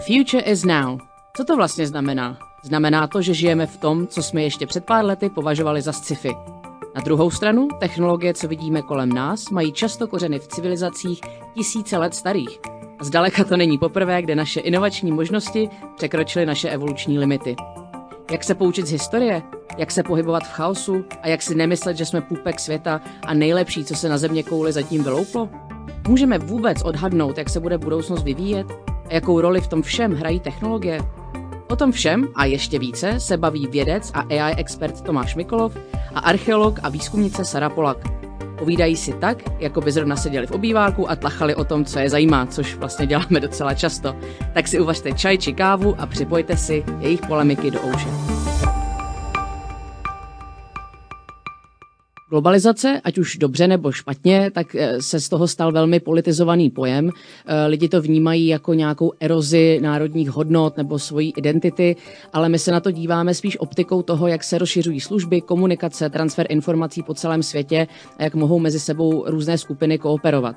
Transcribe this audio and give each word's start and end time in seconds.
future 0.00 0.42
is 0.42 0.64
now. 0.64 0.98
Co 1.36 1.44
to 1.44 1.56
vlastně 1.56 1.86
znamená? 1.86 2.38
Znamená 2.62 3.06
to, 3.06 3.22
že 3.22 3.34
žijeme 3.34 3.66
v 3.66 3.76
tom, 3.76 4.06
co 4.06 4.22
jsme 4.22 4.42
ještě 4.42 4.66
před 4.66 4.84
pár 4.84 5.04
lety 5.04 5.30
považovali 5.30 5.82
za 5.82 5.92
sci-fi. 5.92 6.34
Na 6.94 7.00
druhou 7.04 7.30
stranu, 7.30 7.68
technologie, 7.80 8.34
co 8.34 8.48
vidíme 8.48 8.82
kolem 8.82 9.08
nás, 9.08 9.50
mají 9.50 9.72
často 9.72 10.06
kořeny 10.06 10.38
v 10.38 10.48
civilizacích 10.48 11.20
tisíce 11.54 11.98
let 11.98 12.14
starých. 12.14 12.58
A 12.98 13.04
zdaleka 13.04 13.44
to 13.44 13.56
není 13.56 13.78
poprvé, 13.78 14.22
kde 14.22 14.34
naše 14.34 14.60
inovační 14.60 15.12
možnosti 15.12 15.70
překročily 15.96 16.46
naše 16.46 16.70
evoluční 16.70 17.18
limity. 17.18 17.56
Jak 18.30 18.44
se 18.44 18.54
poučit 18.54 18.86
z 18.86 18.92
historie? 18.92 19.42
Jak 19.78 19.90
se 19.90 20.02
pohybovat 20.02 20.42
v 20.42 20.52
chaosu? 20.52 21.04
A 21.22 21.28
jak 21.28 21.42
si 21.42 21.54
nemyslet, 21.54 21.96
že 21.96 22.06
jsme 22.06 22.20
půpek 22.20 22.60
světa 22.60 23.00
a 23.26 23.34
nejlepší, 23.34 23.84
co 23.84 23.94
se 23.94 24.08
na 24.08 24.18
země 24.18 24.42
kouli 24.42 24.72
zatím 24.72 25.04
vylouplo? 25.04 25.48
Můžeme 26.08 26.38
vůbec 26.38 26.82
odhadnout, 26.82 27.38
jak 27.38 27.50
se 27.50 27.60
bude 27.60 27.78
budoucnost 27.78 28.22
vyvíjet? 28.22 28.66
Jakou 29.10 29.40
roli 29.40 29.60
v 29.60 29.66
tom 29.66 29.82
všem 29.82 30.12
hrají 30.12 30.40
technologie? 30.40 31.00
O 31.68 31.76
tom 31.76 31.92
všem 31.92 32.28
a 32.34 32.44
ještě 32.44 32.78
více 32.78 33.20
se 33.20 33.36
baví 33.36 33.66
vědec 33.66 34.10
a 34.14 34.20
AI 34.20 34.54
expert 34.56 35.00
Tomáš 35.00 35.34
Mikolov 35.34 35.76
a 36.14 36.20
archeolog 36.20 36.80
a 36.82 36.88
výzkumnice 36.88 37.44
Sara 37.44 37.70
Polak. 37.70 37.98
Povídají 38.58 38.96
si 38.96 39.12
tak, 39.12 39.38
jako 39.60 39.80
by 39.80 39.92
zrovna 39.92 40.16
seděli 40.16 40.46
v 40.46 40.50
obýváku 40.50 41.10
a 41.10 41.16
tlachali 41.16 41.54
o 41.54 41.64
tom, 41.64 41.84
co 41.84 41.98
je 41.98 42.10
zajímá, 42.10 42.46
což 42.46 42.74
vlastně 42.74 43.06
děláme 43.06 43.40
docela 43.40 43.74
často. 43.74 44.16
Tak 44.54 44.68
si 44.68 44.80
uvažte 44.80 45.12
čaj 45.12 45.38
či 45.38 45.52
kávu 45.52 45.94
a 45.98 46.06
připojte 46.06 46.56
si 46.56 46.84
jejich 47.00 47.20
polemiky 47.20 47.70
do 47.70 47.80
ouše. 47.86 48.39
Globalizace, 52.30 53.00
ať 53.04 53.18
už 53.18 53.36
dobře 53.36 53.68
nebo 53.68 53.92
špatně, 53.92 54.50
tak 54.54 54.74
eh, 54.74 55.02
se 55.02 55.20
z 55.20 55.28
toho 55.28 55.48
stal 55.48 55.72
velmi 55.72 56.00
politizovaný 56.00 56.70
pojem. 56.70 57.10
Eh, 57.10 57.66
lidi 57.66 57.88
to 57.88 58.02
vnímají 58.02 58.46
jako 58.46 58.74
nějakou 58.74 59.12
erozi 59.20 59.78
národních 59.82 60.30
hodnot 60.30 60.76
nebo 60.76 60.98
svojí 60.98 61.32
identity, 61.36 61.96
ale 62.32 62.48
my 62.48 62.58
se 62.58 62.72
na 62.72 62.80
to 62.80 62.90
díváme 62.90 63.34
spíš 63.34 63.60
optikou 63.60 64.02
toho, 64.02 64.26
jak 64.26 64.44
se 64.44 64.58
rozšiřují 64.58 65.00
služby, 65.00 65.40
komunikace, 65.40 66.10
transfer 66.10 66.46
informací 66.48 67.02
po 67.02 67.14
celém 67.14 67.42
světě 67.42 67.86
a 68.18 68.22
jak 68.22 68.34
mohou 68.34 68.58
mezi 68.58 68.80
sebou 68.80 69.24
různé 69.26 69.58
skupiny 69.58 69.98
kooperovat. 69.98 70.56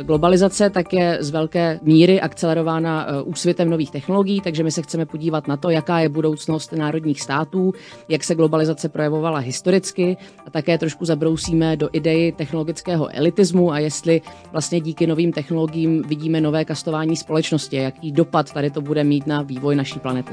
Globalizace 0.00 0.70
tak 0.70 0.92
je 0.92 1.18
z 1.20 1.30
velké 1.30 1.80
míry 1.82 2.20
akcelerována 2.20 3.06
eh, 3.06 3.22
úsvitem 3.22 3.70
nových 3.70 3.90
technologií, 3.90 4.40
takže 4.40 4.64
my 4.64 4.70
se 4.70 4.82
chceme 4.82 5.06
podívat 5.06 5.48
na 5.48 5.56
to, 5.56 5.70
jaká 5.70 5.98
je 5.98 6.08
budoucnost 6.08 6.72
národních 6.72 7.20
států, 7.20 7.72
jak 8.08 8.24
se 8.24 8.34
globalizace 8.34 8.88
projevovala 8.88 9.38
historicky 9.38 10.16
a 10.46 10.50
také 10.50 10.78
trošku 10.78 11.04
zabrousíme 11.04 11.76
do 11.76 11.88
idei 11.92 12.32
technologického 12.32 13.08
elitismu 13.16 13.72
a 13.72 13.78
jestli 13.78 14.20
vlastně 14.52 14.80
díky 14.80 15.06
novým 15.06 15.32
technologiím 15.32 16.02
vidíme 16.02 16.40
nové 16.40 16.64
kastování 16.64 17.16
společnosti, 17.16 17.76
jaký 17.76 18.12
dopad 18.12 18.52
tady 18.52 18.70
to 18.70 18.80
bude 18.80 19.04
mít 19.04 19.26
na 19.26 19.42
vývoj 19.42 19.76
naší 19.76 20.00
planety. 20.00 20.32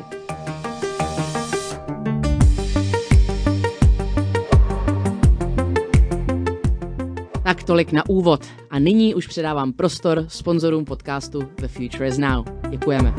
Tak 7.49 7.63
tolik 7.63 7.91
na 7.91 8.09
úvod. 8.09 8.45
A 8.69 8.79
nyní 8.79 9.15
už 9.15 9.27
předávám 9.27 9.73
prostor 9.73 10.25
sponzorům 10.27 10.85
podcastu 10.85 11.41
The 11.61 11.67
Future 11.67 12.07
is 12.07 12.17
Now. 12.17 12.45
Děkujeme. 12.69 13.13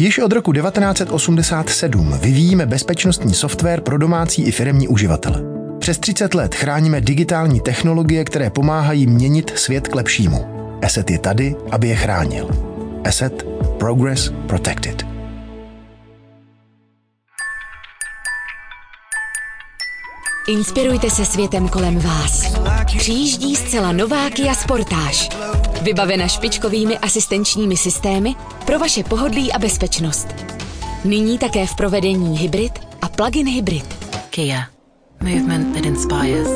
Již 0.00 0.18
od 0.18 0.32
roku 0.32 0.52
1987 0.52 2.18
vyvíjíme 2.18 2.66
bezpečnostní 2.66 3.34
software 3.34 3.80
pro 3.80 3.98
domácí 3.98 4.42
i 4.42 4.50
firemní 4.50 4.88
uživatele. 4.88 5.42
Přes 5.78 5.98
30 5.98 6.34
let 6.34 6.54
chráníme 6.54 7.00
digitální 7.00 7.60
technologie, 7.60 8.24
které 8.24 8.50
pomáhají 8.50 9.06
měnit 9.06 9.52
svět 9.58 9.88
k 9.88 9.94
lepšímu. 9.94 10.53
Asset 10.82 11.10
je 11.10 11.18
tady, 11.18 11.56
aby 11.70 11.88
je 11.88 11.96
chránil. 11.96 12.48
Asset 13.04 13.46
Progress 13.78 14.32
Protected. 14.46 15.06
Inspirujte 20.48 21.10
se 21.10 21.24
světem 21.24 21.68
kolem 21.68 21.98
vás. 21.98 22.58
Přijíždí 22.98 23.56
zcela 23.56 23.92
nová 23.92 24.30
Kia 24.30 24.54
Sportage. 24.54 25.28
Vybavena 25.82 26.28
špičkovými 26.28 26.98
asistenčními 26.98 27.76
systémy 27.76 28.34
pro 28.66 28.78
vaše 28.78 29.04
pohodlí 29.04 29.52
a 29.52 29.58
bezpečnost. 29.58 30.26
Nyní 31.04 31.38
také 31.38 31.66
v 31.66 31.74
provedení 31.74 32.38
hybrid 32.38 32.72
a 33.02 33.08
plug-in 33.08 33.48
hybrid. 33.48 33.94
Kia. 34.30 34.66
Movement 35.22 35.74
that 35.74 35.84
inspires. 35.84 36.48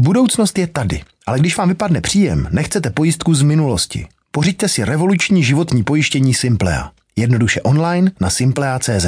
Budoucnost 0.00 0.58
je 0.58 0.66
tady, 0.66 1.02
ale 1.30 1.38
když 1.38 1.56
vám 1.56 1.68
vypadne 1.68 2.00
příjem, 2.00 2.48
nechcete 2.50 2.90
pojistku 2.90 3.34
z 3.34 3.42
minulosti. 3.42 4.08
Pořiďte 4.30 4.68
si 4.68 4.84
revoluční 4.84 5.44
životní 5.44 5.84
pojištění 5.84 6.34
Simplea. 6.34 6.92
Jednoduše 7.16 7.62
online 7.62 8.12
na 8.20 8.30
simplea.cz. 8.30 9.06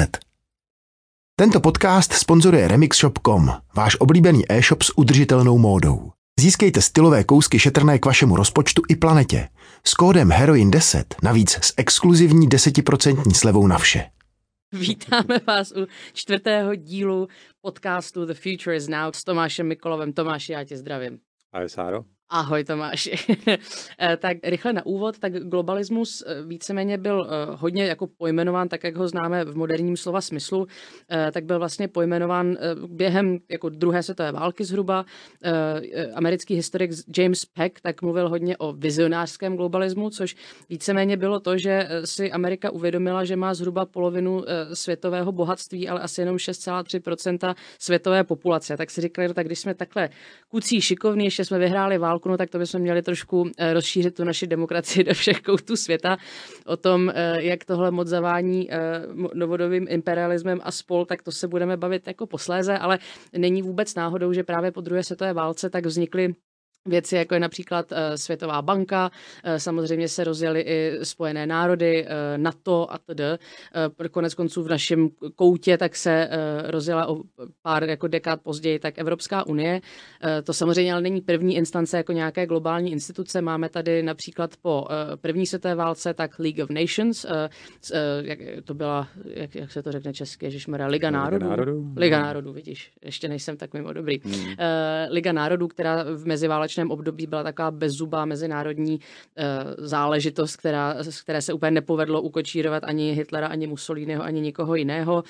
Tento 1.35 1.59
podcast 1.59 2.13
sponzoruje 2.13 2.67
remixshop.com, 2.67 3.51
váš 3.75 3.95
oblíbený 3.99 4.43
e-shop 4.51 4.83
s 4.83 4.97
udržitelnou 4.97 5.57
módou. 5.57 6.11
Získejte 6.39 6.81
stylové 6.81 7.23
kousky 7.23 7.59
šetrné 7.59 7.99
k 7.99 8.05
vašemu 8.05 8.35
rozpočtu 8.35 8.81
i 8.89 8.95
planetě. 8.95 9.49
S 9.83 9.93
kódem 9.93 10.29
HEROIN10 10.29 11.03
navíc 11.23 11.51
s 11.51 11.73
exkluzivní 11.77 12.49
10% 12.49 13.33
slevou 13.33 13.67
na 13.67 13.77
vše. 13.77 14.05
Vítáme 14.71 15.39
vás 15.47 15.71
u 15.71 15.87
čtvrtého 16.13 16.75
dílu 16.75 17.27
podcastu 17.61 18.25
The 18.25 18.33
Future 18.33 18.75
is 18.75 18.87
Now 18.87 19.11
s 19.15 19.23
Tomášem 19.23 19.67
Mikolovem. 19.67 20.13
Tomáši, 20.13 20.51
já 20.51 20.63
tě 20.63 20.77
zdravím. 20.77 21.19
Ahoj, 21.53 21.69
Sáro. 21.69 22.12
Ahoj 22.29 22.63
Tomáši. 22.63 23.15
Eh, 23.99 24.17
tak 24.17 24.37
rychle 24.43 24.73
na 24.73 24.85
úvod, 24.85 25.19
tak 25.19 25.33
globalismus 25.33 26.23
eh, 26.27 26.41
víceméně 26.43 26.97
byl 26.97 27.27
eh, 27.29 27.55
hodně 27.55 27.85
jako 27.85 28.07
pojmenován, 28.07 28.69
tak 28.69 28.83
jak 28.83 28.95
ho 28.95 29.07
známe 29.07 29.45
v 29.45 29.55
moderním 29.55 29.97
slova 29.97 30.21
smyslu, 30.21 30.67
tak 31.31 31.45
byl 31.45 31.59
vlastně 31.59 31.87
pojmenován 31.87 32.57
během 32.87 33.37
jako 33.49 33.69
druhé 33.69 34.03
světové 34.03 34.31
války 34.31 34.65
zhruba. 34.65 35.05
Americký 36.13 36.55
historik 36.55 36.91
James 37.17 37.45
Peck 37.45 37.81
tak 37.81 38.01
mluvil 38.01 38.29
hodně 38.29 38.57
o 38.57 38.73
vizionářském 38.73 39.55
globalismu, 39.55 40.09
což 40.09 40.35
víceméně 40.69 41.17
bylo 41.17 41.39
to, 41.39 41.57
že 41.57 41.89
si 42.05 42.31
Amerika 42.31 42.71
uvědomila, 42.71 43.25
že 43.25 43.35
má 43.35 43.53
zhruba 43.53 43.85
polovinu 43.85 44.43
světového 44.73 45.31
bohatství, 45.31 45.89
ale 45.89 46.01
asi 46.01 46.21
jenom 46.21 46.35
6,3% 46.37 47.55
světové 47.79 48.23
populace. 48.23 48.77
Tak 48.77 48.91
si 48.91 49.01
říkali, 49.01 49.27
no 49.27 49.33
tak 49.33 49.45
když 49.45 49.59
jsme 49.59 49.73
takhle 49.73 50.09
kucí, 50.47 50.81
šikovní, 50.81 51.25
ještě 51.25 51.45
jsme 51.45 51.59
vyhráli 51.59 51.97
válku, 51.97 52.12
válku, 52.13 52.29
no 52.29 52.37
tak 52.37 52.49
to 52.49 52.59
bychom 52.59 52.81
měli 52.81 53.01
trošku 53.01 53.49
eh, 53.57 53.73
rozšířit 53.73 54.15
tu 54.15 54.23
naši 54.23 54.47
demokracii 54.47 55.03
do 55.03 55.13
všech 55.13 55.41
koutů 55.41 55.75
světa. 55.75 56.17
O 56.65 56.77
tom, 56.77 57.09
eh, 57.09 57.43
jak 57.43 57.65
tohle 57.65 57.91
moc 57.91 58.07
zavání 58.07 58.71
eh, 58.71 58.77
novodobým 59.33 59.85
imperialismem 59.89 60.59
a 60.63 60.71
spol, 60.71 61.05
tak 61.05 61.23
to 61.23 61.31
se 61.31 61.47
budeme 61.47 61.77
bavit 61.77 62.07
jako 62.07 62.27
posléze, 62.27 62.77
ale 62.77 62.99
není 63.37 63.61
vůbec 63.61 63.95
náhodou, 63.95 64.33
že 64.33 64.43
právě 64.43 64.71
po 64.71 64.81
druhé 64.81 65.03
světové 65.03 65.33
válce 65.33 65.69
tak 65.69 65.85
vznikly 65.85 66.35
Věci, 66.87 67.15
jako 67.15 67.33
je 67.33 67.39
například 67.39 67.91
uh, 67.91 67.97
Světová 68.15 68.61
banka, 68.61 69.11
uh, 69.45 69.55
samozřejmě 69.55 70.07
se 70.07 70.23
rozjeli 70.23 70.61
i 70.61 71.05
Spojené 71.05 71.47
národy, 71.47 72.05
uh, 72.05 72.09
NATO 72.37 72.93
a 72.93 72.97
td. 72.97 73.21
Uh, 73.99 74.07
konec 74.07 74.33
konců 74.33 74.63
v 74.63 74.67
našem 74.69 75.09
koutě 75.35 75.77
tak 75.77 75.95
se 75.95 76.29
uh, 76.29 76.71
rozjela 76.71 77.07
o 77.09 77.17
pár 77.61 77.83
jako 77.83 78.07
dekád 78.07 78.41
později, 78.41 78.79
tak 78.79 78.97
Evropská 78.97 79.47
unie. 79.47 79.81
Uh, 80.23 80.29
to 80.43 80.53
samozřejmě 80.53 80.93
ale 80.93 81.01
není 81.01 81.21
první 81.21 81.55
instance 81.55 81.97
jako 81.97 82.11
nějaké 82.11 82.45
globální 82.45 82.91
instituce. 82.91 83.41
Máme 83.41 83.69
tady 83.69 84.03
například 84.03 84.51
po 84.61 84.81
uh, 84.81 85.15
první 85.21 85.45
světové 85.45 85.75
válce 85.75 86.13
tak 86.13 86.39
League 86.39 86.63
of 86.63 86.69
Nations, 86.69 87.25
uh, 87.25 87.31
uh, 87.31 87.97
jak 88.21 88.39
to 88.63 88.73
byla, 88.73 89.07
jak, 89.25 89.55
jak 89.55 89.71
se 89.71 89.83
to 89.83 89.91
řekne 89.91 90.13
česky, 90.13 90.45
Ježišmera, 90.45 90.87
Liga 90.87 91.11
národů. 91.11 91.45
Liga 91.45 91.49
národů, 91.49 91.93
Liga 91.97 92.21
národů 92.21 92.53
vidíš, 92.53 92.91
ještě 93.03 93.27
nejsem 93.27 93.57
tak 93.57 93.73
mimo 93.73 93.93
dobrý. 93.93 94.19
Hmm. 94.23 94.35
Uh, 94.35 94.53
Liga 95.09 95.31
národů, 95.31 95.67
která 95.67 96.03
v 96.03 96.25
meziválečné 96.25 96.72
válečném 96.73 96.91
období 96.91 97.27
byla 97.27 97.43
taková 97.43 97.71
bezzubá 97.71 98.25
mezinárodní 98.25 98.99
uh, 98.99 99.85
záležitost, 99.85 100.55
která, 100.55 100.95
které 101.23 101.41
se 101.41 101.53
úplně 101.53 101.71
nepovedlo 101.71 102.21
ukočírovat 102.21 102.83
ani 102.83 103.13
Hitlera, 103.13 103.47
ani 103.47 103.67
Mussoliniho, 103.67 104.23
ani 104.23 104.41
nikoho 104.41 104.75
jiného. 104.75 105.23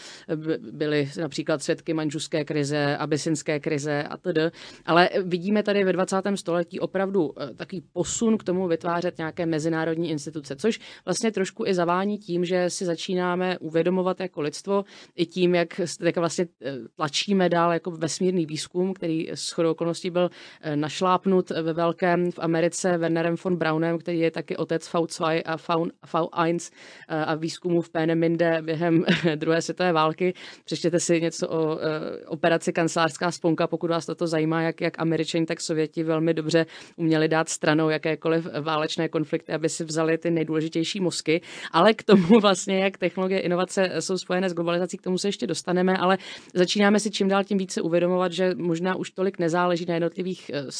Byly 0.72 1.10
například 1.20 1.64
svědky 1.64 1.94
manžuské 1.94 2.46
krize, 2.46 2.98
abysinské 2.98 3.60
krize 3.60 4.04
a 4.04 4.18
td. 4.18 4.56
Ale 4.86 5.10
vidíme 5.24 5.64
tady 5.64 5.84
ve 5.84 5.94
20. 5.94 6.16
století 6.36 6.80
opravdu 6.80 7.28
uh, 7.28 7.34
takový 7.56 7.82
posun 7.94 8.38
k 8.38 8.44
tomu 8.44 8.68
vytvářet 8.68 9.18
nějaké 9.18 9.46
mezinárodní 9.46 10.10
instituce, 10.10 10.56
což 10.56 10.80
vlastně 11.06 11.32
trošku 11.32 11.66
i 11.66 11.74
zavání 11.74 12.18
tím, 12.18 12.46
že 12.46 12.70
si 12.70 12.86
začínáme 12.86 13.58
uvědomovat 13.60 14.20
jako 14.20 14.42
lidstvo 14.42 14.86
i 15.16 15.26
tím, 15.26 15.56
jak, 15.56 15.82
jak 16.02 16.18
vlastně 16.18 16.46
eh, 16.62 16.72
tlačíme 16.96 17.50
dál 17.50 17.74
jako 17.74 17.92
vesmírný 17.92 18.46
výzkum, 18.46 18.94
který 18.94 19.30
s 19.30 19.52
chodou 19.52 19.72
okolností 19.72 20.10
byl 20.10 20.30
našlápnut 20.76 21.33
nadchnut 21.34 21.64
ve 21.66 21.74
velkém 21.74 22.32
v 22.32 22.40
Americe 22.40 22.98
Wernerem 22.98 23.36
von 23.44 23.56
Braunem, 23.56 23.98
který 23.98 24.20
je 24.20 24.32
taky 24.32 24.58
otec 24.58 24.94
V2 24.94 25.42
a 25.46 25.58
V1 25.58 26.72
a 27.08 27.36
výzkumu 27.36 27.82
v 27.82 27.90
Peenemünde 27.90 28.62
během 28.62 29.06
druhé 29.36 29.62
světové 29.62 29.94
války. 29.94 30.34
Přečtěte 30.66 31.00
si 31.00 31.22
něco 31.22 31.50
o 31.50 31.80
operaci 32.28 32.74
kancelářská 32.74 33.32
sponka, 33.32 33.68
pokud 33.68 33.90
vás 33.90 34.06
toto 34.06 34.28
zajímá, 34.28 34.62
jak, 34.62 34.82
jak 34.82 35.00
američani, 35.00 35.46
tak 35.46 35.62
sověti 35.62 36.04
velmi 36.04 36.34
dobře 36.34 36.66
uměli 36.96 37.28
dát 37.28 37.50
stranou 37.50 37.90
jakékoliv 37.90 38.48
válečné 38.62 39.10
konflikty, 39.10 39.54
aby 39.54 39.70
si 39.70 39.84
vzali 39.84 40.18
ty 40.18 40.32
nejdůležitější 40.32 41.00
mozky. 41.00 41.42
Ale 41.72 41.94
k 41.94 42.04
tomu 42.04 42.40
vlastně, 42.42 42.80
jak 42.80 42.98
technologie 42.98 43.40
inovace 43.40 43.90
jsou 44.00 44.18
spojené 44.18 44.50
s 44.50 44.54
globalizací, 44.54 44.98
k 44.98 45.02
tomu 45.02 45.18
se 45.18 45.28
ještě 45.28 45.48
dostaneme, 45.48 45.98
ale 45.98 46.18
začínáme 46.54 47.00
si 47.00 47.12
čím 47.12 47.28
dál 47.28 47.44
tím 47.44 47.58
více 47.58 47.82
uvědomovat, 47.82 48.32
že 48.32 48.56
možná 48.56 48.96
už 48.96 49.12
tolik 49.12 49.40
nezáleží 49.40 49.86
na 49.86 49.94
jednotlivých 49.94 50.52
eh, 50.54 50.72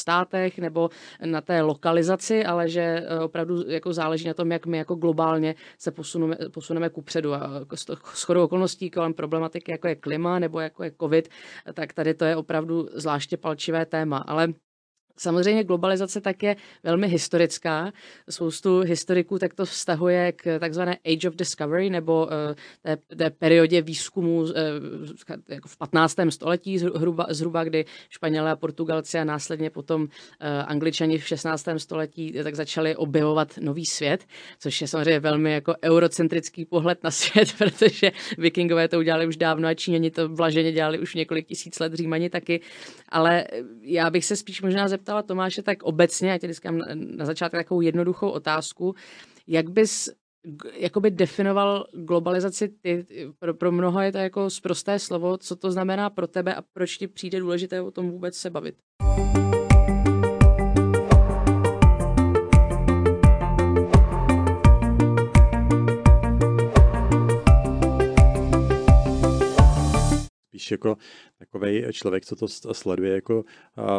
státech 0.44 0.58
nebo 0.58 0.90
na 1.24 1.40
té 1.40 1.62
lokalizaci, 1.62 2.44
ale 2.44 2.68
že 2.68 2.80
eh, 2.80 3.20
opravdu 3.20 3.68
jako 3.68 3.92
záleží 3.92 4.28
na 4.28 4.34
tom, 4.34 4.52
jak 4.52 4.66
my 4.66 4.78
jako 4.78 4.94
globálně 4.94 5.54
se 5.78 5.90
posuneme, 5.90 6.36
posuneme 6.52 6.88
ku 6.90 7.02
předu. 7.02 7.34
A 7.34 7.66
s 8.14 8.22
chodou 8.22 8.44
okolností 8.44 8.90
kolem 8.90 9.14
problematiky, 9.14 9.72
jako 9.72 9.88
je 9.88 9.94
klima 9.94 10.38
nebo 10.38 10.60
jako 10.60 10.84
je 10.84 10.92
covid, 11.00 11.28
tak 11.74 11.92
tady 11.92 12.14
to 12.14 12.24
je 12.24 12.36
opravdu 12.36 12.88
zvláště 12.94 13.36
palčivé 13.36 13.86
téma. 13.86 14.18
Ale 14.18 14.48
Samozřejmě 15.16 15.64
globalizace 15.64 16.20
tak 16.20 16.42
je 16.42 16.56
velmi 16.82 17.08
historická. 17.08 17.92
Spoustu 18.30 18.80
historiků 18.80 19.38
tak 19.38 19.54
to 19.54 19.64
vztahuje 19.64 20.32
k 20.32 20.58
takzvané 20.58 20.96
Age 21.04 21.28
of 21.28 21.36
Discovery 21.36 21.90
nebo 21.90 22.28
eh, 22.32 22.54
té, 22.82 23.16
té 23.16 23.30
periodě 23.30 23.82
výzkumu 23.82 24.44
eh, 24.48 24.62
jako 25.48 25.68
v 25.68 25.76
15. 25.76 26.16
století 26.30 26.78
zhruba, 26.78 27.26
zhruba, 27.30 27.64
kdy 27.64 27.84
Španělé 28.08 28.50
a 28.50 28.56
Portugalci 28.56 29.18
a 29.18 29.24
následně 29.24 29.70
potom 29.70 30.08
eh, 30.40 30.62
Angličani 30.62 31.18
v 31.18 31.28
16. 31.28 31.68
století 31.76 32.32
tak 32.42 32.54
začali 32.54 32.96
objevovat 32.96 33.58
nový 33.60 33.86
svět, 33.86 34.24
což 34.58 34.80
je 34.80 34.88
samozřejmě 34.88 35.20
velmi 35.20 35.52
jako 35.52 35.74
eurocentrický 35.84 36.64
pohled 36.64 37.04
na 37.04 37.10
svět, 37.10 37.48
protože 37.58 38.12
vikingové 38.38 38.88
to 38.88 38.98
udělali 38.98 39.26
už 39.26 39.36
dávno 39.36 39.68
a 39.68 39.74
Číňani 39.74 40.10
to 40.10 40.28
vlaženě 40.28 40.72
dělali 40.72 40.98
už 40.98 41.14
několik 41.14 41.46
tisíc 41.46 41.78
let, 41.78 41.94
Římani 41.94 42.30
taky, 42.30 42.60
ale 43.08 43.44
já 43.82 44.10
bych 44.10 44.24
se 44.24 44.36
spíš 44.36 44.62
možná 44.62 44.88
zeptal, 44.88 45.03
zeptala 45.04 45.22
Tomáše 45.22 45.62
tak 45.62 45.82
obecně, 45.82 46.30
já 46.30 46.38
tě 46.38 46.46
vždycky 46.46 46.70
na, 46.70 46.86
na 46.94 47.24
začátek 47.24 47.60
takovou 47.60 47.80
jednoduchou 47.80 48.30
otázku, 48.30 48.94
jak 49.46 49.70
bys 49.70 50.10
jakoby 50.76 51.10
definoval 51.10 51.86
globalizaci? 51.92 52.68
Ty, 52.68 53.06
pro, 53.38 53.54
pro 53.54 53.72
mnoho 53.72 54.00
je 54.00 54.12
to 54.12 54.18
jako 54.18 54.50
zprosté 54.50 54.98
slovo, 54.98 55.38
co 55.38 55.56
to 55.56 55.70
znamená 55.70 56.10
pro 56.10 56.26
tebe 56.26 56.54
a 56.54 56.62
proč 56.72 56.96
ti 56.96 57.08
přijde 57.08 57.40
důležité 57.40 57.80
o 57.80 57.90
tom 57.90 58.10
vůbec 58.10 58.36
se 58.36 58.50
bavit? 58.50 58.74
Spíš 70.64 70.70
jako 70.70 70.96
takový 71.38 71.84
člověk, 71.92 72.24
co 72.26 72.36
to 72.36 72.48
sleduje, 72.74 73.14
jako 73.14 73.44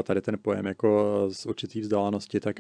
tady 0.04 0.22
ten 0.22 0.38
pojem 0.42 0.66
jako 0.66 1.26
z 1.32 1.46
určitý 1.46 1.82
vzdálenosti, 1.82 2.40
tak 2.40 2.56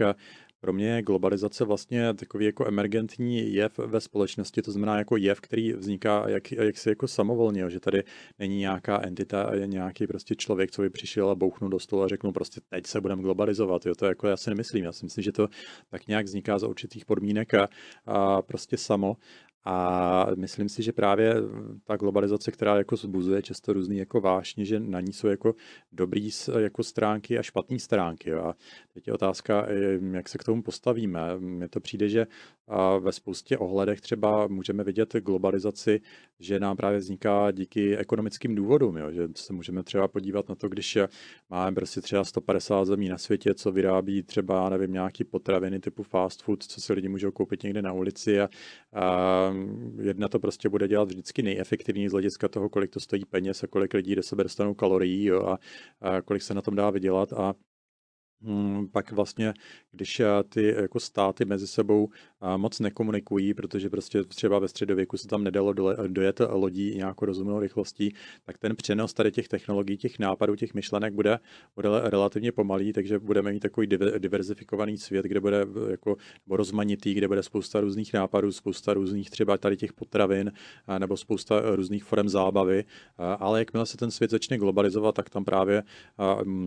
pro 0.59 0.73
mě 0.73 0.87
je 0.87 1.01
globalizace 1.01 1.65
vlastně 1.65 2.13
takový 2.13 2.45
jako 2.45 2.67
emergentní 2.67 3.53
jev 3.53 3.77
ve 3.77 4.01
společnosti, 4.01 4.61
to 4.61 4.71
znamená 4.71 4.97
jako 4.97 5.17
jev, 5.17 5.41
který 5.41 5.73
vzniká 5.73 6.29
jak, 6.29 6.51
jak 6.51 6.77
si 6.77 6.89
jako 6.89 7.07
samovolně, 7.07 7.69
že 7.69 7.79
tady 7.79 8.03
není 8.39 8.57
nějaká 8.57 9.01
entita 9.01 9.55
je 9.55 9.67
nějaký 9.67 10.07
prostě 10.07 10.35
člověk, 10.35 10.71
co 10.71 10.81
by 10.81 10.89
přišel 10.89 11.29
a 11.29 11.35
bouchnul 11.35 11.69
do 11.69 11.79
stolu 11.79 12.03
a 12.03 12.07
řekl 12.07 12.31
prostě 12.31 12.61
teď 12.69 12.87
se 12.87 13.01
budeme 13.01 13.21
globalizovat. 13.21 13.85
Jo, 13.85 13.95
to 13.95 14.05
jako 14.05 14.27
já 14.27 14.37
si 14.37 14.49
nemyslím. 14.49 14.83
Já 14.83 14.91
si 14.91 15.05
myslím, 15.05 15.23
že 15.23 15.31
to 15.31 15.47
tak 15.89 16.07
nějak 16.07 16.25
vzniká 16.25 16.59
za 16.59 16.67
určitých 16.67 17.05
podmínek 17.05 17.53
a, 17.53 17.67
a 18.05 18.41
prostě 18.41 18.77
samo. 18.77 19.17
A 19.65 20.27
myslím 20.35 20.69
si, 20.69 20.83
že 20.83 20.91
právě 20.91 21.35
ta 21.83 21.95
globalizace, 21.95 22.51
která 22.51 22.77
jako 22.77 22.95
zbuzuje 22.95 23.41
často 23.41 23.73
různý 23.73 23.97
jako 23.97 24.21
vášně, 24.21 24.65
že 24.65 24.79
na 24.79 25.01
ní 25.01 25.13
jsou 25.13 25.27
jako 25.27 25.55
dobrý 25.91 26.29
jako 26.59 26.83
stránky 26.83 27.39
a 27.39 27.43
špatné 27.43 27.79
stránky. 27.79 28.33
A 28.33 28.53
teď 28.93 29.07
je 29.07 29.13
otázka, 29.13 29.67
jak 30.11 30.29
se 30.29 30.37
k 30.37 30.43
tomu 30.43 30.63
postavíme. 30.63 31.19
Mně 31.39 31.69
to 31.69 31.79
přijde, 31.79 32.09
že 32.09 32.27
ve 32.99 33.11
spoustě 33.11 33.57
ohledech 33.57 34.01
třeba 34.01 34.47
můžeme 34.47 34.83
vidět 34.83 35.15
globalizaci, 35.15 36.01
že 36.39 36.59
nám 36.59 36.77
právě 36.77 36.99
vzniká 36.99 37.51
díky 37.51 37.97
ekonomickým 37.97 38.55
důvodům. 38.55 38.97
Jo. 38.97 39.11
Že 39.11 39.27
se 39.35 39.53
můžeme 39.53 39.83
třeba 39.83 40.07
podívat 40.07 40.49
na 40.49 40.55
to, 40.55 40.69
když 40.69 40.97
máme 41.49 41.75
prostě 41.75 42.01
třeba 42.01 42.23
150 42.23 42.85
zemí 42.85 43.09
na 43.09 43.17
světě, 43.17 43.53
co 43.53 43.71
vyrábí 43.71 44.23
třeba, 44.23 44.69
nevím, 44.69 44.93
nějaký 44.93 45.23
potraviny 45.23 45.79
typu 45.79 46.03
fast 46.03 46.43
food, 46.43 46.63
co 46.63 46.81
si 46.81 46.93
lidi 46.93 47.09
můžou 47.09 47.31
koupit 47.31 47.63
někde 47.63 47.81
na 47.81 47.93
ulici 47.93 48.41
a, 48.41 48.49
a 48.93 49.53
jedna 50.01 50.27
to 50.27 50.39
prostě 50.39 50.69
bude 50.69 50.87
dělat 50.87 51.09
vždycky 51.09 51.43
nejefektivněji 51.43 52.09
z 52.09 52.11
hlediska 52.11 52.47
toho, 52.47 52.69
kolik 52.69 52.91
to 52.91 52.99
stojí 52.99 53.25
peněz 53.25 53.63
a 53.63 53.67
kolik 53.67 53.93
lidí 53.93 54.15
do 54.15 54.23
sebe 54.23 54.43
dostanou 54.43 54.73
kalorií 54.73 55.25
jo, 55.25 55.41
a, 55.41 55.59
a 56.01 56.21
kolik 56.21 56.41
se 56.41 56.53
na 56.53 56.61
tom 56.61 56.75
dá 56.75 56.89
vydělat 56.89 57.33
a 57.33 57.53
pak 58.91 59.11
vlastně, 59.11 59.53
když 59.91 60.19
eh, 60.19 60.25
ty 60.49 60.75
jako 60.81 60.99
státy 60.99 61.45
mezi 61.45 61.67
sebou 61.67 62.09
eh, 62.41 62.57
moc 62.57 62.79
nekomunikují, 62.79 63.53
protože 63.53 63.89
prostě 63.89 64.23
třeba 64.23 64.59
ve 64.59 64.67
středověku 64.67 65.17
se 65.17 65.27
tam 65.27 65.43
nedalo 65.43 65.73
dojet 66.07 66.41
lodí 66.49 66.95
nějakou 66.95 67.25
rozumnou 67.25 67.59
rychlostí, 67.59 68.13
tak 68.43 68.57
ten 68.57 68.75
přenos 68.75 69.13
tady 69.13 69.31
těch 69.31 69.47
technologií, 69.47 69.97
těch 69.97 70.19
nápadů, 70.19 70.55
těch 70.55 70.73
myšlenek 70.73 71.13
bude, 71.13 71.39
bude 71.75 71.89
relativně 72.03 72.51
pomalý, 72.51 72.93
takže 72.93 73.19
budeme 73.19 73.51
mít 73.51 73.59
takový 73.59 73.87
diverzifikovaný 74.17 74.97
svět, 74.97 75.25
kde 75.25 75.39
bude 75.39 75.61
eh, 75.61 75.91
jako 75.91 76.15
nebo 76.45 76.57
rozmanitý, 76.57 77.13
kde 77.13 77.27
bude 77.27 77.43
spousta 77.43 77.81
různých 77.81 78.13
nápadů, 78.13 78.51
spousta 78.51 78.93
různých 78.93 79.29
třeba 79.29 79.57
tady 79.57 79.77
těch 79.77 79.93
potravin 79.93 80.51
nebo 80.99 81.17
spousta 81.17 81.75
různých 81.75 82.03
forem 82.03 82.29
zábavy, 82.29 82.83
ale 83.17 83.59
jakmile 83.59 83.85
se 83.85 83.97
ten 83.97 84.11
svět 84.11 84.31
začne 84.31 84.57
globalizovat, 84.57 85.15
tak 85.15 85.29
tam 85.29 85.45
právě 85.45 85.83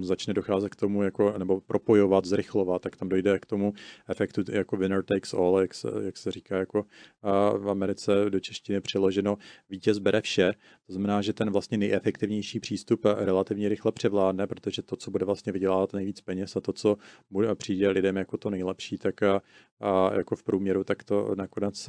začne 0.00 0.34
docházet 0.34 0.68
k 0.68 0.76
tomu, 0.76 1.02
jako, 1.02 1.34
nebo 1.38 1.57
propojovat, 1.60 2.24
zrychlovat, 2.24 2.82
tak 2.82 2.96
tam 2.96 3.08
dojde 3.08 3.38
k 3.38 3.46
tomu 3.46 3.72
efektu 4.08 4.42
jako 4.52 4.76
winner 4.76 5.04
takes 5.04 5.34
all, 5.34 5.58
jak 5.60 5.74
se, 5.74 5.88
jak 6.02 6.16
se 6.16 6.30
říká 6.30 6.56
jako 6.56 6.84
v 7.58 7.70
Americe 7.70 8.30
do 8.30 8.40
češtiny 8.40 8.80
přeloženo 8.80 9.36
vítěz 9.70 9.98
bere 9.98 10.20
vše. 10.20 10.52
To 10.86 10.92
znamená, 10.92 11.22
že 11.22 11.32
ten 11.32 11.50
vlastně 11.50 11.78
nejefektivnější 11.78 12.60
přístup 12.60 13.04
relativně 13.04 13.68
rychle 13.68 13.92
převládne, 13.92 14.46
protože 14.46 14.82
to, 14.82 14.96
co 14.96 15.10
bude 15.10 15.24
vlastně 15.24 15.52
vydělávat 15.52 15.92
nejvíc 15.92 16.20
peněz 16.20 16.56
a 16.56 16.60
to, 16.60 16.72
co 16.72 16.96
bude, 17.30 17.54
přijde 17.54 17.90
lidem 17.90 18.16
jako 18.16 18.36
to 18.36 18.50
nejlepší, 18.50 18.98
tak 18.98 19.22
a, 19.22 19.42
a 19.80 20.14
jako 20.14 20.36
v 20.36 20.42
průměru, 20.42 20.84
tak 20.84 21.04
to 21.04 21.34
nakonec 21.34 21.88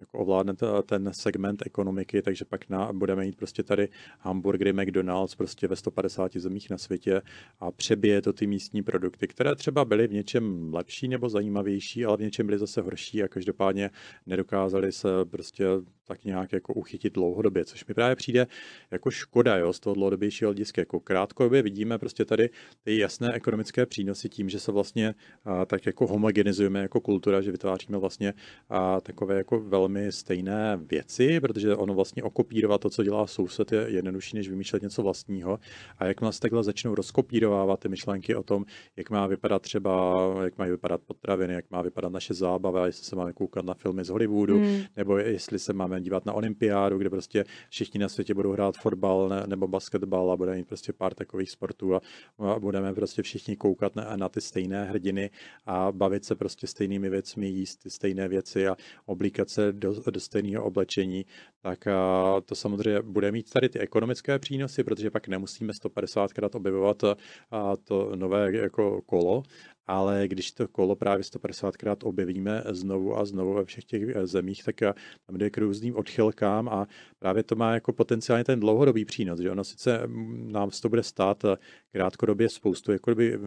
jako 0.00 0.18
ovládne 0.18 0.54
ten 0.86 1.10
segment 1.12 1.62
ekonomiky, 1.66 2.22
takže 2.22 2.44
pak 2.44 2.68
na, 2.68 2.92
budeme 2.92 3.22
mít 3.22 3.36
prostě 3.36 3.62
tady 3.62 3.88
hamburgery 4.18 4.72
McDonald's 4.72 5.34
prostě 5.34 5.68
ve 5.68 5.76
150 5.76 6.36
zemích 6.36 6.70
na 6.70 6.78
světě 6.78 7.22
a 7.60 7.70
přebije 7.70 8.22
to 8.22 8.32
ty 8.32 8.46
místní 8.46 8.82
produkty, 8.82 9.28
které 9.28 9.54
třeba 9.54 9.84
byly 9.84 10.06
v 10.06 10.12
něčem 10.12 10.74
lepší 10.74 11.08
nebo 11.08 11.28
zajímavější, 11.28 12.04
ale 12.04 12.16
v 12.16 12.20
něčem 12.20 12.46
byly 12.46 12.58
zase 12.58 12.80
horší 12.80 13.22
a 13.22 13.28
každopádně 13.28 13.90
nedokázali 14.26 14.92
se 14.92 15.08
prostě 15.24 15.64
tak 16.10 16.24
nějak 16.24 16.52
jako 16.52 16.74
uchytit 16.74 17.14
dlouhodobě, 17.14 17.64
což 17.64 17.86
mi 17.86 17.94
právě 17.94 18.16
přijde 18.16 18.46
jako 18.90 19.10
škoda 19.10 19.56
jo, 19.56 19.72
z 19.72 19.80
toho 19.80 19.94
dlouhodobějšího 19.94 20.48
hlediska. 20.48 20.80
Jako 20.80 21.00
krátkodobě 21.00 21.62
vidíme 21.62 21.98
prostě 21.98 22.24
tady 22.24 22.50
ty 22.84 22.98
jasné 22.98 23.32
ekonomické 23.32 23.86
přínosy 23.86 24.28
tím, 24.28 24.48
že 24.48 24.60
se 24.60 24.72
vlastně 24.72 25.14
a, 25.44 25.64
tak 25.64 25.86
jako 25.86 26.06
homogenizujeme 26.06 26.80
jako 26.80 27.00
kultura, 27.00 27.40
že 27.40 27.52
vytváříme 27.52 27.98
vlastně 27.98 28.34
a, 28.68 29.00
takové 29.00 29.36
jako 29.36 29.60
velmi 29.60 30.12
stejné 30.12 30.78
věci, 30.90 31.40
protože 31.40 31.76
ono 31.76 31.94
vlastně 31.94 32.22
okopírovat 32.22 32.80
to, 32.80 32.90
co 32.90 33.04
dělá 33.04 33.26
soused, 33.26 33.72
je 33.72 33.86
jednodušší, 33.88 34.36
než 34.36 34.48
vymýšlet 34.48 34.82
něco 34.82 35.02
vlastního. 35.02 35.58
A 35.98 36.04
jak 36.04 36.16
se 36.30 36.40
takhle 36.40 36.64
začnou 36.64 36.94
rozkopírovávat 36.94 37.80
ty 37.80 37.88
myšlenky 37.88 38.34
o 38.34 38.42
tom, 38.42 38.64
jak 38.96 39.10
má 39.10 39.26
vypadat 39.26 39.62
třeba, 39.62 40.18
jak 40.44 40.58
mají 40.58 40.70
vypadat 40.70 41.00
potraviny, 41.06 41.54
jak 41.54 41.70
má 41.70 41.82
vypadat 41.82 42.12
naše 42.12 42.34
zábava, 42.34 42.86
jestli 42.86 43.04
se 43.04 43.16
máme 43.16 43.32
koukat 43.32 43.64
na 43.64 43.74
filmy 43.74 44.04
z 44.04 44.08
Hollywoodu, 44.08 44.58
hmm. 44.58 44.82
nebo 44.96 45.18
jestli 45.18 45.58
se 45.58 45.72
máme 45.72 45.99
dívat 46.00 46.26
na 46.26 46.32
olympiádu, 46.32 46.98
kde 46.98 47.10
prostě 47.10 47.44
všichni 47.68 48.00
na 48.00 48.08
světě 48.08 48.34
budou 48.34 48.52
hrát 48.52 48.76
fotbal 48.76 49.28
ne, 49.28 49.42
nebo 49.46 49.68
basketbal 49.68 50.32
a 50.32 50.36
budeme 50.36 50.56
mít 50.56 50.68
prostě 50.68 50.92
pár 50.92 51.14
takových 51.14 51.50
sportů 51.50 51.94
a, 51.94 52.00
a 52.38 52.58
budeme 52.58 52.94
prostě 52.94 53.22
všichni 53.22 53.56
koukat 53.56 53.96
na, 53.96 54.16
na 54.16 54.28
ty 54.28 54.40
stejné 54.40 54.84
hrdiny 54.84 55.30
a 55.66 55.92
bavit 55.92 56.24
se 56.24 56.34
prostě 56.34 56.66
stejnými 56.66 57.10
věcmi, 57.10 57.46
jíst 57.46 57.76
ty 57.76 57.90
stejné 57.90 58.28
věci 58.28 58.68
a 58.68 58.76
oblíkat 59.06 59.48
se 59.50 59.72
do, 59.72 59.94
do 60.10 60.20
stejného 60.20 60.64
oblečení, 60.64 61.26
tak 61.62 61.86
a 61.86 62.40
to 62.44 62.54
samozřejmě 62.54 63.02
bude 63.02 63.32
mít 63.32 63.50
tady 63.50 63.68
ty 63.68 63.78
ekonomické 63.78 64.38
přínosy, 64.38 64.84
protože 64.84 65.10
pak 65.10 65.28
nemusíme 65.28 65.72
150krát 65.72 66.50
objevovat 66.56 67.04
a 67.50 67.76
to 67.76 68.16
nové 68.16 68.56
jako 68.56 69.02
kolo, 69.02 69.42
ale 69.86 70.28
když 70.28 70.52
to 70.52 70.68
kolo 70.68 70.96
právě 70.96 71.22
150krát 71.22 71.96
objevíme 72.04 72.62
znovu 72.70 73.18
a 73.18 73.24
znovu 73.24 73.54
ve 73.54 73.64
všech 73.64 73.84
těch 73.84 74.02
eh, 74.08 74.26
zemích, 74.26 74.64
tak 74.64 74.80
tam 75.26 75.36
jde 75.36 75.50
k 75.50 75.58
různým 75.58 75.96
odchylkám 75.96 76.68
a 76.68 76.86
právě 77.18 77.42
to 77.42 77.56
má 77.56 77.74
jako 77.74 77.92
potenciálně 77.92 78.44
ten 78.44 78.60
dlouhodobý 78.60 79.04
přínos, 79.04 79.40
že 79.40 79.50
ono 79.50 79.64
sice 79.64 80.06
mm, 80.06 80.52
nám 80.52 80.70
to 80.82 80.88
bude 80.88 81.02
stát 81.02 81.44
eh, 81.44 81.56
krátkodobě 81.92 82.48
spoustu 82.48 82.92
jako 82.92 83.14
by 83.14 83.38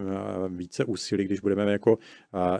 více 0.47 0.85
úsilí, 0.85 1.23
když 1.23 1.39
budeme 1.39 1.71
jako 1.71 1.97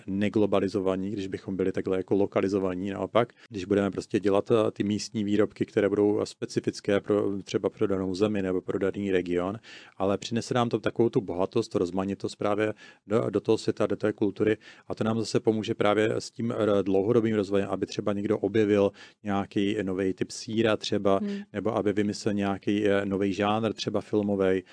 neglobalizovaní, 0.08 1.12
když 1.12 1.28
bychom 1.28 1.56
byli 1.56 1.72
takhle 1.72 1.98
jako 1.98 2.16
lokalizovaní 2.16 2.90
naopak, 2.90 3.34
když 3.50 3.66
budeme 3.66 3.92
prostě 3.92 4.20
dělat 4.20 4.52
ty 4.74 4.84
místní 4.84 5.24
výrobky, 5.24 5.66
které 5.66 5.90
budou 5.90 6.25
specifické 6.25 7.00
pro, 7.00 7.42
třeba 7.42 7.70
pro 7.70 7.88
danou 7.88 8.16
zemi 8.16 8.42
nebo 8.42 8.62
pro 8.62 8.80
daný 8.80 9.12
region, 9.12 9.60
ale 9.98 10.18
přinese 10.18 10.54
nám 10.54 10.70
to 10.70 10.80
takovou 10.80 11.10
tu 11.10 11.22
bohatost, 11.22 11.75
rozmanitost 11.75 12.36
právě 12.36 12.74
do, 13.08 13.30
do 13.30 13.40
toho 13.40 13.58
světa, 13.58 13.88
do 13.88 13.96
té 13.96 14.13
kultury 14.13 14.58
a 14.88 14.96
to 14.96 15.04
nám 15.04 15.20
zase 15.20 15.40
pomůže 15.40 15.75
právě 15.75 16.13
s 16.20 16.32
tím 16.32 16.52
eh, 16.52 16.84
dlouhodobým 16.84 17.36
rozvojem, 17.36 17.68
aby 17.70 17.86
třeba 17.86 18.13
někdo 18.13 18.38
objevil 18.40 18.92
nějaký 19.24 19.78
nový 19.84 20.13
typ 20.13 20.32
síra 20.32 20.78
třeba, 20.78 21.18
hmm. 21.18 21.38
nebo 21.54 21.75
aby 21.75 21.94
vymyslel 21.94 22.34
nějaký 22.34 22.88
eh, 22.88 23.06
nový 23.06 23.34
žánr 23.34 23.74
třeba 23.74 24.02
filmový 24.02 24.63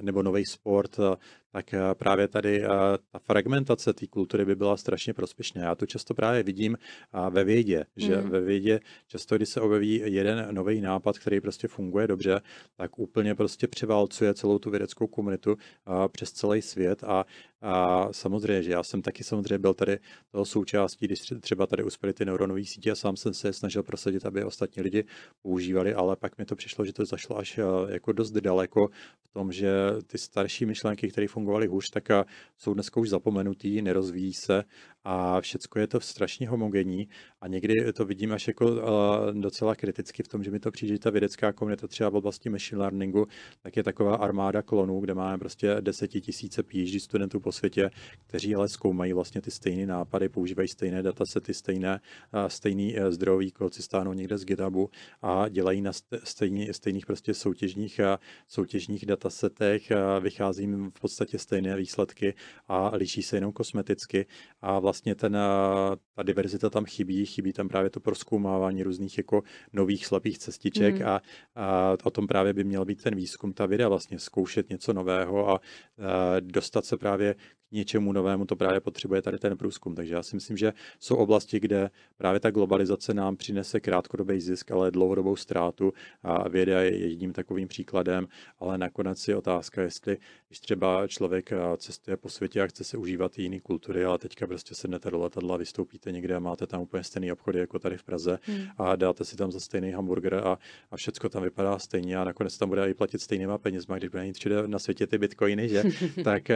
nebo 0.00 0.22
nový 0.22 0.44
sport, 0.60 0.96
tak 1.52 1.74
eh, 1.74 1.80
právě 1.94 2.28
tady 2.28 2.62
ta 3.10 3.18
fragmentace 3.18 3.92
té 3.92 4.06
kultury 4.06 4.44
by 4.44 4.54
byla 4.56 4.76
strašně 4.76 5.14
prospěšná. 5.14 5.62
Já 5.62 5.74
to 5.74 5.86
často 5.86 6.14
právě 6.14 6.42
vidím 6.42 6.78
ve 7.30 7.44
vědě, 7.44 7.84
že 7.96 8.16
mm. 8.16 8.30
ve 8.30 8.40
vědě 8.40 8.80
často, 9.06 9.36
když 9.36 9.48
se 9.48 9.60
objeví 9.60 10.02
jeden 10.04 10.48
nový 10.50 10.80
nápad, 10.80 11.18
který 11.18 11.40
prostě 11.40 11.68
funguje 11.68 12.06
dobře, 12.06 12.40
tak 12.76 12.98
úplně 12.98 13.34
prostě 13.34 13.68
převálcuje 13.68 14.34
celou 14.34 14.58
tu 14.58 14.70
vědeckou 14.70 15.06
komunitu 15.06 15.56
přes 16.12 16.32
celý 16.32 16.62
svět 16.62 17.04
a 17.04 17.24
a 17.62 18.08
samozřejmě, 18.12 18.62
že 18.62 18.72
já 18.72 18.82
jsem 18.82 19.02
taky 19.02 19.24
samozřejmě 19.24 19.58
byl 19.58 19.74
tady 19.74 19.98
toho 20.32 20.44
součástí, 20.44 21.06
když 21.06 21.20
třeba 21.40 21.66
tady 21.66 21.84
uspěly 21.84 22.12
ty 22.12 22.24
neuronové 22.24 22.64
sítě 22.64 22.90
a 22.90 22.94
sám 22.94 23.16
jsem 23.16 23.34
se 23.34 23.52
snažil 23.52 23.82
prosadit, 23.82 24.26
aby 24.26 24.44
ostatní 24.44 24.82
lidi 24.82 25.04
používali, 25.42 25.94
ale 25.94 26.16
pak 26.16 26.38
mi 26.38 26.44
to 26.44 26.56
přišlo, 26.56 26.84
že 26.84 26.92
to 26.92 27.04
zašlo 27.04 27.38
až 27.38 27.58
eh, 27.58 27.92
jako 27.92 28.12
dost 28.12 28.30
daleko 28.30 28.88
v 29.22 29.32
tom, 29.32 29.52
že 29.52 29.70
ty 30.06 30.18
starší 30.18 30.66
myšlenky, 30.66 31.08
které 31.08 31.28
fungovaly 31.28 31.66
hůř, 31.66 31.90
tak 31.90 32.10
eh, 32.10 32.24
jsou 32.58 32.74
dneska 32.74 33.00
už 33.00 33.08
zapomenutý, 33.08 33.82
nerozvíjí 33.82 34.32
se 34.32 34.64
a 35.04 35.40
všecko 35.40 35.78
je 35.78 35.86
to 35.86 36.00
strašně 36.00 36.48
homogenní 36.48 37.08
a 37.40 37.48
někdy 37.48 37.92
to 37.92 38.04
vidím 38.04 38.32
až 38.32 38.48
jako 38.48 38.66
uh, 38.66 38.80
docela 39.40 39.74
kriticky 39.74 40.22
v 40.22 40.28
tom, 40.28 40.44
že 40.44 40.50
mi 40.50 40.60
to 40.60 40.70
přijde, 40.70 40.94
že 40.94 40.98
ta 40.98 41.10
vědecká 41.10 41.52
komunita 41.52 41.86
třeba 41.86 42.10
v 42.10 42.16
oblasti 42.16 42.50
machine 42.50 42.80
learningu, 42.80 43.26
tak 43.62 43.76
je 43.76 43.82
taková 43.82 44.16
armáda 44.16 44.62
klonů, 44.62 45.00
kde 45.00 45.14
máme 45.14 45.38
prostě 45.38 45.76
desetitisíce 45.80 46.62
PhD 46.62 47.02
studentů 47.02 47.40
po 47.40 47.52
světě, 47.52 47.90
kteří 48.26 48.54
ale 48.54 48.68
zkoumají 48.68 49.12
vlastně 49.12 49.40
ty 49.40 49.50
stejné 49.50 49.86
nápady, 49.86 50.28
používají 50.28 50.68
stejné 50.68 51.02
datasety, 51.02 51.54
stejné, 51.54 52.00
uh, 52.34 52.46
stejný 52.46 52.94
uh, 52.94 53.10
zdrojový 53.10 53.50
kód 53.50 53.74
si 53.74 53.82
stáhnou 53.82 54.12
někde 54.12 54.38
z 54.38 54.44
GitHubu 54.44 54.90
a 55.22 55.48
dělají 55.48 55.80
na 55.80 55.92
stejně, 56.24 56.72
stejných 56.74 57.06
prostě 57.06 57.34
soutěžních, 57.34 58.00
soutěžních 58.48 59.06
datasetech, 59.06 59.92
vychází 60.20 60.62
jim 60.62 60.90
v 60.90 61.00
podstatě 61.00 61.38
stejné 61.38 61.76
výsledky 61.76 62.34
a 62.68 62.96
liší 62.96 63.22
se 63.22 63.36
jenom 63.36 63.52
kosmeticky 63.52 64.26
a 64.60 64.78
vlastně 64.78 64.89
ten, 64.92 65.36
ta 66.14 66.22
diverzita 66.22 66.70
tam 66.70 66.84
chybí, 66.84 67.26
chybí 67.26 67.52
tam 67.52 67.68
právě 67.68 67.90
to 67.90 68.00
proskoumávání 68.00 68.82
různých 68.82 69.18
jako 69.18 69.42
nových 69.72 70.06
slepých 70.06 70.38
cestiček 70.38 71.00
mm. 71.00 71.06
a, 71.06 71.20
a 71.54 71.96
o 72.04 72.10
tom 72.10 72.26
právě 72.26 72.52
by 72.52 72.64
měl 72.64 72.84
být 72.84 73.02
ten 73.02 73.14
výzkum, 73.14 73.52
ta 73.52 73.66
videa 73.66 73.88
vlastně 73.88 74.18
zkoušet 74.18 74.70
něco 74.70 74.92
nového 74.92 75.48
a, 75.48 75.54
a 75.54 75.60
dostat 76.40 76.84
se 76.84 76.96
právě 76.96 77.34
něčemu 77.72 78.12
novému, 78.12 78.44
to 78.44 78.56
právě 78.56 78.80
potřebuje 78.80 79.22
tady 79.22 79.38
ten 79.38 79.56
průzkum. 79.56 79.94
Takže 79.94 80.14
já 80.14 80.22
si 80.22 80.36
myslím, 80.36 80.56
že 80.56 80.72
jsou 80.98 81.16
oblasti, 81.16 81.60
kde 81.60 81.90
právě 82.16 82.40
ta 82.40 82.50
globalizace 82.50 83.14
nám 83.14 83.36
přinese 83.36 83.80
krátkodobý 83.80 84.40
zisk, 84.40 84.70
ale 84.70 84.90
dlouhodobou 84.90 85.36
ztrátu 85.36 85.92
a 86.22 86.48
věda 86.48 86.80
je 86.80 86.96
jedním 86.96 87.32
takovým 87.32 87.68
příkladem, 87.68 88.28
ale 88.58 88.78
nakonec 88.78 89.28
je 89.28 89.36
otázka, 89.36 89.82
jestli 89.82 90.18
když 90.48 90.60
třeba 90.60 91.08
člověk 91.08 91.50
cestuje 91.76 92.16
po 92.16 92.28
světě 92.28 92.62
a 92.62 92.66
chce 92.66 92.84
se 92.84 92.96
užívat 92.96 93.38
jiný 93.38 93.60
kultury, 93.60 94.04
ale 94.04 94.18
teďka 94.18 94.46
prostě 94.46 94.74
sednete 94.80 95.10
do 95.10 95.18
letadla, 95.18 95.56
vystoupíte 95.56 96.12
někde 96.12 96.34
a 96.34 96.38
máte 96.38 96.66
tam 96.66 96.80
úplně 96.80 97.04
stejný 97.04 97.32
obchody 97.32 97.58
jako 97.58 97.78
tady 97.78 97.96
v 97.96 98.02
Praze 98.02 98.38
hmm. 98.42 98.66
a 98.78 98.96
dáte 98.96 99.24
si 99.24 99.36
tam 99.36 99.52
za 99.52 99.60
stejný 99.60 99.90
hamburger 99.90 100.34
a, 100.34 100.58
a 100.90 100.96
všecko 100.96 101.28
tam 101.28 101.42
vypadá 101.42 101.78
stejně 101.78 102.16
a 102.16 102.24
nakonec 102.24 102.58
tam 102.58 102.68
bude 102.68 102.90
i 102.90 102.94
platit 102.94 103.18
stejnýma 103.18 103.58
penězma, 103.58 103.98
když 103.98 104.10
bude 104.10 104.22
mít 104.22 104.38
všude 104.38 104.68
na 104.68 104.78
světě 104.78 105.06
ty 105.06 105.18
bitcoiny, 105.18 105.68
že? 105.68 105.82
tak, 106.24 106.50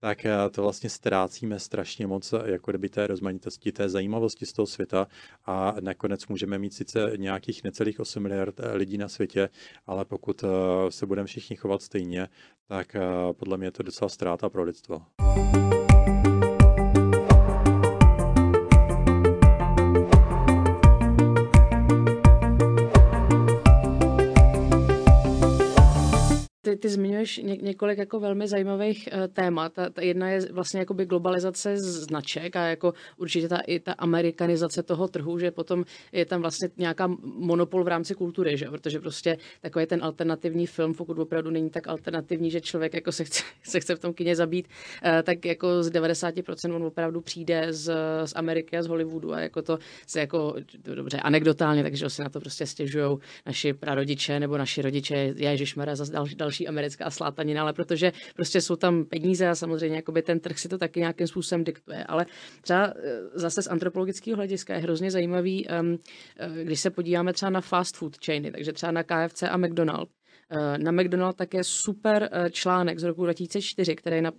tak 0.00 0.26
to 0.50 0.62
vlastně 0.62 0.90
ztrácíme 0.90 1.58
strašně 1.58 2.06
moc 2.06 2.34
jako 2.44 2.70
kdyby 2.70 2.88
té 2.88 3.06
rozmanitosti, 3.06 3.72
té 3.72 3.88
zajímavosti 3.88 4.46
z 4.46 4.52
toho 4.52 4.66
světa 4.66 5.06
a 5.46 5.74
nakonec 5.80 6.26
můžeme 6.26 6.58
mít 6.58 6.74
sice 6.74 7.12
nějakých 7.16 7.64
necelých 7.64 8.00
8 8.00 8.22
miliard 8.22 8.60
eh, 8.60 8.76
lidí 8.76 8.98
na 8.98 9.08
světě, 9.08 9.48
ale 9.86 10.04
pokud 10.04 10.44
eh, 10.44 10.46
se 10.90 11.06
budeme 11.06 11.26
všichni 11.26 11.56
chovat 11.56 11.82
stejně, 11.82 12.28
tak 12.68 12.96
eh, 12.96 13.00
podle 13.32 13.56
mě 13.56 13.66
je 13.66 13.72
to 13.72 13.82
docela 13.82 14.08
ztráta 14.08 14.48
pro 14.48 14.62
lidstvo. 14.62 15.02
Ty, 26.80 26.88
zmiňuješ 26.88 27.36
ně, 27.36 27.56
několik 27.56 27.98
jako 27.98 28.20
velmi 28.20 28.48
zajímavých 28.48 29.08
uh, 29.12 29.26
témat. 29.26 29.72
Ta, 29.72 29.90
ta 29.90 30.02
jedna 30.02 30.30
je 30.30 30.40
vlastně 30.52 30.80
jakoby 30.80 31.06
globalizace 31.06 31.76
značek 31.76 32.56
a 32.56 32.66
jako 32.66 32.92
určitě 33.16 33.48
ta, 33.48 33.58
i 33.66 33.80
ta 33.80 33.92
amerikanizace 33.92 34.82
toho 34.82 35.08
trhu, 35.08 35.38
že 35.38 35.50
potom 35.50 35.84
je 36.12 36.26
tam 36.26 36.40
vlastně 36.40 36.68
nějaká 36.76 37.08
monopol 37.22 37.84
v 37.84 37.88
rámci 37.88 38.14
kultury, 38.14 38.56
že? 38.56 38.66
protože 38.66 39.00
prostě 39.00 39.36
takový 39.60 39.86
ten 39.86 40.04
alternativní 40.04 40.66
film, 40.66 40.94
pokud 40.94 41.18
opravdu 41.18 41.50
není 41.50 41.70
tak 41.70 41.88
alternativní, 41.88 42.50
že 42.50 42.60
člověk 42.60 42.94
jako 42.94 43.12
se 43.12 43.24
chce, 43.24 43.42
se 43.62 43.80
chce 43.80 43.94
v 43.94 43.98
tom 43.98 44.14
kině 44.14 44.36
zabít, 44.36 44.68
uh, 44.68 45.22
tak 45.22 45.44
jako 45.44 45.82
z 45.82 45.90
90% 45.90 46.74
on 46.74 46.84
opravdu 46.84 47.20
přijde 47.20 47.66
z, 47.70 47.94
z 48.24 48.32
Ameriky 48.36 48.76
a 48.76 48.82
z 48.82 48.86
Hollywoodu 48.86 49.32
a 49.32 49.40
jako 49.40 49.62
to 49.62 49.78
se 50.06 50.20
jako 50.20 50.54
dobře 50.78 51.20
anekdotálně, 51.20 51.82
takže 51.82 52.10
si 52.10 52.22
na 52.22 52.28
to 52.28 52.40
prostě 52.40 52.66
stěžují 52.66 53.18
naši 53.46 53.72
prarodiče 53.72 54.40
nebo 54.40 54.58
naši 54.58 54.82
rodiče, 54.82 55.34
ježišmara, 55.36 55.96
zase 55.96 56.12
další, 56.12 56.34
další 56.34 56.50
další 56.50 56.68
americká 56.70 57.10
slátanina, 57.10 57.62
ale 57.62 57.72
protože 57.72 58.12
prostě 58.36 58.60
jsou 58.60 58.76
tam 58.76 59.04
peníze 59.04 59.48
a 59.48 59.54
samozřejmě 59.54 59.96
jakoby 59.96 60.22
ten 60.22 60.40
trh 60.40 60.58
si 60.58 60.68
to 60.68 60.78
taky 60.78 61.00
nějakým 61.00 61.26
způsobem 61.26 61.64
diktuje. 61.64 62.04
Ale 62.04 62.26
třeba 62.62 62.86
eh, 62.86 63.20
zase 63.34 63.62
z 63.62 63.66
antropologického 63.66 64.36
hlediska 64.36 64.74
je 64.74 64.80
hrozně 64.80 65.10
zajímavý, 65.10 65.66
um, 65.68 65.98
když 66.64 66.80
se 66.80 66.90
podíváme 66.90 67.32
třeba 67.32 67.50
na 67.50 67.60
fast 67.60 67.96
food 67.96 68.16
chainy, 68.24 68.50
takže 68.50 68.72
třeba 68.72 68.92
na 68.92 69.02
KFC 69.02 69.42
a 69.42 69.56
McDonald's, 69.56 70.19
Eh, 70.19 70.19
na 70.76 70.92
McDonald 70.92 71.36
také 71.36 71.64
super 71.64 72.28
eh, 72.32 72.50
článek 72.50 72.98
z 72.98 73.02
roku 73.02 73.24
2004, 73.24 73.96
který 73.96 74.26
eh, 74.26 74.32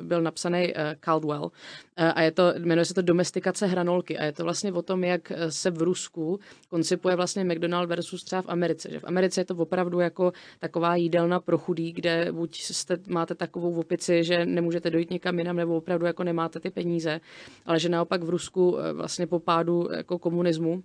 byl 0.00 0.22
napsaný 0.22 0.72
Caldwell 1.00 1.50
a 1.96 2.22
je 2.22 2.30
to, 2.30 2.52
jmenuje 2.58 2.84
se 2.84 2.94
to 2.94 3.02
Domestikace 3.02 3.66
hranolky 3.66 4.18
a 4.18 4.24
je 4.24 4.32
to 4.32 4.44
vlastně 4.44 4.72
o 4.72 4.82
tom, 4.82 5.04
jak 5.04 5.32
se 5.48 5.70
v 5.70 5.82
Rusku 5.82 6.40
koncipuje 6.68 7.16
vlastně 7.16 7.44
McDonald 7.44 7.88
versus 7.88 8.24
třeba 8.24 8.42
v 8.42 8.48
Americe. 8.48 8.90
Že 8.90 9.00
v 9.00 9.04
Americe 9.04 9.40
je 9.40 9.44
to 9.44 9.54
opravdu 9.54 10.00
jako 10.00 10.32
taková 10.58 10.96
jídelna 10.96 11.40
pro 11.40 11.58
chudý, 11.58 11.92
kde 11.92 12.32
buď 12.32 12.60
jste, 12.60 12.96
máte 13.08 13.34
takovou 13.34 13.80
opici, 13.80 14.24
že 14.24 14.46
nemůžete 14.46 14.90
dojít 14.90 15.10
někam 15.10 15.38
jinam, 15.38 15.56
nebo 15.56 15.76
opravdu 15.76 16.06
jako 16.06 16.24
nemáte 16.24 16.60
ty 16.60 16.70
peníze, 16.70 17.20
ale 17.66 17.80
že 17.80 17.88
naopak 17.88 18.22
v 18.22 18.30
Rusku 18.30 18.78
vlastně 18.92 19.26
po 19.26 19.40
pádu 19.40 19.88
jako 19.96 20.18
komunismu 20.18 20.82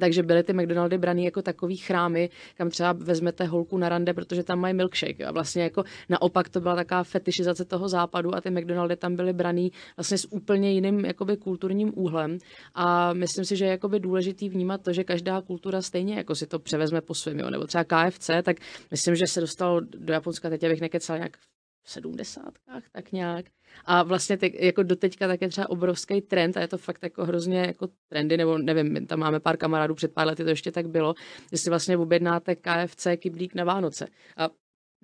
takže 0.00 0.22
byly 0.22 0.42
ty 0.42 0.52
McDonaldy 0.52 0.98
braný 0.98 1.24
jako 1.24 1.42
takový 1.42 1.76
chrámy, 1.76 2.30
kam 2.54 2.70
třeba 2.70 2.92
vezmete 2.92 3.44
holku 3.44 3.78
na 3.78 3.88
rande, 3.88 4.14
protože 4.14 4.42
tam 4.42 4.60
mají 4.60 4.74
milkshake. 4.74 5.20
A 5.20 5.32
vlastně 5.32 5.62
jako 5.62 5.84
naopak 6.08 6.48
to 6.48 6.60
byla 6.60 6.76
taková 6.76 7.04
fetišizace 7.04 7.64
toho 7.64 7.88
západu 7.88 8.34
a 8.34 8.40
ty 8.40 8.50
McDonaldy 8.50 8.96
tam 8.96 9.16
byly 9.16 9.32
braný 9.32 9.72
vlastně 9.96 10.18
s 10.18 10.32
úplně 10.32 10.72
jiným 10.72 11.04
jakoby 11.04 11.36
kulturním 11.36 11.92
úhlem. 11.94 12.38
A 12.74 13.12
myslím 13.12 13.44
si, 13.44 13.56
že 13.56 13.64
je 13.64 13.70
jakoby 13.70 14.00
důležitý 14.00 14.48
vnímat 14.48 14.82
to, 14.82 14.92
že 14.92 15.04
každá 15.04 15.40
kultura 15.40 15.82
stejně 15.82 16.14
jako 16.14 16.34
si 16.34 16.46
to 16.46 16.58
převezme 16.58 17.00
po 17.00 17.14
svém. 17.14 17.36
Nebo 17.36 17.66
třeba 17.66 17.84
KFC, 17.84 18.30
tak 18.42 18.56
myslím, 18.90 19.14
že 19.16 19.26
se 19.26 19.40
dostalo 19.40 19.80
do 19.80 20.12
Japonska, 20.12 20.50
teď 20.50 20.64
abych 20.64 20.80
nekecal 20.80 21.16
nějak 21.16 21.36
v 21.82 21.90
sedmdesátkách, 21.90 22.82
tak 22.92 23.12
nějak. 23.12 23.46
A 23.84 24.02
vlastně 24.02 24.36
te, 24.36 24.50
jako 24.58 24.82
doteďka 24.82 25.28
tak 25.28 25.42
je 25.42 25.48
třeba 25.48 25.70
obrovský 25.70 26.20
trend 26.20 26.56
a 26.56 26.60
je 26.60 26.68
to 26.68 26.78
fakt 26.78 27.02
jako 27.02 27.24
hrozně 27.24 27.58
jako 27.58 27.88
trendy, 28.08 28.36
nebo 28.36 28.58
nevím, 28.58 29.06
tam 29.06 29.18
máme 29.18 29.40
pár 29.40 29.56
kamarádů, 29.56 29.94
před 29.94 30.14
pár 30.14 30.26
lety 30.26 30.44
to 30.44 30.50
ještě 30.50 30.72
tak 30.72 30.88
bylo, 30.88 31.14
že 31.52 31.58
si 31.58 31.70
vlastně 31.70 31.96
objednáte 31.96 32.56
KFC 32.56 33.06
kyblík 33.16 33.54
na 33.54 33.64
Vánoce. 33.64 34.06
A 34.36 34.50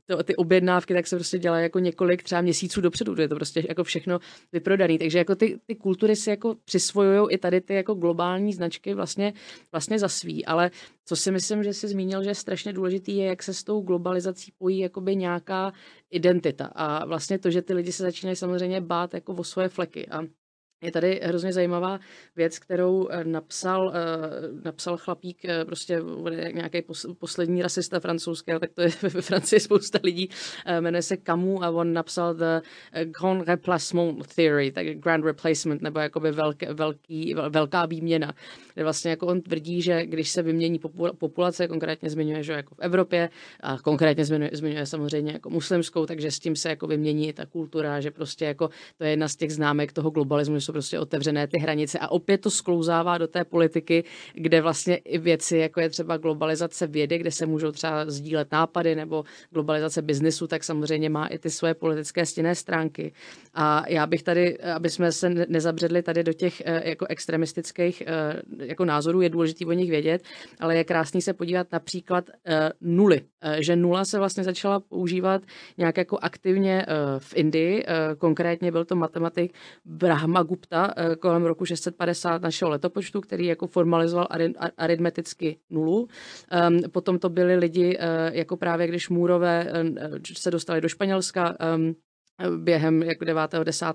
to, 0.09 0.23
ty 0.23 0.37
objednávky 0.37 0.95
tak 0.95 1.07
se 1.07 1.17
prostě 1.17 1.39
dělají 1.39 1.63
jako 1.63 1.79
několik 1.79 2.23
třeba 2.23 2.41
měsíců 2.41 2.81
dopředu, 2.81 3.21
je 3.21 3.29
to 3.29 3.35
prostě 3.35 3.65
jako 3.69 3.85
všechno 3.85 4.19
vyprodaný. 4.53 4.99
Takže 4.99 5.19
jako 5.19 5.35
ty, 5.35 5.59
ty 5.67 5.75
kultury 5.75 6.17
si 6.17 6.31
jako 6.31 6.57
přisvojují 6.65 7.29
i 7.31 7.39
tady 7.39 7.61
ty 7.61 7.75
jako 7.75 7.95
globální 7.95 8.53
značky 8.53 8.95
vlastně, 8.95 9.33
vlastně 9.73 9.99
za 9.99 10.09
svý, 10.09 10.47
ale 10.47 10.71
co 11.05 11.17
si 11.17 11.31
myslím, 11.31 11.65
že 11.65 11.75
jsi 11.75 11.89
zmínil, 11.89 12.23
že 12.23 12.31
je 12.31 12.35
strašně 12.35 12.73
důležitý, 12.73 13.17
je, 13.17 13.27
jak 13.27 13.43
se 13.43 13.55
s 13.55 13.65
tou 13.65 13.81
globalizací 13.81 14.53
pojí 14.59 14.79
jakoby 14.79 15.17
nějaká 15.17 15.73
identita. 16.11 16.67
A 16.67 17.05
vlastně 17.05 17.39
to, 17.39 17.51
že 17.51 17.63
ty 17.63 17.75
lidi 17.75 17.93
se 17.93 18.03
začínají 18.03 18.37
samozřejmě 18.37 18.81
bát 18.81 19.15
jako 19.15 19.33
o 19.33 19.45
svoje 19.45 19.69
fleky. 19.69 20.09
A 20.09 20.21
je 20.83 20.93
tady 20.93 21.21
hrozně 21.23 21.53
zajímavá 21.53 22.01
věc, 22.37 22.59
kterou 22.59 23.09
eh, 23.09 23.25
napsal, 23.25 23.93
eh, 23.95 24.63
napsal 24.65 24.97
chlapík, 24.97 25.45
eh, 25.45 25.65
prostě 25.65 26.03
nějaký 26.53 26.83
poslední 27.19 27.63
rasista 27.63 28.01
francouzský, 28.01 28.53
tak 28.61 28.71
to 28.75 28.83
je 28.83 28.89
ve 29.03 29.23
Francii 29.23 29.61
spousta 29.61 29.99
lidí, 30.03 30.29
jmenuje 30.81 31.03
se 31.03 31.17
Camus 31.17 31.63
a 31.63 31.71
on 31.71 31.93
napsal 31.93 32.35
The 32.35 32.61
Grand 33.05 33.49
Replacement 33.49 34.35
Theory, 34.35 34.73
tak 34.73 34.87
Grand 34.87 35.25
Replacement, 35.25 35.83
nebo 35.83 36.01
jakoby 36.01 36.33
velké, 36.33 36.75
velký, 36.75 37.35
velká 37.49 37.87
výměna, 37.87 38.35
kde 38.75 38.83
vlastně 38.83 39.11
jako 39.11 39.27
on 39.27 39.41
tvrdí, 39.41 39.83
že 39.83 40.07
když 40.07 40.31
se 40.31 40.43
vymění 40.43 40.81
populace, 41.19 41.69
konkrétně 41.69 42.11
zmiňuje, 42.11 42.43
že 42.43 42.53
jako 42.53 42.75
v 42.75 42.79
Evropě, 42.81 43.31
a 43.61 43.79
konkrétně 43.79 44.25
zmiňuje, 44.25 44.51
zmiňuje 44.53 44.87
samozřejmě 44.87 45.33
jako 45.33 45.51
muslimskou, 45.51 46.07
takže 46.07 46.31
s 46.31 46.39
tím 46.39 46.57
se 46.57 46.69
jako 46.69 46.87
vymění 46.87 47.33
ta 47.33 47.47
kultura, 47.47 48.01
že 48.01 48.11
prostě 48.11 48.45
jako 48.45 48.71
to 48.99 49.05
je 49.05 49.11
jedna 49.11 49.29
z 49.29 49.37
těch 49.37 49.53
známek 49.53 49.93
toho 49.93 50.11
globalismu, 50.11 50.61
jsou 50.69 50.73
prostě 50.73 50.99
otevřené 50.99 51.47
ty 51.47 51.59
hranice 51.59 51.99
a 51.99 52.09
opět 52.09 52.41
to 52.41 52.51
sklouzává 52.51 53.19
do 53.19 53.27
té 53.27 53.45
politiky, 53.45 54.05
kde 54.35 54.61
vlastně 54.61 54.97
i 54.97 55.19
věci, 55.19 55.57
jako 55.57 55.81
je 55.81 55.89
třeba 55.91 56.17
globalizace 56.17 56.87
vědy, 56.87 57.19
kde 57.19 57.31
se 57.31 57.47
můžou 57.47 57.73
třeba 57.73 58.11
sdílet 58.11 58.53
nápady 58.53 58.95
nebo 58.95 59.25
globalizace 59.51 60.03
biznesu, 60.03 60.47
tak 60.47 60.65
samozřejmě 60.65 61.11
má 61.11 61.27
i 61.27 61.39
ty 61.39 61.51
svoje 61.51 61.75
politické 61.75 62.27
stinné 62.27 62.55
stránky. 62.55 63.13
A 63.55 63.85
já 63.89 64.07
bych 64.07 64.23
tady, 64.23 64.59
aby 64.59 64.91
jsme 64.91 65.13
se 65.13 65.31
nezabředli 65.31 66.03
tady 66.03 66.25
do 66.25 66.33
těch 66.33 66.63
eh, 66.65 66.89
jako 66.89 67.07
extremistických 67.09 68.03
eh, 68.07 68.43
jako 68.65 68.85
názorů, 68.85 69.21
je 69.21 69.29
důležité 69.29 69.67
o 69.67 69.73
nich 69.73 69.91
vědět, 69.91 70.23
ale 70.61 70.77
je 70.77 70.85
krásný 70.85 71.23
se 71.23 71.33
podívat 71.33 71.73
například 71.73 72.25
eh, 72.47 72.71
nuly, 72.81 73.21
že 73.59 73.77
nula 73.77 74.05
se 74.05 74.19
vlastně 74.19 74.45
začala 74.45 74.81
používat 74.81 75.43
nějak 75.79 75.97
jako 75.97 76.19
aktivně 76.23 76.87
v 77.19 77.37
Indii, 77.37 77.85
konkrétně 78.19 78.73
byl 78.73 78.85
to 78.85 78.97
matematik 78.97 79.53
Brahma 79.85 80.43
Gupta 80.59 80.95
kolem 81.19 81.45
roku 81.45 81.65
650 81.65 82.43
našeho 82.43 82.71
letopočtu, 82.71 83.21
který 83.21 83.47
jako 83.47 83.67
formalizoval 83.67 84.29
aritmeticky 84.77 85.59
nulu. 85.71 86.09
Ehm, 86.51 86.81
potom 86.93 87.19
to 87.19 87.29
byli 87.29 87.57
lidi, 87.57 87.99
jako 88.33 88.57
právě 88.57 88.87
když 88.87 89.09
Můrové 89.09 89.73
se 90.33 90.51
dostali 90.51 90.81
do 90.81 90.89
Španělska, 90.89 91.57
ehm, 91.61 91.95
během 92.57 93.03
jako 93.03 93.25
9. 93.25 93.51
10. 93.65 93.87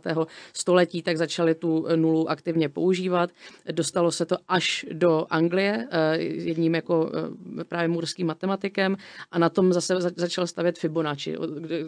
století, 0.53 1.01
tak 1.01 1.17
začali 1.17 1.55
tu 1.55 1.85
nulu 1.95 2.29
aktivně 2.29 2.69
používat. 2.69 3.29
Dostalo 3.71 4.11
se 4.11 4.25
to 4.25 4.37
až 4.47 4.85
do 4.91 5.25
Anglie, 5.29 5.87
eh, 5.91 6.17
jedním 6.21 6.75
jako 6.75 7.11
eh, 7.59 7.63
právě 7.63 7.87
můrským 7.87 8.27
matematikem 8.27 8.97
a 9.31 9.39
na 9.39 9.49
tom 9.49 9.73
zase 9.73 9.95
začal 10.15 10.47
stavět 10.47 10.79
Fibonacci, 10.79 11.35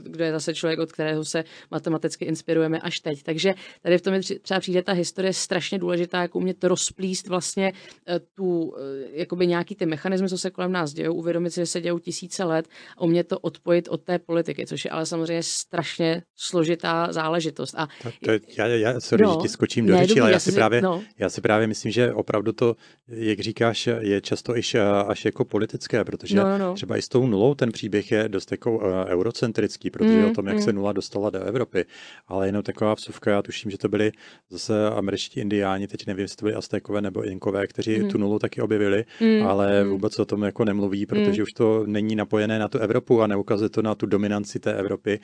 kdo 0.04 0.24
je 0.24 0.32
zase 0.32 0.54
člověk, 0.54 0.80
od 0.80 0.92
kterého 0.92 1.26
se 1.26 1.44
matematicky 1.72 2.26
inspirujeme 2.26 2.80
až 2.80 3.00
teď. 3.00 3.24
Takže 3.24 3.54
tady 3.82 3.98
v 3.98 4.02
tom 4.02 4.14
je 4.14 4.22
třeba 4.42 4.60
přijde 4.60 4.84
ta 4.84 4.92
historie 4.92 5.34
strašně 5.34 5.80
důležitá, 5.80 6.22
jako 6.22 6.40
umět 6.40 6.64
rozplíst 6.64 7.28
vlastně 7.28 7.74
eh, 8.08 8.20
tu, 8.20 8.76
jakoby 9.12 9.48
nějaký 9.48 9.76
ty 9.76 9.86
mechanizmy, 9.86 10.30
co 10.30 10.38
se 10.38 10.52
kolem 10.52 10.72
nás 10.72 10.94
dějí, 10.94 11.10
uvědomit 11.10 11.52
si, 11.52 11.62
že 11.62 11.66
se 11.66 11.82
dějí 11.82 12.00
tisíce 12.00 12.44
let 12.44 12.68
a 12.98 13.02
umět 13.02 13.28
to 13.28 13.40
odpojit 13.40 13.88
od 13.88 14.02
té 14.02 14.20
politiky, 14.20 14.68
což 14.68 14.86
je 14.86 14.92
ale 14.92 15.06
samozřejmě 15.06 15.44
strašně 15.44 16.24
složitá 16.46 17.08
záležitost. 17.12 17.76
A, 17.78 17.88
to, 18.04 18.10
to, 18.26 18.32
já, 18.58 18.68
já 18.68 19.00
sorry, 19.00 19.24
no, 19.24 19.32
že 19.32 19.38
ti 19.42 19.48
skočím 19.48 19.86
do 19.86 19.94
ne, 19.94 20.08
řeči, 20.08 20.20
ale 20.20 20.32
já 20.32 20.40
si, 20.40 20.52
právě, 20.52 20.82
no. 20.82 21.04
já 21.20 21.30
si 21.30 21.42
právě 21.42 21.68
myslím, 21.68 21.92
že 21.92 22.14
opravdu 22.14 22.52
to, 22.52 22.76
jak 23.08 23.40
říkáš, 23.40 23.90
je 24.00 24.22
často 24.22 24.54
až, 24.54 24.76
až 25.08 25.26
jako 25.26 25.46
politické, 25.46 26.04
protože 26.04 26.36
no, 26.36 26.44
no, 26.44 26.58
no. 26.58 26.74
třeba 26.74 26.98
i 26.98 27.02
s 27.02 27.08
tou 27.08 27.28
nulou 27.28 27.56
ten 27.56 27.72
příběh 27.72 28.12
je 28.12 28.30
dost 28.30 28.52
jako 28.52 28.76
uh, 28.76 28.84
eurocentrický, 29.08 29.90
protože 29.90 30.20
mm, 30.20 30.26
o 30.26 30.34
tom, 30.34 30.48
jak 30.48 30.56
mm. 30.56 30.62
se 30.62 30.74
nula 30.74 30.94
dostala 30.94 31.30
do 31.30 31.40
Evropy, 31.40 31.86
ale 32.28 32.48
jenom 32.48 32.64
taková 32.64 32.94
vsuvka, 32.94 33.32
já 33.32 33.42
tuším, 33.42 33.72
že 33.72 33.78
to 33.78 33.90
byli 33.90 34.12
zase 34.50 34.90
američtí 34.90 35.40
indiáni, 35.40 35.88
teď 35.88 36.08
nevím, 36.08 36.22
jestli 36.22 36.38
to 36.38 36.46
byli 36.46 36.56
Aztékové 36.56 37.02
nebo 37.02 37.24
Inkové, 37.24 37.68
kteří 37.68 38.00
mm. 38.00 38.10
tu 38.10 38.18
nulu 38.18 38.40
taky 38.40 38.62
objevili, 38.62 39.06
mm, 39.22 39.48
ale 39.48 39.84
mm. 39.84 39.90
vůbec 39.90 40.20
o 40.20 40.26
tom 40.26 40.44
jako 40.44 40.66
nemluví, 40.66 41.06
protože 41.06 41.42
mm. 41.42 41.44
už 41.44 41.54
to 41.54 41.84
není 41.88 42.16
napojené 42.16 42.60
na 42.60 42.68
tu 42.68 42.78
Evropu 42.78 43.22
a 43.22 43.28
neukazuje 43.28 43.70
to 43.70 43.82
na 43.82 43.96
tu 43.96 44.06
dominanci 44.06 44.60
té 44.60 44.74
Evropy, 44.74 45.20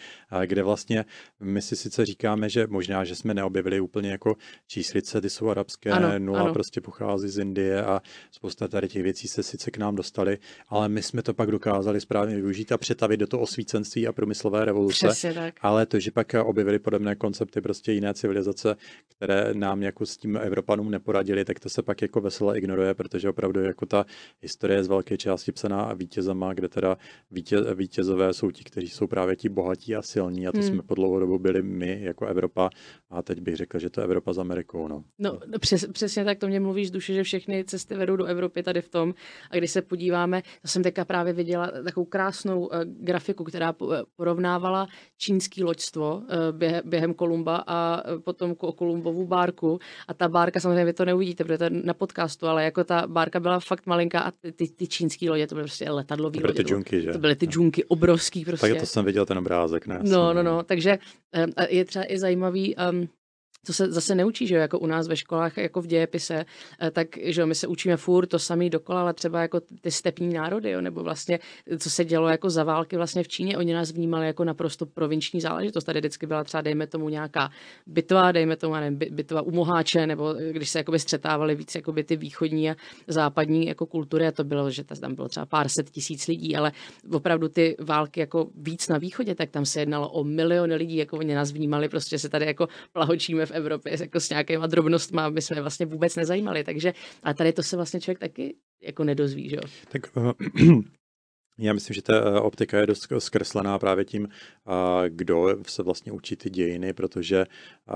kde 0.46 0.64
vlastně 0.64 1.06
my 1.40 1.62
si 1.62 1.76
sice 1.76 2.06
říkáme, 2.06 2.50
že 2.50 2.68
možná, 2.68 3.04
že 3.04 3.16
jsme 3.16 3.34
neobjevili 3.34 3.80
úplně 3.80 4.12
jako 4.12 4.36
číslice, 4.68 5.22
ty 5.22 5.30
jsou 5.30 5.50
arabské, 5.50 5.92
ano, 5.92 6.20
nula 6.20 6.42
ano. 6.42 6.54
prostě 6.54 6.82
pochází 6.82 7.30
z 7.30 7.38
Indie 7.38 7.84
a 7.84 8.02
spousta 8.32 8.68
tady 8.68 8.88
těch 8.88 9.04
věcí 9.04 9.28
se 9.28 9.44
sice 9.44 9.72
k 9.72 9.78
nám 9.78 9.96
dostaly, 9.96 10.38
ale 10.68 10.90
my 10.90 11.02
jsme 11.02 11.24
to 11.24 11.34
pak 11.34 11.52
dokázali 11.52 12.02
správně 12.02 12.36
využít 12.36 12.72
a 12.72 12.78
přetavit 12.78 13.20
do 13.20 13.28
toho 13.28 13.44
osvícenství 13.44 14.08
a 14.08 14.14
průmyslové 14.14 14.66
revoluce. 14.66 15.08
Přesně 15.08 15.34
tak. 15.34 15.56
Ale 15.62 15.86
to, 15.86 16.00
že 16.00 16.12
pak 16.12 16.36
objevili 16.46 16.80
podobné 16.80 17.16
koncepty 17.16 17.62
prostě 17.62 17.92
jiné 17.92 18.14
civilizace, 18.14 18.76
které 19.08 19.54
nám 19.54 19.84
jako 19.84 20.06
s 20.06 20.18
tím 20.18 20.38
Evropanům 20.38 20.92
neporadili, 20.92 21.46
tak 21.46 21.60
to 21.60 21.70
se 21.70 21.82
pak 21.82 22.02
jako 22.02 22.22
veselé 22.22 22.58
ignoruje, 22.58 22.94
protože 22.94 23.30
opravdu 23.30 23.60
jako 23.60 23.86
ta 23.86 24.06
historie 24.42 24.80
je 24.80 24.84
z 24.84 24.88
velké 24.88 25.18
části 25.18 25.52
psaná 25.52 25.82
a 25.82 25.94
vítězama, 25.94 26.54
kde 26.54 26.70
teda 26.70 26.98
vítěz, 27.32 27.66
vítězové 27.76 28.34
jsou 28.34 28.52
ti, 28.52 28.64
kteří 28.64 28.90
jsou 28.90 29.08
právě 29.08 29.36
ti 29.36 29.50
bohatí 29.50 29.96
a 29.96 30.02
silní 30.02 30.48
a 30.48 30.52
to 30.52 30.58
hmm. 30.58 30.68
jsme 30.68 30.82
po 30.82 30.96
dlouhou 31.02 31.20
dobu 31.20 31.40
byli 31.40 31.62
my 31.64 32.00
jako 32.02 32.26
Evropa 32.26 32.70
a 33.10 33.22
teď 33.22 33.40
bych 33.40 33.56
řekl, 33.56 33.80
že 33.80 33.90
to 33.90 34.02
je 34.02 34.06
Evropa 34.06 34.34
s 34.34 34.40
Amerikou. 34.40 34.88
No, 34.88 35.04
no 35.20 35.40
přes, 35.60 35.86
přesně 35.92 36.26
tak 36.26 36.38
to 36.38 36.48
mě 36.48 36.60
mluvíš 36.60 36.88
z 36.88 36.92
duše, 36.92 37.14
že 37.14 37.24
všechny 37.24 37.64
cesty 37.64 37.96
vedou 37.96 38.16
do 38.16 38.26
Evropy 38.26 38.64
tady 38.64 38.82
v 38.82 38.90
tom 38.90 39.14
a 39.52 39.56
když 39.56 39.72
se 39.72 39.82
podíváme, 39.82 40.42
to 40.62 40.68
jsem 40.68 40.84
teďka 40.84 41.06
právě 41.06 41.34
viděla 41.34 41.72
takovou 41.84 42.06
krásnou 42.06 42.60
uh, 42.60 42.70
grafiku, 42.86 43.44
která 43.44 43.76
porovnávala 44.16 44.88
čínský 45.18 45.64
loďstvo 45.64 46.16
uh, 46.16 46.24
během, 46.52 46.82
během 46.86 47.14
Kolumba 47.14 47.64
a 47.68 48.04
potom 48.24 48.56
o 48.58 48.74
Kolumbovu 48.74 49.28
bárku 49.28 49.80
a 50.08 50.14
ta 50.14 50.28
bárka, 50.28 50.60
samozřejmě 50.60 50.86
vy 50.86 50.94
to 50.94 51.06
neuvidíte, 51.06 51.44
protože 51.44 51.58
to 51.58 51.64
je 51.64 51.70
na 51.70 51.94
podcastu, 51.94 52.48
ale 52.48 52.64
jako 52.64 52.84
ta 52.84 53.08
bárka 53.08 53.40
byla 53.40 53.60
fakt 53.60 53.86
malinká 53.86 54.20
a 54.20 54.32
ty, 54.32 54.52
ty, 54.52 54.68
ty 54.68 54.88
čínský 54.88 55.30
lodě, 55.30 55.48
to 55.48 55.56
byly 55.56 55.64
prostě 55.64 55.90
letadlový 55.90 56.40
to 56.40 56.42
byly 56.42 56.54
lodě. 56.54 56.64
Ty 56.64 56.70
džunky, 56.70 57.02
že? 57.02 57.12
To 57.12 57.20
byly 57.20 57.36
ty 57.36 57.46
džunky 57.46 57.86
obrovský 57.86 58.46
prostě. 58.46 58.70
Tak 58.70 58.80
to 58.80 58.86
jsem 58.86 59.06
viděl 59.06 59.26
ten 59.26 59.38
obrázek, 59.38 59.88
ne? 59.88 60.00
No, 60.04 60.34
no, 60.34 60.44
no, 60.44 60.64
takže 60.64 60.91
je 61.70 61.86
třeba 61.86 62.06
i 62.12 62.20
zajímavý, 62.20 62.76
co 63.66 63.74
se 63.74 63.92
zase 63.92 64.16
neučí, 64.16 64.48
že 64.48 64.56
jo, 64.56 64.62
jako 64.62 64.80
u 64.80 64.86
nás 64.86 65.08
ve 65.08 65.16
školách, 65.16 65.58
jako 65.58 65.82
v 65.82 65.88
dějepise, 65.88 66.46
eh, 66.82 66.92
tak 66.92 67.08
že 67.24 67.42
jo, 67.42 67.48
my 67.48 67.56
se 67.56 67.68
učíme 67.68 67.98
furt 67.98 68.28
to 68.28 68.40
samý 68.40 68.70
dokola, 68.70 69.02
ale 69.02 69.14
třeba 69.14 69.42
jako 69.42 69.60
ty 69.82 69.92
stepní 69.92 70.34
národy, 70.34 70.72
jo, 70.72 70.82
nebo 70.82 71.04
vlastně, 71.04 71.40
co 71.80 71.90
se 71.90 72.06
dělo 72.06 72.30
jako 72.30 72.50
za 72.50 72.64
války 72.64 72.98
vlastně 72.98 73.24
v 73.24 73.28
Číně, 73.28 73.58
oni 73.58 73.74
nás 73.74 73.92
vnímali 73.92 74.28
jako 74.28 74.44
naprosto 74.44 74.86
provinční 74.86 75.42
záležitost. 75.42 75.84
Tady 75.84 76.00
vždycky 76.00 76.28
byla 76.28 76.44
třeba, 76.44 76.62
dejme 76.62 76.88
tomu, 76.88 77.10
nějaká 77.10 77.50
bitva, 77.88 78.32
dejme 78.32 78.56
tomu, 78.56 78.76
nevím, 78.76 79.00
bitva 79.12 79.42
u 79.42 79.52
Moháče, 79.52 80.08
nebo 80.08 80.34
když 80.52 80.70
se 80.70 80.80
jakoby 80.80 81.00
střetávali 81.00 81.56
víc 81.56 81.76
jakoby 81.76 82.04
ty 82.04 82.16
východní 82.16 82.72
a 82.72 82.76
západní 83.08 83.68
jako 83.68 83.86
kultury, 83.86 84.28
a 84.28 84.32
to 84.32 84.44
bylo, 84.44 84.72
že 84.72 84.84
tam 84.84 85.16
bylo 85.16 85.28
třeba 85.28 85.46
pár 85.46 85.70
set 85.70 85.90
tisíc 85.90 86.28
lidí, 86.28 86.56
ale 86.56 86.72
opravdu 87.12 87.50
ty 87.50 87.76
války 87.80 88.20
jako 88.20 88.50
víc 88.56 88.88
na 88.88 88.98
východě, 88.98 89.36
tak 89.36 89.50
tam 89.50 89.66
se 89.66 89.80
jednalo 89.80 90.10
o 90.10 90.24
miliony 90.24 90.76
lidí, 90.76 90.96
jako 90.96 91.18
oni 91.18 91.36
nás 91.36 91.52
vnímali, 91.52 91.90
prostě 91.90 92.20
se 92.20 92.30
tady 92.30 92.46
jako 92.46 92.68
plahočíme 92.94 93.46
v 93.52 93.56
Evropě 93.56 93.98
jako 94.00 94.20
s 94.20 94.30
nějakýma 94.30 94.68
drobnostma, 94.68 95.30
my 95.30 95.42
jsme 95.42 95.62
vlastně 95.62 95.86
vůbec 95.86 96.16
nezajímali, 96.16 96.64
takže 96.64 96.94
a 97.24 97.34
tady 97.34 97.54
to 97.54 97.64
se 97.64 97.76
vlastně 97.76 98.02
člověk 98.02 98.20
taky 98.20 98.56
jako 98.82 99.04
nedozví, 99.04 99.50
že 99.50 99.56
jo? 99.56 99.62
Tak 99.92 100.02
uh, 100.16 100.32
já 101.60 101.74
myslím, 101.74 101.94
že 101.94 102.02
ta 102.02 102.14
eh, 102.14 102.40
optika 102.40 102.80
je 102.80 102.88
dost 102.88 103.08
zkreslená 103.18 103.80
právě 103.80 104.06
tím, 104.06 104.28
kdo 105.10 105.56
se 105.68 105.84
vlastně 105.84 106.12
učí 106.12 106.36
ty 106.36 106.50
dějiny, 106.50 106.94
protože 106.94 107.46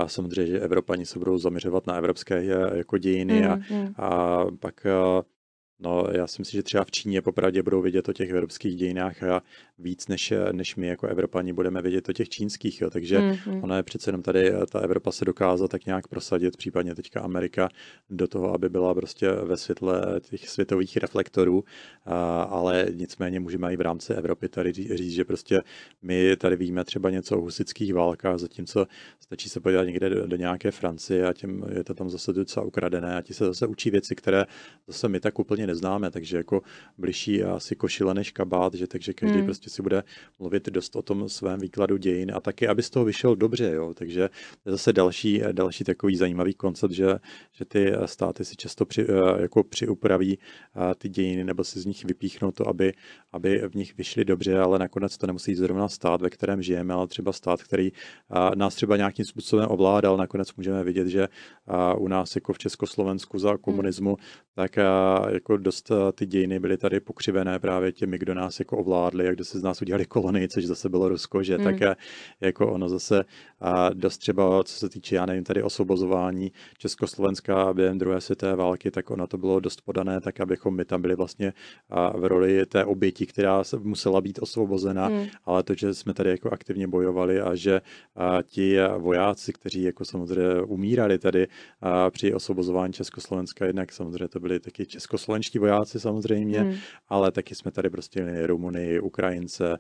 samozřejmě, 0.08 0.52
že 0.52 0.60
Evropani 0.60 1.06
se 1.06 1.20
budou 1.20 1.38
zaměřovat 1.38 1.88
na 1.88 1.96
evropské 1.96 2.36
eh, 2.36 2.78
jako 2.78 2.98
dějiny 2.98 3.42
mm, 3.42 3.48
a, 3.48 3.56
mm. 3.56 3.94
a 3.98 4.46
pak 4.60 4.88
No, 5.80 6.08
já 6.12 6.28
si 6.28 6.42
myslím, 6.42 6.58
že 6.58 6.64
třeba 6.64 6.84
v 6.84 6.92
Číně 6.92 7.22
popravdě 7.22 7.64
budou 7.64 7.82
vědět 7.82 8.10
o 8.10 8.14
těch 8.14 8.30
evropských 8.30 8.76
dějinách 8.76 9.24
a 9.24 9.42
víc, 9.80 10.08
než, 10.08 10.34
než 10.52 10.76
my 10.76 10.88
jako 10.88 11.08
Evropani 11.08 11.54
budeme 11.54 11.82
vědět 11.82 12.10
o 12.10 12.14
těch 12.14 12.30
čínských. 12.30 12.82
Jo. 12.82 12.90
Takže 12.90 13.20
mm-hmm. 13.20 13.64
ona 13.64 13.78
je 13.78 13.84
přece 13.84 14.10
jenom 14.10 14.22
tady, 14.22 14.52
ta 14.72 14.80
Evropa 14.80 15.12
se 15.12 15.26
dokázala 15.26 15.68
tak 15.68 15.86
nějak 15.86 16.08
prosadit, 16.08 16.58
případně 16.58 16.96
teďka 16.96 17.22
Amerika, 17.22 17.70
do 18.10 18.28
toho, 18.28 18.54
aby 18.54 18.70
byla 18.70 18.94
prostě 18.94 19.32
ve 19.32 19.58
světle 19.58 20.20
těch 20.30 20.50
světových 20.50 20.98
reflektorů, 20.98 21.64
a, 22.06 22.44
ale 22.44 22.86
nicméně 22.94 23.40
můžeme 23.40 23.74
i 23.74 23.78
v 23.78 23.82
rámci 23.82 24.14
Evropy 24.14 24.50
tady 24.50 24.74
říct, 24.74 25.14
že 25.14 25.26
prostě 25.26 25.62
my 26.02 26.36
tady 26.36 26.56
víme 26.56 26.84
třeba 26.84 27.10
něco 27.10 27.38
o 27.38 27.42
husických 27.42 27.94
válkách, 27.94 28.38
zatímco 28.38 28.86
stačí 29.20 29.50
se 29.50 29.60
podívat 29.60 29.84
někde 29.84 30.10
do, 30.10 30.28
do 30.28 30.36
nějaké 30.36 30.72
Francie 30.72 31.28
a 31.28 31.34
tím 31.34 31.66
je 31.74 31.84
to 31.84 31.94
tam 31.94 32.10
zase 32.10 32.34
docela 32.34 32.66
ukradené 32.66 33.16
a 33.16 33.22
ti 33.22 33.34
se 33.34 33.46
zase 33.46 33.68
učí 33.68 33.92
věci, 33.92 34.16
které 34.16 34.46
zase 34.88 35.10
my 35.10 35.20
tak 35.20 35.40
úplně 35.40 35.65
úplně 35.66 35.74
neznáme, 35.74 36.12
takže 36.12 36.38
jako 36.38 36.62
bližší 36.98 37.44
asi 37.44 37.76
košile 37.76 38.14
než 38.14 38.32
kabát, 38.32 38.74
že 38.74 38.88
takže 38.88 39.14
každý 39.14 39.38
hmm. 39.38 39.46
prostě 39.46 39.70
si 39.70 39.82
bude 39.82 40.04
mluvit 40.40 40.70
dost 40.70 40.96
o 40.96 41.02
tom 41.02 41.30
svém 41.30 41.60
výkladu 41.60 41.98
dějin 41.98 42.32
a 42.36 42.40
taky, 42.40 42.68
aby 42.68 42.84
z 42.84 42.90
toho 42.90 43.06
vyšel 43.06 43.36
dobře, 43.36 43.72
jo. 43.74 43.94
Takže 43.94 44.30
to 44.64 44.70
je 44.70 44.72
zase 44.72 44.94
další, 44.94 45.42
další 45.52 45.84
takový 45.84 46.16
zajímavý 46.16 46.54
koncept, 46.54 46.92
že, 46.92 47.20
že 47.52 47.66
ty 47.66 47.92
státy 48.06 48.46
si 48.46 48.56
často 48.56 48.86
při, 48.86 49.08
jako 49.42 49.64
přiupraví 49.64 50.38
ty 50.98 51.10
dějiny 51.10 51.44
nebo 51.44 51.64
si 51.64 51.80
z 51.80 51.86
nich 51.86 52.06
vypíchnou 52.06 52.52
to, 52.52 52.68
aby, 52.68 52.94
aby 53.34 53.62
v 53.68 53.76
nich 53.76 53.98
vyšly 53.98 54.26
dobře, 54.26 54.60
ale 54.60 54.80
nakonec 54.80 55.18
to 55.18 55.28
nemusí 55.28 55.56
zrovna 55.56 55.88
stát, 55.88 56.22
ve 56.22 56.30
kterém 56.30 56.62
žijeme, 56.62 56.94
ale 56.94 57.08
třeba 57.08 57.32
stát, 57.32 57.64
který 57.64 57.92
nás 58.56 58.76
třeba 58.76 58.98
nějakým 58.98 59.26
způsobem 59.26 59.68
ovládal. 59.70 60.18
Nakonec 60.18 60.56
můžeme 60.56 60.84
vidět, 60.84 61.08
že 61.08 61.28
u 61.98 62.08
nás 62.08 62.36
jako 62.36 62.54
v 62.54 62.58
Československu 62.58 63.40
za 63.40 63.58
komunismu, 63.58 64.18
tak 64.56 64.78
jako 65.34 65.55
dost 65.58 65.92
ty 66.16 66.26
dějiny 66.26 66.60
byly 66.60 66.78
tady 66.78 67.00
pokřivené 67.00 67.60
právě 67.60 67.92
těmi, 67.92 68.18
kdo 68.18 68.34
nás 68.34 68.60
jako 68.60 68.78
ovládli, 68.78 69.26
jak 69.26 69.36
kdo 69.36 69.46
se 69.46 69.60
z 69.60 69.64
nás 69.64 69.82
udělali 69.82 70.06
kolonii, 70.06 70.48
což 70.48 70.66
zase 70.66 70.90
bylo 70.90 71.10
Rusko, 71.10 71.44
že 71.44 71.56
hmm. 71.58 71.64
tak 71.64 71.98
jako 72.42 72.72
ono 72.72 72.90
zase 72.90 73.26
dost 73.94 74.18
třeba, 74.18 74.64
co 74.64 74.74
se 74.74 74.90
týče, 74.90 75.16
já 75.16 75.26
nevím, 75.26 75.44
tady 75.44 75.64
osvobozování 75.64 76.52
Československa 76.78 77.74
během 77.74 77.98
druhé 77.98 78.22
světové 78.22 78.56
války, 78.56 78.92
tak 78.92 79.12
ono 79.12 79.28
to 79.28 79.38
bylo 79.38 79.60
dost 79.60 79.82
podané, 79.82 80.22
tak 80.22 80.40
abychom 80.40 80.76
my 80.76 80.86
tam 80.86 81.02
byli 81.02 81.16
vlastně 81.16 81.54
v 82.18 82.26
roli 82.26 82.66
té 82.66 82.86
oběti, 82.86 83.26
která 83.26 83.64
se 83.64 83.78
musela 83.80 84.22
být 84.22 84.40
osvobozena, 84.42 85.06
hmm. 85.06 85.26
ale 85.46 85.64
to, 85.64 85.74
že 85.74 85.94
jsme 85.94 86.14
tady 86.14 86.30
jako 86.30 86.50
aktivně 86.52 86.88
bojovali 86.88 87.42
a 87.42 87.56
že 87.56 87.82
ti 88.44 88.78
vojáci, 88.98 89.54
kteří 89.54 89.84
jako 89.84 90.06
samozřejmě 90.06 90.62
umírali 90.62 91.20
tady 91.20 91.48
při 92.10 92.34
osvobozování 92.34 92.94
Československa, 92.94 93.66
jednak 93.66 93.92
samozřejmě 93.92 94.28
to 94.28 94.40
byli 94.40 94.60
taky 94.60 94.86
českoslovenští 94.86 95.45
vojáci 95.60 96.00
samozřejmě, 96.00 96.60
hmm. 96.60 96.76
ale 97.08 97.32
taky 97.32 97.56
jsme 97.56 97.72
tady 97.72 97.90
prostě 97.90 98.24
měli 98.24 98.46
Rumuny, 98.46 99.00
Ukrajince, 99.00 99.78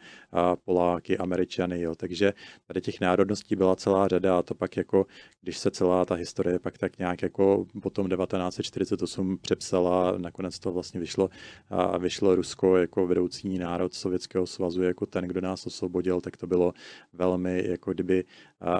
Poláky, 0.65 1.17
Američany, 1.17 1.81
jo, 1.81 1.95
takže 1.95 2.33
tady 2.67 2.81
těch 2.81 3.01
národností 3.01 3.55
byla 3.55 3.75
celá 3.75 4.07
řada 4.07 4.37
a 4.37 4.41
to 4.41 4.55
pak 4.55 4.77
jako, 4.77 5.05
když 5.41 5.57
se 5.57 5.71
celá 5.71 6.05
ta 6.05 6.15
historie 6.15 6.59
pak 6.59 6.77
tak 6.77 6.97
nějak 6.97 7.21
jako 7.21 7.65
potom 7.81 8.09
1948 8.09 9.37
přepsala, 9.37 10.17
nakonec 10.17 10.59
to 10.59 10.71
vlastně 10.71 10.99
vyšlo 10.99 11.29
a 11.69 11.97
vyšlo 11.97 12.35
Rusko 12.35 12.77
jako 12.77 13.07
vedoucí 13.07 13.57
národ 13.59 13.93
Sovětského 13.93 14.47
svazu, 14.47 14.83
jako 14.83 15.05
ten, 15.05 15.23
kdo 15.27 15.41
nás 15.41 15.65
osvobodil, 15.65 16.21
tak 16.21 16.37
to 16.37 16.47
bylo 16.47 16.73
velmi, 17.13 17.63
jako 17.67 17.93
kdyby 17.93 18.23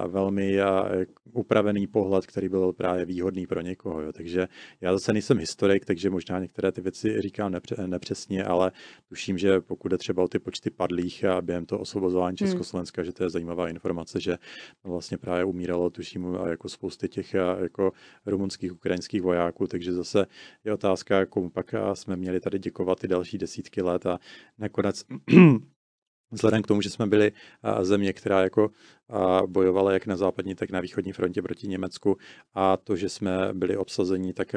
velmi 0.08 0.58
upravený 1.34 1.88
pohled, 1.88 2.26
který 2.26 2.50
byl 2.50 2.74
právě 2.74 3.06
výhodný 3.06 3.48
pro 3.48 3.62
někoho. 3.62 4.02
Jo. 4.02 4.13
Takže 4.13 4.48
já 4.82 4.93
zase 4.93 5.13
nejsem 5.13 5.38
historik, 5.38 5.86
takže 5.86 6.10
možná 6.10 6.39
některé 6.39 6.71
ty 6.76 6.82
věci 6.82 7.22
říkám 7.22 7.52
nepřesně, 7.86 8.44
ale 8.44 8.72
tuším, 9.10 9.38
že 9.38 9.62
pokud 9.62 9.92
je 9.92 9.98
třeba 9.98 10.24
o 10.24 10.28
ty 10.28 10.40
počty 10.40 10.70
padlých 10.70 11.26
a 11.26 11.42
během 11.42 11.66
toho 11.66 11.82
osvobozování 11.82 12.38
hmm. 12.40 12.48
Československa, 12.48 13.02
hmm. 13.02 13.06
že 13.06 13.12
to 13.12 13.24
je 13.24 13.30
zajímavá 13.30 13.70
informace, 13.70 14.20
že 14.20 14.38
vlastně 14.84 15.18
právě 15.18 15.46
umíralo, 15.46 15.90
tuším, 15.90 16.38
jako 16.50 16.70
spousty 16.70 17.10
těch 17.10 17.34
jako 17.34 17.92
rumunských, 18.26 18.74
ukrajinských 18.74 19.22
vojáků, 19.22 19.68
takže 19.68 19.94
zase 19.94 20.26
je 20.64 20.74
otázka, 20.74 21.26
komu 21.26 21.50
pak 21.50 21.76
jsme 21.94 22.16
měli 22.16 22.40
tady 22.40 22.60
děkovat 22.60 23.00
ty 23.00 23.08
další 23.08 23.38
desítky 23.38 23.82
let 23.82 24.06
a 24.06 24.20
nakonec 24.58 25.06
vzhledem 26.32 26.62
k 26.62 26.68
tomu, 26.68 26.82
že 26.82 26.90
jsme 26.90 27.08
byli 27.08 27.32
země, 27.82 28.14
která 28.14 28.44
jako 28.44 28.72
bojovala 29.46 29.91
jak 29.91 30.08
na 30.08 30.15
západní, 30.15 30.56
tak 30.56 30.72
na 30.72 30.80
východní 30.80 31.12
frontě 31.12 31.41
proti 31.41 31.68
Německu. 31.68 32.18
A 32.54 32.78
to, 32.78 32.96
že 32.96 33.10
jsme 33.10 33.50
byli 33.54 33.78
obsazení, 33.78 34.34
tak 34.34 34.56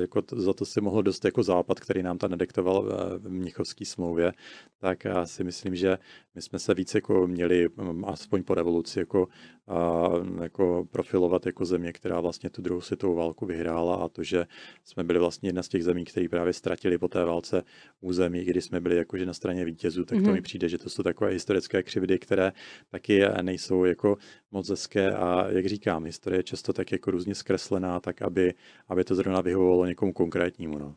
jako 0.00 0.22
za 0.36 0.52
to 0.52 0.64
si 0.64 0.80
mohlo 0.80 1.02
dost 1.02 1.24
jako 1.24 1.42
západ, 1.42 1.80
který 1.80 2.02
nám 2.02 2.18
to 2.18 2.28
nedektoval 2.28 2.82
v 3.18 3.28
Mnichovské 3.28 3.84
smlouvě, 3.84 4.32
tak 4.78 5.04
já 5.04 5.26
si 5.26 5.44
myslím, 5.44 5.76
že 5.76 5.98
my 6.34 6.42
jsme 6.42 6.58
se 6.58 6.74
víc 6.74 6.94
jako 6.94 7.26
měli, 7.26 7.68
aspoň 8.06 8.42
po 8.42 8.54
revoluci, 8.54 8.98
jako, 8.98 9.28
a, 9.68 10.10
jako 10.42 10.86
profilovat 10.90 11.46
jako 11.46 11.64
země, 11.64 11.92
která 11.92 12.20
vlastně 12.20 12.50
tu 12.50 12.62
druhou 12.62 12.80
světovou 12.80 13.14
válku 13.14 13.46
vyhrála 13.46 13.96
a 13.96 14.08
to, 14.08 14.22
že 14.22 14.46
jsme 14.84 15.04
byli 15.04 15.18
vlastně 15.18 15.48
jedna 15.48 15.62
z 15.62 15.68
těch 15.68 15.84
zemí, 15.84 16.04
které 16.04 16.28
právě 16.28 16.52
ztratili 16.52 16.98
po 16.98 17.08
té 17.08 17.24
válce 17.24 17.62
území, 18.00 18.44
kdy 18.44 18.62
jsme 18.62 18.80
byli 18.80 18.96
jakože 18.96 19.26
na 19.26 19.32
straně 19.32 19.64
vítězů, 19.64 20.04
tak 20.04 20.18
mm-hmm. 20.18 20.24
to 20.24 20.30
mi 20.30 20.32
mhm. 20.32 20.42
přijde, 20.42 20.68
že 20.68 20.78
to 20.78 20.90
jsou 20.90 21.02
takové 21.02 21.30
historické 21.30 21.82
křivdy, 21.82 22.18
které 22.18 22.52
taky 22.90 23.22
nejsou 23.42 23.84
jako 23.84 24.16
moc 24.50 24.68
hezké 24.68 25.10
a 25.10 25.48
jak 25.50 25.66
říkám, 25.66 26.04
historie 26.04 26.38
je 26.38 26.42
často 26.42 26.72
tak 26.72 26.92
jako 26.92 27.10
různě 27.10 27.34
zkreslená, 27.34 28.00
tak 28.00 28.22
aby, 28.22 28.54
aby 28.88 29.04
to 29.04 29.14
zrovna 29.14 29.40
vyhovovalo 29.40 29.86
někomu 29.86 30.12
konkrétnímu. 30.12 30.78
No. 30.78 30.94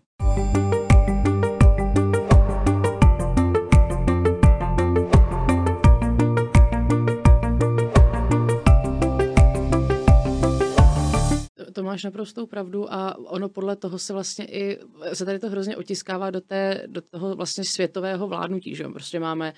Máš 11.92 12.04
naprostou 12.04 12.46
pravdu 12.46 12.94
a 12.94 13.18
ono 13.18 13.50
podle 13.50 13.76
toho 13.76 14.00
se 14.00 14.14
vlastně 14.14 14.46
i, 14.46 14.80
se 15.14 15.26
tady 15.26 15.40
to 15.40 15.50
hrozně 15.50 15.78
otiskává 15.78 16.30
do, 16.30 16.42
té, 16.42 16.84
do 16.88 17.02
toho 17.02 17.36
vlastně 17.36 17.64
světového 17.64 18.28
vládnutí, 18.28 18.76
že 18.76 18.84
Prostě 18.84 19.20
máme 19.20 19.54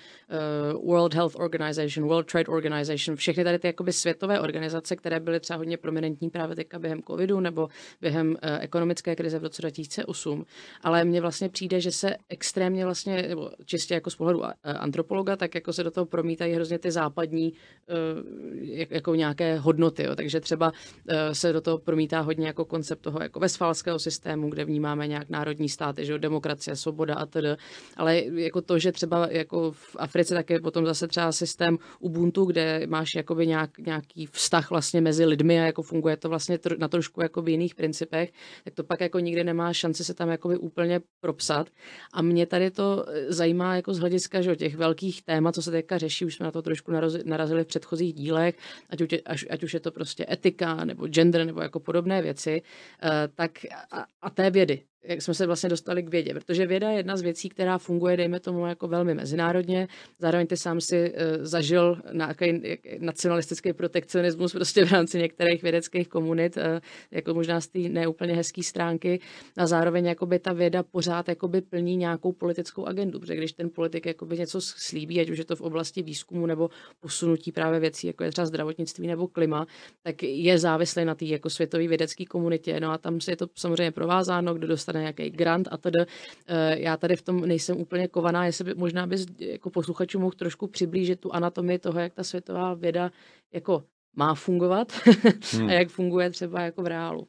uh, 0.75 0.89
World 0.89 1.13
Health 1.13 1.35
Organization, 1.35 2.07
World 2.07 2.31
Trade 2.31 2.47
Organization, 2.47 3.15
všechny 3.15 3.43
tady 3.43 3.59
ty 3.59 3.67
jakoby 3.67 3.93
světové 3.93 4.39
organizace, 4.39 4.95
které 4.95 5.19
byly 5.19 5.39
třeba 5.39 5.57
hodně 5.57 5.77
prominentní 5.77 6.29
právě 6.29 6.55
teďka 6.55 6.79
během 6.79 7.03
covidu 7.03 7.39
nebo 7.39 7.69
během 8.01 8.29
uh, 8.29 8.35
ekonomické 8.59 9.15
krize 9.15 9.39
v 9.39 9.43
roce 9.43 9.61
2008, 9.61 10.45
ale 10.83 11.03
mně 11.03 11.21
vlastně 11.21 11.49
přijde, 11.49 11.81
že 11.81 11.91
se 11.91 12.15
extrémně 12.29 12.85
vlastně, 12.85 13.21
nebo 13.21 13.51
čistě 13.65 13.93
jako 13.93 14.09
z 14.09 14.15
pohledu 14.15 14.39
uh, 14.39 14.45
antropologa, 14.63 15.35
tak 15.35 15.55
jako 15.55 15.73
se 15.73 15.83
do 15.83 15.91
toho 15.91 16.05
promítají 16.05 16.53
hrozně 16.53 16.79
ty 16.79 16.91
západní 16.91 17.53
uh, 17.53 18.87
jako 18.89 19.15
nějaké 19.15 19.57
hodnoty, 19.57 20.03
jo. 20.03 20.15
takže 20.15 20.39
třeba 20.39 20.71
uh, 20.71 21.15
se 21.33 21.53
do 21.53 21.61
toho 21.61 21.77
promítá 21.77 22.22
hodně 22.23 22.47
jako 22.47 22.65
koncept 22.65 23.01
toho 23.01 23.21
jako 23.21 23.39
vesfalského 23.39 23.99
systému, 23.99 24.49
kde 24.49 24.65
vnímáme 24.65 25.07
nějak 25.07 25.29
národní 25.29 25.69
státy, 25.69 26.05
že 26.05 26.19
demokracie, 26.19 26.75
svoboda 26.75 27.15
a 27.15 27.25
tedy. 27.25 27.49
Ale 27.97 28.17
jako 28.17 28.61
to, 28.61 28.79
že 28.79 28.91
třeba 28.91 29.27
jako 29.31 29.71
v 29.71 29.95
Africe 29.99 30.33
tak 30.33 30.49
je 30.49 30.59
potom 30.59 30.85
zase 30.85 31.07
třeba 31.07 31.31
systém 31.31 31.77
Ubuntu, 31.99 32.45
kde 32.45 32.87
máš 32.87 33.15
jakoby 33.15 33.47
nějak, 33.47 33.77
nějaký 33.77 34.25
vztah 34.31 34.69
vlastně 34.69 35.01
mezi 35.01 35.25
lidmi 35.25 35.61
a 35.61 35.65
jako 35.65 35.81
funguje 35.81 36.17
to 36.17 36.29
vlastně 36.29 36.59
na 36.77 36.87
trošku 36.87 37.21
jako 37.21 37.41
v 37.41 37.49
jiných 37.49 37.75
principech, 37.75 38.31
tak 38.63 38.73
to 38.73 38.83
pak 38.83 39.01
jako 39.01 39.19
nikdy 39.19 39.43
nemá 39.43 39.73
šanci 39.73 40.03
se 40.03 40.13
tam 40.13 40.29
jakoby 40.29 40.57
úplně 40.57 41.01
propsat. 41.19 41.69
A 42.13 42.21
mě 42.21 42.45
tady 42.45 42.71
to 42.71 43.05
eh, 43.07 43.33
zajímá 43.33 43.75
jako 43.75 43.93
z 43.93 43.99
hlediska 43.99 44.41
že 44.41 44.55
těch 44.55 44.75
velkých 44.75 45.21
témat, 45.21 45.55
co 45.55 45.61
se 45.61 45.71
teďka 45.71 45.97
řeší, 45.97 46.25
už 46.25 46.35
jsme 46.35 46.43
na 46.43 46.51
to 46.51 46.61
trošku 46.61 46.91
narazili 47.25 47.63
v 47.63 47.67
předchozích 47.67 48.13
dílech, 48.13 48.55
ať, 48.89 49.01
už, 49.01 49.07
ať, 49.25 49.39
ať 49.49 49.63
už 49.63 49.73
je 49.73 49.79
to 49.79 49.91
prostě 49.91 50.25
etika 50.31 50.85
nebo 50.85 51.07
gender 51.07 51.45
nebo 51.45 51.61
jako 51.61 51.79
podobné 51.79 52.12
věci, 52.21 52.61
eh, 53.03 53.27
tak 53.35 53.51
a, 53.91 54.05
a 54.21 54.29
té 54.29 54.51
vědy 54.51 54.85
jak 55.03 55.21
jsme 55.21 55.33
se 55.33 55.45
vlastně 55.47 55.69
dostali 55.69 56.03
k 56.03 56.09
vědě, 56.09 56.33
protože 56.33 56.65
věda 56.65 56.89
je 56.89 56.97
jedna 56.97 57.17
z 57.17 57.21
věcí, 57.21 57.49
která 57.49 57.77
funguje, 57.77 58.17
dejme 58.17 58.39
tomu, 58.39 58.65
jako 58.65 58.87
velmi 58.87 59.13
mezinárodně. 59.13 59.87
Zároveň 60.19 60.47
ty 60.47 60.57
sám 60.57 60.81
si 60.81 61.11
uh, 61.11 61.17
zažil 61.41 61.97
nějaký 62.13 62.61
nacionalistický 62.99 63.73
protekcionismus 63.73 64.51
prostě 64.53 64.85
v 64.85 64.91
rámci 64.91 65.19
některých 65.19 65.63
vědeckých 65.63 66.07
komunit, 66.07 66.57
uh, 66.57 66.63
jako 67.11 67.33
možná 67.33 67.61
z 67.61 67.67
té 67.67 67.79
neúplně 67.79 68.33
hezké 68.33 68.63
stránky. 68.63 69.19
A 69.57 69.67
zároveň 69.67 70.05
jakoby 70.05 70.39
ta 70.39 70.53
věda 70.53 70.83
pořád 70.83 71.29
jakoby 71.29 71.61
plní 71.61 71.97
nějakou 71.97 72.31
politickou 72.31 72.85
agendu, 72.85 73.19
protože 73.19 73.35
když 73.35 73.53
ten 73.53 73.69
politik 73.69 74.05
jakoby 74.05 74.37
něco 74.37 74.61
slíbí, 74.61 75.21
ať 75.21 75.29
už 75.29 75.37
je 75.37 75.45
to 75.45 75.55
v 75.55 75.61
oblasti 75.61 76.01
výzkumu 76.01 76.45
nebo 76.45 76.69
posunutí 76.99 77.51
právě 77.51 77.79
věcí, 77.79 78.07
jako 78.07 78.23
je 78.23 78.31
třeba 78.31 78.45
zdravotnictví 78.45 79.07
nebo 79.07 79.27
klima, 79.27 79.67
tak 80.03 80.23
je 80.23 80.59
závislý 80.59 81.05
na 81.05 81.15
té 81.15 81.25
jako 81.25 81.49
světové 81.49 81.87
vědecké 81.87 82.25
komunitě. 82.25 82.79
No 82.79 82.91
a 82.91 82.97
tam 82.97 83.21
se 83.21 83.31
je 83.31 83.35
to 83.35 83.47
samozřejmě 83.55 83.91
provázáno, 83.91 84.53
kdo 84.53 84.67
dostane 84.67 84.92
dostane 84.93 85.01
nějaký 85.01 85.29
grant 85.29 85.67
a 85.71 85.77
tedy. 85.77 85.99
Eh, 86.47 86.79
já 86.79 86.97
tady 86.97 87.15
v 87.15 87.21
tom 87.21 87.41
nejsem 87.41 87.77
úplně 87.77 88.07
kovaná, 88.07 88.45
jestli 88.45 88.63
by 88.63 88.73
možná 88.75 89.07
bys 89.07 89.25
jako 89.39 89.69
posluchačů 89.69 90.19
mohl 90.19 90.35
trošku 90.35 90.67
přiblížit 90.67 91.19
tu 91.19 91.33
anatomii 91.33 91.79
toho, 91.79 91.99
jak 91.99 92.13
ta 92.13 92.23
světová 92.23 92.73
věda 92.73 93.11
jako 93.53 93.83
má 94.15 94.35
fungovat 94.35 94.93
hmm. 95.53 95.69
a 95.69 95.71
jak 95.71 95.89
funguje 95.89 96.29
třeba 96.29 96.61
jako 96.61 96.83
v 96.83 96.87
reálu. 96.87 97.27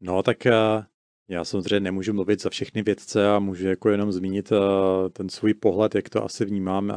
No 0.00 0.22
tak 0.22 0.46
eh, 0.46 0.52
já 1.28 1.44
samozřejmě 1.44 1.80
nemůžu 1.80 2.12
mluvit 2.12 2.42
za 2.42 2.50
všechny 2.50 2.82
vědce 2.82 3.30
a 3.30 3.38
můžu 3.38 3.68
jako 3.68 3.90
jenom 3.90 4.12
zmínit 4.12 4.52
eh, 4.52 4.56
ten 5.10 5.28
svůj 5.28 5.54
pohled, 5.54 5.94
jak 5.94 6.08
to 6.08 6.24
asi 6.24 6.44
vnímám. 6.44 6.92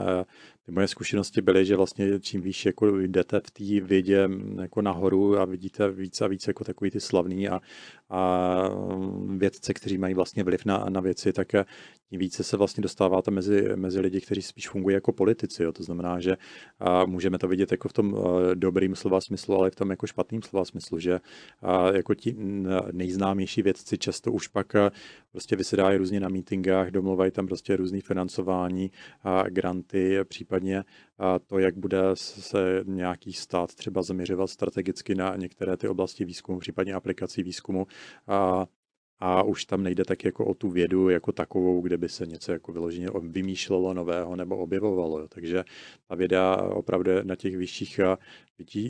Ty 0.65 0.71
moje 0.71 0.87
zkušenosti 0.87 1.41
byly, 1.41 1.65
že 1.65 1.75
vlastně 1.75 2.19
čím 2.19 2.41
výš 2.41 2.65
jako 2.65 2.99
jdete 2.99 3.39
v 3.39 3.51
té 3.51 3.85
vědě 3.85 4.29
jako 4.61 4.81
nahoru 4.81 5.37
a 5.37 5.45
vidíte 5.45 5.91
víc 5.91 6.21
a 6.21 6.27
víc 6.27 6.47
jako 6.47 6.63
takový 6.63 6.91
ty 6.91 6.99
slavný 6.99 7.49
a, 7.49 7.61
a 8.09 8.53
vědce, 9.37 9.73
kteří 9.73 9.97
mají 9.97 10.13
vlastně 10.13 10.43
vliv 10.43 10.65
na, 10.65 10.85
na 10.89 11.01
věci, 11.01 11.33
tak 11.33 11.47
tím 12.09 12.19
více 12.19 12.43
se 12.43 12.57
vlastně 12.57 12.81
dostáváte 12.81 13.31
mezi, 13.31 13.69
mezi 13.75 13.99
lidi, 13.99 14.21
kteří 14.21 14.41
spíš 14.41 14.69
fungují 14.69 14.93
jako 14.93 15.11
politici. 15.11 15.63
Jo. 15.63 15.71
To 15.71 15.83
znamená, 15.83 16.19
že 16.19 16.37
a 16.79 17.05
můžeme 17.05 17.37
to 17.37 17.47
vidět 17.47 17.71
jako 17.71 17.89
v 17.89 17.93
tom 17.93 18.17
dobrým 18.53 18.95
slova 18.95 19.21
smyslu, 19.21 19.55
ale 19.55 19.71
v 19.71 19.75
tom 19.75 19.89
jako 19.89 20.07
špatným 20.07 20.41
slova 20.41 20.65
smyslu, 20.65 20.99
že 20.99 21.19
a 21.61 21.91
jako 21.91 22.15
ti 22.15 22.35
nejznámější 22.91 23.61
vědci 23.61 23.97
často 23.97 24.31
už 24.31 24.47
pak 24.47 24.73
prostě 25.31 25.55
vysedají 25.55 25.97
různě 25.97 26.19
na 26.19 26.29
meetingách, 26.29 26.91
domluvají 26.91 27.31
tam 27.31 27.47
prostě 27.47 27.75
různý 27.75 28.01
financování, 28.01 28.91
a 29.23 29.43
granty, 29.49 30.19
případně 30.23 30.83
a 31.17 31.39
to, 31.39 31.59
jak 31.59 31.77
bude 31.77 32.01
se 32.13 32.83
nějaký 32.85 33.33
stát 33.33 33.75
třeba 33.75 34.01
zaměřovat 34.01 34.47
strategicky 34.47 35.15
na 35.15 35.35
některé 35.35 35.77
ty 35.77 35.87
oblasti 35.87 36.25
výzkumu, 36.25 36.59
případně 36.59 36.93
aplikací 36.93 37.43
výzkumu. 37.43 37.87
A 38.27 38.65
a 39.19 39.43
už 39.43 39.65
tam 39.65 39.83
nejde 39.83 40.05
tak 40.05 40.25
jako 40.25 40.45
o 40.45 40.53
tu 40.53 40.69
vědu 40.69 41.09
jako 41.09 41.31
takovou, 41.31 41.81
kde 41.81 41.97
by 41.97 42.09
se 42.09 42.25
něco 42.25 42.51
jako 42.51 42.71
vyloženě 42.71 43.07
vymýšlelo 43.21 43.93
nového 43.93 44.35
nebo 44.35 44.57
objevovalo. 44.57 45.27
Takže 45.27 45.63
ta 46.07 46.15
věda 46.15 46.57
opravdu 46.61 47.11
na 47.23 47.35
těch 47.35 47.57
vyšších, 47.57 47.99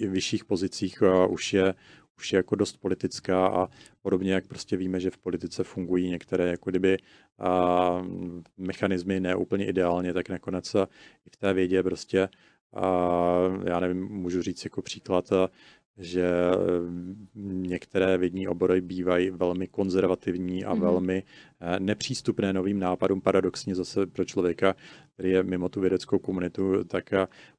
vyšších 0.08 0.46
pozicích 0.46 1.04
už 1.30 1.54
je, 1.54 1.74
už 2.18 2.34
je 2.34 2.38
jako 2.38 2.56
dost 2.56 2.78
politická 2.78 3.48
a 3.48 3.68
podobně 4.02 4.34
jak 4.34 4.48
prostě 4.48 4.78
víme, 4.78 5.00
že 5.00 5.12
v 5.12 5.18
politice 5.18 5.64
fungují 5.64 6.10
některé 6.10 6.48
jako 6.48 6.70
kdyby 6.70 6.98
a, 7.40 8.06
mechanismy 8.58 9.20
neúplně 9.20 9.66
ideálně, 9.66 10.14
tak 10.14 10.30
nakonec 10.30 10.76
i 11.26 11.30
v 11.32 11.38
té 11.38 11.54
vědě 11.54 11.84
prostě 11.84 12.30
a 12.74 13.10
já 13.66 13.80
nevím, 13.80 14.08
můžu 14.08 14.42
říct 14.42 14.64
jako 14.64 14.82
příklad 14.82 15.30
že 15.98 16.28
některé 17.44 18.18
vědní 18.18 18.48
obory 18.48 18.82
bývají 18.82 19.30
velmi 19.30 19.68
konzervativní 19.68 20.66
a 20.66 20.74
mm-hmm. 20.74 20.80
velmi 20.80 21.24
eh, 21.60 21.80
nepřístupné 21.80 22.54
novým 22.54 22.80
nápadům, 22.80 23.22
paradoxně 23.22 23.76
zase 23.76 24.06
pro 24.06 24.26
člověka, 24.26 24.76
který 25.16 25.32
je 25.32 25.44
mimo 25.44 25.70
tu 25.70 25.82
vědeckou 25.82 26.20
komunitu, 26.20 26.84
tak 26.84 27.14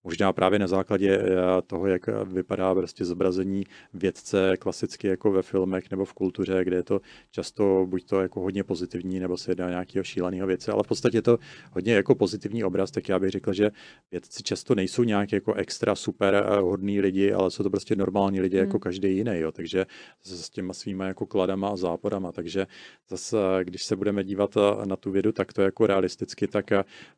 možná 0.05 0.33
právě 0.33 0.59
na 0.59 0.67
základě 0.67 1.19
eh, 1.19 1.27
toho, 1.67 1.87
jak 1.87 2.07
vypadá 2.25 2.75
prostě 2.75 3.05
zobrazení 3.05 3.65
vědce 3.95 4.57
klasicky 4.57 5.07
jako 5.07 5.33
ve 5.33 5.43
filmech 5.43 5.91
nebo 5.91 6.05
v 6.05 6.13
kultuře, 6.13 6.65
kde 6.65 6.77
je 6.77 6.83
to 6.83 7.01
často 7.31 7.87
buď 7.89 8.05
to 8.05 8.21
jako 8.21 8.41
hodně 8.41 8.65
pozitivní, 8.65 9.21
nebo 9.21 9.37
se 9.37 9.51
jedná 9.51 9.71
nějakého 9.71 10.05
šíleného 10.05 10.47
věce, 10.47 10.73
ale 10.73 10.83
v 10.83 10.87
podstatě 10.87 11.23
to 11.23 11.39
hodně 11.73 11.93
jako 11.93 12.15
pozitivní 12.15 12.65
obraz, 12.65 12.91
tak 12.91 13.09
já 13.09 13.19
bych 13.19 13.31
řekl, 13.31 13.53
že 13.53 13.71
vědci 14.11 14.43
často 14.43 14.75
nejsou 14.75 15.03
nějak 15.03 15.33
jako 15.33 15.55
extra 15.55 15.95
super 15.95 16.35
eh, 16.35 16.61
hodný 16.61 17.01
lidi, 17.01 17.33
ale 17.33 17.51
jsou 17.51 17.63
to 17.63 17.71
prostě 17.71 17.97
normální 17.97 18.41
lidi 18.41 18.57
jako 18.57 18.73
hmm. 18.73 18.81
každý 18.81 19.17
jiný, 19.17 19.39
jo. 19.39 19.53
takže 19.53 19.87
s 20.23 20.51
těma 20.51 20.75
svýma 20.75 21.07
jako 21.07 21.27
kladama 21.27 21.69
a 21.69 21.77
záporama, 21.77 22.33
takže 22.33 22.67
zase, 23.09 23.37
když 23.63 23.85
se 23.85 23.97
budeme 23.97 24.25
dívat 24.25 24.57
eh, 24.57 24.87
na 24.87 24.97
tu 24.97 25.11
vědu 25.11 25.33
takto 25.33 25.63
jako 25.63 25.87
realisticky, 25.87 26.47
tak 26.47 26.71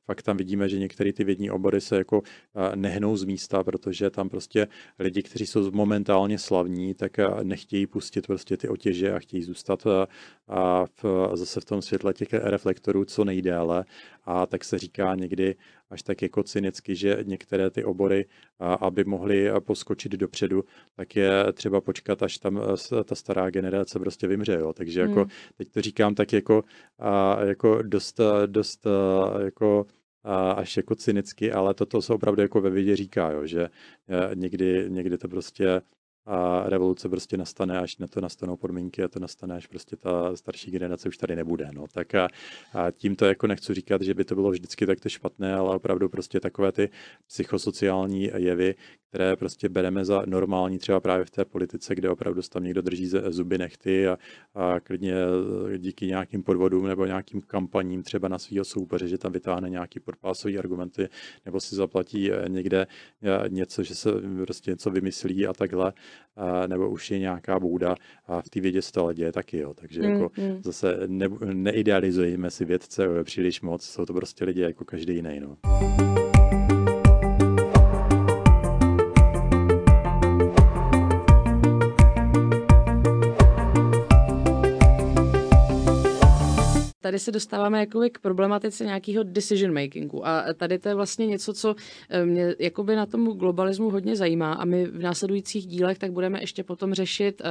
fakt 0.07 0.28
tam 0.29 0.37
vidíme, 0.37 0.69
že 0.69 0.79
některé 0.79 1.13
ty 1.13 1.25
vědní 1.25 1.51
obory 1.51 1.81
se 1.81 1.97
jako 1.97 2.23
nehnou 2.75 3.17
z 3.17 3.25
místa, 3.25 3.65
protože 3.65 4.11
tam 4.11 4.29
prostě 4.29 4.69
lidi, 4.99 5.23
kteří 5.23 5.47
jsou 5.47 5.71
momentálně 5.71 6.39
slavní, 6.39 6.95
tak 6.95 7.17
nechtějí 7.43 7.87
pustit 7.87 8.27
prostě 8.27 8.57
ty 8.57 8.69
otěže 8.69 9.13
a 9.13 9.19
chtějí 9.19 9.43
zůstat 9.43 9.87
a 10.49 10.85
v, 11.03 11.31
zase 11.35 11.61
v 11.61 11.65
tom 11.65 11.83
světle 11.83 12.13
těch 12.13 12.33
reflektorů 12.33 13.05
co 13.05 13.25
nejdéle. 13.25 13.85
A 14.25 14.47
tak 14.47 14.65
se 14.65 14.79
říká 14.79 15.15
někdy 15.15 15.57
až 15.91 16.03
tak 16.03 16.23
jako 16.23 16.43
cynicky, 16.43 16.97
že 16.97 17.19
některé 17.23 17.71
ty 17.71 17.85
obory, 17.85 18.27
aby 18.61 19.05
mohly 19.05 19.51
poskočit 19.61 20.13
dopředu, 20.13 20.65
tak 20.97 21.17
je 21.17 21.31
třeba 21.53 21.81
počkat, 21.81 22.23
až 22.23 22.39
tam 22.39 22.61
ta 23.05 23.15
stará 23.15 23.51
generace 23.51 23.99
prostě 23.99 24.27
vymře. 24.27 24.59
Jo. 24.61 24.73
Takže 24.73 25.01
jako, 25.01 25.21
hmm. 25.21 25.31
teď 25.57 25.69
to 25.69 25.83
říkám 25.83 26.15
tak 26.15 26.33
jako, 26.33 26.65
jako 27.45 27.83
dost, 27.83 28.21
dost 28.47 28.87
jako 29.45 29.87
až 30.37 30.77
jako 30.77 30.95
cynicky, 30.95 31.53
ale 31.53 31.75
toto 31.75 32.03
se 32.03 32.15
opravdu 32.15 32.43
jako 32.43 32.61
ve 32.61 32.71
vědě 32.71 32.97
říká, 32.97 33.31
jo, 33.31 33.47
že 33.47 33.63
eh, 33.63 34.35
někdy, 34.35 34.85
někdy 34.89 35.19
to 35.19 35.29
prostě 35.29 35.81
a 36.29 36.69
revoluce 36.69 37.09
prostě 37.09 37.37
nastane, 37.37 37.79
až 37.79 37.97
na 37.97 38.07
to 38.07 38.21
nastanou 38.21 38.57
podmínky 38.57 39.03
a 39.03 39.09
to 39.09 39.21
nastane, 39.21 39.57
až 39.57 39.67
prostě 39.67 39.97
ta 39.97 40.37
starší 40.37 40.71
generace 40.71 41.09
už 41.09 41.17
tady 41.17 41.37
nebude. 41.37 41.69
No. 41.73 41.85
Tak 41.93 42.15
a, 42.15 42.29
a 42.75 42.91
tím 42.91 43.17
to 43.17 43.27
jako 43.27 43.47
nechci 43.47 43.75
říkat, 43.75 44.03
že 44.03 44.15
by 44.15 44.25
to 44.25 44.35
bylo 44.35 44.51
vždycky 44.51 44.87
takto 44.87 45.09
špatné, 45.09 45.55
ale 45.55 45.77
opravdu 45.77 46.09
prostě 46.09 46.41
takové 46.41 46.73
ty 46.73 46.91
psychosociální 47.27 48.31
jevy, 48.37 48.75
které 49.09 49.37
prostě 49.37 49.69
bereme 49.69 50.05
za 50.05 50.23
normální 50.27 50.79
třeba 50.79 51.01
právě 51.01 51.25
v 51.25 51.31
té 51.31 51.45
politice, 51.45 51.95
kde 51.95 52.11
opravdu 52.11 52.43
tam 52.43 52.65
někdo 52.65 52.83
drží 52.83 53.11
zuby 53.29 53.59
nechty 53.59 54.09
a, 54.09 54.19
a 54.55 54.81
klidně 54.81 55.15
díky 55.79 56.07
nějakým 56.07 56.43
podvodům 56.43 56.87
nebo 56.87 57.07
nějakým 57.07 57.41
kampaním 57.41 58.03
třeba 58.03 58.29
na 58.29 58.39
svého 58.39 58.65
soupeře, 58.65 59.09
že 59.09 59.19
tam 59.19 59.33
vytáhne 59.33 59.71
nějaký 59.71 60.01
podpásový 60.01 60.59
argumenty 60.59 61.09
nebo 61.45 61.61
si 61.61 61.75
zaplatí 61.75 62.33
eh, 62.33 62.49
někde 62.49 62.87
eh, 63.23 63.49
něco, 63.49 63.83
že 63.83 63.95
se 63.95 64.11
prostě 64.45 64.71
něco 64.71 64.91
vymyslí 64.91 65.47
a 65.47 65.53
takhle, 65.53 65.93
nebo 66.67 66.91
už 66.91 67.11
je 67.11 67.19
nějaká 67.19 67.61
bůda 67.61 67.95
a 68.27 68.43
v 68.43 68.51
té 68.51 68.61
vědě 68.61 68.83
se 68.83 68.93
to 68.93 69.13
děje 69.13 69.33
taky, 69.33 69.59
jo. 69.59 69.75
Takže 69.75 70.03
jako 70.03 70.31
mm, 70.37 70.45
mm. 70.45 70.63
zase 70.63 70.99
ne, 71.07 71.27
neidealizujeme 71.45 72.51
si 72.51 72.65
vědce 72.65 73.25
příliš 73.25 73.61
moc, 73.61 73.85
jsou 73.85 74.07
to 74.07 74.15
prostě 74.15 74.45
lidi 74.45 74.61
jako 74.61 74.85
každý 74.85 75.15
jiný, 75.15 75.41
no. 75.41 75.57
Tady 87.09 87.19
se 87.19 87.33
dostáváme 87.33 87.81
jakoby 87.81 88.11
k 88.11 88.19
problematice 88.19 88.85
nějakého 88.85 89.23
decision 89.25 89.75
makingu. 89.75 90.27
A 90.27 90.45
tady 90.57 90.79
to 90.79 90.89
je 90.89 90.95
vlastně 90.95 91.27
něco, 91.27 91.53
co 91.53 91.75
eh, 92.09 92.25
mě 92.25 92.55
jakoby 92.59 92.97
na 92.97 93.07
tom 93.07 93.27
globalismu 93.27 93.91
hodně 93.91 94.17
zajímá. 94.17 94.53
A 94.53 94.65
my 94.65 94.85
v 94.87 95.03
následujících 95.03 95.67
dílech 95.67 95.99
tak 95.99 96.13
budeme 96.13 96.41
ještě 96.41 96.65
potom 96.65 96.95
řešit 96.95 97.43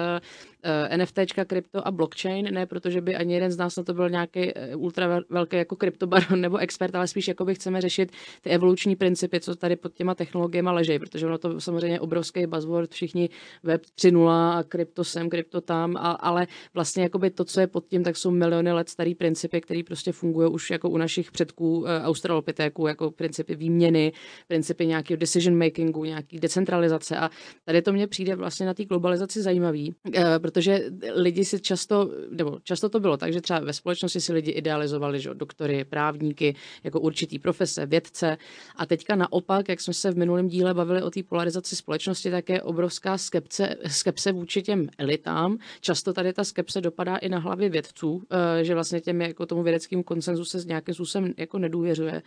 uh, 0.67 0.97
NFTčka, 0.97 1.45
krypto 1.45 1.87
a 1.87 1.91
blockchain, 1.91 2.53
ne 2.53 2.65
protože 2.65 3.01
by 3.01 3.15
ani 3.15 3.33
jeden 3.33 3.51
z 3.51 3.57
nás 3.57 3.75
na 3.75 3.83
to 3.83 3.93
byl 3.93 4.09
nějaký 4.09 4.53
ultra 4.75 5.19
velký 5.29 5.55
jako 5.55 5.75
kryptobaron 5.75 6.41
nebo 6.47 6.57
expert, 6.57 6.95
ale 6.95 7.07
spíš 7.07 7.27
jakoby 7.27 7.55
chceme 7.55 7.81
řešit 7.81 8.11
ty 8.41 8.49
evoluční 8.49 8.95
principy, 8.95 9.39
co 9.39 9.55
tady 9.55 9.75
pod 9.75 9.93
těma 9.93 10.15
technologiemi 10.15 10.69
leží, 10.69 10.99
protože 10.99 11.25
ono 11.25 11.37
to 11.37 11.61
samozřejmě 11.61 11.99
obrovský 11.99 12.47
buzzword, 12.47 12.91
všichni 12.91 13.29
web 13.63 13.81
3.0 13.97 14.29
a 14.29 14.63
krypto 14.63 15.03
sem, 15.03 15.29
krypto 15.29 15.61
tam, 15.61 15.97
a, 15.97 16.11
ale 16.11 16.47
vlastně 16.73 17.03
jakoby 17.03 17.29
to, 17.29 17.45
co 17.45 17.59
je 17.59 17.67
pod 17.67 17.87
tím, 17.87 18.03
tak 18.03 18.17
jsou 18.17 18.31
miliony 18.31 18.71
let 18.71 18.89
starý 18.89 19.15
principy 19.15 19.61
které 19.67 19.83
prostě 19.83 20.11
fungují 20.11 20.51
už 20.51 20.69
jako 20.69 20.89
u 20.89 20.97
našich 20.97 21.31
předků 21.31 21.79
uh, 21.79 21.87
australopitéků, 22.03 22.87
jako 22.87 23.11
principy 23.11 23.55
výměny, 23.55 24.11
principy 24.47 24.85
nějakého 24.85 25.17
decision 25.17 25.57
makingu, 25.57 26.05
nějaký 26.05 26.39
decentralizace. 26.39 27.17
A 27.17 27.29
tady 27.65 27.81
to 27.81 27.93
mně 27.93 28.07
přijde 28.07 28.35
vlastně 28.35 28.65
na 28.65 28.73
té 28.73 28.85
globalizaci 28.85 29.41
zajímavý, 29.41 29.95
uh, 30.07 30.13
protože 30.57 30.89
lidi 31.13 31.45
si 31.45 31.59
často, 31.61 32.09
nebo 32.29 32.59
často 32.63 32.89
to 32.89 32.99
bylo 32.99 33.17
tak, 33.17 33.33
že 33.33 33.41
třeba 33.41 33.59
ve 33.59 33.73
společnosti 33.73 34.21
si 34.21 34.33
lidi 34.33 34.51
idealizovali, 34.51 35.19
že 35.19 35.33
doktory, 35.33 35.85
právníky, 35.85 36.55
jako 36.83 36.99
určitý 36.99 37.39
profese, 37.39 37.85
vědce. 37.85 38.37
A 38.75 38.85
teďka 38.85 39.15
naopak, 39.15 39.69
jak 39.69 39.81
jsme 39.81 39.93
se 39.93 40.11
v 40.11 40.17
minulém 40.17 40.47
díle 40.47 40.73
bavili 40.73 41.01
o 41.01 41.11
té 41.11 41.23
polarizaci 41.23 41.75
společnosti, 41.75 42.31
tak 42.31 42.49
je 42.49 42.61
obrovská 42.61 43.17
skepce, 43.17 43.75
skepse 43.87 44.31
vůči 44.31 44.61
těm 44.61 44.87
elitám. 44.97 45.57
Často 45.81 46.13
tady 46.13 46.33
ta 46.33 46.43
skepse 46.43 46.81
dopadá 46.81 47.15
i 47.17 47.29
na 47.29 47.39
hlavě 47.39 47.69
vědců, 47.69 48.11
uh, 48.11 48.21
že 48.61 48.73
vlastně 48.73 49.01
těm 49.01 49.21
jako 49.21 49.45
tomu 49.45 49.63
vědeckému 49.63 50.03
konsenzu 50.03 50.45
se 50.45 50.57
nějakým 50.65 50.93
způsobem 50.93 51.33
jako 51.37 51.59
nedůvěřuje. 51.59 52.21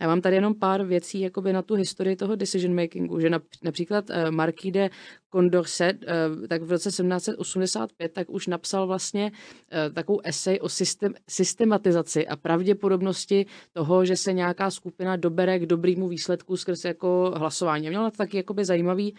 Já 0.00 0.06
mám 0.06 0.20
tady 0.20 0.36
jenom 0.36 0.54
pár 0.54 0.84
věcí 0.84 1.20
jakoby 1.20 1.52
na 1.52 1.62
tu 1.62 1.74
historii 1.74 2.16
toho 2.16 2.36
decision 2.36 2.74
makingu, 2.74 3.20
že 3.20 3.30
například 3.62 4.10
uh, 4.10 4.30
Marquis 4.30 4.72
de 4.72 4.90
Condorcet, 5.32 5.96
uh, 6.02 6.46
tak 6.46 6.62
v 6.62 6.70
roce 6.70 6.88
1785 6.90 8.12
tak 8.12 8.30
už 8.30 8.46
napsal 8.46 8.86
vlastně 8.86 9.32
uh, 9.32 9.94
takovou 9.94 10.20
esej 10.24 10.58
o 10.62 10.68
systém, 10.68 11.14
systematizaci 11.28 12.26
a 12.26 12.36
pravděpodobnosti 12.36 13.46
toho, 13.72 14.04
že 14.04 14.16
se 14.16 14.32
nějaká 14.32 14.70
skupina 14.70 15.16
dobere 15.16 15.58
k 15.58 15.66
dobrému 15.66 16.08
výsledku 16.08 16.56
skrz 16.56 16.84
jako 16.84 17.32
hlasování. 17.36 17.88
Měla 17.88 18.10
to 18.10 18.16
taky 18.16 18.36
jakoby 18.36 18.64
zajímavý 18.64 19.14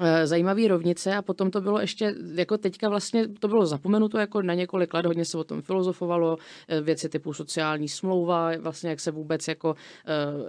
Eh, 0.00 0.26
zajímavý 0.26 0.68
rovnice 0.68 1.14
a 1.16 1.22
potom 1.22 1.50
to 1.50 1.60
bylo 1.60 1.80
ještě, 1.80 2.14
jako 2.34 2.58
teďka 2.58 2.88
vlastně 2.88 3.28
to 3.28 3.48
bylo 3.48 3.66
zapomenuto 3.66 4.18
jako 4.18 4.42
na 4.42 4.54
několik 4.54 4.94
let, 4.94 5.06
hodně 5.06 5.24
se 5.24 5.38
o 5.38 5.44
tom 5.44 5.62
filozofovalo, 5.62 6.36
eh, 6.68 6.80
věci 6.80 7.08
typu 7.08 7.32
sociální 7.32 7.88
smlouva, 7.88 8.50
vlastně 8.60 8.90
jak 8.90 9.00
se 9.00 9.10
vůbec 9.10 9.48
jako 9.48 9.74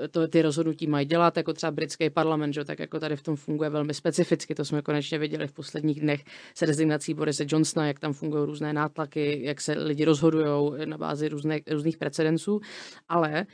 eh, 0.03 0.07
to, 0.07 0.27
ty 0.27 0.41
rozhodnutí 0.41 0.87
mají 0.87 1.05
dělat, 1.05 1.37
jako 1.37 1.53
třeba 1.53 1.71
britský 1.71 2.09
parlament, 2.09 2.53
že, 2.53 2.65
tak 2.65 2.79
jako 2.79 2.99
tady 2.99 3.15
v 3.15 3.23
tom 3.23 3.35
funguje 3.35 3.69
velmi 3.69 3.93
specificky, 3.93 4.55
to 4.55 4.65
jsme 4.65 4.81
konečně 4.81 5.19
viděli 5.19 5.47
v 5.47 5.51
posledních 5.51 6.01
dnech 6.01 6.23
se 6.55 6.65
rezignací 6.65 7.13
Borise 7.13 7.45
Johnsona, 7.47 7.87
jak 7.87 7.99
tam 7.99 8.13
fungují 8.13 8.45
různé 8.45 8.73
nátlaky, 8.73 9.39
jak 9.43 9.61
se 9.61 9.73
lidi 9.73 10.05
rozhodují 10.05 10.71
na 10.85 10.97
bázi 10.97 11.29
různé, 11.29 11.59
různých 11.71 11.97
precedenců, 11.97 12.59
ale 13.07 13.45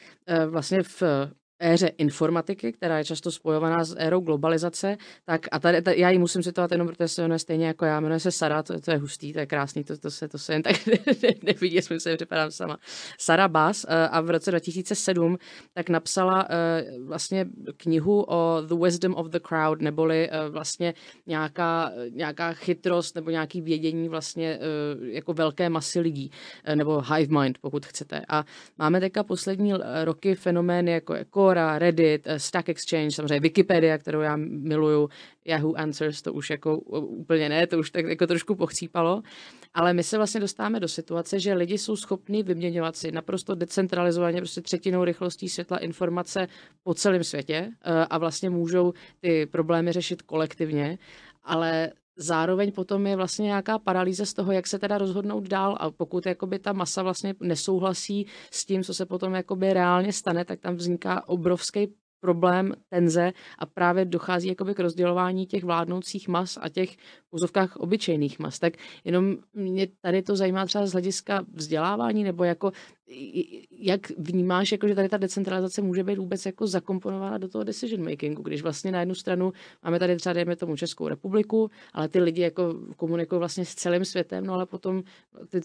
vlastně 0.49 0.83
v 0.83 1.03
éře 1.59 1.87
informatiky, 1.87 2.71
která 2.71 2.97
je 2.97 3.05
často 3.05 3.31
spojovaná 3.31 3.83
s 3.83 3.95
érou 3.97 4.19
globalizace, 4.19 4.97
tak 5.25 5.41
a 5.51 5.59
tady, 5.59 5.81
tady 5.81 5.99
já 5.99 6.09
ji 6.09 6.17
musím 6.17 6.43
citovat 6.43 6.71
jenom, 6.71 6.87
protože 6.87 7.07
se 7.07 7.21
jmenuje 7.21 7.39
stejně 7.39 7.67
jako 7.67 7.85
já, 7.85 7.99
jmenuje 7.99 8.19
se 8.19 8.31
Sara, 8.31 8.63
to, 8.63 8.79
to 8.79 8.91
je 8.91 8.97
hustý, 8.97 9.33
to 9.33 9.39
je 9.39 9.45
krásný, 9.45 9.83
to, 9.83 9.97
to, 9.97 10.11
se, 10.11 10.27
to 10.27 10.37
se 10.37 10.53
jen 10.53 10.61
tak 10.61 10.75
nevidí, 11.43 11.81
jsme 11.81 11.99
se 11.99 12.15
připadám 12.15 12.51
sama. 12.51 12.77
Sara 13.19 13.47
Bass 13.47 13.85
eh, 13.89 14.07
a 14.07 14.21
v 14.21 14.29
roce 14.29 14.51
2007 14.51 15.37
tak 15.73 15.89
napsala 15.89 16.47
eh, 16.49 16.85
vlastně 17.05 17.45
knihu 17.77 18.25
o 18.27 18.61
The 18.61 18.75
Wisdom 18.83 19.15
of 19.15 19.27
the 19.27 19.39
Crowd, 19.39 19.81
neboli 19.81 20.29
eh, 20.31 20.49
vlastně 20.49 20.93
nějaká, 21.27 21.91
nějaká 22.09 22.53
chytrost 22.53 23.15
nebo 23.15 23.29
nějaký 23.29 23.61
vědění 23.61 24.09
vlastně 24.09 24.59
jako 25.01 25.33
velké 25.33 25.69
masy 25.69 25.99
lidí, 25.99 26.31
nebo 26.75 27.01
hive 27.01 27.39
mind, 27.39 27.57
pokud 27.61 27.85
chcete. 27.85 28.21
A 28.29 28.43
máme 28.77 28.99
teďka 28.99 29.23
poslední 29.23 29.73
roky 30.03 30.35
fenomény 30.35 30.91
jako, 30.91 31.13
jako 31.13 31.53
Quora, 31.55 31.79
Reddit, 31.79 32.27
eh, 32.27 32.39
Stack 32.39 32.69
Exchange, 32.69 33.11
samozřejmě 33.11 33.39
Wikipedia, 33.39 33.97
kterou 33.97 34.21
já 34.21 34.35
miluju, 34.37 35.09
Yahoo 35.45 35.75
Answers, 35.75 36.21
to 36.21 36.33
už 36.33 36.49
jako 36.49 36.77
úplně 36.77 37.49
ne, 37.49 37.67
to 37.67 37.79
už 37.79 37.91
tak 37.91 38.05
jako 38.05 38.27
trošku 38.27 38.55
pochcípalo, 38.55 39.21
ale 39.73 39.93
my 39.93 40.03
se 40.03 40.17
vlastně 40.17 40.41
dostáváme 40.41 40.79
do 40.79 40.87
situace, 40.87 41.39
že 41.39 41.53
lidi 41.53 41.77
jsou 41.77 41.95
schopni 41.95 42.43
vyměňovat 42.43 42.95
si 42.95 43.11
naprosto 43.11 43.55
decentralizovaně, 43.55 44.37
prostě 44.41 44.61
třetinou 44.61 45.03
rychlostí 45.03 45.49
světla 45.49 45.77
informace 45.77 46.47
po 46.83 46.93
celém 46.93 47.23
světě 47.23 47.71
eh, 47.85 48.05
a 48.09 48.17
vlastně 48.17 48.49
můžou 48.49 48.93
ty 49.19 49.45
problémy 49.45 49.91
řešit 49.91 50.21
kolektivně, 50.21 50.97
ale 51.43 51.91
zároveň 52.17 52.71
potom 52.71 53.07
je 53.07 53.15
vlastně 53.15 53.43
nějaká 53.43 53.79
paralýza 53.79 54.25
z 54.25 54.33
toho, 54.33 54.51
jak 54.51 54.67
se 54.67 54.79
teda 54.79 54.97
rozhodnout 54.97 55.47
dál 55.47 55.77
a 55.79 55.91
pokud 55.91 56.25
jakoby 56.25 56.59
ta 56.59 56.73
masa 56.73 57.03
vlastně 57.03 57.35
nesouhlasí 57.39 58.27
s 58.51 58.65
tím, 58.65 58.83
co 58.83 58.93
se 58.93 59.05
potom 59.05 59.33
jakoby 59.33 59.73
reálně 59.73 60.13
stane, 60.13 60.45
tak 60.45 60.59
tam 60.59 60.75
vzniká 60.75 61.27
obrovský 61.27 61.87
problém 62.25 62.73
tenze 62.89 63.33
a 63.59 63.65
právě 63.65 64.05
dochází 64.05 64.47
jakoby 64.47 64.75
k 64.75 64.79
rozdělování 64.79 65.45
těch 65.45 65.63
vládnoucích 65.63 66.27
mas 66.27 66.57
a 66.61 66.69
těch 66.69 66.97
v 67.29 67.31
úzovkách 67.31 67.75
obyčejných 67.75 68.39
mas. 68.39 68.59
Tak 68.59 68.73
jenom 69.03 69.37
mě 69.53 69.87
tady 70.01 70.21
to 70.21 70.35
zajímá 70.35 70.65
třeba 70.65 70.85
z 70.85 70.91
hlediska 70.91 71.45
vzdělávání 71.53 72.23
nebo 72.23 72.43
jako 72.43 72.71
jak 73.71 74.11
vnímáš, 74.17 74.71
jako, 74.71 74.87
že 74.87 74.95
tady 74.95 75.09
ta 75.09 75.17
decentralizace 75.17 75.81
může 75.81 76.03
být 76.03 76.17
vůbec 76.17 76.45
jako 76.45 76.67
zakomponována 76.67 77.37
do 77.37 77.47
toho 77.47 77.63
decision 77.63 78.09
makingu, 78.09 78.41
když 78.41 78.61
vlastně 78.61 78.91
na 78.91 78.99
jednu 78.99 79.15
stranu 79.15 79.53
máme 79.83 79.99
tady 79.99 80.15
třeba, 80.15 80.33
dejme 80.33 80.55
tomu 80.55 80.75
Českou 80.75 81.07
republiku, 81.07 81.71
ale 81.93 82.07
ty 82.07 82.19
lidi 82.19 82.41
jako 82.41 82.75
komunikují 82.97 83.39
vlastně 83.39 83.65
s 83.65 83.75
celým 83.75 84.05
světem, 84.05 84.45
no 84.45 84.53
ale 84.53 84.65
potom 84.65 85.03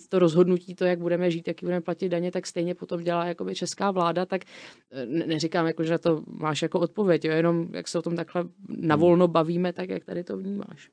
to 0.09 0.18
rozhodnutí, 0.18 0.74
to, 0.74 0.85
jak 0.85 0.98
budeme 0.98 1.31
žít, 1.31 1.48
jaký 1.48 1.66
budeme 1.66 1.81
platit 1.81 2.09
daně, 2.09 2.31
tak 2.31 2.46
stejně 2.46 2.74
potom 2.74 3.03
dělá 3.03 3.24
jakoby 3.24 3.55
česká 3.55 3.90
vláda, 3.90 4.26
tak 4.26 4.42
eh, 4.90 5.07
neříkám, 5.07 5.66
jako, 5.66 5.85
že 5.85 5.98
to 5.98 6.22
máš 6.26 6.62
jako 6.62 6.81
odpověď, 6.81 7.24
jo, 7.24 7.33
jenom 7.33 7.68
jak 7.72 7.88
se 7.88 7.98
o 7.98 8.03
tom 8.03 8.16
takhle 8.16 8.44
navolno 8.68 9.29
bavíme, 9.29 9.72
tak 9.72 9.88
jak 9.88 10.05
tady 10.05 10.24
to 10.24 10.37
vnímáš. 10.37 10.90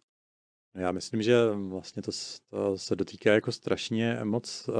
Já 0.75 0.91
myslím, 0.91 1.21
že 1.21 1.35
vlastně 1.51 2.01
to, 2.01 2.11
to 2.49 2.77
se 2.77 2.95
dotýká 2.95 3.33
jako 3.33 3.51
strašně 3.51 4.19
moc 4.23 4.69
uh, 4.69 4.75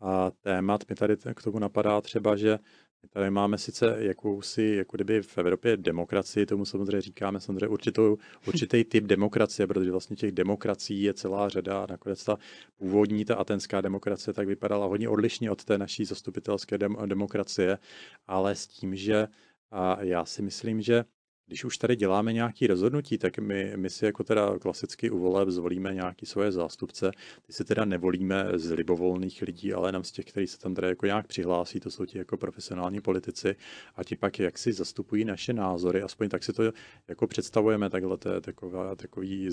a 0.00 0.30
témat. 0.30 0.80
Mi 0.88 0.94
tady 0.96 1.16
k 1.34 1.42
tomu 1.42 1.58
napadá 1.58 2.00
třeba, 2.00 2.36
že 2.36 2.58
my 3.02 3.08
tady 3.08 3.30
máme 3.30 3.58
sice 3.58 3.96
jakousi, 3.98 4.62
jako 4.62 4.96
kdyby 4.96 5.22
v 5.22 5.38
Evropě 5.38 5.76
demokracii, 5.76 6.46
tomu 6.46 6.64
samozřejmě 6.64 7.00
říkáme 7.00 7.40
samozřejmě 7.40 7.68
určitou, 7.68 8.16
určitý 8.46 8.84
typ 8.84 9.04
demokracie, 9.04 9.66
protože 9.66 9.90
vlastně 9.90 10.16
těch 10.16 10.32
demokracií 10.32 11.02
je 11.02 11.14
celá 11.14 11.48
řada 11.48 11.82
a 11.82 11.86
nakonec 11.90 12.24
ta 12.24 12.36
původní, 12.76 13.24
ta 13.24 13.34
atenská 13.34 13.80
demokracie, 13.80 14.34
tak 14.34 14.46
vypadala 14.48 14.86
hodně 14.86 15.08
odlišně 15.08 15.50
od 15.50 15.64
té 15.64 15.78
naší 15.78 16.04
zastupitelské 16.04 16.78
dem- 16.78 17.06
demokracie, 17.06 17.78
ale 18.26 18.54
s 18.54 18.66
tím, 18.66 18.96
že 18.96 19.28
a 19.70 20.02
já 20.02 20.24
si 20.24 20.42
myslím, 20.42 20.80
že 20.80 21.04
když 21.46 21.64
už 21.64 21.78
tady 21.78 21.96
děláme 21.96 22.32
nějaké 22.32 22.66
rozhodnutí, 22.66 23.18
tak 23.18 23.38
my, 23.38 23.72
my 23.76 23.90
si 23.90 24.04
jako 24.04 24.24
teda 24.24 24.58
klasicky 24.58 25.10
u 25.10 25.18
voleb 25.18 25.48
zvolíme 25.48 25.94
nějaký 25.94 26.26
svoje 26.26 26.52
zástupce. 26.52 27.10
Ty 27.46 27.52
si 27.52 27.64
teda 27.64 27.84
nevolíme 27.84 28.46
z 28.54 28.70
libovolných 28.70 29.42
lidí, 29.42 29.72
ale 29.72 29.88
jenom 29.88 30.04
z 30.04 30.12
těch, 30.12 30.24
kteří 30.24 30.46
se 30.46 30.58
tam 30.58 30.74
teda 30.74 30.88
jako 30.88 31.06
nějak 31.06 31.26
přihlásí, 31.26 31.80
to 31.80 31.90
jsou 31.90 32.04
ti 32.04 32.18
jako 32.18 32.36
profesionální 32.36 33.00
politici 33.00 33.56
a 33.96 34.04
ti 34.04 34.16
pak 34.16 34.38
jak 34.38 34.58
si 34.58 34.72
zastupují 34.72 35.24
naše 35.24 35.52
názory, 35.52 36.02
aspoň 36.02 36.28
tak 36.28 36.44
si 36.44 36.52
to 36.52 36.72
jako 37.08 37.26
představujeme, 37.26 37.90
takhle 37.90 38.16
to 38.16 38.28
je 38.28 38.40
taková, 38.40 38.96
takový 38.96 39.50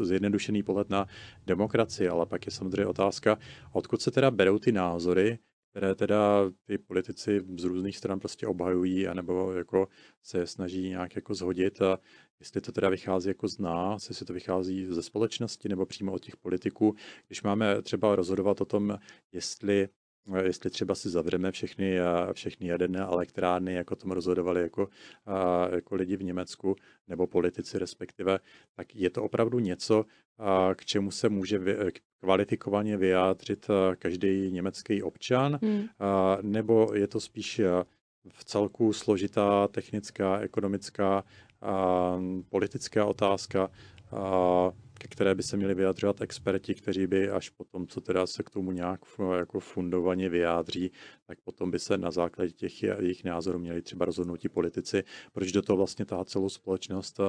zjednodušený 0.00 0.62
pohled 0.62 0.90
na 0.90 1.06
demokracii, 1.46 2.08
ale 2.08 2.26
pak 2.26 2.46
je 2.46 2.52
samozřejmě 2.52 2.86
otázka, 2.86 3.38
odkud 3.72 4.02
se 4.02 4.10
teda 4.10 4.30
berou 4.30 4.58
ty 4.58 4.72
názory, 4.72 5.38
které 5.70 5.94
teda 5.94 6.50
ty 6.64 6.78
politici 6.78 7.44
z 7.58 7.64
různých 7.64 7.96
stran 7.96 8.18
prostě 8.18 8.46
obhajují, 8.46 9.08
anebo 9.08 9.52
jako 9.52 9.88
se 10.22 10.46
snaží 10.46 10.88
nějak 10.88 11.16
jako 11.16 11.34
zhodit 11.34 11.82
a 11.82 11.98
jestli 12.40 12.60
to 12.60 12.72
teda 12.72 12.88
vychází 12.88 13.28
jako 13.28 13.48
z 13.48 13.58
nás, 13.58 14.08
jestli 14.08 14.26
to 14.26 14.32
vychází 14.32 14.86
ze 14.86 15.02
společnosti 15.02 15.68
nebo 15.68 15.86
přímo 15.86 16.12
od 16.12 16.24
těch 16.24 16.36
politiků. 16.36 16.94
Když 17.26 17.42
máme 17.42 17.82
třeba 17.82 18.16
rozhodovat 18.16 18.60
o 18.60 18.64
tom, 18.64 18.98
jestli 19.32 19.88
jestli 20.42 20.70
třeba 20.70 20.94
si 20.94 21.10
zavřeme 21.10 21.52
všechny, 21.52 21.98
všechny 22.32 22.66
jaderné 22.66 23.00
elektrárny, 23.00 23.74
jako 23.74 23.96
tom 23.96 24.10
rozhodovali 24.10 24.62
jako, 24.62 24.88
jako 25.70 25.94
lidi 25.94 26.16
v 26.16 26.22
Německu, 26.22 26.76
nebo 27.06 27.26
politici 27.26 27.78
respektive, 27.78 28.38
tak 28.76 28.96
je 28.96 29.10
to 29.10 29.22
opravdu 29.22 29.58
něco, 29.58 30.04
k 30.74 30.84
čemu 30.84 31.10
se 31.10 31.28
může 31.28 31.58
kvalifikovaně 32.20 32.96
vyjádřit 32.96 33.66
každý 33.98 34.50
německý 34.50 35.02
občan, 35.02 35.58
hmm. 35.62 35.84
nebo 36.42 36.90
je 36.94 37.06
to 37.06 37.20
spíš 37.20 37.60
v 38.28 38.44
celku 38.44 38.92
složitá 38.92 39.68
technická, 39.68 40.38
ekonomická, 40.38 41.24
politická 42.48 43.04
otázka, 43.04 43.70
ke 44.98 45.08
které 45.08 45.34
by 45.34 45.42
se 45.42 45.56
měli 45.56 45.74
vyjadřovat 45.74 46.20
experti, 46.20 46.74
kteří 46.74 47.06
by 47.06 47.30
až 47.30 47.50
potom, 47.50 47.86
co 47.86 48.00
teda 48.00 48.26
se 48.26 48.42
k 48.42 48.50
tomu 48.50 48.72
nějak 48.72 49.00
jako 49.38 49.60
fundovaně 49.60 50.28
vyjádří, 50.28 50.90
tak 51.26 51.38
potom 51.40 51.70
by 51.70 51.78
se 51.78 51.98
na 51.98 52.10
základě 52.10 52.52
těch 52.52 52.82
jejich 52.82 53.24
názorů 53.24 53.58
měli 53.58 53.82
třeba 53.82 54.04
rozhodnout 54.04 54.36
ti 54.36 54.48
politici, 54.48 55.04
proč 55.32 55.52
do 55.52 55.62
toho 55.62 55.76
vlastně 55.76 56.04
ta 56.04 56.24
celou 56.24 56.48
společnost. 56.48 57.20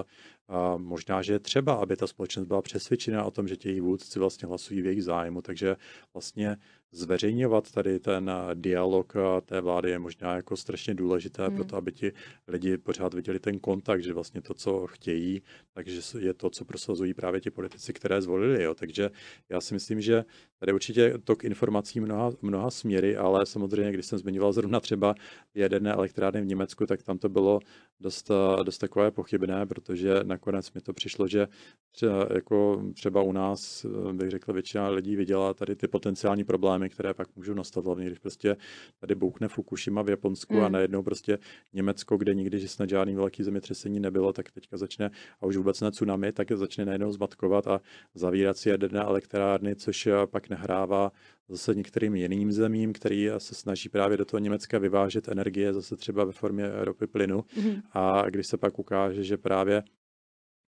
A 0.48 0.78
možná, 0.78 1.22
že 1.22 1.34
je 1.34 1.40
třeba, 1.40 1.74
aby 1.74 1.96
ta 1.96 2.08
společnost 2.08 2.46
byla 2.46 2.62
přesvědčena 2.62 3.24
o 3.24 3.32
tom, 3.32 3.48
že 3.48 3.58
těch 3.58 3.82
vůdci 3.82 4.20
vlastně 4.20 4.48
hlasují 4.48 4.82
v 4.82 4.86
jejich 4.86 5.04
zájmu, 5.04 5.42
takže 5.42 5.76
vlastně 6.14 6.58
zveřejňovat 6.92 7.72
tady 7.72 8.00
ten 8.00 8.32
dialog 8.54 9.14
té 9.46 9.62
vlády 9.62 9.90
je 9.90 10.00
možná 10.00 10.36
jako 10.36 10.58
strašně 10.58 10.94
důležité, 10.94 11.48
hmm. 11.48 11.56
proto 11.56 11.76
aby 11.76 11.92
ti 11.92 12.12
lidi 12.48 12.78
pořád 12.78 13.14
viděli 13.14 13.40
ten 13.40 13.60
kontakt, 13.60 14.04
že 14.04 14.14
vlastně 14.14 14.42
to, 14.42 14.54
co 14.54 14.88
chtějí, 14.88 15.42
takže 15.74 16.02
je 16.20 16.34
to, 16.34 16.50
co 16.50 16.66
prosazují 16.66 17.14
právě 17.14 17.42
ti 17.42 17.50
politici, 17.50 17.94
které 17.94 18.22
zvolili. 18.22 18.64
Jo. 18.64 18.74
Takže 18.74 19.10
já 19.50 19.62
si 19.62 19.74
myslím, 19.74 20.02
že 20.02 20.26
tady 20.60 20.74
určitě 20.74 21.14
tok 21.24 21.44
informací 21.44 22.00
mnoha, 22.00 22.32
mnoha 22.42 22.72
směry, 22.72 23.18
ale 23.18 23.46
samozřejmě, 23.46 23.92
když 23.92 24.06
jsem 24.06 24.20
zmiňoval 24.20 24.54
zrovna 24.54 24.80
třeba 24.80 25.16
jedné 25.54 25.94
elektrárny 25.94 26.42
v 26.42 26.46
Německu, 26.46 26.86
tak 26.86 27.04
tam 27.04 27.18
to 27.18 27.30
bylo 27.30 27.60
dost, 28.00 28.32
dost 28.64 28.78
takové 28.78 29.12
pochybné, 29.12 29.66
protože 29.66 30.20
nakonec 30.24 30.74
mi 30.74 30.82
to 30.82 30.94
přišlo, 30.94 31.28
že 31.28 31.48
třeba, 31.92 32.28
jako 32.34 32.84
třeba 32.94 33.22
u 33.22 33.32
nás, 33.32 33.86
bych 34.12 34.30
řekl, 34.30 34.54
většina 34.54 34.90
lidí 34.90 35.16
viděla 35.16 35.54
tady 35.54 35.76
ty 35.76 35.88
potenciální 35.88 36.44
problémy, 36.44 36.79
které 36.88 37.14
pak 37.14 37.36
můžou 37.36 37.54
nastat, 37.54 37.86
hlavně 37.86 38.06
když 38.06 38.20
prostě 38.20 38.58
tady 39.00 39.16
boukne 39.16 39.48
Fukushima 39.48 40.02
v 40.02 40.10
Japonsku 40.10 40.54
mm. 40.54 40.64
a 40.64 40.70
najednou 40.70 41.04
prostě 41.04 41.40
Německo, 41.74 42.18
kde 42.18 42.34
nikdy 42.34 42.60
že 42.60 42.68
snad 42.68 42.90
žádný 42.90 43.16
velký 43.16 43.44
zemětřesení 43.44 44.00
nebylo, 44.00 44.34
tak 44.34 44.52
teďka 44.52 44.78
začne, 44.78 45.12
a 45.42 45.46
už 45.46 45.58
vůbec 45.58 45.82
na 45.82 45.92
tsunami, 45.92 46.32
tak 46.32 46.52
začne 46.52 46.86
najednou 46.86 47.12
zmatkovat 47.12 47.68
a 47.68 47.82
zavírat 48.16 48.58
si 48.58 48.70
jaderné 48.70 49.00
elektrárny, 49.00 49.76
což 49.76 50.10
pak 50.26 50.50
nahrává 50.50 51.12
zase 51.50 51.76
některým 51.76 52.16
jiným 52.16 52.52
zemím, 52.52 52.94
který 52.94 53.30
se 53.38 53.56
snaží 53.56 53.90
právě 53.90 54.18
do 54.18 54.26
toho 54.26 54.40
Německa 54.40 54.78
vyvážet 54.78 55.28
energie, 55.28 55.74
zase 55.74 55.96
třeba 55.96 56.24
ve 56.24 56.32
formě 56.32 56.70
ropy 56.74 57.08
plynu. 57.08 57.40
Mm-hmm. 57.40 57.82
A 57.92 58.30
když 58.30 58.48
se 58.48 58.58
pak 58.58 58.80
ukáže, 58.80 59.24
že 59.24 59.38
právě 59.38 59.84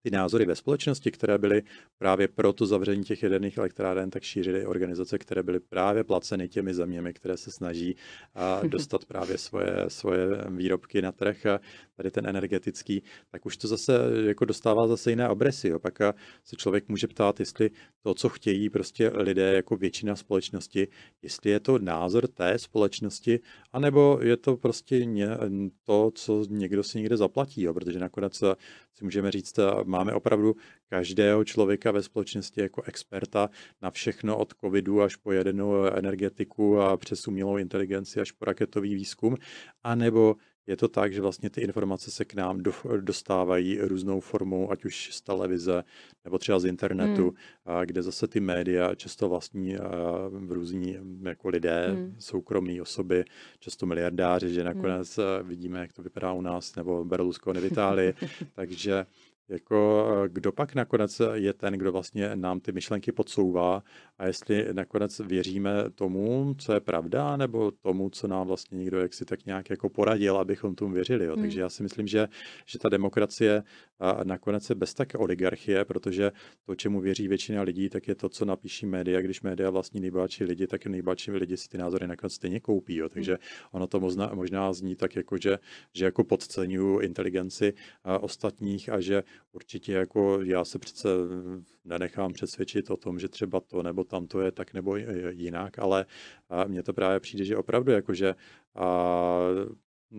ty 0.04 0.12
názory 0.12 0.46
ve 0.46 0.56
společnosti, 0.56 1.12
které 1.12 1.38
byly 1.38 1.64
právě 1.98 2.28
pro 2.28 2.54
to 2.54 2.66
zavření 2.66 3.04
těch 3.04 3.24
jaderných 3.24 3.58
elektráren, 3.58 4.10
tak 4.10 4.24
šířily 4.24 4.66
organizace, 4.66 5.18
které 5.18 5.44
byly 5.44 5.60
právě 5.60 6.04
placeny 6.04 6.50
těmi 6.50 6.74
zeměmi, 6.74 7.14
které 7.14 7.38
se 7.38 7.52
snaží 7.52 7.96
dostat 8.68 9.06
právě 9.06 9.38
svoje, 9.38 9.86
svoje 9.88 10.28
výrobky 10.50 11.02
na 11.02 11.12
trh, 11.12 11.46
tady 12.00 12.12
ten 12.12 12.28
energetický, 12.28 13.04
tak 13.32 13.46
už 13.46 13.58
to 13.58 13.68
zase 13.68 13.94
jako 14.28 14.46
dostává 14.46 14.88
zase 14.88 15.10
jiné 15.10 15.30
obresy. 15.30 15.68
Jo. 15.68 15.80
Pak 15.80 16.00
se 16.44 16.56
člověk 16.56 16.88
může 16.88 17.08
ptát, 17.08 17.40
jestli 17.40 17.70
to, 18.02 18.14
co 18.14 18.30
chtějí 18.30 18.70
prostě 18.70 19.12
lidé 19.16 19.54
jako 19.54 19.76
většina 19.76 20.16
společnosti, 20.16 20.88
jestli 21.22 21.50
je 21.50 21.60
to 21.60 21.80
názor 21.80 22.28
té 22.28 22.60
společnosti, 22.60 23.40
anebo 23.72 24.20
je 24.22 24.38
to 24.38 24.58
prostě 24.58 25.08
to, 25.84 26.12
co 26.16 26.46
někdo 26.50 26.84
si 26.84 26.98
někde 26.98 27.18
zaplatí, 27.18 27.62
jo. 27.62 27.74
protože 27.74 28.00
nakonec 28.00 28.38
si 28.94 29.04
můžeme 29.04 29.32
říct, 29.32 29.60
máme 29.84 30.14
opravdu 30.14 30.56
každého 30.90 31.44
člověka 31.44 31.92
ve 31.92 32.04
společnosti 32.04 32.62
jako 32.62 32.82
experta 32.86 33.50
na 33.82 33.92
všechno 33.92 34.38
od 34.38 34.54
covidu 34.62 35.02
až 35.02 35.16
po 35.16 35.32
jedenou 35.32 35.86
energetiku 35.86 36.80
a 36.82 36.98
přes 36.98 37.28
umělou 37.28 37.58
inteligenci 37.58 38.20
až 38.20 38.32
po 38.32 38.46
raketový 38.46 38.96
výzkum, 38.96 39.36
anebo 39.84 40.36
je 40.70 40.78
to 40.78 40.88
tak, 40.88 41.14
že 41.14 41.22
vlastně 41.22 41.50
ty 41.50 41.62
informace 41.62 42.12
se 42.12 42.26
k 42.26 42.34
nám 42.34 42.64
do, 42.64 42.74
dostávají 43.02 43.80
různou 43.82 44.20
formou, 44.20 44.72
ať 44.72 44.86
už 44.86 45.10
z 45.14 45.22
televize 45.22 45.84
nebo 46.24 46.38
třeba 46.38 46.60
z 46.60 46.66
internetu, 46.66 47.24
hmm. 47.24 47.36
a 47.66 47.86
kde 47.86 48.02
zase 48.02 48.28
ty 48.28 48.40
média 48.40 48.96
často 48.96 49.30
vlastní 49.30 49.78
různí 50.50 50.98
jako 51.22 51.50
lidé, 51.50 51.88
hmm. 51.92 52.16
soukromí 52.20 52.82
osoby, 52.82 53.26
často 53.60 53.86
miliardáři, 53.86 54.54
že 54.54 54.64
nakonec 54.64 55.18
hmm. 55.18 55.50
vidíme, 55.50 55.80
jak 55.80 55.94
to 55.94 56.04
vypadá 56.04 56.34
u 56.34 56.42
nás, 56.42 56.76
nebo 56.76 57.06
Berlusconi 57.06 57.60
v 57.60 57.66
Itálii, 57.66 58.14
takže 58.54 59.06
jako 59.50 60.08
kdo 60.28 60.52
pak 60.52 60.76
nakonec 60.76 61.22
je 61.34 61.54
ten, 61.54 61.74
kdo 61.74 61.92
vlastně 61.92 62.36
nám 62.36 62.60
ty 62.60 62.72
myšlenky 62.72 63.12
podsouvá 63.12 63.84
a 64.18 64.28
jestli 64.28 64.74
nakonec 64.74 65.20
věříme 65.20 65.72
tomu, 65.96 66.56
co 66.58 66.74
je 66.74 66.80
pravda, 66.80 67.38
nebo 67.38 67.72
tomu, 67.72 68.10
co 68.10 68.28
nám 68.28 68.48
vlastně 68.48 68.78
někdo 68.78 69.00
jak 69.00 69.14
si 69.14 69.26
tak 69.26 69.46
nějak 69.46 69.70
jako 69.70 69.90
poradil, 69.90 70.38
abychom 70.38 70.76
tomu 70.76 70.94
věřili. 70.94 71.26
Jo. 71.26 71.34
Hmm. 71.34 71.44
Takže 71.44 71.62
já 71.62 71.70
si 71.70 71.84
myslím, 71.84 72.08
že, 72.08 72.28
že 72.66 72.80
ta 72.80 72.90
demokracie 72.90 73.64
nakonec 74.24 74.70
je 74.70 74.76
bez 74.76 74.94
také 74.94 75.18
oligarchie, 75.18 75.86
protože 75.86 76.32
to, 76.66 76.76
čemu 76.76 77.02
věří 77.02 77.28
většina 77.28 77.62
lidí, 77.62 77.90
tak 77.90 78.08
je 78.08 78.16
to, 78.16 78.30
co 78.30 78.46
napíší 78.46 78.86
média. 78.86 79.22
Když 79.22 79.42
média 79.42 79.70
vlastní 79.70 80.00
nejbohatší 80.02 80.44
lidi, 80.44 80.68
tak 80.68 80.86
nejbohatší 80.86 81.32
lidi 81.32 81.58
si 81.58 81.70
ty 81.70 81.78
názory 81.78 82.08
nakonec 82.08 82.34
stejně 82.34 82.60
koupí. 82.60 82.96
Jo. 82.96 83.10
Takže 83.10 83.32
hmm. 83.32 83.40
ono 83.72 83.88
to 83.88 84.00
možná, 84.00 84.32
možná 84.34 84.74
zní 84.74 84.96
tak, 84.96 85.16
jako, 85.16 85.38
že, 85.38 85.60
že 85.94 86.06
jako 86.06 86.24
podceňuju 86.24 87.00
inteligenci 87.00 87.74
ostatních 88.20 88.90
a 88.90 89.00
že 89.00 89.24
určitě 89.52 89.94
jako 89.94 90.42
já 90.42 90.66
se 90.66 90.80
přece 90.80 91.10
nenechám 91.86 92.34
přesvědčit 92.34 92.90
o 92.90 92.98
tom, 92.98 93.20
že 93.20 93.28
třeba 93.28 93.60
to 93.60 93.84
nebo 93.84 94.04
tamto 94.04 94.42
je 94.42 94.52
tak 94.52 94.74
nebo 94.74 94.96
jinak, 95.30 95.80
ale 95.80 96.06
mně 96.68 96.84
to 96.84 96.94
právě 96.94 97.20
přijde, 97.20 97.46
že 97.46 97.58
opravdu 97.58 97.92
jakože 97.92 98.36
a, 98.76 99.38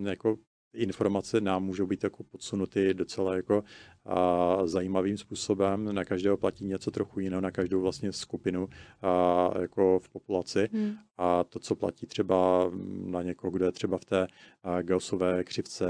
jako 0.03 0.37
informace 0.75 1.41
nám 1.41 1.64
můžou 1.64 1.87
být 1.87 2.05
jako 2.05 2.25
podsunuty 2.25 2.95
docela 2.95 3.37
jako 3.37 3.64
a, 4.05 4.66
zajímavým 4.66 5.18
způsobem. 5.18 5.95
Na 5.95 6.05
každého 6.05 6.37
platí 6.37 6.64
něco 6.64 6.91
trochu 6.91 7.21
jiného, 7.21 7.41
na 7.41 7.51
každou 7.51 7.81
vlastně 7.81 8.12
skupinu 8.12 8.68
a, 9.03 9.51
jako 9.61 9.99
v 9.99 10.09
populaci. 10.09 10.68
Hmm. 10.73 10.95
A 11.16 11.45
to, 11.45 11.59
co 11.59 11.77
platí 11.77 12.07
třeba 12.07 12.71
na 13.05 13.23
někoho, 13.23 13.51
kdo 13.51 13.64
je 13.64 13.73
třeba 13.73 13.99
v 13.99 14.05
té 14.05 14.27
Gaussové 14.83 15.45
křivce 15.45 15.87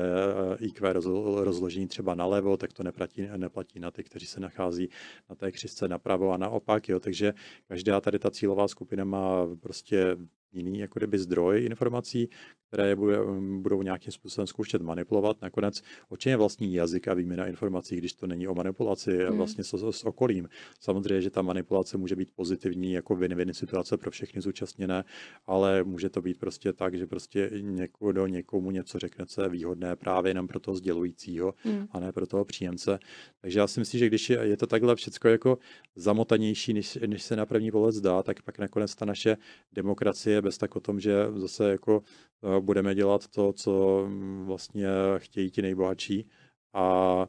IQ 0.59 0.93
rozložení 1.37 1.87
třeba 1.87 2.15
nalevo, 2.15 2.57
tak 2.57 2.73
to 2.73 2.83
neplatí, 2.83 3.29
neplatí 3.37 3.81
na 3.81 3.91
ty, 3.91 4.05
kteří 4.05 4.27
se 4.27 4.41
nachází 4.41 4.89
na 5.29 5.35
té 5.37 5.53
křivce 5.53 5.89
napravo 5.89 6.31
a 6.31 6.37
naopak. 6.37 6.89
Jo. 6.89 7.01
Takže 7.01 7.35
každá 7.69 8.01
tady 8.01 8.19
ta 8.19 8.31
cílová 8.31 8.69
skupina 8.69 9.05
má 9.05 9.47
prostě 9.61 10.17
jiný 10.53 10.79
jako 10.79 10.99
kdyby 10.99 11.19
zdroj 11.19 11.65
informací, 11.65 12.29
které 12.69 12.89
je 12.89 12.97
bude, 12.97 13.19
budou 13.59 13.83
nějakým 13.83 14.13
způsobem 14.13 14.47
zkoušet 14.47 14.83
manipulovat. 14.83 15.43
Nakonec 15.43 15.83
očině 16.09 16.37
vlastní 16.37 16.75
jazyk 16.75 17.09
a 17.09 17.15
výměna 17.15 17.47
informací, 17.47 17.97
když 17.97 18.13
to 18.13 18.27
není 18.27 18.49
o 18.49 18.55
manipulaci 18.55 19.17
hmm. 19.17 19.37
vlastně 19.37 19.65
s, 19.65 19.91
s 19.91 20.05
okolím. 20.05 20.49
Samozřejmě, 20.81 21.21
že 21.21 21.31
ta 21.31 21.43
manipulace 21.43 21.99
může 21.99 22.17
být 22.17 22.31
pozitivní 22.35 22.93
jako 22.93 23.15
win-win 23.15 23.53
situace 23.53 23.97
pro 23.97 24.11
všechny 24.11 24.41
zúčastněné, 24.41 25.05
ale 25.47 25.85
může 25.85 26.11
to 26.11 26.23
být 26.23 26.39
prostě 26.39 26.73
tak, 26.73 26.95
že 26.95 27.07
prostě 27.07 27.51
někdo 27.61 28.27
někomu 28.27 28.71
něco 28.71 28.99
řekne, 28.99 29.27
co 29.27 29.43
je 29.43 29.49
výhodné 29.49 29.97
právě 29.97 30.31
jenom 30.31 30.49
pro 30.49 30.61
toho 30.61 30.77
sdělujícího 30.77 31.55
hmm. 31.65 31.87
a 31.91 32.01
ne 32.01 32.13
pro 32.13 32.27
toho 32.27 32.45
příjemce. 32.45 32.99
Takže 33.41 33.59
já 33.59 33.67
si 33.67 33.81
myslím, 33.81 33.99
že 33.99 34.07
když 34.07 34.31
je, 34.31 34.39
je 34.43 34.57
to 34.57 34.67
takhle 34.67 34.97
všechno 34.97 35.31
jako 35.31 35.59
zamotanější, 35.97 36.73
než, 36.73 36.99
než 37.07 37.23
se 37.23 37.37
na 37.37 37.47
první 37.47 37.71
pohled 37.71 37.95
zdá, 37.95 38.23
tak 38.23 38.43
pak 38.43 38.59
nakonec 38.59 38.95
ta 38.95 39.05
naše 39.05 39.37
demokracie 39.73 40.40
bez 40.43 40.59
tak 40.59 40.77
o 40.77 40.81
tom, 40.81 41.01
že 41.01 41.27
zase 41.35 41.71
jako 41.71 42.03
eh, 42.45 42.61
budeme 42.61 42.95
dělat 42.95 43.29
to, 43.29 43.53
co 43.53 44.05
mm, 44.09 44.45
vlastně 44.47 44.89
chtějí 45.19 45.51
ti 45.51 45.63
nejbohatší 45.63 46.29
a 46.75 47.27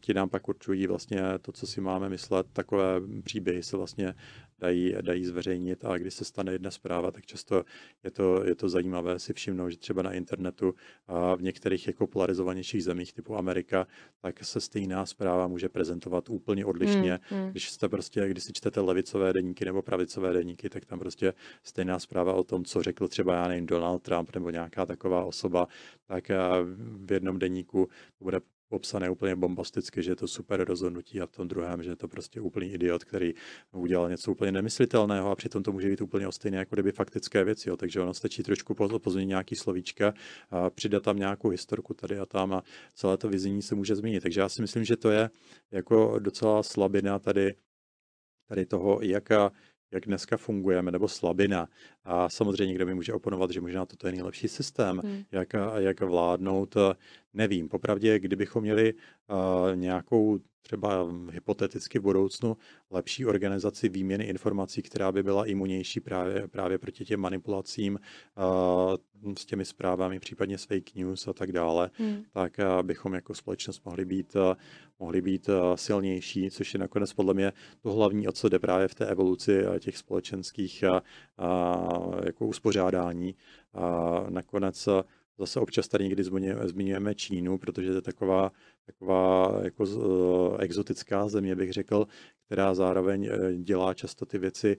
ti 0.00 0.14
nám 0.14 0.28
pak 0.28 0.48
určují 0.48 0.86
vlastně 0.86 1.22
to, 1.42 1.52
co 1.52 1.66
si 1.66 1.80
máme 1.80 2.08
myslet. 2.08 2.46
Takové 2.52 3.00
příběhy 3.24 3.62
se 3.62 3.76
vlastně 3.76 4.14
dají, 4.58 4.94
dají 5.00 5.24
zveřejnit 5.24 5.84
a 5.84 5.98
když 5.98 6.14
se 6.14 6.24
stane 6.24 6.52
jedna 6.52 6.70
zpráva, 6.70 7.10
tak 7.10 7.26
často 7.26 7.64
je 8.04 8.10
to, 8.10 8.44
je 8.44 8.54
to 8.54 8.68
zajímavé 8.68 9.18
si 9.18 9.32
všimnout, 9.32 9.70
že 9.70 9.78
třeba 9.78 10.02
na 10.02 10.12
internetu 10.12 10.74
a 11.06 11.34
v 11.34 11.42
některých 11.42 11.86
jako 11.86 12.06
polarizovanějších 12.06 12.84
zemích 12.84 13.12
typu 13.12 13.36
Amerika, 13.36 13.86
tak 14.20 14.44
se 14.44 14.60
stejná 14.60 15.06
zpráva 15.06 15.48
může 15.48 15.68
prezentovat 15.68 16.28
úplně 16.28 16.64
odlišně. 16.64 17.18
Hmm, 17.22 17.40
hmm. 17.40 17.50
Když 17.50 17.70
jste 17.70 17.88
prostě, 17.88 18.28
když 18.28 18.44
si 18.44 18.52
čtete 18.52 18.80
levicové 18.80 19.32
deníky 19.32 19.64
nebo 19.64 19.82
pravicové 19.82 20.32
deníky, 20.32 20.68
tak 20.68 20.84
tam 20.84 20.98
prostě 20.98 21.34
stejná 21.62 21.98
zpráva 21.98 22.32
o 22.32 22.44
tom, 22.44 22.64
co 22.64 22.82
řekl 22.82 23.08
třeba, 23.08 23.34
já 23.34 23.48
nevím, 23.48 23.66
Donald 23.66 24.02
Trump 24.02 24.34
nebo 24.34 24.50
nějaká 24.50 24.86
taková 24.86 25.24
osoba, 25.24 25.68
tak 26.06 26.30
v 27.06 27.12
jednom 27.12 27.38
deníku 27.38 27.88
bude 28.20 28.40
popsané 28.68 29.10
úplně 29.10 29.36
bombasticky, 29.36 30.02
že 30.02 30.10
je 30.10 30.16
to 30.16 30.28
super 30.28 30.64
rozhodnutí 30.64 31.20
a 31.20 31.26
v 31.26 31.30
tom 31.30 31.48
druhém, 31.48 31.82
že 31.82 31.90
je 31.90 31.96
to 31.96 32.08
prostě 32.08 32.40
úplný 32.40 32.72
idiot, 32.72 33.04
který 33.04 33.34
udělal 33.72 34.10
něco 34.10 34.32
úplně 34.32 34.52
nemyslitelného 34.52 35.30
a 35.30 35.36
přitom 35.36 35.62
to 35.62 35.72
může 35.72 35.88
být 35.88 36.00
úplně 36.00 36.32
stejné 36.32 36.58
jako 36.58 36.76
kdyby 36.76 36.92
faktické 36.92 37.44
věci. 37.44 37.68
Jo. 37.68 37.76
Takže 37.76 38.00
ono 38.00 38.14
stačí 38.14 38.42
trošku 38.42 38.74
pozměnit 38.74 39.28
nějaký 39.28 39.56
slovíčka 39.56 40.14
a 40.50 40.70
přidat 40.70 41.02
tam 41.02 41.18
nějakou 41.18 41.48
historku 41.48 41.94
tady 41.94 42.18
a 42.18 42.26
tam 42.26 42.52
a 42.52 42.62
celé 42.94 43.16
to 43.16 43.28
vizení 43.28 43.62
se 43.62 43.74
může 43.74 43.96
změnit. 43.96 44.20
Takže 44.20 44.40
já 44.40 44.48
si 44.48 44.62
myslím, 44.62 44.84
že 44.84 44.96
to 44.96 45.10
je 45.10 45.30
jako 45.70 46.18
docela 46.18 46.62
slabina 46.62 47.18
tady 47.18 47.54
tady 48.48 48.66
toho, 48.66 48.98
jaká, 49.02 49.52
jak 49.90 50.06
dneska 50.06 50.36
fungujeme, 50.36 50.90
nebo 50.90 51.08
slabina. 51.08 51.68
A 52.10 52.28
samozřejmě 52.28 52.66
někdo 52.66 52.86
mi 52.86 52.94
může 52.94 53.12
oponovat, 53.12 53.50
že 53.50 53.60
možná 53.60 53.86
toto 53.86 54.06
je 54.06 54.12
nejlepší 54.12 54.48
systém, 54.48 55.00
hmm. 55.04 55.22
jak, 55.32 55.48
jak 55.76 56.00
vládnout. 56.00 56.74
Nevím, 57.34 57.68
popravdě, 57.68 58.18
kdybychom 58.18 58.62
měli 58.62 58.94
uh, 58.94 59.76
nějakou 59.76 60.38
třeba 60.68 61.06
hypoteticky 61.30 61.98
v 61.98 62.02
budoucnu 62.02 62.56
lepší 62.90 63.26
organizaci 63.26 63.88
výměny 63.88 64.24
informací, 64.24 64.82
která 64.82 65.12
by 65.12 65.22
byla 65.22 65.46
imunější 65.46 66.00
právě, 66.00 66.48
právě 66.48 66.78
proti 66.78 67.04
těm 67.04 67.20
manipulacím 67.20 67.98
uh, 68.36 69.34
s 69.38 69.44
těmi 69.44 69.64
zprávami, 69.64 70.20
případně 70.20 70.58
s 70.58 70.64
fake 70.64 70.94
news 70.94 71.28
a 71.28 71.32
tak 71.32 71.52
dále, 71.52 71.90
hmm. 71.94 72.22
tak 72.32 72.52
uh, 72.58 72.82
bychom 72.82 73.14
jako 73.14 73.34
společnost 73.34 73.84
mohli 73.84 74.04
být, 74.04 74.36
uh, 74.36 74.54
mohli 74.98 75.20
být 75.22 75.48
uh, 75.48 75.54
silnější, 75.74 76.50
což 76.50 76.74
je 76.74 76.80
nakonec 76.80 77.12
podle 77.12 77.34
mě 77.34 77.52
to 77.82 77.92
hlavní, 77.92 78.28
o 78.28 78.32
co 78.32 78.48
jde 78.48 78.58
právě 78.58 78.88
v 78.88 78.94
té 78.94 79.06
evoluci 79.06 79.66
uh, 79.66 79.78
těch 79.78 79.96
společenských 79.96 80.84
uh, 80.88 80.98
uh, 81.46 81.97
jako 82.24 82.46
uspořádání. 82.46 83.34
Uh, 83.72 84.30
nakonec 84.30 84.86
uh, 84.86 85.02
Zase 85.38 85.60
občas 85.60 85.88
tady 85.88 86.04
někdy 86.04 86.24
zmiňujeme 86.64 87.14
Čínu, 87.14 87.58
protože 87.58 87.88
to 87.88 87.94
je 87.96 88.02
taková, 88.02 88.52
taková 88.86 89.54
jako 89.62 89.84
uh, 89.84 90.56
exotická 90.60 91.28
země, 91.28 91.56
bych 91.56 91.72
řekl, 91.72 92.06
která 92.46 92.74
zároveň 92.74 93.28
eh, 93.30 93.54
dělá 93.56 93.94
často 93.94 94.26
ty 94.26 94.38
věci 94.38 94.76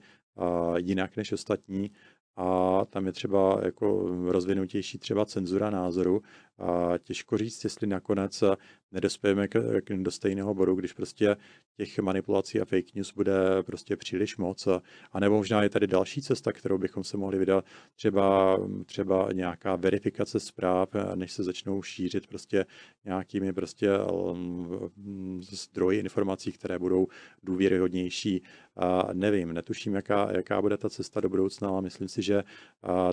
jinak 0.76 1.16
než 1.16 1.32
ostatní 1.32 1.90
a 2.36 2.84
tam 2.84 3.06
je 3.06 3.12
třeba 3.12 3.60
jako 3.64 4.08
rozvinutější 4.26 4.98
třeba 4.98 5.24
cenzura 5.24 5.70
názoru 5.70 6.22
a 6.58 6.98
těžko 6.98 7.38
říct, 7.38 7.64
jestli 7.64 7.86
nakonec 7.86 8.44
nedospějeme 8.92 9.48
k, 9.48 9.80
k, 9.84 9.92
do 9.96 10.10
stejného 10.10 10.54
bodu, 10.54 10.74
když 10.74 10.92
prostě 10.92 11.36
těch 11.76 11.98
manipulací 11.98 12.60
a 12.60 12.64
fake 12.64 12.94
news 12.94 13.12
bude 13.12 13.62
prostě 13.62 13.96
příliš 13.96 14.36
moc. 14.36 14.68
A 15.12 15.20
nebo 15.20 15.36
možná 15.36 15.62
je 15.62 15.70
tady 15.70 15.86
další 15.86 16.22
cesta, 16.22 16.52
kterou 16.52 16.78
bychom 16.78 17.04
se 17.04 17.16
mohli 17.16 17.38
vydat, 17.38 17.64
třeba, 17.94 18.58
třeba 18.86 19.28
nějaká 19.32 19.76
verifikace 19.76 20.40
zpráv, 20.40 20.88
než 21.14 21.32
se 21.32 21.44
začnou 21.44 21.82
šířit 21.82 22.26
prostě 22.26 22.66
nějakými 23.04 23.52
prostě 23.52 23.98
um, 23.98 25.42
zdroji 25.42 25.98
informací, 25.98 26.52
které 26.52 26.78
budou 26.78 27.06
důvěryhodnější. 27.42 28.42
A 28.76 29.08
nevím, 29.12 29.52
netuším, 29.52 29.94
jaká, 29.94 30.32
jaká 30.32 30.62
bude 30.62 30.76
ta 30.76 30.90
cesta 30.90 31.20
do 31.20 31.28
budoucna, 31.28 31.68
ale 31.68 31.82
myslím 31.82 32.08
si, 32.08 32.19
že 32.22 32.42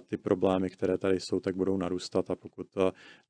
ty 0.08 0.18
problémy, 0.18 0.70
které 0.70 0.98
tady 0.98 1.20
jsou, 1.20 1.40
tak 1.40 1.56
budou 1.56 1.78
narůstat 1.78 2.30
a 2.32 2.36
pokud 2.36 2.68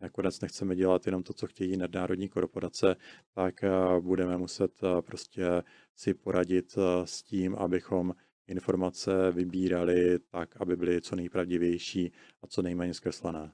nakonec 0.01 0.41
nechceme 0.41 0.75
dělat 0.75 1.05
jenom 1.05 1.23
to, 1.23 1.33
co 1.33 1.47
chtějí 1.47 1.77
nadnárodní 1.77 2.29
korporace, 2.29 2.95
tak 3.33 3.53
budeme 3.99 4.37
muset 4.37 4.71
prostě 5.01 5.63
si 5.95 6.13
poradit 6.13 6.75
s 7.05 7.23
tím, 7.23 7.55
abychom 7.55 8.13
informace 8.47 9.31
vybírali 9.31 10.19
tak, 10.19 10.61
aby 10.61 10.75
byly 10.75 11.01
co 11.01 11.15
nejpravdivější 11.15 12.11
a 12.43 12.47
co 12.47 12.61
nejméně 12.61 12.93
zkreslené. 12.93 13.51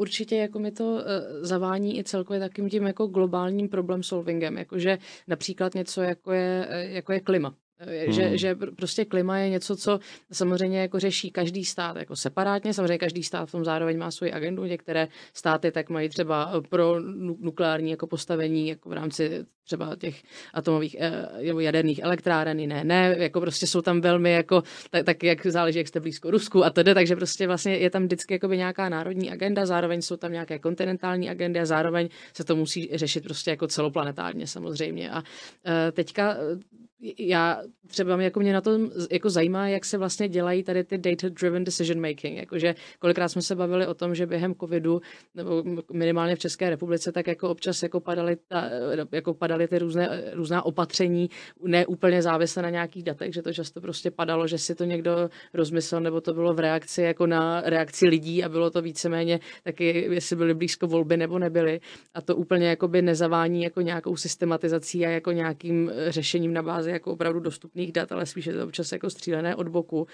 Určitě 0.00 0.36
jako 0.36 0.58
mi 0.58 0.72
to 0.72 0.84
uh, 0.84 1.00
zavání 1.40 1.98
i 1.98 2.04
celkově 2.04 2.40
takým 2.40 2.68
tím 2.68 2.86
jako 2.86 3.06
globálním 3.06 3.68
problem 3.68 4.02
solvingem, 4.02 4.58
jakože 4.58 4.98
například 5.28 5.74
něco 5.74 6.02
jako 6.02 6.32
je, 6.32 6.68
jako 6.70 7.12
je 7.12 7.20
klima. 7.20 7.54
Hmm. 7.80 8.12
Že, 8.12 8.38
že 8.38 8.54
prostě 8.76 9.04
klima 9.04 9.38
je 9.38 9.50
něco, 9.50 9.76
co 9.76 9.98
samozřejmě 10.32 10.80
jako 10.80 10.98
řeší 10.98 11.30
každý 11.30 11.64
stát 11.64 11.96
jako 11.96 12.16
separátně. 12.16 12.74
Samozřejmě 12.74 12.98
každý 12.98 13.22
stát 13.22 13.48
v 13.48 13.52
tom 13.52 13.64
zároveň 13.64 13.98
má 13.98 14.10
svoji 14.10 14.32
agendu. 14.32 14.64
Některé 14.64 15.08
státy 15.34 15.70
tak 15.70 15.90
mají 15.90 16.08
třeba 16.08 16.52
pro 16.68 17.00
nukleární 17.40 17.90
jako 17.90 18.06
postavení 18.06 18.68
jako 18.68 18.88
v 18.88 18.92
rámci 18.92 19.44
třeba 19.64 19.96
těch 19.96 20.22
atomových 20.54 20.96
eh, 21.00 21.28
nebo 21.46 21.60
jaderných 21.60 21.98
elektráren, 22.02 22.68
ne, 22.68 22.84
ne, 22.84 23.16
jako 23.18 23.40
prostě 23.40 23.66
jsou 23.66 23.82
tam 23.82 24.00
velmi 24.00 24.32
jako, 24.32 24.62
tak, 24.90 25.04
tak 25.04 25.22
jak 25.22 25.46
záleží, 25.46 25.78
jak 25.78 25.88
jste 25.88 26.00
blízko 26.00 26.30
Rusku 26.30 26.64
a 26.64 26.70
tedy, 26.70 26.94
takže 26.94 27.16
prostě 27.16 27.46
vlastně 27.46 27.76
je 27.76 27.90
tam 27.90 28.02
vždycky 28.02 28.34
jakoby 28.34 28.56
nějaká 28.56 28.88
národní 28.88 29.30
agenda, 29.30 29.66
zároveň 29.66 30.02
jsou 30.02 30.16
tam 30.16 30.32
nějaké 30.32 30.58
kontinentální 30.58 31.30
agendy 31.30 31.60
a 31.60 31.64
zároveň 31.64 32.08
se 32.32 32.44
to 32.44 32.56
musí 32.56 32.90
řešit 32.92 33.24
prostě 33.24 33.50
jako 33.50 33.66
celoplanetárně 33.66 34.46
samozřejmě. 34.46 35.10
A 35.10 35.22
eh, 35.66 35.92
teďka 35.92 36.36
já 37.18 37.62
třeba 37.86 38.16
mě, 38.16 38.24
jako 38.24 38.40
mě 38.40 38.52
na 38.52 38.60
tom 38.60 38.90
jako 39.10 39.30
zajímá, 39.30 39.68
jak 39.68 39.84
se 39.84 39.98
vlastně 39.98 40.28
dělají 40.28 40.62
tady 40.62 40.84
ty 40.84 40.98
data-driven 40.98 41.64
decision 41.64 42.00
making. 42.00 42.38
Jakože 42.38 42.74
kolikrát 42.98 43.28
jsme 43.28 43.42
se 43.42 43.56
bavili 43.56 43.86
o 43.86 43.94
tom, 43.94 44.14
že 44.14 44.26
během 44.26 44.54
covidu, 44.54 45.00
nebo 45.34 45.64
minimálně 45.92 46.36
v 46.36 46.38
České 46.38 46.70
republice, 46.70 47.12
tak 47.12 47.26
jako 47.26 47.50
občas 47.50 47.82
jako 47.82 48.00
padaly, 48.00 48.36
ta, 48.48 48.70
jako 49.12 49.34
padaly 49.34 49.68
ty 49.68 49.78
různé, 49.78 50.22
různá 50.32 50.62
opatření, 50.66 51.30
ne 51.66 51.86
úplně 51.86 52.22
závislé 52.22 52.62
na 52.62 52.70
nějakých 52.70 53.02
datech, 53.02 53.34
že 53.34 53.42
to 53.42 53.52
často 53.52 53.80
prostě 53.80 54.10
padalo, 54.10 54.46
že 54.46 54.58
si 54.58 54.74
to 54.74 54.84
někdo 54.84 55.30
rozmyslel, 55.54 56.00
nebo 56.00 56.20
to 56.20 56.34
bylo 56.34 56.54
v 56.54 56.58
reakci 56.58 57.02
jako 57.02 57.26
na 57.26 57.60
reakci 57.60 58.06
lidí 58.06 58.44
a 58.44 58.48
bylo 58.48 58.70
to 58.70 58.82
víceméně 58.82 59.40
taky, 59.62 60.08
jestli 60.10 60.36
byly 60.36 60.54
blízko 60.54 60.86
volby 60.86 61.16
nebo 61.16 61.38
nebyly. 61.38 61.80
A 62.14 62.20
to 62.20 62.36
úplně 62.36 62.68
jakoby 62.68 63.02
nezavání 63.02 63.62
jako 63.62 63.80
nějakou 63.80 64.16
systematizací 64.16 65.06
a 65.06 65.10
jako 65.10 65.32
nějakým 65.32 65.92
řešením 66.08 66.54
na 66.54 66.62
bázi 66.62 66.89
jako 66.90 67.12
opravdu 67.12 67.40
dostupných 67.40 67.92
dat, 67.92 68.12
ale 68.12 68.26
spíše 68.26 68.52
to 68.52 68.64
občas 68.64 68.92
jako 68.92 69.10
střílené 69.10 69.56
od 69.56 69.68
boku. 69.68 70.06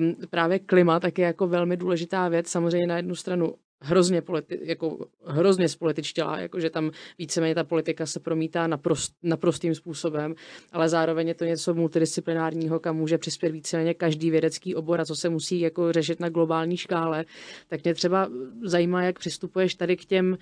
Um, 0.00 0.16
právě 0.30 0.58
klima 0.58 1.00
tak 1.00 1.18
je 1.18 1.26
jako 1.26 1.46
velmi 1.46 1.76
důležitá 1.76 2.28
věc. 2.28 2.48
Samozřejmě 2.48 2.86
na 2.86 2.96
jednu 2.96 3.14
stranu 3.14 3.54
hrozně, 3.82 4.20
politi- 4.20 4.58
jako 4.62 5.06
hrozně 5.26 5.68
spolitičtělá, 5.68 6.38
jako 6.38 6.60
že 6.60 6.70
tam 6.70 6.90
víceméně 7.18 7.54
ta 7.54 7.64
politika 7.64 8.06
se 8.06 8.20
promítá 8.20 8.66
naprost, 8.66 9.12
naprostým 9.22 9.74
způsobem, 9.74 10.34
ale 10.72 10.88
zároveň 10.88 11.28
je 11.28 11.34
to 11.34 11.44
něco 11.44 11.74
multidisciplinárního, 11.74 12.80
kam 12.80 12.96
může 12.96 13.18
přispět 13.18 13.50
víceméně 13.50 13.94
každý 13.94 14.30
vědecký 14.30 14.74
obor 14.74 15.00
a 15.00 15.04
co 15.04 15.16
se 15.16 15.28
musí 15.28 15.60
jako 15.60 15.92
řešit 15.92 16.20
na 16.20 16.28
globální 16.28 16.76
škále. 16.76 17.24
Tak 17.68 17.84
mě 17.84 17.94
třeba 17.94 18.28
zajímá, 18.64 19.02
jak 19.02 19.18
přistupuješ 19.18 19.74
tady 19.74 19.96
k 19.96 20.04
těm 20.04 20.38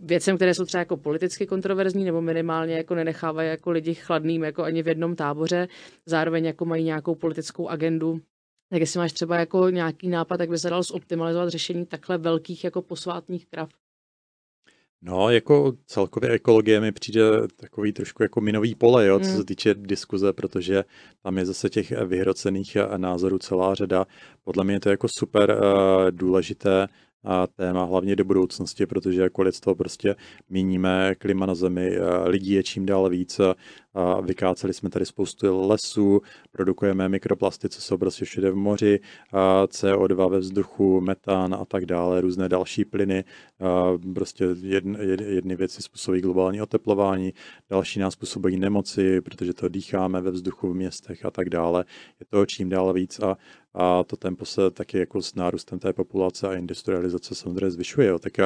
věcem, 0.00 0.36
které 0.36 0.54
jsou 0.54 0.64
třeba 0.64 0.78
jako 0.78 0.96
politicky 0.96 1.46
kontroverzní 1.46 2.04
nebo 2.04 2.20
minimálně 2.20 2.74
jako 2.74 2.94
nenechávají 2.94 3.48
jako 3.48 3.70
lidi 3.70 3.94
chladným 3.94 4.42
jako 4.42 4.62
ani 4.62 4.82
v 4.82 4.88
jednom 4.88 5.16
táboře, 5.16 5.68
zároveň 6.06 6.44
jako 6.44 6.64
mají 6.64 6.84
nějakou 6.84 7.14
politickou 7.14 7.68
agendu, 7.68 8.20
tak 8.70 8.80
jestli 8.80 8.98
máš 8.98 9.12
třeba 9.12 9.38
jako 9.38 9.70
nějaký 9.70 10.08
nápad, 10.08 10.40
jak 10.40 10.50
by 10.50 10.58
se 10.58 10.70
dal 10.70 10.82
zoptimalizovat 10.82 11.48
řešení 11.48 11.86
takhle 11.86 12.18
velkých 12.18 12.64
jako 12.64 12.82
posvátných 12.82 13.46
krav? 13.46 13.70
No, 15.06 15.30
jako 15.30 15.72
celkově 15.86 16.30
ekologie 16.30 16.80
mi 16.80 16.92
přijde 16.92 17.22
takový 17.56 17.92
trošku 17.92 18.22
jako 18.22 18.40
minový 18.40 18.74
pole, 18.74 19.06
jo, 19.06 19.20
co 19.20 19.26
hmm. 19.26 19.36
se 19.36 19.44
týče 19.44 19.74
diskuze, 19.74 20.32
protože 20.32 20.84
tam 21.22 21.38
je 21.38 21.46
zase 21.46 21.70
těch 21.70 21.90
vyhrocených 21.90 22.76
názorů 22.96 23.38
celá 23.38 23.74
řada. 23.74 24.06
Podle 24.44 24.64
mě 24.64 24.74
je 24.74 24.80
to 24.80 24.90
jako 24.90 25.08
super 25.18 25.50
uh, 25.50 26.10
důležité 26.10 26.88
téma 27.56 27.84
hlavně 27.84 28.16
do 28.16 28.24
budoucnosti, 28.24 28.86
protože 28.86 29.22
jako 29.22 29.42
lidstvo 29.42 29.74
prostě 29.74 30.16
míníme 30.50 31.14
klima 31.14 31.46
na 31.46 31.54
zemi, 31.54 31.98
lidí 32.24 32.50
je 32.52 32.62
čím 32.62 32.86
dál 32.86 33.08
víc 33.08 33.40
a 33.94 34.20
vykáceli 34.20 34.74
jsme 34.74 34.90
tady 34.90 35.06
spoustu 35.06 35.66
lesů, 35.68 36.20
produkujeme 36.50 37.08
mikroplasty, 37.08 37.68
co 37.68 37.80
jsou 37.80 37.98
prostě 37.98 38.24
všude 38.24 38.50
v 38.50 38.56
moři, 38.56 39.00
CO2 39.66 40.30
ve 40.30 40.38
vzduchu, 40.38 41.00
metán 41.00 41.54
a 41.54 41.64
tak 41.64 41.86
dále, 41.86 42.20
různé 42.20 42.48
další 42.48 42.84
plyny. 42.84 43.24
Prostě 44.14 44.44
jedny, 44.62 44.98
jedny 45.24 45.56
věci 45.56 45.82
způsobují 45.82 46.22
globální 46.22 46.62
oteplování, 46.62 47.32
další 47.70 48.00
nás 48.00 48.12
způsobují 48.12 48.56
nemoci, 48.56 49.20
protože 49.20 49.54
to 49.54 49.68
dýcháme 49.68 50.20
ve 50.20 50.30
vzduchu 50.30 50.68
v 50.68 50.74
městech 50.74 51.24
a 51.24 51.30
tak 51.30 51.48
dále. 51.48 51.84
Je 52.20 52.26
to 52.26 52.46
čím 52.46 52.68
dál 52.68 52.92
víc 52.92 53.20
a 53.20 53.36
a 53.74 54.04
to 54.04 54.16
tempo 54.16 54.44
se 54.44 54.70
taky 54.70 54.98
jako 54.98 55.22
s 55.22 55.34
nárůstem 55.34 55.78
té 55.78 55.92
populace 55.92 56.48
a 56.48 56.54
industrializace 56.54 57.34
samozřejmě 57.34 57.70
zvyšuje. 57.70 58.08
Jo. 58.08 58.18
Tak 58.18 58.38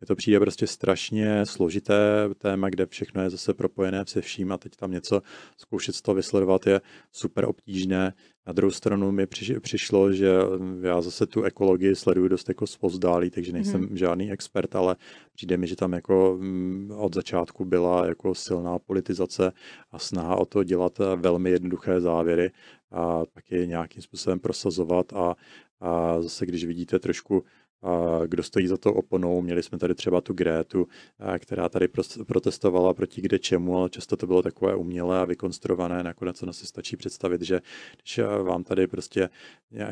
je 0.00 0.06
to 0.06 0.16
přijde 0.16 0.40
prostě 0.40 0.66
strašně 0.66 1.46
složité 1.46 1.94
téma, 2.38 2.70
kde 2.70 2.86
všechno 2.86 3.22
je 3.22 3.30
zase 3.30 3.54
propojené 3.54 4.04
se 4.06 4.20
vším 4.20 4.52
a 4.52 4.58
teď 4.58 4.76
tam 4.76 4.92
něco 4.94 5.22
zkoušet 5.56 5.94
z 5.94 6.02
toho 6.02 6.14
vysledovat 6.14 6.66
je 6.66 6.80
super 7.12 7.44
obtížné. 7.44 8.14
Na 8.46 8.52
druhou 8.52 8.70
stranu 8.70 9.12
mi 9.12 9.26
přišlo, 9.60 10.12
že 10.12 10.32
já 10.82 11.00
zase 11.00 11.26
tu 11.26 11.42
ekologii 11.42 11.94
sleduju 11.94 12.28
dost 12.28 12.48
jako 12.48 12.66
spozdálí, 12.66 13.30
takže 13.30 13.52
nejsem 13.52 13.82
mm-hmm. 13.82 13.94
žádný 13.94 14.32
expert, 14.32 14.76
ale 14.76 14.96
přijde 15.34 15.56
mi, 15.56 15.66
že 15.66 15.76
tam 15.76 15.92
jako 15.92 16.36
mm, 16.40 16.90
od 16.96 17.14
začátku 17.14 17.64
byla 17.64 18.06
jako 18.06 18.34
silná 18.34 18.78
politizace 18.78 19.52
a 19.90 19.98
snaha 19.98 20.36
o 20.36 20.44
to 20.44 20.64
dělat 20.64 20.98
velmi 21.16 21.50
jednoduché 21.50 22.00
závěry 22.00 22.50
a 22.90 23.22
taky 23.32 23.66
nějakým 23.66 24.02
způsobem 24.02 24.40
prosazovat 24.40 25.12
a, 25.12 25.34
a 25.80 26.22
zase 26.22 26.46
když 26.46 26.64
vidíte 26.64 26.98
trošku 26.98 27.44
kdo 28.26 28.42
stojí 28.42 28.66
za 28.66 28.76
to 28.76 28.94
oponou. 28.94 29.42
Měli 29.42 29.62
jsme 29.62 29.78
tady 29.78 29.94
třeba 29.94 30.20
tu 30.20 30.32
Grétu, 30.32 30.88
která 31.38 31.68
tady 31.68 31.88
protestovala 32.26 32.94
proti 32.94 33.20
kde 33.20 33.38
čemu, 33.38 33.78
ale 33.78 33.90
často 33.90 34.16
to 34.16 34.26
bylo 34.26 34.42
takové 34.42 34.74
umělé 34.74 35.20
a 35.20 35.24
vykonstruované. 35.24 36.02
Nakonec 36.02 36.42
ono 36.42 36.52
si 36.52 36.66
stačí 36.66 36.96
představit, 36.96 37.42
že 37.42 37.60
když 38.02 38.20
vám 38.42 38.64
tady 38.64 38.86
prostě 38.86 39.30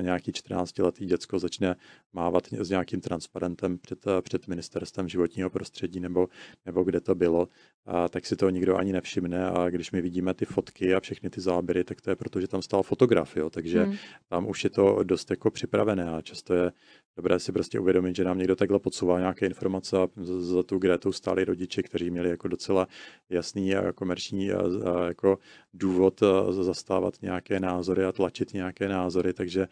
nějaký 0.01 0.33
14-letý 0.33 1.07
děcko 1.07 1.39
začne 1.39 1.77
mávat 2.13 2.53
s 2.53 2.71
nějakým 2.71 3.01
transparentem 3.01 3.79
před, 3.79 4.05
před 4.21 4.49
ministerstvem 4.49 5.09
životního 5.09 5.51
prostředí 5.51 6.01
nebo, 6.01 6.29
nebo 6.67 6.85
kde 6.85 7.01
to 7.01 7.15
bylo, 7.15 7.49
a 7.87 8.09
tak 8.09 8.27
si 8.27 8.37
to 8.37 8.51
nikdo 8.51 8.77
ani 8.77 8.93
nevšimne. 8.93 9.47
A 9.47 9.71
když 9.71 9.93
my 9.93 10.03
vidíme 10.03 10.35
ty 10.35 10.45
fotky 10.45 10.95
a 10.95 11.01
všechny 11.01 11.31
ty 11.31 11.41
záběry, 11.41 11.85
tak 11.85 12.01
to 12.01 12.11
je 12.11 12.17
proto, 12.17 12.41
že 12.41 12.49
tam 12.49 12.63
stál 12.63 12.83
fotograf, 12.83 13.37
jo, 13.37 13.51
takže 13.51 13.83
hmm. 13.83 13.97
tam 14.29 14.49
už 14.49 14.65
je 14.65 14.71
to 14.71 15.03
dost 15.03 15.31
jako 15.31 15.51
připravené 15.51 16.11
a 16.11 16.21
často 16.21 16.55
je 16.55 16.73
dobré 17.17 17.39
si 17.39 17.53
prostě 17.53 17.81
uvědomit, 17.81 18.17
že 18.17 18.25
nám 18.25 18.39
někdo 18.39 18.57
takhle 18.57 18.79
podsouvá 18.79 19.19
nějaké 19.19 19.47
informace 19.47 19.99
a 19.99 20.09
za 20.39 20.63
tu 20.63 20.79
Gretou 20.79 21.13
stáli 21.13 21.45
rodiče, 21.45 21.83
kteří 21.83 22.11
měli 22.11 22.29
jako 22.29 22.49
docela 22.49 22.89
jasný 23.31 23.75
a 23.75 23.93
komerční 23.93 24.53
a, 24.53 24.61
a 24.61 25.07
jako 25.07 25.39
důvod 25.75 26.21
zastávat 26.51 27.15
nějaké 27.23 27.61
názory 27.61 28.05
a 28.05 28.13
tlačit 28.13 28.55
nějaké 28.55 28.89
názory, 28.89 29.33
takže 29.33 29.69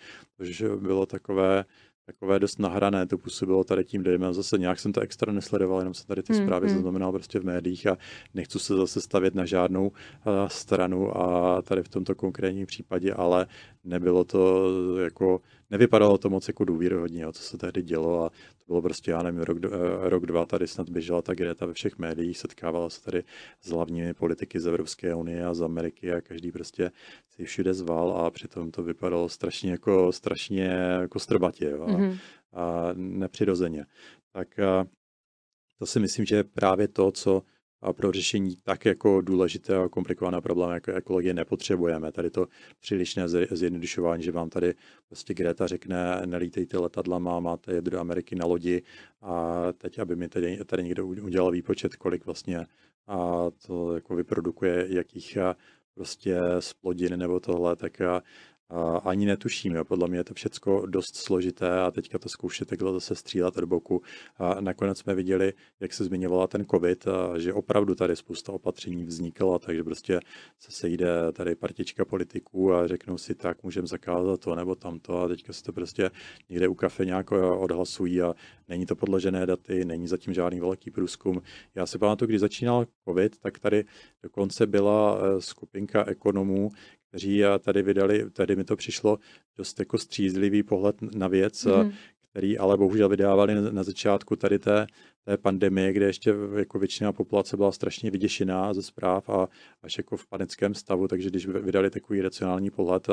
to 0.58 0.76
bylo 0.76 1.06
takové 1.06 1.64
takové 2.12 2.38
dost 2.38 2.58
nahrané, 2.58 3.06
to 3.06 3.18
působilo 3.18 3.64
tady 3.64 3.84
tím 3.84 4.02
dojmem. 4.02 4.34
Zase 4.34 4.58
nějak 4.58 4.78
jsem 4.78 4.92
to 4.92 5.00
extra 5.00 5.32
nesledoval, 5.32 5.78
jenom 5.78 5.94
jsem 5.94 6.06
tady 6.06 6.22
ty 6.22 6.32
hmm, 6.32 6.42
zprávy 6.42 6.66
hmm. 6.66 6.76
zaznamenal 6.76 7.12
prostě 7.12 7.40
v 7.40 7.44
médiích 7.44 7.86
a 7.86 7.96
nechci 8.34 8.58
se 8.58 8.76
zase 8.76 9.00
stavět 9.00 9.34
na 9.34 9.44
žádnou 9.44 9.86
uh, 9.86 9.92
stranu 10.48 11.16
a 11.16 11.62
tady 11.62 11.82
v 11.82 11.88
tomto 11.88 12.14
konkrétním 12.14 12.66
případě, 12.66 13.14
ale 13.14 13.46
nebylo 13.84 14.24
to 14.24 14.68
jako, 14.98 15.40
nevypadalo 15.70 16.18
to 16.18 16.30
moc 16.30 16.48
jako 16.48 16.64
důvěryhodně, 16.64 17.24
co 17.32 17.42
se 17.42 17.58
tady 17.58 17.82
dělo 17.82 18.24
a 18.24 18.30
to 18.30 18.64
bylo 18.66 18.82
prostě, 18.82 19.10
já 19.10 19.22
nevím, 19.22 19.40
rok, 19.40 19.58
eh, 19.64 19.68
rok 20.08 20.26
dva 20.26 20.46
tady 20.46 20.66
snad 20.66 20.90
běžela 20.90 21.22
ta 21.22 21.34
Greta 21.34 21.66
ve 21.66 21.72
všech 21.72 21.98
médiích, 21.98 22.38
setkávala 22.38 22.90
se 22.90 23.02
tady 23.02 23.24
s 23.60 23.70
hlavními 23.70 24.14
politiky 24.14 24.60
z 24.60 24.66
Evropské 24.66 25.14
unie 25.14 25.46
a 25.46 25.54
z 25.54 25.62
Ameriky 25.62 26.12
a 26.12 26.20
každý 26.20 26.52
prostě 26.52 26.90
si 27.28 27.44
všude 27.44 27.74
zval 27.74 28.12
a 28.12 28.30
přitom 28.30 28.70
to 28.70 28.82
vypadalo 28.82 29.28
strašně 29.28 29.70
jako, 29.70 30.12
strašně 30.12 30.64
jako 31.00 31.18
strbatě 31.18 31.72
a, 31.72 31.76
mm-hmm. 31.76 32.18
a 32.52 32.88
nepřirozeně. 32.94 33.86
Tak 34.32 34.58
a 34.58 34.84
to 35.78 35.86
si 35.86 36.00
myslím, 36.00 36.24
že 36.24 36.36
je 36.36 36.44
právě 36.44 36.88
to, 36.88 37.12
co 37.12 37.42
a 37.82 37.92
pro 37.92 38.12
řešení 38.12 38.56
tak 38.62 38.84
jako 38.84 39.20
důležité 39.20 39.76
a 39.76 39.88
komplikované 39.88 40.40
problémy 40.40 40.74
jako 40.74 40.92
ekologie 40.92 41.34
nepotřebujeme. 41.34 42.12
Tady 42.12 42.30
to 42.30 42.46
přílišné 42.80 43.28
zjednodušování, 43.28 44.22
že 44.22 44.32
vám 44.32 44.50
tady 44.50 44.74
prostě 45.08 45.34
Greta 45.34 45.66
řekne, 45.66 46.22
nelítejte 46.26 46.78
letadlama, 46.78 47.40
máte 47.40 47.72
jet 47.72 47.84
do 47.84 48.00
Ameriky 48.00 48.34
na 48.34 48.46
lodi 48.46 48.82
a 49.22 49.64
teď, 49.72 49.98
aby 49.98 50.16
mi 50.16 50.28
tady, 50.28 50.58
tady 50.66 50.82
někdo 50.82 51.06
udělal 51.06 51.50
výpočet, 51.50 51.96
kolik 51.96 52.26
vlastně 52.26 52.66
a 53.06 53.46
to 53.66 53.94
jako 53.94 54.14
vyprodukuje, 54.14 54.86
jakých 54.88 55.38
prostě 55.94 56.38
splodin 56.58 57.18
nebo 57.18 57.40
tohle, 57.40 57.76
tak 57.76 58.02
ani 59.04 59.26
netuším. 59.26 59.74
Jo. 59.74 59.84
Podle 59.84 60.08
mě 60.08 60.18
je 60.18 60.24
to 60.24 60.34
všechno 60.34 60.86
dost 60.86 61.16
složité 61.16 61.80
a 61.80 61.90
teďka 61.90 62.18
to 62.18 62.28
zkoušet 62.28 62.68
takhle 62.68 62.92
zase 62.92 63.14
střílet 63.14 63.56
od 63.56 63.64
boku. 63.64 64.02
A 64.38 64.60
nakonec 64.60 64.98
jsme 64.98 65.14
viděli, 65.14 65.52
jak 65.80 65.92
se 65.92 66.04
zmiňovala 66.04 66.46
ten 66.46 66.64
COVID, 66.70 67.08
a 67.08 67.38
že 67.38 67.52
opravdu 67.52 67.94
tady 67.94 68.16
spousta 68.16 68.52
opatření 68.52 69.04
vznikala, 69.04 69.58
takže 69.58 69.84
prostě 69.84 70.20
se 70.58 70.72
sejde 70.72 71.32
tady 71.32 71.54
partička 71.54 72.04
politiků 72.04 72.74
a 72.74 72.86
řeknou 72.86 73.18
si 73.18 73.34
tak, 73.34 73.62
můžeme 73.62 73.86
zakázat 73.86 74.40
to 74.40 74.54
nebo 74.54 74.74
tamto 74.74 75.20
a 75.20 75.28
teďka 75.28 75.52
se 75.52 75.62
to 75.62 75.72
prostě 75.72 76.10
někde 76.48 76.68
u 76.68 76.74
kafe 76.74 77.04
nějak 77.04 77.32
odhlasují 77.32 78.22
a 78.22 78.34
není 78.68 78.86
to 78.86 78.96
podložené 78.96 79.46
daty, 79.46 79.84
není 79.84 80.08
zatím 80.08 80.34
žádný 80.34 80.60
velký 80.60 80.90
průzkum. 80.90 81.42
Já 81.74 81.86
si 81.86 81.98
pamatuju, 81.98 82.28
když 82.28 82.40
začínal 82.40 82.86
COVID, 83.08 83.38
tak 83.38 83.58
tady 83.58 83.84
dokonce 84.22 84.66
byla 84.66 85.18
eh, 85.18 85.40
skupinka 85.40 86.04
ekonomů, 86.04 86.70
kteří 87.10 87.42
tady 87.58 87.82
vydali, 87.82 88.30
tady 88.30 88.56
mi 88.56 88.64
to 88.64 88.76
přišlo 88.76 89.18
dost 89.56 89.78
jako 89.78 89.98
střízlivý 89.98 90.62
pohled 90.62 91.02
na 91.02 91.28
věc, 91.28 91.66
mm-hmm. 91.66 91.92
který 92.30 92.58
ale 92.58 92.76
bohužel 92.76 93.08
vydávali 93.08 93.54
na 93.72 93.82
začátku 93.82 94.36
tady 94.36 94.58
té 94.58 94.86
té 95.24 95.36
pandemie, 95.36 95.92
kde 95.92 96.06
ještě 96.06 96.34
jako 96.56 96.78
většina 96.78 97.12
populace 97.12 97.56
byla 97.56 97.72
strašně 97.72 98.10
vyděšená 98.10 98.74
ze 98.74 98.82
zpráv 98.82 99.28
a 99.28 99.48
až 99.82 99.98
jako 99.98 100.16
v 100.16 100.26
panickém 100.26 100.74
stavu, 100.74 101.08
takže 101.08 101.28
když 101.30 101.46
vydali 101.46 101.90
takový 101.90 102.20
racionální 102.20 102.70
pohled 102.70 103.08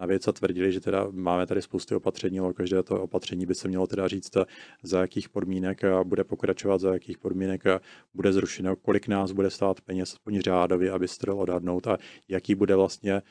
na 0.00 0.06
věc 0.06 0.28
a 0.28 0.32
tvrdili, 0.32 0.72
že 0.72 0.80
teda 0.80 1.06
máme 1.10 1.46
tady 1.46 1.62
spousty 1.62 1.94
opatření, 1.94 2.40
ale 2.40 2.52
každé 2.52 2.82
to 2.82 3.02
opatření 3.02 3.46
by 3.46 3.54
se 3.54 3.68
mělo 3.68 3.86
teda 3.86 4.08
říct, 4.08 4.36
za 4.82 5.00
jakých 5.00 5.28
podmínek 5.28 5.84
a 5.84 6.04
bude 6.04 6.24
pokračovat, 6.24 6.80
za 6.80 6.92
jakých 6.92 7.18
podmínek 7.18 7.62
bude 8.14 8.32
zrušeno, 8.32 8.76
kolik 8.76 9.08
nás 9.08 9.32
bude 9.32 9.50
stát 9.50 9.80
peněz, 9.80 10.12
aspoň 10.12 10.40
řádově, 10.40 10.90
aby 10.90 11.08
se 11.08 11.18
to 11.18 11.36
odhadnout 11.36 11.86
a 11.86 11.98
jaký 12.28 12.54
bude 12.54 12.76
vlastně 12.76 13.22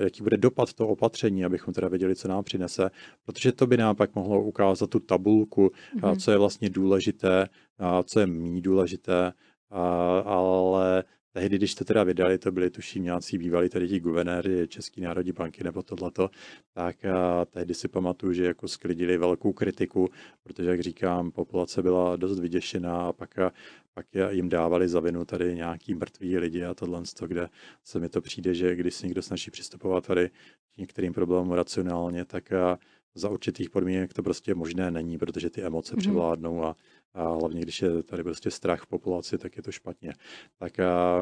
jaký 0.00 0.22
bude 0.22 0.36
dopad 0.36 0.72
toho 0.72 0.90
opatření, 0.90 1.44
abychom 1.44 1.74
teda 1.74 1.88
věděli, 1.88 2.16
co 2.16 2.28
nám 2.28 2.44
přinese, 2.44 2.90
protože 3.24 3.52
to 3.52 3.66
by 3.66 3.76
nám 3.76 3.96
pak 3.96 4.14
mohlo 4.14 4.42
ukázat 4.42 4.90
tu 4.90 5.00
tabulku, 5.00 5.70
mm-hmm. 5.96 6.16
co 6.16 6.30
je 6.30 6.38
vlastně 6.38 6.70
důležité, 6.70 7.48
a 7.78 8.02
co 8.02 8.20
je 8.20 8.26
méně 8.26 8.60
důležité, 8.60 9.32
a, 9.70 10.18
ale 10.18 11.04
tehdy, 11.36 11.56
když 11.56 11.74
to 11.74 11.84
teda 11.84 12.04
vydali, 12.04 12.38
to 12.38 12.52
byli 12.52 12.70
tuším 12.70 13.04
nějací 13.04 13.38
bývalí 13.38 13.68
tady 13.68 13.88
ti 13.88 14.00
guvernéři 14.00 14.68
České 14.68 15.00
národní 15.00 15.32
banky 15.32 15.64
nebo 15.64 15.82
tohleto, 15.82 16.30
tak 16.72 17.04
a 17.04 17.44
tehdy 17.44 17.74
si 17.74 17.88
pamatuju, 17.88 18.32
že 18.32 18.44
jako 18.44 18.68
sklidili 18.68 19.18
velkou 19.18 19.52
kritiku, 19.52 20.08
protože, 20.42 20.70
jak 20.70 20.80
říkám, 20.80 21.30
populace 21.30 21.82
byla 21.82 22.16
dost 22.16 22.40
vyděšená 22.40 22.96
a 23.00 23.12
pak, 23.12 23.38
a, 23.38 23.52
pak 23.94 24.06
jim 24.30 24.48
dávali 24.48 24.88
za 24.88 25.00
vinu 25.00 25.24
tady 25.24 25.54
nějaký 25.54 25.94
mrtví 25.94 26.38
lidi 26.38 26.64
a 26.64 26.74
tohle, 26.74 27.02
kde 27.26 27.48
se 27.84 28.00
mi 28.00 28.08
to 28.08 28.20
přijde, 28.20 28.54
že 28.54 28.76
když 28.76 28.94
se 28.94 29.06
někdo 29.06 29.22
snaží 29.22 29.50
přistupovat 29.50 30.06
tady 30.06 30.30
k 30.74 30.78
některým 30.78 31.12
problémům 31.12 31.52
racionálně, 31.52 32.24
tak 32.24 32.52
a 32.52 32.78
za 33.14 33.28
určitých 33.28 33.70
podmínek 33.70 34.12
to 34.12 34.22
prostě 34.22 34.54
možné 34.54 34.90
není, 34.90 35.18
protože 35.18 35.50
ty 35.50 35.62
emoce 35.62 35.94
mm-hmm. 35.94 35.98
převládnou 35.98 36.64
a, 36.64 36.76
a 37.16 37.28
hlavně 37.28 37.60
když 37.60 37.82
je 37.82 38.02
tady 38.02 38.22
prostě 38.22 38.50
strach 38.50 38.82
v 38.82 38.86
populaci, 38.86 39.38
tak 39.38 39.56
je 39.56 39.62
to 39.62 39.72
špatně. 39.72 40.12
Tak 40.58 40.80
a 40.80 41.20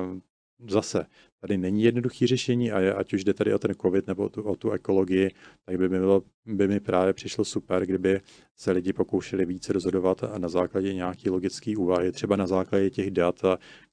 zase, 0.68 1.06
tady 1.40 1.58
není 1.58 1.82
jednoduché 1.82 2.26
řešení 2.26 2.72
a 2.72 2.96
ať 2.96 3.12
už 3.12 3.24
jde 3.24 3.34
tady 3.34 3.54
o 3.54 3.58
ten 3.58 3.74
covid 3.74 4.06
nebo 4.06 4.28
tu, 4.28 4.42
o 4.42 4.56
tu 4.56 4.70
ekologii, 4.70 5.30
tak 5.64 5.78
by 5.78 5.88
mi, 5.88 5.98
bylo, 5.98 6.22
by 6.46 6.68
mi 6.68 6.80
právě 6.80 7.12
přišlo 7.12 7.44
super, 7.44 7.86
kdyby 7.86 8.20
se 8.56 8.72
lidi 8.72 8.92
pokoušeli 8.92 9.46
více 9.46 9.72
rozhodovat 9.72 10.24
a 10.24 10.38
na 10.38 10.48
základě 10.48 10.94
nějaký 10.94 11.30
logický 11.30 11.76
úvahy, 11.76 12.12
třeba 12.12 12.36
na 12.36 12.46
základě 12.46 12.90
těch 12.90 13.10
dat, 13.10 13.42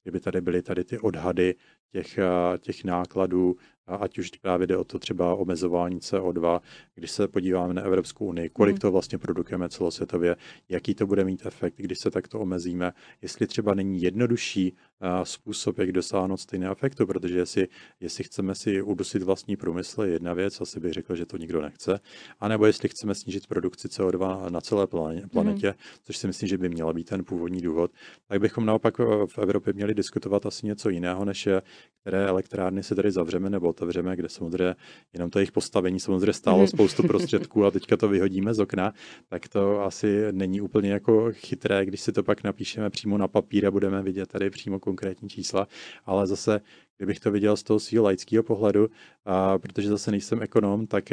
kdyby 0.02 0.20
tady 0.20 0.40
byly 0.40 0.62
tady 0.62 0.84
ty 0.84 0.98
odhady 0.98 1.54
těch, 1.92 2.18
těch 2.58 2.84
nákladů, 2.84 3.56
ať 3.86 4.18
už 4.18 4.30
právě 4.30 4.66
jde 4.66 4.76
o 4.76 4.84
to 4.84 4.98
třeba 4.98 5.34
omezování 5.34 5.98
CO2, 5.98 6.60
když 6.94 7.10
se 7.10 7.28
podíváme 7.28 7.74
na 7.74 7.82
Evropskou 7.82 8.26
unii, 8.26 8.48
kolik 8.48 8.74
mhm. 8.74 8.80
to 8.80 8.92
vlastně 8.92 9.18
produkujeme 9.18 9.68
celosvětově, 9.68 10.36
jaký 10.68 10.94
to 10.94 11.06
bude 11.06 11.24
mít 11.24 11.46
efekt, 11.46 11.74
když 11.76 11.98
se 11.98 12.10
takto 12.10 12.40
omezíme, 12.40 12.92
jestli 13.22 13.46
třeba 13.46 13.74
není 13.74 14.02
jednodušší 14.02 14.76
způsob, 15.22 15.78
jak 15.78 15.92
dosáhnout 15.92 16.36
stejného 16.36 16.72
efektu, 16.72 17.06
protože 17.06 17.38
jestli, 17.38 17.68
jestli 18.00 18.24
chceme 18.24 18.54
si 18.54 18.82
udusit 18.82 19.22
vlastní 19.22 19.56
průmysl, 19.56 20.02
je 20.02 20.12
jedna 20.12 20.34
věc, 20.34 20.60
asi 20.60 20.80
bych 20.80 20.92
řekl, 20.92 21.16
že 21.16 21.26
to 21.26 21.36
nikdo 21.36 21.62
nechce, 21.62 22.00
anebo 22.40 22.66
jestli 22.66 22.88
chceme 22.88 23.14
snížit 23.14 23.46
produkci 23.46 23.88
CO2 23.88 24.50
na 24.50 24.60
celé 24.60 24.86
mhm. 24.92 25.28
planetě, 25.28 25.68
mm. 25.68 25.74
což 26.02 26.16
si 26.16 26.26
myslím, 26.26 26.48
že 26.48 26.58
by 26.58 26.68
měla 26.68 26.92
být 26.92 27.08
ten 27.08 27.24
původní 27.24 27.60
důvod, 27.60 27.90
tak 28.28 28.40
bychom 28.40 28.66
naopak 28.66 28.98
v 29.26 29.38
Evropě 29.38 29.72
měli 29.72 29.94
diskutovat 29.94 30.46
asi 30.46 30.66
něco 30.66 30.90
jiného, 30.90 31.24
než 31.24 31.46
je, 31.46 31.62
které 32.00 32.26
elektrárny 32.26 32.82
se 32.82 32.94
tady 32.94 33.10
zavřeme 33.10 33.50
nebo 33.50 33.68
otevřeme, 33.68 34.16
kde 34.16 34.28
samozřejmě 34.28 34.74
jenom 35.12 35.30
to 35.30 35.38
jejich 35.38 35.52
postavení 35.52 36.00
samozřejmě 36.00 36.32
stálo 36.32 36.58
mhm. 36.58 36.66
spoustu 36.66 37.02
prostředků 37.06 37.64
a 37.64 37.70
teďka 37.70 37.96
to 37.96 38.08
vyhodíme 38.08 38.54
z 38.54 38.58
okna, 38.58 38.92
tak 39.28 39.48
to 39.48 39.80
asi 39.80 40.32
není 40.32 40.60
úplně 40.60 40.92
jako 40.92 41.28
chytré, 41.32 41.86
když 41.86 42.00
si 42.00 42.12
to 42.12 42.22
pak 42.22 42.44
napíšeme 42.44 42.90
přímo 42.90 43.18
na 43.18 43.28
papír 43.28 43.66
a 43.66 43.70
budeme 43.70 44.02
vidět 44.02 44.26
tady 44.26 44.50
přímo 44.50 44.78
konkrétní 44.92 45.28
čísla, 45.28 45.68
ale 46.06 46.26
zase 46.26 46.60
kdybych 46.96 47.20
to 47.20 47.30
viděl 47.30 47.56
z 47.56 47.62
toho 47.62 47.80
svého 47.80 48.04
laického 48.04 48.42
pohledu, 48.42 48.88
a 49.24 49.58
protože 49.58 49.88
zase 49.88 50.10
nejsem 50.10 50.42
ekonom, 50.42 50.86
tak 50.86 51.04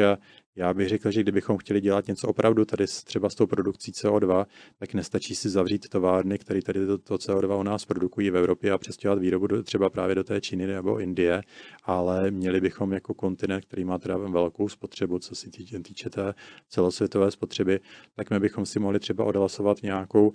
já 0.55 0.73
bych 0.73 0.89
řekl, 0.89 1.11
že 1.11 1.21
kdybychom 1.21 1.57
chtěli 1.57 1.82
dělat 1.82 2.07
něco 2.07 2.27
opravdu 2.27 2.65
tady 2.65 2.86
třeba 2.88 3.30
s 3.30 3.36
tou 3.36 3.47
produkcí 3.47 3.91
CO2, 3.91 4.45
tak 4.80 4.93
nestačí 4.93 5.36
si 5.36 5.49
zavřít 5.49 5.89
továrny, 5.89 6.38
které 6.38 6.61
tady 6.61 6.86
to, 6.86 6.97
to 6.97 7.15
CO2 7.15 7.59
u 7.59 7.63
nás 7.63 7.86
produkují 7.86 8.30
v 8.30 8.38
Evropě 8.38 8.71
a 8.71 8.77
přestěhovat 8.77 9.21
výrobu 9.21 9.47
do, 9.47 9.63
třeba 9.63 9.89
právě 9.89 10.15
do 10.15 10.23
té 10.23 10.41
Číny 10.41 10.67
nebo 10.67 10.99
Indie, 10.99 11.41
ale 11.84 12.32
měli 12.32 12.61
bychom 12.61 12.93
jako 12.93 13.13
kontinent, 13.13 13.65
který 13.65 13.86
má 13.86 13.97
teda 13.97 14.17
velkou 14.17 14.69
spotřebu, 14.69 15.19
co 15.19 15.36
se 15.36 15.49
týče, 15.49 15.80
týče 15.80 16.09
té 16.09 16.34
celosvětové 16.69 17.32
spotřeby, 17.32 17.80
tak 18.15 18.30
my 18.30 18.39
bychom 18.39 18.65
si 18.65 18.80
mohli 18.80 18.99
třeba 18.99 19.23
odhlasovat 19.23 19.84
nějakou 19.84 20.32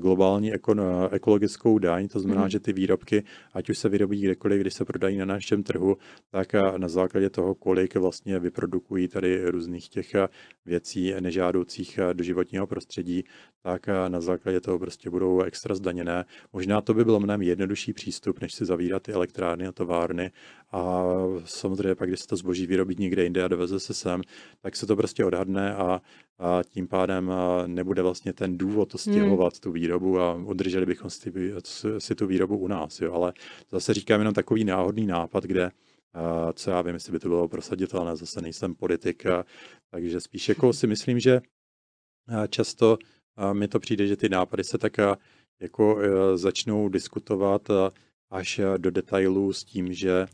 globální 0.00 0.52
ekologickou 1.10 1.78
daň, 1.78 2.08
to 2.08 2.20
znamená, 2.20 2.42
mm. 2.42 2.50
že 2.50 2.60
ty 2.60 2.72
výrobky, 2.72 3.24
ať 3.54 3.70
už 3.70 3.78
se 3.78 3.88
vyrobí 3.88 4.20
kdekoliv, 4.20 4.60
když 4.60 4.74
se 4.74 4.83
prodají 4.84 5.16
na 5.16 5.24
našem 5.24 5.62
trhu, 5.62 5.96
tak 6.30 6.52
na 6.76 6.88
základě 6.88 7.30
toho, 7.30 7.54
kolik 7.54 7.96
vlastně 7.96 8.38
vyprodukují 8.38 9.08
tady 9.08 9.50
různých 9.50 9.88
těch 9.88 10.10
věcí 10.66 11.14
nežádoucích 11.20 11.98
do 12.12 12.24
životního 12.24 12.66
prostředí, 12.66 13.24
tak 13.62 13.86
na 14.08 14.20
základě 14.20 14.60
toho 14.60 14.78
prostě 14.78 15.10
budou 15.10 15.40
extra 15.40 15.74
zdaněné. 15.74 16.24
Možná 16.52 16.80
to 16.80 16.94
by 16.94 17.04
byl 17.04 17.20
mnohem 17.20 17.42
jednodušší 17.42 17.92
přístup, 17.92 18.40
než 18.40 18.54
si 18.54 18.64
zavírat 18.64 19.02
ty 19.02 19.12
elektrárny 19.12 19.66
a 19.66 19.72
továrny 19.72 20.30
a 20.74 21.04
samozřejmě 21.44 21.94
pak, 21.94 22.08
když 22.08 22.20
se 22.20 22.26
to 22.26 22.36
zboží 22.36 22.66
vyrobí 22.66 22.96
někde 22.98 23.22
jinde 23.22 23.44
a 23.44 23.48
doveze 23.48 23.80
se 23.80 23.94
sem, 23.94 24.22
tak 24.60 24.76
se 24.76 24.86
to 24.86 24.96
prostě 24.96 25.24
odhadne 25.24 25.74
a, 25.74 26.02
a 26.38 26.62
tím 26.62 26.88
pádem 26.88 27.32
nebude 27.66 28.02
vlastně 28.02 28.32
ten 28.32 28.58
důvod 28.58 28.92
to 28.92 28.98
stěhovat, 28.98 29.52
hmm. 29.52 29.60
tu 29.60 29.72
výrobu 29.72 30.20
a 30.20 30.34
udrželi 30.34 30.86
bychom 30.86 31.10
si, 31.10 31.32
si 31.98 32.14
tu 32.14 32.26
výrobu 32.26 32.56
u 32.56 32.68
nás. 32.68 33.00
Jo. 33.00 33.12
Ale 33.12 33.32
zase 33.70 33.94
říkám 33.94 34.20
jenom 34.20 34.34
takový 34.34 34.64
náhodný 34.64 35.06
nápad, 35.06 35.44
kde 35.44 35.70
co 36.54 36.70
já 36.70 36.82
vím, 36.82 36.94
jestli 36.94 37.12
by 37.12 37.18
to 37.18 37.28
bylo 37.28 37.48
prosaditelné, 37.48 38.16
zase 38.16 38.40
nejsem 38.40 38.74
politik, 38.74 39.24
takže 39.90 40.20
spíš 40.20 40.48
jako 40.48 40.72
si 40.72 40.86
myslím, 40.86 41.20
že 41.20 41.40
často 42.48 42.98
mi 43.52 43.68
to 43.68 43.80
přijde, 43.80 44.06
že 44.06 44.16
ty 44.16 44.28
nápady 44.28 44.64
se 44.64 44.78
tak 44.78 44.96
jako 45.60 46.00
e, 46.00 46.38
začnou 46.38 46.88
diskutovat 46.88 47.68
až 48.30 48.60
do 48.76 48.90
detailů 48.90 49.52
s 49.52 49.64
tím, 49.64 49.92
že 49.92 50.26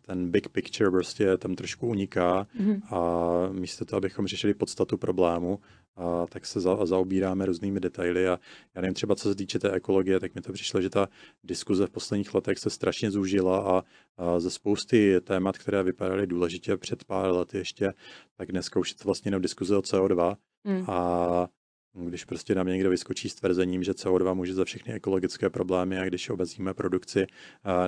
ten 0.00 0.30
big 0.30 0.48
picture 0.48 0.90
prostě 0.90 1.36
tam 1.36 1.54
trošku 1.54 1.86
uniká 1.86 2.46
mm-hmm. 2.60 2.80
a 2.94 3.52
místo 3.52 3.84
toho, 3.84 3.98
abychom 3.98 4.26
řešili 4.26 4.54
podstatu 4.54 4.98
problému, 4.98 5.60
a 5.96 6.26
tak 6.26 6.46
se 6.46 6.60
za, 6.60 6.86
zaobíráme 6.86 7.46
různými 7.46 7.80
detaily 7.80 8.28
a 8.28 8.38
já 8.74 8.80
nevím, 8.80 8.94
třeba 8.94 9.14
co 9.14 9.28
se 9.28 9.34
týče 9.34 9.58
té 9.58 9.70
ekologie, 9.72 10.20
tak 10.20 10.34
mi 10.34 10.40
to 10.40 10.52
přišlo, 10.52 10.80
že 10.80 10.90
ta 10.90 11.08
diskuze 11.44 11.86
v 11.86 11.90
posledních 11.90 12.34
letech 12.34 12.58
se 12.58 12.70
strašně 12.70 13.10
zúžila 13.10 13.58
a, 13.58 13.82
a 14.16 14.40
ze 14.40 14.50
spousty 14.50 15.20
témat, 15.20 15.58
které 15.58 15.82
vypadaly 15.82 16.26
důležitě 16.26 16.76
před 16.76 17.04
pár 17.04 17.32
lety 17.32 17.58
ještě, 17.58 17.92
tak 18.36 18.52
dneska 18.52 18.80
už 18.80 18.90
je 18.90 18.96
to 18.96 19.04
vlastně 19.04 19.28
jenom 19.28 19.42
diskuze 19.42 19.76
o 19.76 19.80
CO2 19.80 20.36
mm. 20.64 20.84
a 20.90 21.48
když 21.94 22.24
prostě 22.24 22.54
nám 22.54 22.66
někdo 22.66 22.90
vyskočí 22.90 23.28
s 23.28 23.34
tvrzením, 23.34 23.82
že 23.82 23.92
CO2 23.92 24.34
může 24.34 24.54
za 24.54 24.64
všechny 24.64 24.94
ekologické 24.94 25.50
problémy 25.50 25.98
a 25.98 26.04
když 26.04 26.30
obezíme 26.30 26.74
produkci 26.74 27.26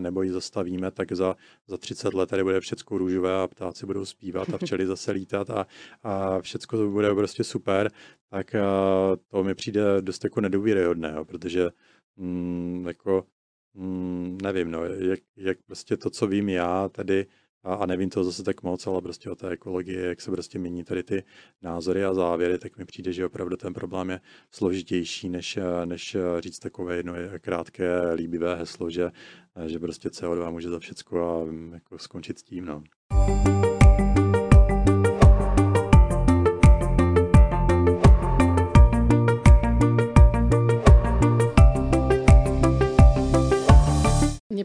nebo 0.01 0.23
ji 0.23 0.31
zastavíme, 0.31 0.91
tak 0.91 1.13
za, 1.13 1.37
za 1.67 1.77
30 1.77 2.15
let 2.15 2.31
tady 2.31 2.43
bude 2.43 2.61
všechno 2.61 2.99
růžové 2.99 3.35
a 3.35 3.49
ptáci 3.49 3.87
budou 3.87 4.05
zpívat 4.05 4.55
a 4.55 4.59
včely 4.59 4.87
zase 4.87 5.13
lítat 5.13 5.51
a, 5.51 5.67
a 6.03 6.41
všechno 6.41 6.79
to 6.79 6.91
bude 6.91 7.15
prostě 7.15 7.45
super, 7.45 7.91
tak 8.31 8.57
to 9.29 9.45
mi 9.45 9.55
přijde 9.55 9.83
dost 10.01 10.25
jako 10.25 10.41
nedůvěryhodné, 10.41 11.15
protože 11.25 11.71
mm, 12.17 12.85
jako 12.87 13.27
mm, 13.75 14.39
nevím, 14.43 14.71
no, 14.71 14.85
jak, 14.85 15.21
jak 15.37 15.59
prostě 15.67 15.97
to, 15.97 16.11
co 16.11 16.27
vím 16.27 16.49
já, 16.49 16.89
tady 16.89 17.27
a, 17.67 17.75
a 17.75 17.87
nevím 17.87 18.11
to 18.11 18.25
zase 18.25 18.43
tak 18.43 18.63
moc, 18.63 18.87
ale 18.87 19.03
prostě 19.03 19.31
o 19.31 19.35
té 19.35 19.49
ekologii, 19.49 19.99
jak 19.99 20.21
se 20.21 20.31
prostě 20.31 20.59
mění 20.59 20.85
tady 20.85 21.03
ty 21.03 21.25
názory 21.63 22.05
a 22.05 22.15
závěry, 22.15 22.59
tak 22.59 22.79
mi 22.79 22.85
přijde, 22.85 23.13
že 23.13 23.27
opravdu 23.27 23.57
ten 23.57 23.75
problém 23.75 24.11
je 24.11 24.21
složitější, 24.51 25.29
než, 25.29 25.59
než 25.85 26.17
říct 26.39 26.59
takové 26.59 26.97
jedno 26.97 27.15
krátké, 27.41 28.13
líbivé 28.15 28.57
heslo, 28.57 28.91
že, 28.91 29.11
že 29.67 29.79
prostě 29.79 30.09
CO2 30.09 30.51
může 30.51 30.71
za 30.71 30.79
všecko 30.79 31.29
a 31.29 31.47
jako 31.75 31.99
skončit 31.99 32.39
s 32.39 32.43
tím. 32.43 32.65
No. 32.65 32.83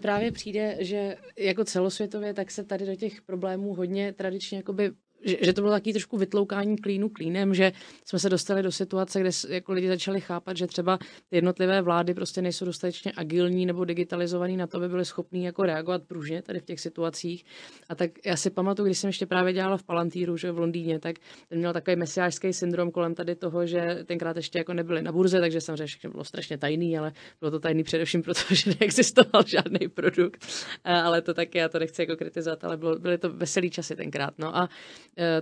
Právě 0.01 0.31
přijde, 0.31 0.77
že 0.79 1.17
jako 1.37 1.65
celosvětově, 1.65 2.33
tak 2.33 2.51
se 2.51 2.63
tady 2.63 2.85
do 2.85 2.95
těch 2.95 3.21
problémů 3.21 3.73
hodně 3.73 4.13
tradičně 4.13 4.57
jakoby 4.57 4.91
že, 5.23 5.37
že 5.41 5.53
to 5.53 5.61
bylo 5.61 5.73
taky 5.73 5.93
trošku 5.93 6.17
vytloukání 6.17 6.77
klínu 6.77 7.09
klínem, 7.09 7.53
že 7.53 7.71
jsme 8.05 8.19
se 8.19 8.29
dostali 8.29 8.63
do 8.63 8.71
situace, 8.71 9.19
kde 9.19 9.29
jako 9.49 9.73
lidi 9.73 9.87
začali 9.87 10.21
chápat, 10.21 10.57
že 10.57 10.67
třeba 10.67 10.97
ty 11.29 11.35
jednotlivé 11.35 11.81
vlády 11.81 12.13
prostě 12.13 12.41
nejsou 12.41 12.65
dostatečně 12.65 13.11
agilní 13.15 13.65
nebo 13.65 13.85
digitalizovaný 13.85 14.57
na 14.57 14.67
to, 14.67 14.77
aby 14.77 14.89
byly 14.89 15.05
schopní 15.05 15.43
jako 15.43 15.63
reagovat 15.63 16.03
pružně 16.03 16.41
tady 16.41 16.59
v 16.59 16.65
těch 16.65 16.79
situacích. 16.79 17.45
A 17.89 17.95
tak 17.95 18.11
já 18.25 18.35
si 18.35 18.49
pamatuju, 18.49 18.85
když 18.85 18.97
jsem 18.97 19.07
ještě 19.07 19.25
právě 19.25 19.53
dělala 19.53 19.77
v 19.77 19.83
Palantíru, 19.83 20.37
že 20.37 20.51
v 20.51 20.59
Londýně, 20.59 20.99
tak 20.99 21.15
ten 21.49 21.57
měl 21.57 21.73
takový 21.73 21.95
mesiářský 21.95 22.53
syndrom 22.53 22.91
kolem 22.91 23.15
tady 23.15 23.35
toho, 23.35 23.65
že 23.65 24.03
tenkrát 24.05 24.37
ještě 24.37 24.57
jako 24.57 24.73
nebyli 24.73 25.01
na 25.01 25.11
burze, 25.11 25.39
takže 25.39 25.61
samozřejmě 25.61 25.85
všechno 25.85 26.09
bylo 26.09 26.23
strašně 26.23 26.57
tajný, 26.57 26.97
ale 26.97 27.11
bylo 27.39 27.51
to 27.51 27.59
tajný 27.59 27.83
především 27.83 28.21
proto, 28.21 28.39
že 28.51 28.71
neexistoval 28.79 29.43
žádný 29.45 29.87
produkt. 29.87 30.45
Ale 30.83 31.21
to 31.21 31.33
taky, 31.33 31.57
já 31.57 31.69
to 31.69 31.79
nechci 31.79 32.01
jako 32.01 32.15
kritizovat, 32.15 32.63
ale 32.63 32.77
bylo, 32.77 32.99
byly 32.99 33.17
to 33.17 33.29
veselý 33.29 33.69
časy 33.69 33.95
tenkrát. 33.95 34.33
No 34.37 34.57
a 34.57 34.69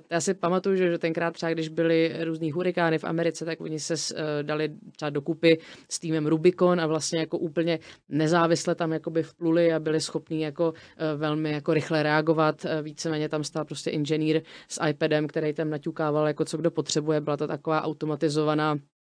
já 0.10 0.22
si 0.22 0.34
pamatuju, 0.34 0.76
že 0.76 0.98
tenkrát 0.98 1.32
třeba, 1.32 1.54
když 1.54 1.70
byly 1.70 2.16
různý 2.24 2.52
hurikány 2.52 2.98
v 2.98 3.04
Americe, 3.04 3.46
tak 3.46 3.62
oni 3.62 3.80
se 3.80 3.94
eh, 3.94 4.44
dali 4.44 4.70
třeba 4.96 5.10
dokupy 5.10 5.60
s 5.90 6.00
týmem 6.00 6.28
Rubicon 6.28 6.82
a 6.82 6.88
vlastně 6.88 7.20
jako 7.20 7.38
úplně 7.38 7.80
nezávisle 8.10 8.76
tam 8.76 8.94
jakoby 8.94 9.24
vpluli 9.24 9.74
a 9.74 9.80
byli 9.80 10.02
schopní 10.02 10.42
jako 10.42 10.74
eh, 10.98 11.16
velmi 11.16 11.52
jako 11.52 11.74
rychle 11.74 12.04
reagovat. 12.04 12.66
Víceméně 12.82 13.30
tam 13.30 13.44
stál 13.44 13.66
prostě 13.66 13.90
inženýr 13.90 14.42
s 14.68 14.86
iPadem, 14.90 15.28
který 15.28 15.54
tam 15.54 15.70
naťukával 15.70 16.28
jako 16.28 16.46
co 16.46 16.58
kdo 16.58 16.72
potřebuje. 16.72 17.22
Byla 17.22 17.38
to 17.38 17.48
taková 17.48 17.84
automatizovaná 17.84 18.76
Eh, 18.76 18.99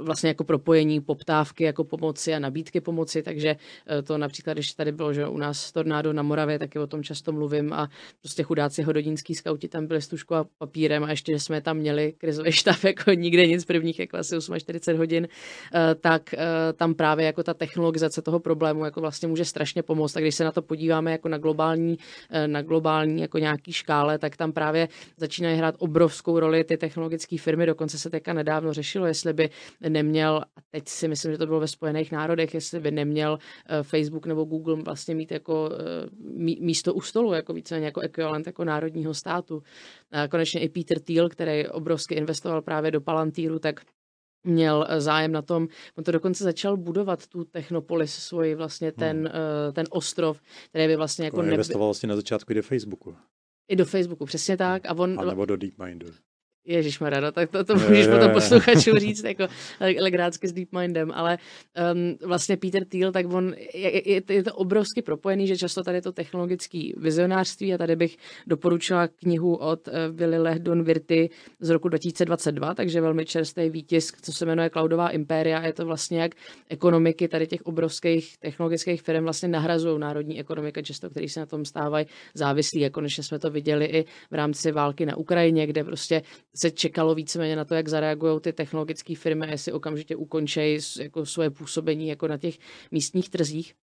vlastně 0.00 0.28
jako 0.28 0.44
propojení 0.44 1.00
poptávky 1.00 1.64
jako 1.64 1.84
pomoci 1.84 2.34
a 2.34 2.38
nabídky 2.38 2.80
pomoci, 2.80 3.22
takže 3.22 3.56
eh, 3.86 4.02
to 4.02 4.18
například, 4.18 4.52
když 4.52 4.72
tady 4.72 4.92
bylo, 4.92 5.12
že 5.12 5.26
u 5.26 5.38
nás 5.38 5.72
tornádo 5.72 6.12
na 6.12 6.22
Moravě, 6.22 6.58
taky 6.58 6.78
o 6.78 6.86
tom 6.86 7.02
často 7.02 7.32
mluvím 7.32 7.72
a 7.72 7.88
prostě 8.20 8.42
chudáci 8.42 8.82
hododínský 8.82 9.34
skauti 9.34 9.68
tam 9.68 9.86
byli 9.86 10.02
s 10.02 10.08
tuškou 10.08 10.34
a 10.34 10.46
papírem 10.58 11.04
a 11.04 11.10
ještě, 11.10 11.32
že 11.32 11.40
jsme 11.40 11.60
tam 11.60 11.76
měli 11.76 12.12
krizový 12.18 12.52
štáb 12.52 12.76
jako 12.84 13.10
nikde 13.10 13.46
nic 13.46 13.64
prvních 13.64 13.98
jako 13.98 14.16
asi 14.16 14.36
48 14.58 14.98
hodin, 14.98 15.28
eh, 15.74 15.94
tak 15.94 16.34
tam 16.76 16.94
právě 16.94 17.26
jako 17.26 17.42
ta 17.42 17.54
technologizace 17.54 18.22
toho 18.22 18.40
problému 18.40 18.84
jako 18.84 19.00
vlastně 19.00 19.28
může 19.28 19.44
strašně 19.44 19.82
pomoct. 19.82 20.12
Tak 20.12 20.22
když 20.22 20.34
se 20.34 20.44
na 20.44 20.52
to 20.52 20.62
podíváme 20.62 21.12
jako 21.12 21.28
na 21.28 21.38
globální, 21.38 21.98
na 22.46 22.62
globální 22.62 23.22
jako 23.22 23.38
nějaký 23.38 23.72
škále, 23.72 24.18
tak 24.18 24.36
tam 24.36 24.52
právě 24.52 24.88
začínají 25.16 25.56
hrát 25.56 25.74
obrovskou 25.78 26.40
roli 26.40 26.64
ty 26.64 26.76
technologické 26.76 27.38
firmy, 27.38 27.66
dokonce 27.66 27.98
se 27.98 28.10
teďka 28.10 28.32
nedávno 28.32 28.72
řešilo 28.72 28.93
řešilo, 28.94 29.06
jestli 29.06 29.32
by 29.32 29.50
neměl, 29.88 30.36
a 30.56 30.60
teď 30.70 30.88
si 30.88 31.08
myslím, 31.08 31.32
že 31.32 31.38
to 31.38 31.46
bylo 31.46 31.60
ve 31.60 31.68
Spojených 31.68 32.12
národech, 32.12 32.54
jestli 32.54 32.80
by 32.80 32.90
neměl 32.90 33.38
eh, 33.38 33.82
Facebook 33.82 34.26
nebo 34.26 34.44
Google 34.44 34.76
vlastně 34.82 35.14
mít 35.14 35.32
jako 35.32 35.70
eh, 35.72 36.06
místo 36.60 36.94
u 36.94 37.00
stolu, 37.00 37.32
jako 37.32 37.52
více 37.52 37.80
jako 37.80 38.00
ekvivalent 38.00 38.46
jako 38.46 38.64
národního 38.64 39.14
státu. 39.14 39.62
A 40.12 40.28
konečně 40.28 40.60
i 40.60 40.68
Peter 40.68 41.00
Thiel, 41.00 41.28
který 41.28 41.68
obrovsky 41.68 42.14
investoval 42.14 42.62
právě 42.62 42.90
do 42.90 43.00
Palantíru, 43.00 43.58
tak 43.58 43.80
měl 44.44 44.86
eh, 44.88 45.00
zájem 45.00 45.32
na 45.32 45.42
tom, 45.42 45.68
on 45.98 46.04
to 46.04 46.12
dokonce 46.12 46.44
začal 46.44 46.76
budovat 46.76 47.26
tu 47.26 47.44
Technopolis, 47.44 48.14
svůj 48.14 48.54
vlastně 48.54 48.92
ten, 48.92 49.16
hmm. 49.16 49.72
ten 49.72 49.86
ostrov, 49.90 50.40
který 50.68 50.86
by 50.86 50.96
vlastně 50.96 51.24
jako... 51.24 51.36
On 51.36 51.48
investoval 51.48 51.88
vlastně 51.88 52.08
na 52.08 52.16
začátku 52.16 52.52
i 52.52 52.54
do 52.54 52.62
Facebooku. 52.62 53.16
I 53.68 53.76
do 53.76 53.84
Facebooku, 53.84 54.24
přesně 54.24 54.56
tak. 54.56 54.86
A, 54.86 54.94
on, 54.94 55.20
a 55.20 55.24
nebo 55.24 55.44
do 55.44 55.56
DeepMindu. 55.56 56.06
Ježíš 56.66 57.00
no, 57.20 57.32
tak 57.32 57.50
to, 57.50 57.64
to 57.64 57.74
můžeš 57.74 58.06
potom 58.06 58.32
posluchačům 58.32 58.98
říct 58.98 59.24
jako 59.24 59.46
legrácky 59.80 60.48
s 60.48 60.52
DeepMindem, 60.52 61.10
ale 61.14 61.38
um, 61.92 62.28
vlastně 62.28 62.56
Peter 62.56 62.84
Thiel, 62.84 63.12
tak 63.12 63.32
on 63.32 63.54
je, 63.74 64.10
je, 64.10 64.22
je 64.28 64.42
to 64.42 64.54
obrovsky 64.54 65.02
propojený, 65.02 65.46
že 65.46 65.56
často 65.56 65.82
tady 65.82 65.98
je 65.98 66.02
to 66.02 66.12
technologický 66.12 66.94
vizionářství 66.96 67.74
a 67.74 67.78
tady 67.78 67.96
bych 67.96 68.16
doporučila 68.46 69.08
knihu 69.08 69.56
od 69.56 69.88
uh, 69.88 69.94
Willy 70.16 70.38
Lehdon 70.38 70.84
Virty 70.84 71.30
z 71.60 71.70
roku 71.70 71.88
2022, 71.88 72.74
takže 72.74 73.00
velmi 73.00 73.24
čerstvý 73.24 73.70
výtisk, 73.70 74.20
co 74.20 74.32
se 74.32 74.46
jmenuje 74.46 74.70
Cloudová 74.70 75.08
impéria, 75.08 75.66
je 75.66 75.72
to 75.72 75.86
vlastně 75.86 76.20
jak 76.20 76.34
ekonomiky 76.68 77.28
tady 77.28 77.46
těch 77.46 77.62
obrovských 77.62 78.38
technologických 78.38 79.02
firm 79.02 79.24
vlastně 79.24 79.48
nahrazují 79.48 80.00
národní 80.00 80.40
ekonomika, 80.40 80.82
často, 80.82 81.10
který 81.10 81.28
se 81.28 81.40
na 81.40 81.46
tom 81.46 81.64
stávají 81.64 82.06
závislí, 82.34 82.80
jako 82.80 83.00
než 83.00 83.18
jsme 83.18 83.38
to 83.38 83.50
viděli 83.50 83.84
i 83.84 84.04
v 84.30 84.34
rámci 84.34 84.72
války 84.72 85.06
na 85.06 85.16
Ukrajině, 85.16 85.66
kde 85.66 85.84
prostě 85.84 86.22
se 86.56 86.70
čekalo 86.70 87.14
víceméně 87.14 87.56
na 87.56 87.64
to, 87.64 87.74
jak 87.74 87.88
zareagují 87.88 88.40
ty 88.40 88.52
technologické 88.52 89.16
firmy, 89.16 89.46
jestli 89.50 89.72
okamžitě 89.72 90.16
ukončí 90.16 90.78
jako 91.00 91.26
svoje 91.26 91.50
působení 91.50 92.08
jako 92.08 92.28
na 92.28 92.38
těch 92.38 92.58
místních 92.90 93.30
trzích. 93.30 93.74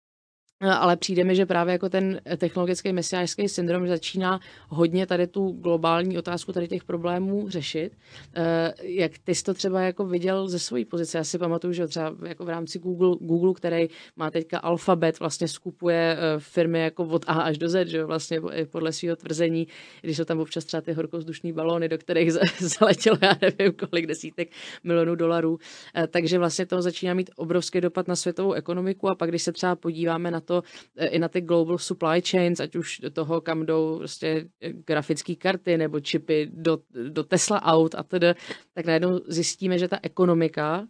Ale 0.60 0.96
přijde 0.96 1.24
mi, 1.24 1.36
že 1.36 1.46
právě 1.46 1.72
jako 1.72 1.88
ten 1.88 2.20
technologický 2.36 2.92
mesiářský 2.92 3.48
syndrom 3.48 3.88
začíná 3.88 4.40
hodně 4.68 5.06
tady 5.06 5.26
tu 5.26 5.50
globální 5.50 6.18
otázku 6.18 6.52
tady 6.52 6.68
těch 6.68 6.84
problémů 6.84 7.48
řešit. 7.48 7.96
Eh, 8.34 8.74
jak 8.82 9.12
ty 9.24 9.34
jsi 9.34 9.44
to 9.44 9.54
třeba 9.54 9.80
jako 9.80 10.06
viděl 10.06 10.48
ze 10.48 10.58
své 10.58 10.84
pozice? 10.84 11.18
Já 11.18 11.24
si 11.24 11.38
pamatuju, 11.38 11.72
že 11.72 11.86
třeba 11.86 12.14
jako 12.26 12.44
v 12.44 12.48
rámci 12.48 12.78
Google, 12.78 13.16
Google, 13.20 13.54
který 13.54 13.88
má 14.16 14.30
teďka 14.30 14.58
Alphabet, 14.58 15.20
vlastně 15.20 15.48
skupuje 15.48 16.16
eh, 16.18 16.38
firmy 16.38 16.80
jako 16.80 17.04
od 17.04 17.24
A 17.26 17.32
až 17.32 17.58
do 17.58 17.68
Z, 17.68 17.88
že 17.88 18.04
vlastně 18.04 18.40
podle 18.70 18.92
svého 18.92 19.16
tvrzení, 19.16 19.66
když 20.00 20.16
jsou 20.16 20.24
tam 20.24 20.40
občas 20.40 20.64
třeba 20.64 20.80
ty 20.80 20.92
horkozdušní 20.92 21.52
balóny, 21.52 21.88
do 21.88 21.98
kterých 21.98 22.32
zaletělo 22.58 23.18
já 23.22 23.36
nevím 23.42 23.72
kolik 23.72 24.06
desítek 24.06 24.48
milionů 24.84 25.14
dolarů. 25.14 25.58
Eh, 25.94 26.06
takže 26.06 26.38
vlastně 26.38 26.66
to 26.66 26.82
začíná 26.82 27.14
mít 27.14 27.30
obrovský 27.36 27.80
dopad 27.80 28.08
na 28.08 28.16
světovou 28.16 28.52
ekonomiku 28.52 29.10
a 29.10 29.14
pak 29.14 29.28
když 29.28 29.42
se 29.42 29.52
třeba 29.52 29.76
podíváme 29.76 30.30
na 30.30 30.40
to 30.40 30.49
eh, 30.96 31.06
i 31.06 31.18
na 31.18 31.28
ty 31.28 31.40
global 31.40 31.78
supply 31.78 32.22
chains, 32.22 32.60
ať 32.60 32.76
už 32.76 32.98
do 32.98 33.10
toho, 33.10 33.40
kam 33.40 33.66
jdou 33.66 33.98
prostě 33.98 34.46
eh, 34.60 34.72
grafické 34.72 35.34
karty 35.34 35.78
nebo 35.78 36.00
čipy 36.00 36.50
do, 36.52 36.78
do 37.08 37.24
Tesla 37.24 37.62
aut 37.62 37.94
a 37.94 38.02
tedy, 38.02 38.34
tak 38.74 38.86
najednou 38.86 39.20
zjistíme, 39.28 39.78
že 39.78 39.88
ta 39.88 39.98
ekonomika, 40.02 40.86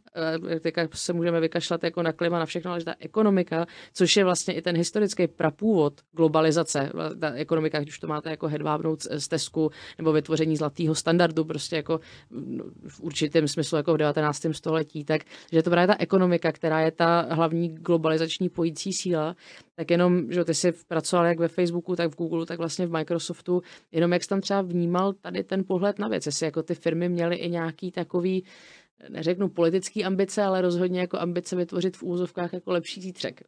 eh, 0.51 0.61
teďka 0.61 0.89
se 0.95 1.13
můžeme 1.13 1.41
vykašlat 1.41 1.85
jako 1.85 2.03
na 2.03 2.13
klima, 2.13 2.39
na 2.39 2.47
všechno, 2.47 2.71
ale 2.71 2.81
že 2.81 2.85
ta 2.85 2.95
ekonomika, 2.99 3.67
což 3.93 4.17
je 4.17 4.25
vlastně 4.25 4.55
i 4.55 4.63
ten 4.63 4.77
historický 4.77 5.27
prapůvod 5.29 6.01
globalizace, 6.13 6.93
ta 7.21 7.33
ekonomika, 7.33 7.81
když 7.81 7.99
to 7.99 8.07
máte 8.07 8.31
jako 8.31 8.49
hedvábnout 8.49 9.03
z 9.03 9.29
Tesku 9.29 9.71
nebo 9.99 10.13
vytvoření 10.13 10.57
zlatého 10.57 10.95
standardu, 10.95 11.45
prostě 11.45 11.77
jako 11.77 12.01
v 12.89 13.01
určitém 13.01 13.49
smyslu 13.49 13.77
jako 13.77 13.95
v 13.95 13.97
19. 13.97 14.47
století, 14.53 15.05
tak 15.05 15.23
že 15.53 15.63
to 15.63 15.71
právě 15.71 15.87
ta 15.87 15.97
ekonomika, 15.99 16.53
která 16.53 16.81
je 16.81 16.91
ta 16.91 17.27
hlavní 17.31 17.69
globalizační 17.69 18.49
pojící 18.49 18.93
síla, 18.93 19.37
tak 19.75 19.91
jenom, 19.91 20.33
že 20.33 20.45
ty 20.45 20.55
jsi 20.55 20.73
pracoval 20.89 21.27
jak 21.27 21.39
ve 21.39 21.49
Facebooku, 21.49 21.97
tak 21.97 22.13
v 22.13 22.17
Google, 22.17 22.47
tak 22.47 22.59
vlastně 22.59 22.87
v 22.87 22.91
Microsoftu, 22.91 23.63
jenom 23.93 24.13
jak 24.13 24.23
jsi 24.23 24.29
tam 24.29 24.41
třeba 24.41 24.63
vnímal 24.63 25.13
tady 25.13 25.45
ten 25.45 25.65
pohled 25.67 25.99
na 25.99 26.09
věc, 26.09 26.27
jestli 26.27 26.47
jako 26.47 26.63
ty 26.63 26.75
firmy 26.75 27.09
měly 27.09 27.37
i 27.37 27.51
nějaký 27.51 27.91
takový, 27.91 28.45
neřeknu 29.09 29.49
politický 29.49 30.05
ambice, 30.05 30.43
ale 30.43 30.61
rozhodně 30.61 31.01
jako 31.01 31.19
ambice 31.19 31.57
vytvořit 31.57 31.97
v 31.97 32.03
úzovkách 32.03 32.53
jako 32.53 32.73
lepší 32.73 33.01
zítřek. 33.01 33.43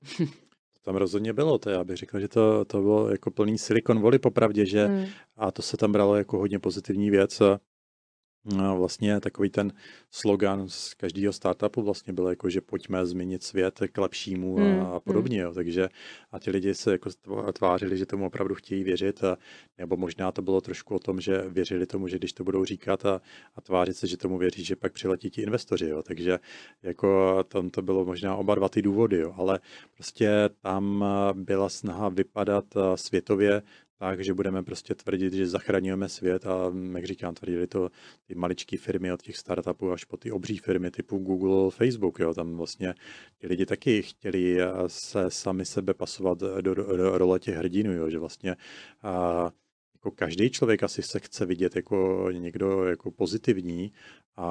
Tam 0.84 0.96
rozhodně 0.96 1.32
bylo, 1.32 1.58
to 1.58 1.70
já 1.70 1.84
bych 1.84 1.96
řekl, 1.96 2.20
že 2.20 2.28
to, 2.28 2.64
to 2.64 2.80
bylo 2.80 3.10
jako 3.10 3.30
plný 3.30 3.58
Silicon 3.58 4.02
Valley 4.02 4.18
popravdě, 4.18 4.66
že 4.66 4.86
hmm. 4.86 5.06
a 5.36 5.50
to 5.50 5.62
se 5.62 5.76
tam 5.76 5.92
bralo 5.92 6.16
jako 6.16 6.38
hodně 6.38 6.58
pozitivní 6.58 7.10
věc 7.10 7.42
No, 8.44 8.76
vlastně 8.76 9.20
takový 9.20 9.50
ten 9.50 9.72
slogan 10.10 10.68
z 10.68 10.94
každého 10.94 11.32
startupu 11.32 11.82
vlastně 11.82 12.12
byl 12.12 12.28
jako, 12.28 12.50
že 12.50 12.60
pojďme 12.60 13.06
změnit 13.06 13.42
svět 13.42 13.80
k 13.92 13.98
lepšímu 13.98 14.58
a, 14.58 14.62
hmm, 14.62 14.80
a 14.80 15.00
podobně. 15.00 15.38
Hmm. 15.38 15.46
Jo. 15.46 15.54
Takže 15.54 15.88
a 16.32 16.38
ti 16.38 16.50
lidi 16.50 16.74
se 16.74 16.92
jako 16.92 17.10
tvářili, 17.52 17.98
že 17.98 18.06
tomu 18.06 18.26
opravdu 18.26 18.54
chtějí 18.54 18.84
věřit, 18.84 19.24
a, 19.24 19.36
nebo 19.78 19.96
možná 19.96 20.32
to 20.32 20.42
bylo 20.42 20.60
trošku 20.60 20.94
o 20.94 20.98
tom, 20.98 21.20
že 21.20 21.44
věřili 21.48 21.86
tomu, 21.86 22.08
že 22.08 22.18
když 22.18 22.32
to 22.32 22.44
budou 22.44 22.64
říkat 22.64 23.06
a, 23.06 23.20
a 23.56 23.60
tvářit 23.60 23.96
se, 23.96 24.06
že 24.06 24.16
tomu 24.16 24.38
věří, 24.38 24.64
že 24.64 24.76
pak 24.76 24.92
přiletí 24.92 25.30
ti 25.30 25.42
investoři. 25.42 25.88
Jo. 25.88 26.02
Takže 26.02 26.38
jako 26.82 27.38
tam 27.48 27.70
to 27.70 27.82
bylo 27.82 28.04
možná 28.04 28.36
oba 28.36 28.54
dva 28.54 28.68
ty 28.68 28.82
důvody, 28.82 29.18
jo. 29.18 29.34
ale 29.36 29.60
prostě 29.94 30.30
tam 30.60 31.04
byla 31.32 31.68
snaha 31.68 32.08
vypadat 32.08 32.64
světově 32.94 33.62
tak, 34.02 34.24
že 34.24 34.34
budeme 34.34 34.62
prostě 34.62 34.94
tvrdit, 34.94 35.32
že 35.32 35.46
zachraňujeme 35.46 36.08
svět 36.08 36.46
a 36.46 36.72
jak 36.94 37.04
říkám, 37.04 37.34
tvrdili 37.34 37.66
to 37.66 37.90
ty 38.26 38.34
maličké 38.34 38.78
firmy 38.78 39.12
od 39.12 39.22
těch 39.22 39.36
startupů 39.36 39.92
až 39.92 40.04
po 40.04 40.16
ty 40.16 40.30
obří 40.32 40.58
firmy 40.58 40.90
typu 40.90 41.18
Google, 41.18 41.70
Facebook, 41.70 42.18
jo, 42.18 42.34
tam 42.34 42.56
vlastně 42.56 42.94
ti 43.38 43.46
lidi 43.46 43.66
taky 43.66 44.02
chtěli 44.02 44.58
se 44.86 45.30
sami 45.30 45.64
sebe 45.64 45.94
pasovat 45.94 46.38
do, 46.38 46.74
do, 46.74 46.96
do 46.96 47.18
role 47.18 47.38
těch 47.38 47.56
hrdinů, 47.56 47.92
jo, 47.92 48.10
že 48.10 48.18
vlastně 48.18 48.56
a, 49.02 49.50
jako 49.94 50.10
každý 50.10 50.50
člověk 50.50 50.82
asi 50.82 51.02
se 51.02 51.20
chce 51.20 51.46
vidět 51.46 51.76
jako 51.76 52.28
někdo 52.32 52.84
jako 52.84 53.10
pozitivní 53.10 53.92
a 54.36 54.46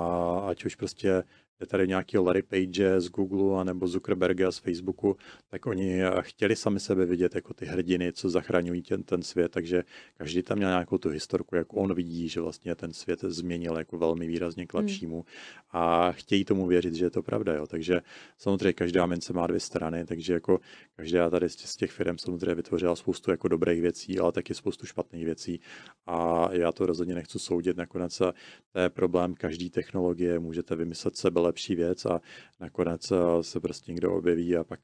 ať 0.47 0.65
už 0.65 0.75
prostě 0.75 1.23
je 1.61 1.67
tady 1.67 1.87
nějaký 1.87 2.17
Larry 2.17 2.41
Page 2.41 3.01
z 3.01 3.09
Google 3.09 3.65
nebo 3.65 3.87
Zuckerberga 3.87 4.51
z 4.51 4.57
Facebooku, 4.57 5.17
tak 5.49 5.65
oni 5.65 6.01
chtěli 6.21 6.55
sami 6.55 6.79
sebe 6.79 7.05
vidět 7.05 7.35
jako 7.35 7.53
ty 7.53 7.65
hrdiny, 7.65 8.13
co 8.13 8.29
zachraňují 8.29 8.81
ten, 8.81 9.03
ten 9.03 9.23
svět, 9.23 9.51
takže 9.51 9.83
každý 10.17 10.43
tam 10.43 10.57
měl 10.57 10.69
nějakou 10.69 10.97
tu 10.97 11.09
historku, 11.09 11.55
jak 11.55 11.67
on 11.73 11.93
vidí, 11.93 12.29
že 12.29 12.41
vlastně 12.41 12.75
ten 12.75 12.93
svět 12.93 13.19
změnil 13.21 13.77
jako 13.77 13.97
velmi 13.97 14.27
výrazně 14.27 14.67
k 14.67 14.73
hmm. 14.73 14.83
lepšímu 14.83 15.15
hmm. 15.15 15.25
a 15.71 16.11
chtějí 16.11 16.45
tomu 16.45 16.67
věřit, 16.67 16.93
že 16.93 17.05
je 17.05 17.09
to 17.09 17.23
pravda. 17.23 17.53
Jo. 17.53 17.67
Takže 17.67 18.01
samozřejmě 18.37 18.73
každá 18.73 19.05
mince 19.05 19.33
má 19.33 19.47
dvě 19.47 19.59
strany, 19.59 20.05
takže 20.05 20.33
jako 20.33 20.59
každá 20.95 21.29
tady 21.29 21.49
z 21.49 21.75
těch 21.75 21.91
firm 21.91 22.17
samozřejmě 22.17 22.55
vytvořila 22.55 22.95
spoustu 22.95 23.31
jako 23.31 23.47
dobrých 23.47 23.81
věcí, 23.81 24.19
ale 24.19 24.31
taky 24.31 24.53
spoustu 24.53 24.85
špatných 24.85 25.25
věcí 25.25 25.59
a 26.07 26.49
já 26.51 26.71
to 26.71 26.85
rozhodně 26.85 27.15
nechci 27.15 27.39
soudit. 27.39 27.77
Nakonec 27.77 28.17
to 28.17 28.33
je 28.79 28.89
problém 28.89 29.33
každé 29.33 29.69
technologie, 29.69 30.39
můžete 30.39 30.75
vymyslet 30.75 31.17
sebe 31.17 31.39
lepší 31.51 31.75
věc 31.75 32.05
a 32.05 32.21
nakonec 32.59 33.13
se 33.41 33.59
prostě 33.59 33.91
někdo 33.91 34.13
objeví 34.13 34.57
a 34.57 34.63
pak, 34.63 34.79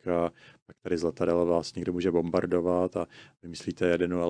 pak 0.67 0.75
tady 0.83 0.97
z 0.97 1.03
letadel 1.03 1.45
vás 1.45 1.75
někdo 1.75 1.93
může 1.93 2.11
bombardovat 2.11 2.97
a 2.97 3.07
vymyslíte 3.43 3.87
jednu 3.87 4.21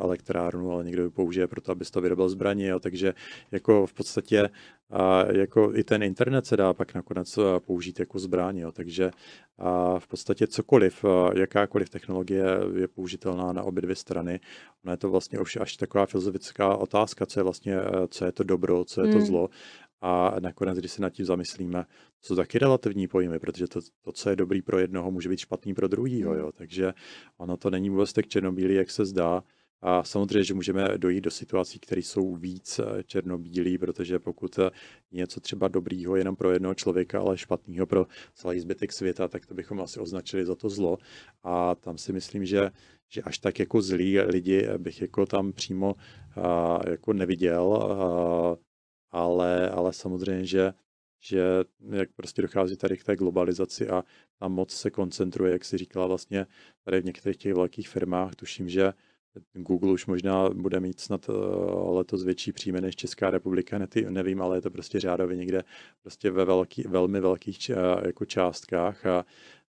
elektrárnu, 0.00 0.72
ale 0.72 0.84
někdo 0.84 1.04
ji 1.04 1.10
použije 1.10 1.46
pro 1.46 1.60
to, 1.60 1.72
abyste 1.72 1.94
to 1.94 2.00
vyrobil 2.00 2.28
zbraně. 2.28 2.68
Jo. 2.68 2.80
Takže 2.80 3.14
jako 3.52 3.86
v 3.86 3.92
podstatě 3.92 4.50
a 4.90 5.32
jako 5.32 5.72
i 5.74 5.84
ten 5.84 6.02
internet 6.02 6.46
se 6.46 6.56
dá 6.56 6.72
pak 6.72 6.94
nakonec 6.94 7.38
použít 7.58 8.00
jako 8.00 8.18
zbraň, 8.18 8.58
jo. 8.58 8.72
takže 8.72 9.10
a 9.58 9.98
v 9.98 10.06
podstatě 10.08 10.46
cokoliv, 10.46 11.04
jakákoliv 11.36 11.90
technologie 11.90 12.44
je 12.76 12.88
použitelná 12.88 13.52
na 13.52 13.62
obě 13.62 13.82
dvě 13.82 13.96
strany. 13.96 14.40
Ono 14.84 14.92
je 14.92 14.96
to 14.96 15.10
vlastně 15.10 15.38
už 15.38 15.56
až 15.56 15.76
taková 15.76 16.06
filozofická 16.06 16.76
otázka, 16.76 17.26
co 17.26 17.40
je 17.40 17.44
vlastně, 17.44 17.76
co 18.08 18.24
je 18.24 18.32
to 18.32 18.44
dobro, 18.44 18.84
co 18.84 19.00
je 19.00 19.12
to 19.12 19.18
hmm. 19.18 19.26
A 20.06 20.34
nakonec, 20.40 20.78
když 20.78 20.92
se 20.92 21.02
nad 21.02 21.10
tím 21.10 21.26
zamyslíme, 21.26 21.84
jsou 22.20 22.36
taky 22.36 22.58
relativní 22.58 23.08
pojmy, 23.08 23.38
protože 23.38 23.66
to, 23.66 23.80
to, 24.02 24.12
co 24.12 24.30
je 24.30 24.36
dobrý 24.36 24.62
pro 24.62 24.78
jednoho, 24.78 25.10
může 25.10 25.28
být 25.28 25.38
špatný 25.38 25.74
pro 25.74 25.88
druhýho. 25.88 26.30
Hmm. 26.30 26.40
Jo. 26.40 26.52
Takže 26.52 26.94
ono 27.36 27.56
to 27.56 27.70
není 27.70 27.90
vůbec 27.90 28.12
tak 28.12 28.26
černobílý, 28.26 28.74
jak 28.74 28.90
se 28.90 29.04
zdá. 29.04 29.42
A 29.82 30.04
samozřejmě, 30.04 30.44
že 30.44 30.54
můžeme 30.54 30.98
dojít 30.98 31.20
do 31.20 31.30
situací, 31.30 31.78
které 31.78 32.00
jsou 32.02 32.34
víc 32.34 32.78
eh, 32.78 33.02
černobílý, 33.02 33.78
protože 33.78 34.18
pokud 34.18 34.58
je 34.58 34.70
něco 35.12 35.40
třeba 35.40 35.68
dobrýho 35.68 36.16
jenom 36.16 36.36
pro 36.36 36.52
jednoho 36.52 36.74
člověka, 36.74 37.20
ale 37.20 37.38
špatného 37.38 37.86
pro 37.86 38.06
celý 38.34 38.60
zbytek 38.60 38.92
světa, 38.92 39.28
tak 39.28 39.46
to 39.46 39.54
bychom 39.54 39.80
asi 39.80 40.00
označili 40.00 40.44
za 40.44 40.54
to 40.54 40.68
zlo. 40.68 40.98
A 41.42 41.74
tam 41.74 41.98
si 41.98 42.12
myslím, 42.12 42.44
že, 42.44 42.70
že 43.08 43.22
až 43.22 43.38
tak 43.38 43.58
jako 43.58 43.82
zlí 43.82 44.20
lidi 44.20 44.68
bych 44.78 45.00
jako 45.00 45.26
tam 45.26 45.52
přímo 45.52 45.94
a, 46.36 46.80
jako 46.90 47.12
neviděl, 47.12 47.74
a, 47.74 48.63
ale, 49.14 49.70
ale 49.70 49.92
samozřejmě, 49.92 50.46
že 50.46 50.74
že 51.26 51.40
jak 51.90 52.12
prostě 52.16 52.42
dochází 52.42 52.76
tady 52.76 52.96
k 52.96 53.04
té 53.04 53.16
globalizaci 53.16 53.88
a 53.88 54.04
ta 54.38 54.48
moc 54.48 54.70
se 54.70 54.90
koncentruje, 54.90 55.52
jak 55.52 55.64
si 55.64 55.78
říkala 55.78 56.06
vlastně 56.06 56.46
tady 56.84 57.00
v 57.00 57.04
některých 57.04 57.36
těch 57.36 57.54
velkých 57.54 57.88
firmách, 57.88 58.34
tuším, 58.34 58.68
že 58.68 58.92
Google 59.52 59.92
už 59.92 60.06
možná 60.06 60.50
bude 60.50 60.80
mít 60.80 61.00
snad 61.00 61.26
eh, 61.28 61.32
letos 61.90 62.24
větší 62.24 62.52
příjmy 62.52 62.80
než 62.80 62.96
Česká 62.96 63.30
republika, 63.30 63.78
ne, 63.78 63.86
nevím, 64.08 64.42
ale 64.42 64.56
je 64.56 64.60
to 64.60 64.70
prostě 64.70 65.00
řádově 65.00 65.36
někde 65.36 65.64
prostě 66.02 66.30
ve 66.30 66.44
velký, 66.44 66.82
velmi 66.82 67.20
velkých 67.20 67.70
jako 68.06 68.24
částkách. 68.24 69.06
A, 69.06 69.24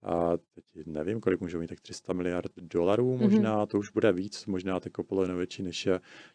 a 0.04 0.32
teď 0.54 0.88
nevím, 0.88 1.20
kolik 1.20 1.42
můžou 1.42 1.60
mít, 1.60 1.68
tak 1.68 1.82
300 1.82 2.14
miliard 2.14 2.52
dolarů 2.58 3.14
mhm. 3.14 3.24
možná, 3.24 3.64
mm-hmm. 3.64 3.68
to 3.68 3.80
už 3.80 3.90
bude 3.90 4.12
víc, 4.12 4.46
možná 4.46 4.80
tak 4.80 5.00
o 5.00 5.04
polovinu 5.04 5.38
větší 5.38 5.64
než 5.64 5.90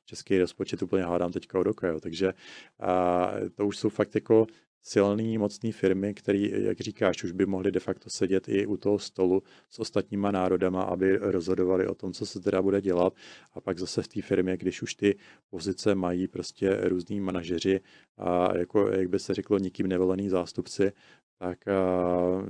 český 0.05 0.39
rozpočet, 0.39 0.83
úplně 0.83 1.03
hádám 1.03 1.33
teďka 1.33 1.59
od 1.59 1.67
oka, 1.67 1.89
jo. 1.89 2.01
takže 2.01 2.35
a, 2.81 3.33
to 3.55 3.67
už 3.67 3.79
jsou 3.79 3.89
fakt 3.89 4.15
jako 4.15 4.47
silný, 4.89 5.39
mocný 5.39 5.73
firmy, 5.73 6.15
které, 6.15 6.39
jak 6.39 6.81
říkáš, 6.81 7.25
už 7.25 7.33
by 7.33 7.47
mohly 7.47 7.73
de 7.73 7.81
facto 7.81 8.11
sedět 8.11 8.49
i 8.49 8.67
u 8.67 8.77
toho 8.77 8.99
stolu 8.99 9.43
s 9.71 9.79
ostatníma 9.79 10.31
národama, 10.31 10.83
aby 10.83 11.17
rozhodovali 11.17 11.87
o 11.87 11.95
tom, 11.95 12.13
co 12.13 12.27
se 12.27 12.41
teda 12.41 12.63
bude 12.63 12.81
dělat. 12.81 13.13
A 13.53 13.61
pak 13.61 13.79
zase 13.79 14.03
v 14.03 14.09
té 14.09 14.23
firmě, 14.23 14.57
když 14.57 14.83
už 14.83 14.95
ty 14.95 15.17
pozice 15.51 15.95
mají 15.95 16.29
prostě 16.29 16.77
různí 16.83 17.21
manažeři 17.21 17.81
a 18.19 18.59
jako, 18.59 18.89
jak 18.89 19.09
by 19.09 19.19
se 19.19 19.35
řeklo, 19.35 19.59
nikým 19.59 19.87
nevolený 19.87 20.29
zástupci, 20.29 20.93
tak 21.39 21.59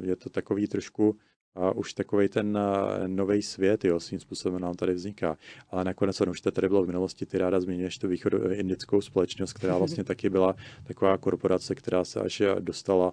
je 0.02 0.16
to 0.16 0.30
takový 0.30 0.66
trošku 0.66 1.18
a 1.56 1.70
už 1.70 1.92
takový 1.92 2.28
ten 2.28 2.58
nový 3.06 3.42
svět, 3.42 3.84
jo, 3.84 4.00
svým 4.00 4.20
způsobem 4.20 4.60
nám 4.60 4.74
tady 4.74 4.94
vzniká. 4.94 5.38
Ale 5.70 5.84
nakonec, 5.84 6.20
ono 6.20 6.30
už 6.30 6.40
to 6.40 6.50
tady 6.50 6.68
bylo 6.68 6.84
v 6.84 6.86
minulosti, 6.86 7.26
ty 7.26 7.38
ráda 7.38 7.60
zmiňuješ 7.60 7.98
tu 7.98 8.08
indickou 8.52 9.00
společnost, 9.00 9.52
která 9.52 9.78
vlastně 9.78 10.04
taky 10.04 10.30
byla 10.30 10.56
taková 10.84 11.18
korporace, 11.18 11.74
která 11.74 12.04
se 12.04 12.20
až 12.20 12.42
dostala 12.60 13.12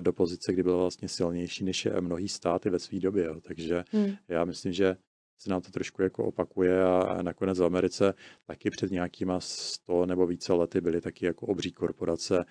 do 0.00 0.12
pozice, 0.12 0.52
kdy 0.52 0.62
byla 0.62 0.76
vlastně 0.76 1.08
silnější 1.08 1.64
než 1.64 1.88
mnohý 2.00 2.28
státy 2.28 2.70
ve 2.70 2.78
své 2.78 3.00
době. 3.00 3.24
Jo. 3.24 3.40
Takže 3.40 3.84
hmm. 3.92 4.14
já 4.28 4.44
myslím, 4.44 4.72
že 4.72 4.96
se 5.38 5.50
nám 5.50 5.62
to 5.62 5.70
trošku 5.70 6.02
jako 6.02 6.24
opakuje 6.24 6.84
a 6.84 7.22
nakonec 7.22 7.58
v 7.58 7.64
Americe 7.64 8.14
taky 8.46 8.70
před 8.70 8.90
nějakýma 8.90 9.40
100 9.40 10.06
nebo 10.06 10.26
více 10.26 10.52
lety 10.52 10.80
byly 10.80 11.00
taky 11.00 11.26
jako 11.26 11.46
obří 11.46 11.72
korporace, 11.72 12.44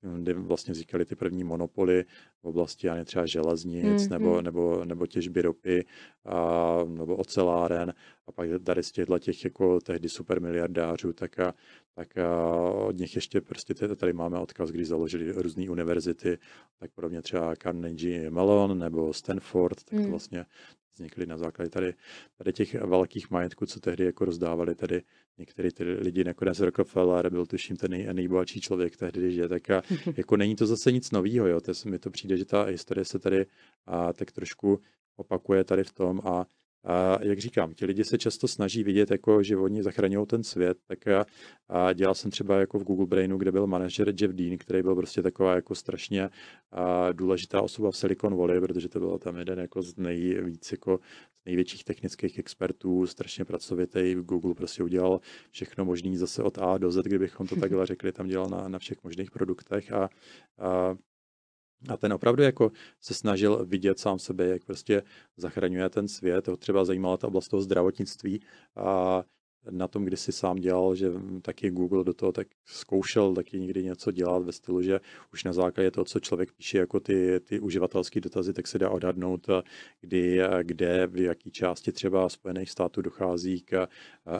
kde 0.00 0.34
vlastně 0.34 0.72
vznikaly 0.72 1.04
ty 1.04 1.16
první 1.16 1.44
monopoly 1.44 2.04
v 2.42 2.44
oblasti 2.44 2.86
já 2.86 3.04
třeba 3.04 3.26
železnic 3.26 4.02
mm, 4.02 4.10
nebo, 4.10 4.42
nebo, 4.42 4.84
nebo 4.84 5.06
těžby 5.06 5.42
ropy 5.42 5.84
a, 6.24 6.78
nebo 6.86 7.16
oceláren 7.16 7.94
a 8.26 8.32
pak 8.32 8.48
tady 8.64 8.82
z 8.82 8.92
těchto 8.92 9.18
těch 9.18 9.44
jako 9.44 9.80
tehdy 9.80 10.08
super 10.08 10.40
miliardářů, 10.40 11.12
tak, 11.12 11.38
a, 11.38 11.54
tak 11.94 12.18
a 12.18 12.54
od 12.62 12.96
nich 12.96 13.14
ještě 13.14 13.40
prostě 13.40 13.74
tady 13.74 14.12
máme 14.12 14.38
odkaz, 14.38 14.70
když 14.70 14.88
založili 14.88 15.32
různé 15.32 15.70
univerzity, 15.70 16.38
tak 16.78 16.90
podobně 16.90 17.22
třeba 17.22 17.56
Carnegie 17.56 18.30
Mellon 18.30 18.78
nebo 18.78 19.12
Stanford, 19.12 19.84
tak 19.84 19.98
to 19.98 20.04
mm. 20.04 20.10
vlastně 20.10 20.46
vznikly 20.98 21.26
na 21.26 21.36
základě 21.36 21.70
tady, 21.70 21.94
tady 22.38 22.52
těch 22.52 22.74
velkých 22.74 23.30
majetků, 23.30 23.66
co 23.66 23.80
tehdy 23.80 24.04
jako 24.04 24.24
rozdávali 24.24 24.74
tady 24.74 25.02
některý 25.38 25.70
ty 25.72 25.84
lidi, 25.84 26.24
nakonec 26.24 26.60
Rockefeller 26.60 27.30
byl 27.30 27.46
tuším 27.46 27.76
ten 27.76 27.90
nej, 27.90 28.08
nejbohatší 28.12 28.60
člověk 28.60 28.96
tehdy, 28.96 29.32
že? 29.32 29.48
Tak 29.48 29.70
a, 29.70 29.82
jako 30.16 30.36
není 30.36 30.56
to 30.56 30.66
zase 30.66 30.92
nic 30.92 31.10
nového, 31.10 31.46
jo, 31.46 31.60
to 31.60 31.72
mi 31.86 31.98
to 31.98 32.10
přijde, 32.10 32.36
že 32.36 32.44
ta 32.44 32.62
historie 32.62 33.04
se 33.04 33.18
tady 33.18 33.46
a, 33.86 34.12
tak 34.12 34.32
trošku 34.32 34.80
opakuje 35.16 35.64
tady 35.64 35.84
v 35.84 35.92
tom 35.92 36.20
a 36.24 36.46
a 36.84 37.18
jak 37.22 37.38
říkám, 37.38 37.74
ti 37.74 37.86
lidi 37.86 38.04
se 38.04 38.18
často 38.18 38.48
snaží 38.48 38.84
vidět, 38.84 39.10
jako, 39.10 39.42
že 39.42 39.56
oni 39.56 39.82
zachraňují 39.82 40.26
ten 40.26 40.42
svět, 40.42 40.78
tak 40.86 40.98
já 41.06 41.24
a 41.68 41.92
dělal 41.92 42.14
jsem 42.14 42.30
třeba 42.30 42.60
jako 42.60 42.78
v 42.78 42.84
Google 42.84 43.06
Brainu, 43.06 43.38
kde 43.38 43.52
byl 43.52 43.66
manažer 43.66 44.08
Jeff 44.20 44.34
Dean, 44.34 44.58
který 44.58 44.82
byl 44.82 44.96
prostě 44.96 45.22
taková 45.22 45.54
jako 45.54 45.74
strašně 45.74 46.30
a 46.70 47.12
důležitá 47.12 47.62
osoba 47.62 47.90
v 47.90 47.96
Silicon 47.96 48.36
Valley, 48.36 48.60
protože 48.60 48.88
to 48.88 48.98
byl 48.98 49.18
tam 49.18 49.36
jeden 49.36 49.58
jako 49.58 49.82
z 49.82 49.96
nejvíc 49.96 50.72
jako 50.72 51.00
z 51.42 51.44
největších 51.46 51.84
technických 51.84 52.38
expertů, 52.38 53.06
strašně 53.06 53.44
pracovitý. 53.44 54.14
Google 54.14 54.54
prostě 54.54 54.82
udělal 54.82 55.20
všechno 55.50 55.84
možné 55.84 56.16
zase 56.16 56.42
od 56.42 56.58
A 56.58 56.78
do 56.78 56.90
Z, 56.90 57.02
kdybychom 57.02 57.46
to 57.46 57.56
takhle 57.60 57.86
řekli, 57.86 58.12
tam 58.12 58.28
dělal 58.28 58.48
na, 58.48 58.68
na 58.68 58.78
všech 58.78 59.04
možných 59.04 59.30
produktech 59.30 59.92
a, 59.92 60.08
a 60.58 60.96
a 61.88 61.96
ten 61.96 62.12
opravdu 62.12 62.42
jako 62.42 62.72
se 63.00 63.14
snažil 63.14 63.66
vidět 63.66 63.98
sám 63.98 64.18
sebe, 64.18 64.46
jak 64.46 64.64
prostě 64.64 65.02
zachraňuje 65.36 65.88
ten 65.88 66.08
svět. 66.08 66.48
Ho 66.48 66.56
třeba 66.56 66.84
zajímala 66.84 67.16
ta 67.16 67.26
oblast 67.26 67.48
toho 67.48 67.62
zdravotnictví 67.62 68.40
a 68.76 69.22
na 69.70 69.88
tom, 69.88 70.04
kdy 70.04 70.16
si 70.16 70.32
sám 70.32 70.56
dělal, 70.56 70.94
že 70.94 71.12
taky 71.42 71.70
Google 71.70 72.04
do 72.04 72.14
toho 72.14 72.32
tak 72.32 72.46
zkoušel 72.66 73.34
taky 73.34 73.60
někdy 73.60 73.84
něco 73.84 74.10
dělat 74.10 74.42
ve 74.42 74.52
stylu, 74.52 74.82
že 74.82 75.00
už 75.32 75.44
na 75.44 75.52
základě 75.52 75.90
toho, 75.90 76.04
co 76.04 76.20
člověk 76.20 76.52
píše 76.52 76.78
jako 76.78 77.00
ty, 77.00 77.40
ty 77.40 77.60
uživatelské 77.60 78.20
dotazy, 78.20 78.52
tak 78.52 78.66
se 78.66 78.78
dá 78.78 78.90
odhadnout, 78.90 79.46
kdy, 80.00 80.40
kde, 80.62 81.06
v 81.06 81.20
jaký 81.20 81.50
části 81.50 81.92
třeba 81.92 82.28
Spojených 82.28 82.70
států 82.70 83.02
dochází 83.02 83.60
k 83.60 83.86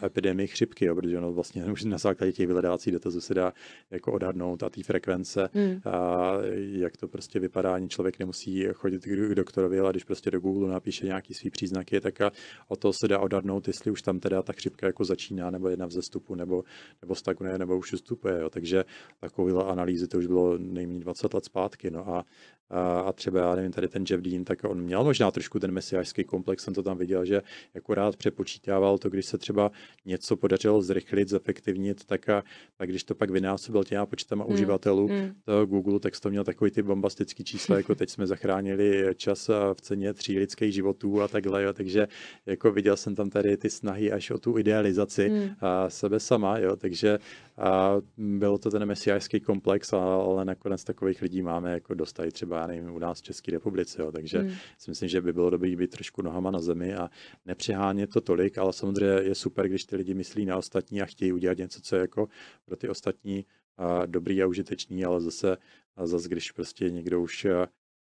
epidemii 0.04 0.46
chřipky, 0.46 0.84
jo, 0.84 0.94
protože 0.94 1.18
ono 1.18 1.32
vlastně 1.32 1.64
už 1.64 1.84
na 1.84 1.98
základě 1.98 2.32
těch 2.32 2.46
vyhledávacích 2.46 2.92
dotazů 2.92 3.20
se 3.20 3.34
dá 3.34 3.52
jako 3.90 4.12
odhadnout 4.12 4.62
a 4.62 4.70
té 4.70 4.82
frekvence, 4.82 5.48
hmm. 5.52 5.80
a 5.84 6.32
jak 6.56 6.96
to 6.96 7.08
prostě 7.08 7.40
vypadá, 7.40 7.74
ani 7.74 7.88
člověk 7.88 8.18
nemusí 8.18 8.66
chodit 8.74 9.04
k 9.04 9.34
doktorovi, 9.34 9.80
ale 9.80 9.92
když 9.92 10.04
prostě 10.04 10.30
do 10.30 10.40
Google 10.40 10.68
napíše 10.68 11.06
nějaký 11.06 11.34
svý 11.34 11.50
příznaky, 11.50 12.00
tak 12.00 12.20
a 12.20 12.32
o 12.68 12.76
to 12.76 12.92
se 12.92 13.08
dá 13.08 13.18
odhadnout, 13.18 13.68
jestli 13.68 13.90
už 13.90 14.02
tam 14.02 14.20
teda 14.20 14.42
ta 14.42 14.52
chřipka 14.52 14.86
jako 14.86 15.04
začíná, 15.04 15.17
nebo 15.50 15.68
je 15.68 15.76
na 15.76 15.86
vzestupu, 15.86 16.34
nebo, 16.34 16.64
nebo 17.02 17.14
stagnuje, 17.14 17.58
nebo 17.58 17.78
už 17.78 17.92
ustupuje. 17.92 18.40
Jo. 18.40 18.50
Takže 18.50 18.84
takovéhle 19.20 19.64
analýzy 19.64 20.08
to 20.08 20.18
už 20.18 20.26
bylo 20.26 20.58
nejméně 20.58 21.00
20 21.00 21.34
let 21.34 21.44
zpátky. 21.44 21.90
No 21.90 22.08
a, 22.08 22.24
a, 22.70 23.00
a 23.00 23.12
třeba, 23.12 23.40
já 23.40 23.54
nevím, 23.54 23.72
tady 23.72 23.88
ten 23.88 24.04
Jeff 24.10 24.22
Dean, 24.22 24.44
tak 24.44 24.64
on 24.64 24.82
měl 24.82 25.04
možná 25.04 25.30
trošku 25.30 25.58
ten 25.58 25.72
mesiářský 25.72 26.24
komplex, 26.24 26.64
jsem 26.64 26.74
to 26.74 26.82
tam 26.82 26.98
viděl, 26.98 27.24
že 27.24 27.42
jako 27.74 27.94
rád 27.94 28.16
přepočítával 28.16 28.98
to, 28.98 29.10
když 29.10 29.26
se 29.26 29.38
třeba 29.38 29.70
něco 30.06 30.36
podařilo 30.36 30.82
zrychlit, 30.82 31.28
zefektivnit, 31.28 32.04
tak, 32.04 32.28
a, 32.28 32.42
tak 32.76 32.88
když 32.88 33.04
to 33.04 33.14
pak 33.14 33.30
vynásobil 33.30 33.84
těma 33.84 34.06
počtama 34.06 34.44
hmm. 34.44 34.54
uživatelů 34.54 35.06
hmm. 35.06 35.34
toho 35.44 35.66
Google, 35.66 36.00
tak 36.00 36.20
to 36.20 36.30
měl 36.30 36.44
takový 36.44 36.70
ty 36.70 36.82
bombastický 36.82 37.44
čísla, 37.44 37.76
jako 37.76 37.94
teď 37.94 38.10
jsme 38.10 38.26
zachránili 38.26 39.14
čas 39.16 39.48
v 39.48 39.80
ceně 39.80 40.14
tří 40.14 40.38
lidských 40.38 40.74
životů 40.74 41.22
a 41.22 41.28
takhle, 41.28 41.62
jo. 41.62 41.72
takže 41.72 42.08
jako 42.46 42.72
viděl 42.72 42.96
jsem 42.96 43.14
tam 43.14 43.30
tady 43.30 43.56
ty 43.56 43.70
snahy 43.70 44.12
až 44.12 44.30
o 44.30 44.38
tu 44.38 44.58
idealizaci 44.58 45.07
globalizaci 45.08 45.28
hmm. 45.28 45.56
sebe 45.88 46.20
sama, 46.20 46.58
jo, 46.58 46.76
takže 46.76 47.18
a 47.58 47.96
bylo 48.16 48.58
to 48.58 48.70
ten 48.70 48.86
mesiářský 48.86 49.40
komplex, 49.40 49.92
ale 49.92 50.44
nakonec 50.44 50.84
takových 50.84 51.22
lidí 51.22 51.42
máme 51.42 51.72
jako 51.72 51.94
dostají 51.94 52.30
třeba, 52.30 52.60
já 52.60 52.66
nevím, 52.66 52.94
u 52.94 52.98
nás 52.98 53.18
v 53.18 53.22
České 53.22 53.52
republice, 53.52 54.02
jo, 54.02 54.12
takže 54.12 54.38
hmm. 54.38 54.50
si 54.78 54.90
myslím, 54.90 55.08
že 55.08 55.20
by 55.20 55.32
bylo 55.32 55.50
dobré 55.50 55.76
být 55.76 55.90
trošku 55.90 56.22
nohama 56.22 56.50
na 56.50 56.58
zemi 56.58 56.94
a 56.94 57.10
nepřehánět 57.46 58.10
to 58.10 58.20
tolik, 58.20 58.58
ale 58.58 58.72
samozřejmě 58.72 59.22
je 59.22 59.34
super, 59.34 59.68
když 59.68 59.84
ty 59.84 59.96
lidi 59.96 60.14
myslí 60.14 60.46
na 60.46 60.56
ostatní 60.56 61.02
a 61.02 61.06
chtějí 61.06 61.32
udělat 61.32 61.58
něco, 61.58 61.80
co 61.80 61.96
je 61.96 62.00
jako 62.00 62.28
pro 62.64 62.76
ty 62.76 62.88
ostatní 62.88 63.46
a 63.76 64.06
dobrý 64.06 64.42
a 64.42 64.46
užitečný, 64.46 65.04
ale 65.04 65.20
zase, 65.20 65.56
a 65.96 66.06
zase 66.06 66.28
když 66.28 66.52
prostě 66.52 66.90
někdo 66.90 67.22
už 67.22 67.46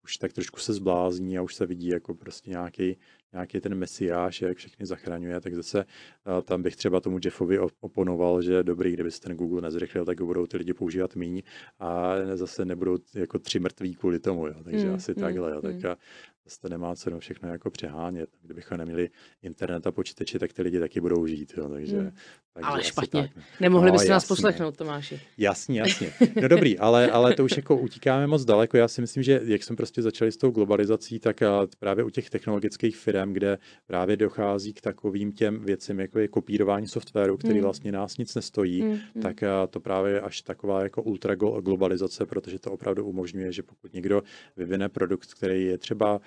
už 0.04 0.16
tak 0.16 0.32
trošku 0.32 0.60
se 0.60 0.72
zblázní 0.72 1.38
a 1.38 1.42
už 1.42 1.54
se 1.54 1.66
vidí 1.66 1.88
jako 1.88 2.14
prostě 2.14 2.50
nějaký, 2.50 2.96
nějaký 3.32 3.60
ten 3.60 3.74
mesiáš, 3.74 4.42
jak 4.42 4.56
všechny 4.56 4.86
zachraňuje, 4.86 5.40
tak 5.40 5.54
zase 5.54 5.84
tam 6.44 6.62
bych 6.62 6.76
třeba 6.76 7.00
tomu 7.00 7.18
Jeffovi 7.24 7.58
oponoval, 7.80 8.42
že 8.42 8.62
dobrý, 8.62 8.92
kdyby 8.92 9.10
se 9.10 9.20
ten 9.20 9.36
Google 9.36 9.62
nezrychlil, 9.62 10.04
tak 10.04 10.20
ho 10.20 10.26
budou 10.26 10.46
ty 10.46 10.56
lidi 10.56 10.74
používat 10.74 11.16
míň 11.16 11.42
a 11.78 12.14
zase 12.34 12.64
nebudou 12.64 12.98
jako 13.14 13.38
tři 13.38 13.60
mrtví 13.60 13.94
kvůli 13.94 14.18
tomu, 14.18 14.46
jo. 14.46 14.54
takže 14.64 14.88
mm, 14.88 14.94
asi 14.94 15.12
mm, 15.16 15.22
takhle. 15.22 15.50
Jo. 15.50 15.62
Tak 15.62 15.74
mm 15.74 15.82
zase 16.44 16.60
to 16.60 16.68
nemá 16.68 16.94
cenu 16.94 17.18
všechno 17.18 17.48
jako 17.48 17.70
přehánět. 17.70 18.30
Kdybychom 18.42 18.78
neměli 18.78 19.10
internet 19.42 19.86
a 19.86 19.92
počítače, 19.92 20.38
tak 20.38 20.52
ty 20.52 20.62
lidi 20.62 20.80
taky 20.80 21.00
budou 21.00 21.26
žít. 21.26 21.52
Jo. 21.56 21.68
Takže, 21.68 21.98
hmm. 21.98 22.12
takže 22.52 22.68
ale 22.68 22.82
špatně. 22.82 23.30
Tak. 23.34 23.44
Nemohli 23.60 23.86
no, 23.86 23.92
byste 23.92 24.12
nás 24.12 24.28
poslechnout, 24.28 24.76
Tomáši. 24.76 25.20
Jasně, 25.38 25.80
jasně. 25.80 26.12
No 26.42 26.48
dobrý, 26.48 26.78
ale, 26.78 27.10
ale 27.10 27.34
to 27.34 27.44
už 27.44 27.56
jako 27.56 27.76
utíkáme 27.76 28.26
moc 28.26 28.44
daleko. 28.44 28.76
Já 28.76 28.88
si 28.88 29.00
myslím, 29.00 29.22
že 29.22 29.40
jak 29.44 29.62
jsme 29.62 29.76
prostě 29.76 30.02
začali 30.02 30.32
s 30.32 30.36
tou 30.36 30.50
globalizací, 30.50 31.18
tak 31.18 31.40
právě 31.78 32.04
u 32.04 32.10
těch 32.10 32.30
technologických 32.30 32.96
firm, 32.96 33.32
kde 33.32 33.58
právě 33.86 34.16
dochází 34.16 34.72
k 34.72 34.80
takovým 34.80 35.32
těm 35.32 35.64
věcem, 35.64 36.00
jako 36.00 36.18
je 36.18 36.28
kopírování 36.28 36.88
softwaru, 36.88 37.36
který 37.36 37.54
hmm. 37.54 37.62
vlastně 37.62 37.92
nás 37.92 38.18
nic 38.18 38.34
nestojí, 38.34 38.82
hmm. 38.82 38.90
hmm. 38.90 39.22
tak 39.22 39.44
to 39.70 39.80
právě 39.80 40.12
je 40.12 40.20
až 40.20 40.42
taková 40.42 40.82
jako 40.82 41.02
ultra 41.02 41.34
globalizace, 41.34 42.26
protože 42.26 42.58
to 42.58 42.72
opravdu 42.72 43.04
umožňuje, 43.04 43.52
že 43.52 43.62
pokud 43.62 43.92
někdo 43.92 44.22
vyvine 44.56 44.88
produkt, 44.88 45.34
který 45.34 45.64
je 45.64 45.78
třeba 45.78 46.20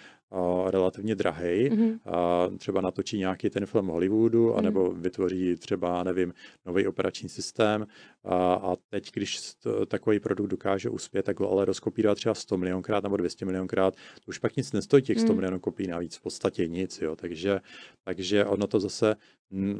relativně 0.67 1.15
drahý. 1.15 1.69
Mm-hmm. 1.69 1.99
A 2.05 2.49
třeba 2.57 2.81
natočí 2.81 3.17
nějaký 3.17 3.49
ten 3.49 3.65
film 3.65 3.87
Hollywoodu, 3.87 4.49
mm-hmm. 4.49 4.57
anebo 4.57 4.91
vytvoří 4.91 5.55
třeba, 5.55 6.03
nevím, 6.03 6.33
nový 6.65 6.87
operační 6.87 7.29
systém. 7.29 7.87
A, 8.23 8.53
a 8.53 8.75
teď, 8.89 9.11
když 9.13 9.53
to, 9.55 9.85
takový 9.85 10.19
produkt 10.19 10.47
dokáže 10.47 10.89
uspět, 10.89 11.23
tak 11.23 11.39
ho 11.39 11.51
ale 11.51 11.65
rozkopírovat 11.65 12.17
třeba 12.17 12.35
100 12.35 12.57
milionkrát 12.57 13.03
nebo 13.03 13.17
200 13.17 13.45
milionkrát, 13.45 13.95
to 13.95 14.27
už 14.27 14.37
pak 14.37 14.55
nic 14.55 14.71
nestojí 14.71 15.03
těch 15.03 15.19
100 15.19 15.31
mm. 15.31 15.35
milionů 15.35 15.59
kopií 15.59 15.87
navíc, 15.87 16.15
v 16.15 16.21
podstatě 16.21 16.67
nic. 16.67 17.01
Jo. 17.01 17.15
Takže, 17.15 17.59
takže 18.03 18.45
ono 18.45 18.67
to 18.67 18.79
zase 18.79 19.15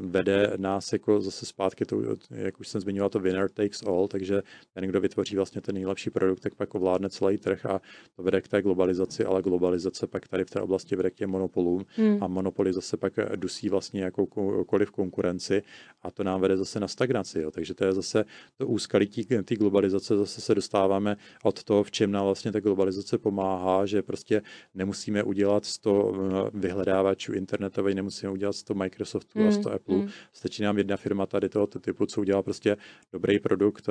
vede 0.01 0.53
nás 0.57 0.93
jako 0.93 1.21
zase 1.21 1.45
zpátky, 1.45 1.85
to, 1.85 2.01
jak 2.31 2.59
už 2.59 2.67
jsem 2.67 2.81
zmiňoval, 2.81 3.09
to 3.09 3.19
winner 3.19 3.49
takes 3.49 3.83
all, 3.83 4.07
takže 4.07 4.41
ten, 4.73 4.83
kdo 4.83 5.01
vytvoří 5.01 5.35
vlastně 5.35 5.61
ten 5.61 5.75
nejlepší 5.75 6.09
produkt, 6.09 6.39
tak 6.39 6.55
pak 6.55 6.75
ovládne 6.75 7.09
celý 7.09 7.37
trh 7.37 7.65
a 7.65 7.81
to 8.15 8.23
vede 8.23 8.41
k 8.41 8.47
té 8.47 8.61
globalizaci, 8.61 9.25
ale 9.25 9.41
globalizace 9.41 10.07
pak 10.07 10.27
tady 10.27 10.45
v 10.45 10.49
té 10.49 10.61
oblasti 10.61 10.95
vede 10.95 11.09
k 11.09 11.15
těm 11.15 11.29
monopolům 11.29 11.85
hmm. 11.95 12.23
a 12.23 12.27
monopoly 12.27 12.73
zase 12.73 12.97
pak 12.97 13.13
dusí 13.35 13.69
vlastně 13.69 14.03
jakoukoliv 14.03 14.91
konkurenci 14.91 15.63
a 16.01 16.11
to 16.11 16.23
nám 16.23 16.41
vede 16.41 16.57
zase 16.57 16.79
na 16.79 16.87
stagnaci. 16.87 17.39
Jo. 17.39 17.51
Takže 17.51 17.73
to 17.73 17.85
je 17.85 17.93
zase 17.93 18.25
to 18.57 18.67
úskalí 18.67 19.07
té 19.45 19.55
globalizace, 19.55 20.17
zase 20.17 20.41
se 20.41 20.55
dostáváme 20.55 21.17
od 21.43 21.63
toho, 21.63 21.83
v 21.83 21.91
čem 21.91 22.11
nám 22.11 22.25
vlastně 22.25 22.51
ta 22.51 22.59
globalizace 22.59 23.17
pomáhá, 23.17 23.85
že 23.85 24.01
prostě 24.01 24.41
nemusíme 24.73 25.23
udělat 25.23 25.65
100 25.65 26.13
eh, 26.13 26.49
vyhledávačů 26.53 27.33
internetových, 27.33 27.95
nemusíme 27.95 28.31
udělat 28.31 28.53
100 28.53 28.73
Microsoftů 28.73 29.39
hmm. 29.39 29.47
a 29.47 29.51
100 29.61 29.71
Apple. 29.71 29.95
Hmm. 29.95 30.09
Stačí 30.33 30.63
nám 30.63 30.77
jedna 30.77 30.97
firma 30.97 31.25
tady 31.25 31.49
tohoto 31.49 31.79
typu, 31.79 32.05
co 32.05 32.21
udělá 32.21 32.41
prostě 32.41 32.77
dobrý 33.13 33.39
produkt, 33.39 33.89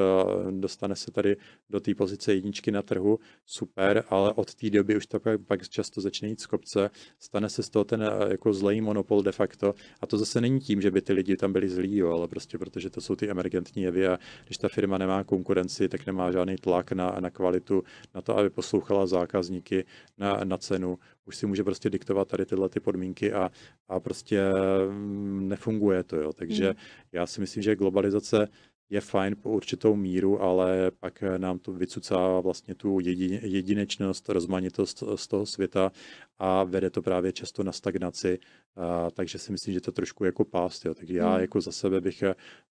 dostane 0.51 0.97
se 0.97 1.11
tady 1.11 1.37
do 1.71 1.81
té 1.81 1.95
pozice 1.95 2.35
jedničky 2.35 2.71
na 2.71 2.83
trhu, 2.83 3.19
super, 3.47 4.05
ale 4.09 4.33
od 4.33 4.55
té 4.55 4.71
doby 4.71 4.97
už 4.97 5.07
to 5.07 5.21
pak, 5.21 5.41
pak 5.47 5.69
často 5.69 6.01
začne 6.01 6.29
jít 6.29 6.41
z 6.41 6.47
kopce, 6.47 6.91
stane 7.19 7.49
se 7.49 7.63
z 7.63 7.71
toho 7.71 7.85
ten 7.85 8.03
eh, 8.03 8.31
jako 8.31 8.53
zlej 8.53 8.81
monopol 8.81 9.23
de 9.23 9.33
facto 9.33 9.75
a 10.01 10.07
to 10.07 10.19
zase 10.19 10.41
není 10.41 10.61
tím, 10.61 10.81
že 10.81 10.91
by 10.91 11.01
ty 11.03 11.13
lidi 11.13 11.37
tam 11.37 11.53
byli 11.53 11.69
zlí, 11.69 11.97
jo, 11.97 12.13
ale 12.13 12.29
prostě 12.29 12.59
protože 12.59 12.91
to 12.91 13.01
jsou 13.01 13.17
ty 13.17 13.31
emergentní 13.31 13.83
jevy 13.83 14.09
a 14.09 14.19
když 14.47 14.59
ta 14.59 14.69
firma 14.69 14.99
nemá 14.99 15.25
konkurenci, 15.25 15.89
tak 15.89 16.07
nemá 16.07 16.33
žádný 16.33 16.57
tlak 16.57 16.93
na, 16.93 17.17
na 17.21 17.31
kvalitu, 17.31 17.83
na 18.15 18.23
to, 18.23 18.39
aby 18.39 18.51
poslouchala 18.51 19.07
zákazníky, 19.07 19.85
na, 20.19 20.41
na 20.45 20.59
cenu, 20.59 20.99
už 21.27 21.37
si 21.37 21.47
může 21.47 21.65
prostě 21.65 21.91
diktovat 21.91 22.29
tady 22.29 22.47
tyhle 22.47 22.69
ty 22.69 22.81
podmínky 22.81 23.33
a, 23.33 23.51
a 23.89 24.01
prostě 24.01 24.51
mm, 24.89 25.49
nefunguje 25.55 26.03
to, 26.03 26.17
jo. 26.17 26.33
Takže 26.33 26.67
hmm. 26.67 26.77
já 27.13 27.27
si 27.27 27.41
myslím, 27.41 27.63
že 27.63 27.77
globalizace 27.77 28.49
je 28.91 29.01
fajn 29.01 29.37
po 29.43 29.51
určitou 29.51 29.97
míru, 29.97 30.43
ale 30.43 30.91
pak 31.01 31.25
nám 31.39 31.59
to 31.59 31.73
vycucá 31.73 32.41
vlastně 32.41 32.75
tu 32.75 32.99
jedinečnost, 33.43 34.29
rozmanitost 34.29 35.03
z 35.15 35.29
toho 35.29 35.47
světa 35.47 35.93
a 36.39 36.65
vede 36.65 36.91
to 36.91 37.03
právě 37.03 37.33
často 37.33 37.63
na 37.63 37.73
stagnaci, 37.73 38.39
a, 38.77 39.11
takže 39.11 39.39
si 39.39 39.53
myslím, 39.53 39.75
že 39.75 39.81
to 39.81 39.93
trošku 39.93 40.25
jako 40.25 40.45
pást. 40.45 40.85
Jo. 40.85 40.95
Tak 40.95 41.09
já 41.09 41.31
hmm. 41.33 41.41
jako 41.41 41.61
za 41.61 41.73
sebe 41.73 42.01
bych 42.01 42.25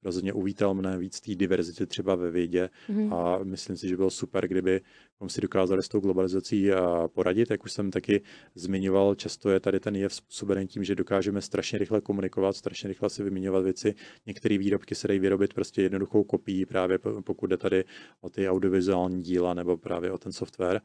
rozhodně 0.03 0.33
uvítal 0.33 0.73
mnohem 0.73 0.99
víc 0.99 1.21
té 1.21 1.35
diverzity 1.35 1.87
třeba 1.87 2.15
ve 2.15 2.31
vědě 2.31 2.69
hmm. 2.87 3.13
a 3.13 3.39
myslím 3.43 3.77
si, 3.77 3.87
že 3.87 3.97
bylo 3.97 4.09
super, 4.09 4.47
kdyby 4.47 4.81
si 5.27 5.41
dokázali 5.41 5.83
s 5.83 5.87
tou 5.87 5.99
globalizací 5.99 6.69
poradit. 7.07 7.51
Jak 7.51 7.63
už 7.63 7.71
jsem 7.71 7.91
taky 7.91 8.21
zmiňoval, 8.55 9.15
často 9.15 9.49
je 9.49 9.59
tady 9.59 9.79
ten 9.79 9.95
jev 9.95 10.13
způsobený 10.13 10.67
tím, 10.67 10.83
že 10.83 10.95
dokážeme 10.95 11.41
strašně 11.41 11.79
rychle 11.79 12.01
komunikovat, 12.01 12.55
strašně 12.55 12.87
rychle 12.87 13.09
si 13.09 13.23
vyměňovat 13.23 13.63
věci. 13.63 13.95
Některé 14.25 14.57
výrobky 14.57 14.95
se 14.95 15.07
dají 15.07 15.19
vyrobit 15.19 15.53
prostě 15.53 15.81
jednoduchou 15.81 16.23
kopií, 16.23 16.65
právě 16.65 16.99
pokud 16.99 17.47
jde 17.47 17.57
tady 17.57 17.83
o 18.21 18.29
ty 18.29 18.49
audiovizuální 18.49 19.21
díla 19.21 19.53
nebo 19.53 19.77
právě 19.77 20.11
o 20.11 20.17
ten 20.17 20.31
software. 20.31 20.81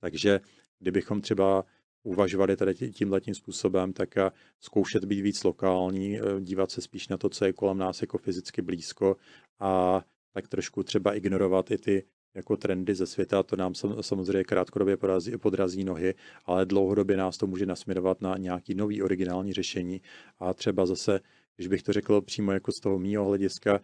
Takže 0.00 0.40
kdybychom 0.78 1.20
třeba 1.20 1.64
uvažovali 2.02 2.56
tady 2.56 2.74
tím 2.74 3.14
způsobem, 3.32 3.92
tak 3.92 4.14
zkoušet 4.60 5.04
být 5.04 5.20
víc 5.20 5.44
lokální, 5.44 6.18
e, 6.18 6.20
dívat 6.40 6.70
se 6.70 6.80
spíš 6.80 7.08
na 7.08 7.16
to, 7.16 7.28
co 7.28 7.44
je 7.44 7.52
kolem 7.52 7.78
nás 7.78 8.00
jako 8.00 8.18
fyzicky 8.18 8.62
blízko 8.62 9.16
a 9.60 10.02
tak 10.32 10.48
trošku 10.48 10.82
třeba 10.82 11.14
ignorovat 11.14 11.70
i 11.70 11.78
ty 11.78 12.04
jako 12.34 12.56
trendy 12.56 12.94
ze 12.94 13.06
světa, 13.06 13.42
to 13.42 13.56
nám 13.56 13.74
samozřejmě 14.00 14.44
krátkodobě 14.44 14.96
podrazí, 14.96 15.38
podrazí 15.38 15.84
nohy, 15.84 16.14
ale 16.44 16.66
dlouhodobě 16.66 17.16
nás 17.16 17.36
to 17.36 17.46
může 17.46 17.66
nasměrovat 17.66 18.20
na 18.20 18.36
nějaký 18.36 18.74
nový 18.74 19.02
originální 19.02 19.52
řešení. 19.52 20.00
A 20.38 20.54
třeba 20.54 20.86
zase 20.86 21.20
když 21.56 21.68
bych 21.68 21.82
to 21.82 21.92
řekl 21.92 22.20
přímo 22.20 22.52
jako 22.52 22.72
z 22.72 22.80
toho 22.80 22.98
mýho 22.98 23.24
hlediska, 23.24 23.80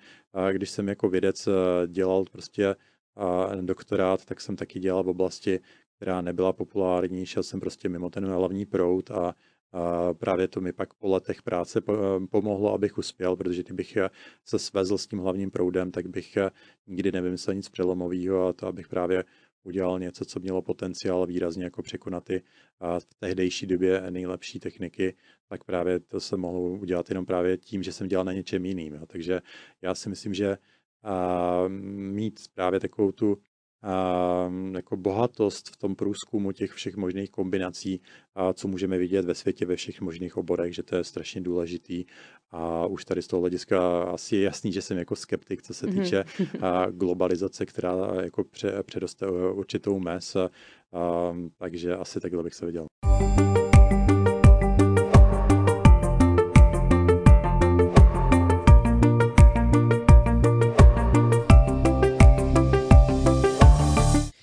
když 0.52 0.70
jsem 0.70 0.88
jako 0.88 1.08
vědec 1.08 1.48
dělal 1.86 2.24
prostě 2.32 2.76
doktorát, 3.60 4.24
tak 4.24 4.40
jsem 4.40 4.56
taky 4.56 4.78
dělal 4.78 5.04
v 5.04 5.08
oblasti 5.08 5.60
která 6.00 6.20
nebyla 6.20 6.52
populární, 6.52 7.26
šel 7.26 7.42
jsem 7.42 7.60
prostě 7.60 7.88
mimo 7.88 8.10
ten 8.10 8.26
hlavní 8.26 8.66
proud 8.66 9.10
a, 9.10 9.34
a 9.72 10.14
právě 10.14 10.48
to 10.48 10.60
mi 10.60 10.72
pak 10.72 10.94
po 10.94 11.08
letech 11.08 11.42
práce 11.42 11.80
pomohlo, 12.30 12.74
abych 12.74 12.98
uspěl, 12.98 13.36
protože 13.36 13.62
kdybych 13.62 13.98
se 14.44 14.58
svezl 14.58 14.98
s 14.98 15.06
tím 15.06 15.18
hlavním 15.18 15.50
proudem, 15.50 15.90
tak 15.90 16.06
bych 16.06 16.38
nikdy 16.86 17.12
nevymyslel 17.12 17.54
nic 17.54 17.68
přelomového 17.68 18.46
a 18.46 18.52
to 18.52 18.66
abych 18.66 18.88
právě 18.88 19.24
udělal 19.62 19.98
něco, 19.98 20.24
co 20.24 20.40
mělo 20.40 20.62
potenciál 20.62 21.26
výrazně 21.26 21.64
jako 21.64 21.82
překonat 21.82 22.24
ty 22.24 22.42
v 22.98 23.14
tehdejší 23.18 23.66
době 23.66 24.10
nejlepší 24.10 24.60
techniky, 24.60 25.16
tak 25.48 25.64
právě 25.64 26.00
to 26.00 26.20
se 26.20 26.36
mohlo 26.36 26.60
udělat 26.60 27.08
jenom 27.08 27.26
právě 27.26 27.56
tím, 27.56 27.82
že 27.82 27.92
jsem 27.92 28.08
dělal 28.08 28.24
na 28.24 28.32
něčem 28.32 28.64
jiným. 28.64 28.94
Jo. 28.94 29.06
Takže 29.06 29.40
já 29.82 29.94
si 29.94 30.08
myslím, 30.08 30.34
že 30.34 30.58
a 31.02 31.64
mít 31.68 32.40
právě 32.54 32.80
takovou 32.80 33.12
tu 33.12 33.38
jako 34.72 34.96
bohatost 34.96 35.68
v 35.68 35.76
tom 35.76 35.94
průzkumu 35.94 36.52
těch 36.52 36.70
všech 36.70 36.96
možných 36.96 37.30
kombinací, 37.30 38.00
co 38.54 38.68
můžeme 38.68 38.98
vidět 38.98 39.24
ve 39.24 39.34
světě 39.34 39.66
ve 39.66 39.76
všech 39.76 40.00
možných 40.00 40.36
oborech, 40.36 40.74
že 40.74 40.82
to 40.82 40.96
je 40.96 41.04
strašně 41.04 41.40
důležitý. 41.40 42.04
A 42.50 42.86
už 42.86 43.04
tady 43.04 43.22
z 43.22 43.26
toho 43.26 43.40
hlediska 43.40 44.02
asi 44.02 44.36
je 44.36 44.42
jasný, 44.42 44.72
že 44.72 44.82
jsem 44.82 44.98
jako 44.98 45.16
skeptik, 45.16 45.62
co 45.62 45.74
se 45.74 45.86
mhm. 45.86 46.02
týče 46.02 46.24
globalizace, 46.90 47.66
která 47.66 47.94
jako 48.22 48.44
pře, 48.44 48.82
předoste 48.82 49.26
určitou 49.52 49.98
mes. 49.98 50.36
A, 50.36 50.48
takže 51.58 51.96
asi 51.96 52.20
takhle 52.20 52.42
bych 52.42 52.54
se 52.54 52.66
viděl. 52.66 52.86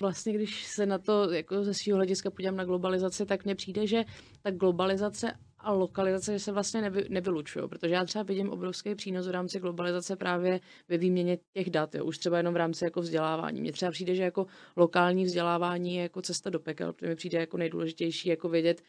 Vlastně, 0.08 0.32
když 0.32 0.66
se 0.66 0.86
na 0.86 0.98
to 0.98 1.32
jako 1.32 1.64
ze 1.64 1.74
svého 1.74 1.96
hlediska 1.96 2.30
podívám 2.30 2.56
na 2.56 2.64
globalizaci, 2.64 3.26
tak 3.26 3.44
mně 3.44 3.54
přijde, 3.54 3.86
že 3.86 4.04
ta 4.42 4.50
globalizace 4.50 5.32
a 5.58 5.72
lokalizace 5.72 6.38
se 6.38 6.52
vlastně 6.52 6.80
nevy, 6.80 7.06
nevylučují, 7.08 7.68
protože 7.68 7.94
já 7.94 8.04
třeba 8.04 8.22
vidím 8.22 8.50
obrovský 8.50 8.94
přínos 8.94 9.26
v 9.26 9.30
rámci 9.30 9.60
globalizace 9.60 10.16
právě 10.16 10.60
ve 10.88 10.98
výměně 10.98 11.38
těch 11.54 11.70
dat, 11.70 11.94
jo, 11.94 12.04
už 12.04 12.18
třeba 12.18 12.36
jenom 12.36 12.54
v 12.54 12.56
rámci 12.56 12.84
jako 12.84 13.00
vzdělávání. 13.00 13.60
Mně 13.60 13.72
třeba 13.72 13.90
přijde, 13.90 14.14
že 14.14 14.22
jako 14.22 14.46
lokální 14.76 15.24
vzdělávání 15.24 15.94
je 15.94 16.02
jako 16.02 16.22
cesta 16.22 16.50
do 16.50 16.60
pekel, 16.60 16.92
protože 16.92 17.08
mi 17.08 17.16
přijde 17.16 17.38
jako 17.38 17.56
nejdůležitější 17.56 18.28
jako 18.28 18.48
vědět 18.48 18.82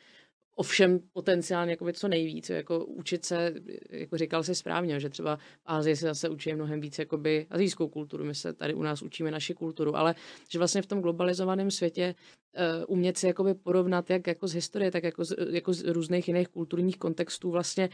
ovšem 0.60 0.99
potenciálně 1.14 1.72
jako 1.72 1.91
co 1.93 2.07
nejvíc, 2.07 2.49
jako 2.49 2.86
učit 2.86 3.26
se, 3.26 3.53
jako 3.89 4.18
říkal 4.18 4.43
si 4.43 4.55
správně, 4.55 4.99
že 4.99 5.10
třeba 5.10 5.36
v 5.36 5.41
Ázii 5.66 5.95
se 5.95 6.05
zase 6.05 6.30
učí 6.30 6.53
mnohem 6.53 6.82
víc 6.82 6.99
jakoby 6.99 7.47
azijskou 7.49 7.88
kulturu, 7.88 8.26
my 8.26 8.36
se 8.36 8.53
tady 8.53 8.74
u 8.74 8.84
nás 8.84 9.01
učíme 9.01 9.32
naši 9.32 9.53
kulturu, 9.53 9.95
ale 9.95 10.16
že 10.49 10.60
vlastně 10.60 10.82
v 10.82 10.86
tom 10.86 11.01
globalizovaném 11.01 11.72
světě 11.72 12.16
uh, 12.58 12.84
umět 12.88 13.18
si 13.18 13.28
jakoby 13.28 13.54
porovnat 13.54 14.10
jak 14.10 14.28
jako 14.28 14.47
z 14.47 14.54
historie, 14.54 14.91
tak 14.91 15.04
jako 15.04 15.26
z, 15.26 15.36
jako 15.50 15.74
z 15.74 15.84
různých 15.84 16.28
jiných 16.28 16.47
kulturních 16.47 16.97
kontextů 16.97 17.52
vlastně 17.52 17.89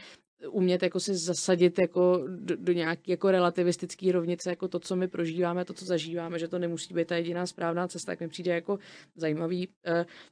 umět 0.50 0.82
jako 0.82 1.00
si 1.00 1.14
zasadit 1.14 1.78
jako 1.78 2.24
do, 2.28 2.56
do 2.56 2.72
nějaké 2.72 3.12
jako 3.12 3.30
relativistické 3.30 4.12
rovnice, 4.12 4.50
jako 4.50 4.68
to, 4.68 4.78
co 4.78 4.96
my 4.96 5.08
prožíváme, 5.08 5.64
to, 5.64 5.72
co 5.72 5.84
zažíváme, 5.84 6.38
že 6.38 6.48
to 6.48 6.58
nemusí 6.58 6.94
být 6.94 7.08
ta 7.08 7.16
jediná 7.16 7.46
správná 7.46 7.88
cesta, 7.88 8.12
tak 8.12 8.20
mi 8.20 8.28
přijde 8.28 8.54
jako 8.54 8.78
zajímavý. 9.14 9.68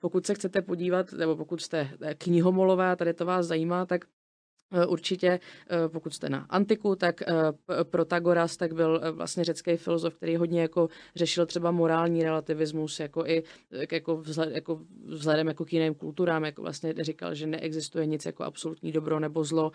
Pokud 0.00 0.26
se 0.26 0.34
chcete 0.34 0.62
podívat, 0.62 1.12
nebo 1.12 1.36
pokud 1.36 1.60
jste 1.60 1.90
knihomolové 2.18 2.90
a 2.90 2.96
tady 2.96 3.14
to 3.14 3.24
vás 3.24 3.46
zajímá, 3.46 3.86
tak 3.86 4.04
Eh, 4.04 4.23
určitě, 4.86 5.40
eh, 5.70 5.88
pokud 5.88 6.14
jste 6.14 6.28
na 6.28 6.46
antiku, 6.50 6.96
tak 6.96 7.22
eh, 7.22 7.34
Protagoras 7.84 8.56
tak 8.56 8.72
byl 8.72 9.00
vlastně 9.12 9.44
řecký 9.44 9.76
filozof, 9.76 10.14
který 10.14 10.36
hodně 10.36 10.60
jako 10.60 10.88
řešil 11.16 11.46
třeba 11.46 11.70
morální 11.70 12.22
relativismus, 12.22 13.00
jako 13.00 13.26
i 13.26 13.42
jako 13.90 14.16
vzhled, 14.16 14.54
jako 14.54 14.80
vzhledem 15.06 15.48
jako 15.48 15.64
k 15.64 15.72
jiným 15.72 15.94
kulturám, 15.94 16.44
jako 16.44 16.62
vlastně 16.62 16.94
říkal, 17.00 17.34
že 17.34 17.46
neexistuje 17.46 18.06
nic 18.06 18.26
jako 18.26 18.44
absolutní 18.44 18.92
dobro 18.92 19.20
nebo 19.20 19.44
zlo. 19.44 19.72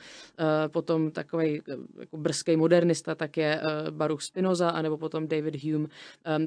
Potom 0.68 1.12
takový 1.12 1.62
jako 2.00 2.18
brzký 2.18 2.58
modernista 2.58 3.16
tak 3.16 3.38
je 3.38 3.62
Baruch 3.90 4.22
Spinoza, 4.22 4.70
anebo 4.70 4.98
potom 4.98 5.28
David 5.28 5.64
Hume. 5.64 5.88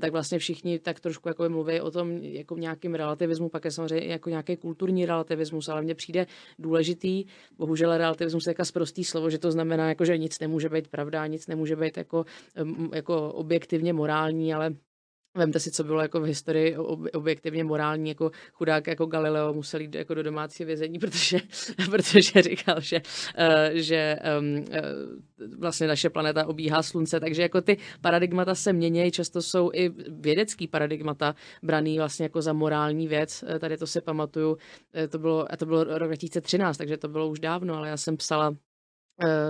Tak 0.01 0.13
vlastně 0.13 0.39
všichni 0.39 0.79
tak 0.79 1.01
trošku 1.01 1.29
jako 1.29 1.49
mluví 1.49 1.81
o 1.81 1.91
tom 1.91 2.11
jako 2.11 2.57
nějakým 2.57 2.95
relativismu, 2.95 3.49
pak 3.49 3.65
je 3.65 3.71
samozřejmě 3.71 4.07
jako 4.07 4.31
nějaký 4.31 4.57
kulturní 4.57 5.07
relativismus, 5.07 5.69
ale 5.69 5.83
mně 5.83 5.95
přijde 5.95 6.27
důležitý, 6.59 7.25
bohužel 7.59 7.97
relativismus 7.97 8.42
se 8.43 8.51
jako 8.51 8.65
zprostý 8.65 9.05
slovo, 9.05 9.31
že 9.31 9.39
to 9.39 9.53
znamená, 9.53 9.89
jako, 9.89 10.05
že 10.05 10.19
nic 10.19 10.39
nemůže 10.39 10.69
být 10.69 10.89
pravda, 10.89 11.27
nic 11.27 11.47
nemůže 11.47 11.77
být 11.77 11.97
jako, 11.97 12.25
jako 12.95 13.33
objektivně 13.33 13.93
morální, 13.93 14.55
ale 14.55 14.75
Vemte 15.35 15.61
si, 15.61 15.71
co 15.71 15.85
bylo 15.85 16.01
jako 16.01 16.21
v 16.21 16.25
historii 16.25 16.77
objektivně 17.13 17.65
morální, 17.65 18.09
jako 18.09 18.31
chudák 18.53 18.87
jako 18.87 19.07
Galileo 19.07 19.53
musel 19.53 19.81
jít 19.81 19.95
jako 19.95 20.15
do 20.15 20.23
domácí 20.23 20.65
vězení, 20.65 20.99
protože, 20.99 21.39
protože 21.91 22.43
říkal, 22.43 22.81
že, 22.81 23.03
uh, 23.39 23.45
že 23.73 24.19
um, 24.39 24.65
vlastně 25.59 25.87
naše 25.87 26.11
planeta 26.11 26.47
obíhá 26.47 26.83
slunce, 26.83 27.21
takže 27.21 27.43
jako 27.43 27.61
ty 27.61 27.77
paradigmata 28.01 28.55
se 28.55 28.73
mění, 28.73 29.11
často 29.11 29.43
jsou 29.43 29.71
i 29.75 29.91
vědecký 30.09 30.69
paradigmata 30.69 31.35
braný 31.63 31.99
vlastně 31.99 32.25
jako 32.25 32.43
za 32.43 32.53
morální 32.53 33.09
věc. 33.09 33.45
Eh, 33.47 33.59
tady 33.59 33.77
to 33.77 33.87
si 33.87 34.01
pamatuju, 34.01 34.57
to 35.09 35.19
bylo, 35.19 35.53
a 35.53 35.57
to 35.57 35.67
bylo 35.67 35.85
rok 35.85 36.09
2013, 36.09 36.77
takže 36.77 36.97
to 36.97 37.09
bylo 37.09 37.29
už 37.29 37.41
dávno, 37.41 37.77
ale 37.77 37.89
já 37.89 37.97
jsem 37.97 38.17
psala 38.17 38.53
Eh, 38.53 38.72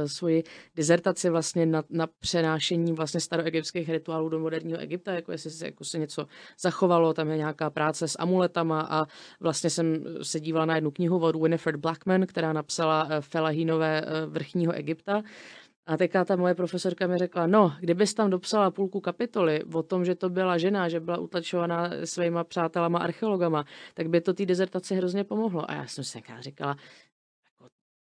svoji 0.06 0.42
dizertaci 0.76 1.30
vlastně 1.30 1.66
na, 1.66 1.82
na 1.90 2.06
přenášení 2.20 2.92
vlastně 2.92 3.20
staroegyptských 3.20 3.88
rituálů 3.88 4.28
do 4.28 4.38
moderního 4.38 4.78
Egypta, 4.78 5.12
jako 5.12 5.32
jestli 5.32 5.50
se, 5.50 5.66
jako 5.66 5.84
se 5.84 5.98
něco 5.98 6.26
zachovalo, 6.60 7.14
tam 7.14 7.30
je 7.30 7.36
nějaká 7.36 7.70
práce 7.70 8.08
s 8.08 8.18
amuletama 8.18 8.80
a 8.90 9.06
vlastně 9.40 9.70
jsem 9.70 10.04
se 10.22 10.40
dívala 10.40 10.66
na 10.66 10.74
jednu 10.74 10.90
knihu 10.90 11.18
od 11.18 11.36
Winifred 11.36 11.76
Blackman, 11.76 12.26
která 12.26 12.52
napsala 12.52 13.08
eh, 13.10 13.20
Felahínové 13.20 14.00
eh, 14.00 14.26
vrchního 14.26 14.72
Egypta 14.72 15.22
a 15.86 15.96
teďka 15.96 16.24
ta 16.24 16.36
moje 16.36 16.54
profesorka 16.54 17.06
mi 17.06 17.18
řekla, 17.18 17.46
no, 17.46 17.72
kdybys 17.80 18.14
tam 18.14 18.30
dopsala 18.30 18.70
půlku 18.70 19.00
kapitoly 19.00 19.64
o 19.74 19.82
tom, 19.82 20.04
že 20.04 20.14
to 20.14 20.30
byla 20.30 20.58
žena, 20.58 20.88
že 20.88 21.00
byla 21.00 21.18
utlačovaná 21.18 21.90
svýma 22.04 22.44
přátelama 22.44 22.98
archeologama, 22.98 23.64
tak 23.94 24.08
by 24.08 24.20
to 24.20 24.34
té 24.34 24.46
dezertaci 24.46 24.94
hrozně 24.94 25.24
pomohlo. 25.24 25.70
A 25.70 25.74
já 25.74 25.86
jsem 25.86 26.04
si 26.04 26.22
říkala, 26.40 26.76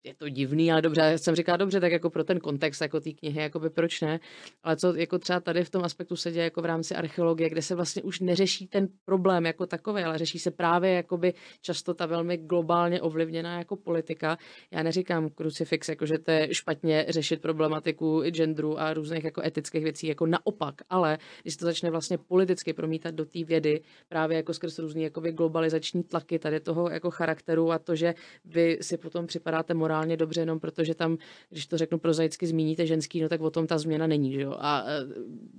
je 0.05 0.15
to 0.15 0.29
divný, 0.29 0.73
ale 0.73 0.83
dobře, 0.83 1.01
já 1.01 1.19
jsem 1.19 1.35
říkala 1.35 1.57
dobře, 1.57 1.81
tak 1.81 1.93
jako 1.93 2.11
pro 2.11 2.25
ten 2.25 2.41
kontext 2.41 2.83
jako 2.83 3.01
té 3.01 3.13
knihy, 3.13 3.41
jako 3.41 3.61
by 3.61 3.71
proč 3.71 4.01
ne, 4.01 4.21
ale 4.63 4.77
co 4.77 4.95
jako 4.95 5.19
třeba 5.19 5.41
tady 5.41 5.65
v 5.65 5.71
tom 5.71 5.85
aspektu 5.85 6.17
se 6.17 6.33
děje 6.33 6.45
jako 6.45 6.63
v 6.63 6.65
rámci 6.65 6.95
archeologie, 6.95 7.51
kde 7.51 7.63
se 7.63 7.75
vlastně 7.75 8.03
už 8.03 8.21
neřeší 8.21 8.67
ten 8.67 8.89
problém 9.05 9.47
jako 9.47 9.67
takový, 9.67 10.03
ale 10.03 10.19
řeší 10.19 10.39
se 10.39 10.51
právě 10.51 10.93
jakoby 10.93 11.35
často 11.61 11.95
ta 11.95 12.07
velmi 12.07 12.37
globálně 12.37 13.03
ovlivněná 13.03 13.59
jako 13.59 13.77
politika. 13.77 14.39
Já 14.71 14.83
neříkám 14.83 15.31
krucifix, 15.31 15.89
jako 15.89 16.07
že 16.07 16.19
to 16.19 16.31
je 16.31 16.55
špatně 16.55 17.07
řešit 17.09 17.43
problematiku 17.43 18.23
genderu 18.31 18.81
a 18.81 18.95
různých 18.95 19.25
jako 19.25 19.43
etických 19.45 19.85
věcí, 19.85 20.07
jako 20.07 20.27
naopak, 20.27 20.75
ale 20.91 21.19
když 21.43 21.57
to 21.57 21.65
začne 21.65 21.91
vlastně 21.91 22.19
politicky 22.19 22.73
promítat 22.73 23.15
do 23.15 23.25
té 23.25 23.45
vědy, 23.45 23.81
právě 24.09 24.37
jako 24.37 24.55
skrz 24.55 24.79
různý 24.79 25.03
jakoby 25.03 25.33
globalizační 25.33 26.03
tlaky 26.03 26.39
tady 26.39 26.61
toho 26.61 26.91
jako 26.91 27.11
charakteru 27.11 27.73
a 27.73 27.79
to, 27.79 27.95
že 27.95 28.15
vy 28.45 28.79
si 28.81 28.97
potom 28.97 29.27
připadáte 29.27 29.75
morálně 29.75 29.94
morálně 29.95 30.17
dobře, 30.17 30.41
jenom 30.41 30.61
protože 30.61 30.95
tam, 30.95 31.19
když 31.51 31.67
to 31.67 31.79
řeknu 31.79 31.99
prozaicky, 31.99 32.47
zmíníte 32.47 32.87
ženský, 32.87 33.23
no 33.23 33.29
tak 33.29 33.41
o 33.41 33.51
tom 33.51 33.67
ta 33.67 33.79
změna 33.79 34.07
není. 34.07 34.33
Že 34.33 34.41
jo? 34.41 34.55
A 34.59 34.85
e, 34.87 35.07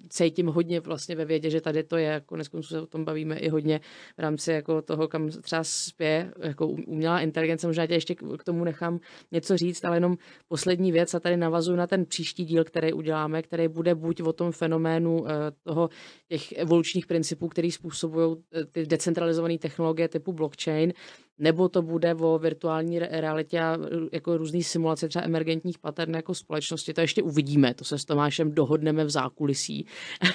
cítím 0.09 0.47
hodně 0.47 0.79
vlastně 0.79 1.15
ve 1.15 1.25
vědě, 1.25 1.49
že 1.49 1.61
tady 1.61 1.83
to 1.83 1.97
je, 1.97 2.21
konec 2.25 2.47
konců 2.47 2.67
se 2.67 2.81
o 2.81 2.86
tom 2.86 3.05
bavíme 3.05 3.38
i 3.38 3.49
hodně 3.49 3.79
v 4.17 4.19
rámci 4.19 4.51
jako 4.51 4.81
toho, 4.81 5.07
kam 5.07 5.29
třeba 5.29 5.63
spěje 5.63 6.33
jako 6.39 6.67
umělá 6.67 7.19
inteligence. 7.19 7.67
Možná 7.67 7.88
tě 7.88 7.93
ještě 7.93 8.15
k 8.15 8.43
tomu 8.43 8.63
nechám 8.63 8.99
něco 9.31 9.57
říct, 9.57 9.86
ale 9.86 9.97
jenom 9.97 10.17
poslední 10.47 10.91
věc 10.91 11.13
a 11.13 11.19
tady 11.19 11.38
navazuju 11.38 11.77
na 11.77 11.88
ten 11.88 12.05
příští 12.05 12.45
díl, 12.45 12.63
který 12.63 12.93
uděláme, 12.93 13.41
který 13.41 13.67
bude 13.67 13.95
buď 13.95 14.21
o 14.21 14.33
tom 14.33 14.51
fenoménu 14.51 15.29
e, 15.29 15.31
toho 15.63 15.89
těch 16.27 16.51
evolučních 16.51 17.07
principů, 17.07 17.47
který 17.47 17.71
způsobují 17.71 18.36
e, 18.53 18.65
ty 18.65 18.86
decentralizované 18.86 19.57
technologie 19.57 20.07
typu 20.07 20.33
blockchain, 20.33 20.93
nebo 21.39 21.69
to 21.69 21.81
bude 21.81 22.15
o 22.15 22.39
virtuální 22.39 22.99
realitě 22.99 23.59
a 23.59 23.77
jako 24.11 24.38
různý 24.38 24.63
simulace 24.63 25.07
třeba 25.07 25.25
emergentních 25.25 25.79
patern 25.79 26.15
jako 26.15 26.33
společnosti. 26.33 26.93
To 26.93 27.01
ještě 27.01 27.23
uvidíme, 27.23 27.73
to 27.73 27.83
se 27.83 27.99
s 27.99 28.05
Tomášem 28.05 28.51
dohodneme 28.51 29.05
v 29.05 29.09
zákulisí. 29.09 29.86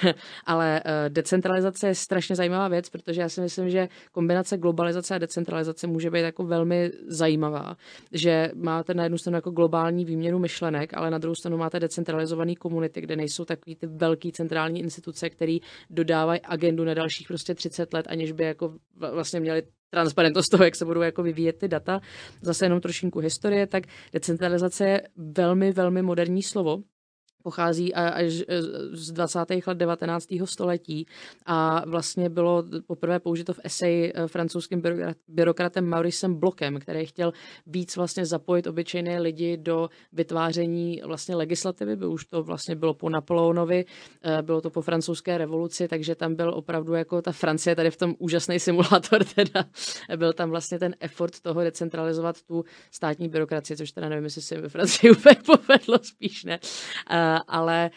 Ale 0.45 0.81
eh, 0.85 1.09
decentralizace 1.09 1.87
je 1.87 1.95
strašně 1.95 2.35
zajímavá 2.35 2.67
věc, 2.67 2.89
protože 2.89 3.21
já 3.21 3.29
si 3.29 3.41
myslím, 3.41 3.69
že 3.69 3.89
kombinace 4.11 4.57
globalizace 4.57 5.15
a 5.15 5.17
decentralizace 5.17 5.87
může 5.87 6.11
být 6.11 6.21
jako 6.21 6.43
velmi 6.43 6.91
zajímavá, 7.07 7.77
že 8.11 8.51
máte 8.55 8.93
na 8.93 9.03
jednu 9.03 9.17
stranu 9.17 9.37
jako 9.37 9.51
globální 9.51 10.05
výměnu 10.05 10.39
myšlenek, 10.39 10.93
ale 10.93 11.11
na 11.11 11.17
druhou 11.17 11.35
stranu 11.35 11.57
máte 11.57 11.79
decentralizované 11.79 12.55
komunity, 12.55 13.01
kde 13.01 13.15
nejsou 13.15 13.45
takový 13.45 13.75
ty 13.75 13.87
velké 13.87 14.31
centrální 14.31 14.79
instituce, 14.79 15.29
které 15.29 15.57
dodávají 15.89 16.41
agendu 16.41 16.83
na 16.83 16.93
dalších 16.93 17.27
prostě 17.27 17.55
30 17.55 17.93
let, 17.93 18.05
aniž 18.09 18.31
by 18.31 18.43
jako 18.43 18.73
vlastně 19.13 19.39
měli 19.39 19.63
transparentnost 19.91 20.49
toho, 20.49 20.63
jak 20.63 20.75
se 20.75 20.85
budou 20.85 21.01
jako 21.01 21.23
vyvíjet 21.23 21.57
ty 21.57 21.67
data. 21.67 22.01
Zase 22.41 22.65
jenom 22.65 22.81
trošinku 22.81 23.19
historie, 23.19 23.67
tak 23.67 23.83
decentralizace 24.13 24.87
je 24.87 25.01
velmi, 25.17 25.71
velmi 25.71 26.01
moderní 26.01 26.43
slovo 26.43 26.77
pochází 27.41 27.93
až 27.93 28.43
e, 28.47 28.61
z 28.91 29.11
20. 29.11 29.39
let 29.67 29.77
19. 29.77 30.27
století 30.45 31.05
a 31.45 31.83
vlastně 31.85 32.29
bylo 32.29 32.63
poprvé 32.87 33.19
použito 33.19 33.53
v 33.53 33.59
eseji 33.63 34.13
e, 34.15 34.27
francouzským 34.27 34.81
byrokratem 35.27 35.89
Mauricem 35.89 36.35
Blokem, 36.35 36.79
který 36.79 37.05
chtěl 37.05 37.33
víc 37.67 37.95
vlastně 37.95 38.25
zapojit 38.25 38.67
obyčejné 38.67 39.19
lidi 39.19 39.57
do 39.57 39.89
vytváření 40.13 41.01
vlastně 41.05 41.35
legislativy, 41.35 41.95
by 41.95 42.05
už 42.05 42.25
to 42.25 42.43
vlastně 42.43 42.75
bylo 42.75 42.93
po 42.93 43.09
Napoleonovi, 43.09 43.85
e, 44.23 44.41
bylo 44.41 44.61
to 44.61 44.69
po 44.69 44.81
francouzské 44.81 45.37
revoluci, 45.37 45.87
takže 45.87 46.15
tam 46.15 46.35
byl 46.35 46.53
opravdu 46.53 46.93
jako 46.93 47.21
ta 47.21 47.31
Francie 47.31 47.75
tady 47.75 47.91
v 47.91 47.97
tom 47.97 48.15
úžasný 48.19 48.59
simulátor 48.59 49.23
teda, 49.23 49.65
byl 50.15 50.33
tam 50.33 50.49
vlastně 50.49 50.79
ten 50.79 50.95
effort 50.99 51.39
toho 51.39 51.63
decentralizovat 51.63 52.41
tu 52.41 52.65
státní 52.91 53.29
byrokracii, 53.29 53.77
což 53.77 53.91
teda 53.91 54.09
nevím, 54.09 54.23
jestli 54.23 54.41
se 54.41 54.61
ve 54.61 54.69
Francii 54.69 55.11
úplně 55.17 55.35
povedlo, 55.45 55.99
spíš 56.03 56.43
ne 56.43 56.59
ale 57.37 57.91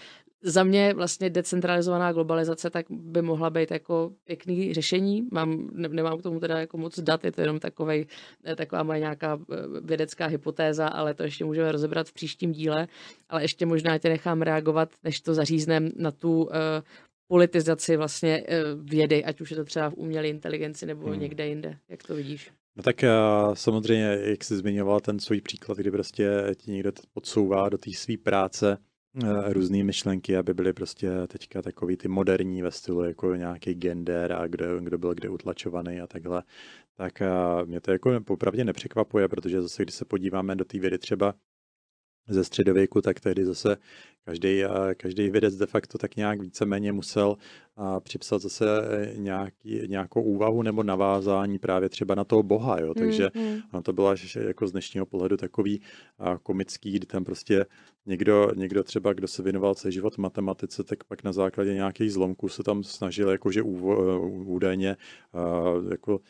za 0.47 0.65
mě 0.65 0.95
vlastně 0.95 1.31
decentralizovaná 1.31 2.13
globalizace 2.13 2.71
tak 2.71 2.87
by 2.91 3.23
mohla 3.23 3.51
být 3.51 3.71
jako 3.71 4.13
pěkný 4.25 4.75
řešení. 4.75 5.29
Mám, 5.33 5.71
ne, 5.73 5.89
nemám 5.89 6.19
k 6.19 6.23
tomu 6.23 6.41
teda 6.41 6.59
jako 6.59 6.79
moc 6.79 7.01
dat, 7.01 7.25
je 7.25 7.33
to 7.33 7.41
jenom 7.41 7.59
takovej, 7.59 8.07
eh, 8.45 8.57
taková 8.57 8.83
moje 8.83 8.99
nějaká 8.99 9.39
eh, 9.53 9.57
vědecká 9.81 10.27
hypotéza, 10.27 10.87
ale 10.87 11.15
to 11.15 11.23
ještě 11.23 11.45
můžeme 11.45 11.73
rozebrat 11.73 12.09
v 12.09 12.13
příštím 12.13 12.53
díle. 12.53 12.89
Ale 13.29 13.43
ještě 13.43 13.67
možná 13.67 13.99
tě 13.99 14.09
nechám 14.09 14.43
reagovat, 14.43 14.89
než 15.05 15.21
to 15.21 15.35
zařízneme 15.35 15.91
na 15.97 16.11
tu 16.11 16.43
uh, 16.43 16.51
politizaci 17.29 17.97
vlastně 17.97 18.43
uh, 18.43 18.85
vědy, 18.91 19.25
ať 19.25 19.41
už 19.41 19.51
je 19.51 19.57
to 19.57 19.65
třeba 19.65 19.91
v 19.91 19.95
umělé 19.95 20.29
inteligenci 20.29 20.87
nebo 20.87 21.07
hmm. 21.07 21.21
někde 21.21 21.47
jinde. 21.47 21.79
Jak 21.89 22.03
to 22.03 22.15
vidíš? 22.15 22.51
No 22.77 22.83
tak 22.83 23.05
samozřejmě, 23.55 24.19
jak 24.23 24.45
jsi 24.45 24.57
zmiňoval 24.57 25.01
ten 25.01 25.19
svůj 25.19 25.41
příklad, 25.41 25.79
kdy 25.79 25.91
prostě 25.91 26.31
ti 26.57 26.71
někdo 26.71 26.93
podsouvá 27.13 27.69
do 27.69 27.79
té 27.79 27.93
své 27.93 28.17
práce 28.17 28.79
různé 29.49 29.85
myšlenky, 29.85 30.37
aby 30.37 30.55
byly 30.55 30.73
prostě 30.73 31.11
teďka 31.27 31.63
takový 31.63 31.97
ty 31.97 32.09
moderní 32.09 32.63
ve 32.63 32.71
stylu 32.71 33.05
jako 33.05 33.35
nějaký 33.35 33.75
gender 33.75 34.33
a 34.33 34.47
kdo, 34.47 34.81
kdo 34.81 34.99
byl 34.99 35.15
kde 35.15 35.29
utlačovaný 35.29 36.01
a 36.01 36.07
takhle. 36.07 36.43
Tak 36.97 37.23
a 37.23 37.65
mě 37.65 37.81
to 37.81 37.93
jako 37.93 38.21
popravdě 38.21 38.65
nepřekvapuje, 38.65 39.29
protože 39.29 39.63
zase, 39.63 39.83
když 39.83 39.95
se 39.95 40.05
podíváme 40.05 40.57
do 40.57 40.65
té 40.65 40.79
vědy 40.79 40.99
třeba 40.99 41.35
ze 42.29 42.45
středověku, 42.45 43.01
tak 43.01 43.21
tehdy 43.21 43.45
zase 43.45 43.77
každý, 44.25 44.63
každý 44.97 45.31
vědec 45.31 45.57
de 45.57 45.67
facto 45.67 45.99
tak 45.99 46.17
nějak 46.17 46.41
víceméně 46.41 46.93
musel 46.93 47.37
a 47.77 48.01
připsat 48.01 48.43
zase 48.43 48.65
nějaký, 49.17 49.81
nějakou 49.87 50.23
úvahu 50.23 50.63
nebo 50.63 50.83
navázání 50.83 51.59
právě 51.59 51.89
třeba 51.89 52.15
na 52.15 52.25
toho 52.25 52.43
boha, 52.43 52.81
jo, 52.81 52.95
takže 52.95 53.31
mm, 53.35 53.83
to 53.83 53.93
bylo 53.93 54.09
až 54.09 54.37
jako 54.37 54.67
z 54.67 54.73
dnešního 54.73 55.07
pohledu 55.07 55.37
takový 55.37 55.81
komický, 56.43 56.93
kdy 56.93 57.07
tam 57.07 57.25
prostě 57.25 57.67
někdo, 58.07 58.51
někdo 58.57 58.83
třeba, 58.83 59.13
kdo 59.13 59.29
se 59.29 59.43
věnoval 59.43 59.75
celý 59.75 59.95
život 59.95 60.19
matematice, 60.19 60.85
tak 60.85 61.05
pak 61.05 61.25
na 61.25 61.33
základě 61.33 61.75
nějakých 61.75 62.13
zlomků 62.13 62.49
se 62.49 62.63
tam 62.63 62.85
snažil 62.85 63.31
jakože 63.31 63.63
údajně 63.63 64.97
jako 65.91 66.21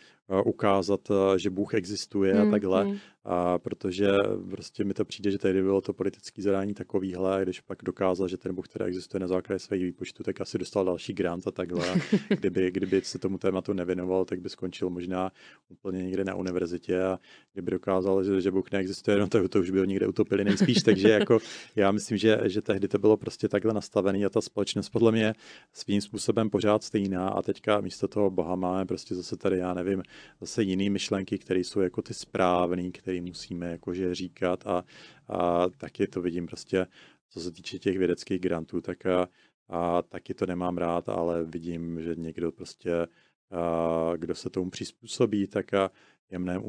ukázat, 0.45 1.09
že 1.37 1.51
Bůh 1.51 1.75
existuje 1.75 2.33
a 2.33 2.43
hmm, 2.43 2.51
takhle, 2.51 2.85
hmm. 2.85 2.99
A 3.25 3.59
protože 3.59 4.09
prostě 4.51 4.85
mi 4.85 4.95
to 4.95 5.05
přijde, 5.05 5.31
že 5.31 5.39
tady 5.39 5.63
bylo 5.63 5.81
to 5.81 5.93
politické 5.93 6.43
zadání 6.43 6.75
takovýhle, 6.75 7.41
když 7.43 7.61
pak 7.61 7.79
dokázal, 7.83 8.29
že 8.29 8.37
ten 8.37 8.55
Bůh 8.55 8.69
teda 8.69 8.87
existuje 8.87 9.21
na 9.21 9.27
základě 9.27 9.59
svých 9.59 9.85
výpočtů, 9.85 10.23
tak 10.23 10.41
asi 10.41 10.59
dostal 10.59 10.85
další 10.85 11.13
grant 11.13 11.47
a 11.47 11.51
takhle. 11.51 11.95
Kdyby, 12.29 12.71
kdyby 12.71 13.01
se 13.01 13.19
tomu 13.19 13.39
tématu 13.39 13.73
nevěnoval, 13.73 14.25
tak 14.25 14.41
by 14.41 14.49
skončil 14.49 14.91
možná 14.91 15.33
úplně 15.69 16.03
někde 16.03 16.25
na 16.25 16.35
univerzitě. 16.35 17.03
A 17.03 17.19
kdyby 17.53 17.71
dokázal, 17.71 18.25
že, 18.25 18.41
že 18.41 18.51
Bůh 18.51 18.71
neexistuje, 18.73 19.19
no 19.19 19.29
to, 19.29 19.49
to 19.49 19.61
už 19.61 19.71
by 19.71 19.79
ho 19.79 19.85
někde 19.85 20.07
utopili 20.07 20.45
nejspíš, 20.45 20.83
takže 20.83 21.09
jako 21.09 21.39
já 21.77 21.93
myslím, 21.93 22.19
že, 22.19 22.41
že 22.45 22.63
tehdy 22.63 22.89
to 22.89 22.99
bylo 22.99 23.17
prostě 23.17 23.49
takhle 23.49 23.75
nastavené 23.75 24.27
a 24.27 24.31
ta 24.31 24.41
společnost 24.41 24.89
podle 24.89 25.13
mě 25.13 25.35
svým 25.73 26.01
způsobem 26.01 26.51
pořád 26.51 26.85
stejná. 26.85 27.29
A 27.29 27.43
teďka 27.43 27.81
místo 27.81 28.09
toho 28.09 28.31
Boha 28.31 28.57
máme 28.57 28.87
prostě 28.87 29.15
zase 29.15 29.37
tady, 29.37 29.59
já 29.59 29.75
nevím, 29.75 30.03
zase 30.41 30.63
jiné 30.63 30.91
myšlenky, 30.91 31.39
které 31.39 31.61
jsou 31.61 31.81
jako 31.81 32.03
ty 32.03 32.15
správné, 32.15 32.91
které 32.91 33.14
musíme 33.21 33.71
jakože 33.71 34.15
říkat 34.15 34.67
a, 34.67 34.85
a 35.29 35.69
taky 35.69 36.07
to 36.07 36.21
vidím 36.21 36.47
prostě, 36.47 36.87
co 37.29 37.41
se 37.41 37.53
týče 37.53 37.79
těch 37.79 37.99
vědeckých 37.99 38.41
grantů, 38.41 38.81
tak 38.81 39.07
a, 39.07 39.29
a 39.69 40.03
taky 40.03 40.35
to 40.35 40.47
nemám 40.47 40.79
rád, 40.79 41.09
ale 41.09 41.45
vidím, 41.45 42.03
že 42.03 42.15
někdo 42.15 42.53
prostě, 42.53 43.07
a, 43.51 44.13
kdo 44.17 44.35
se 44.35 44.51
tomu 44.51 44.71
přizpůsobí, 44.71 45.47
tak 45.47 45.75
a 45.75 45.91
je 46.31 46.39
mnohem 46.39 46.63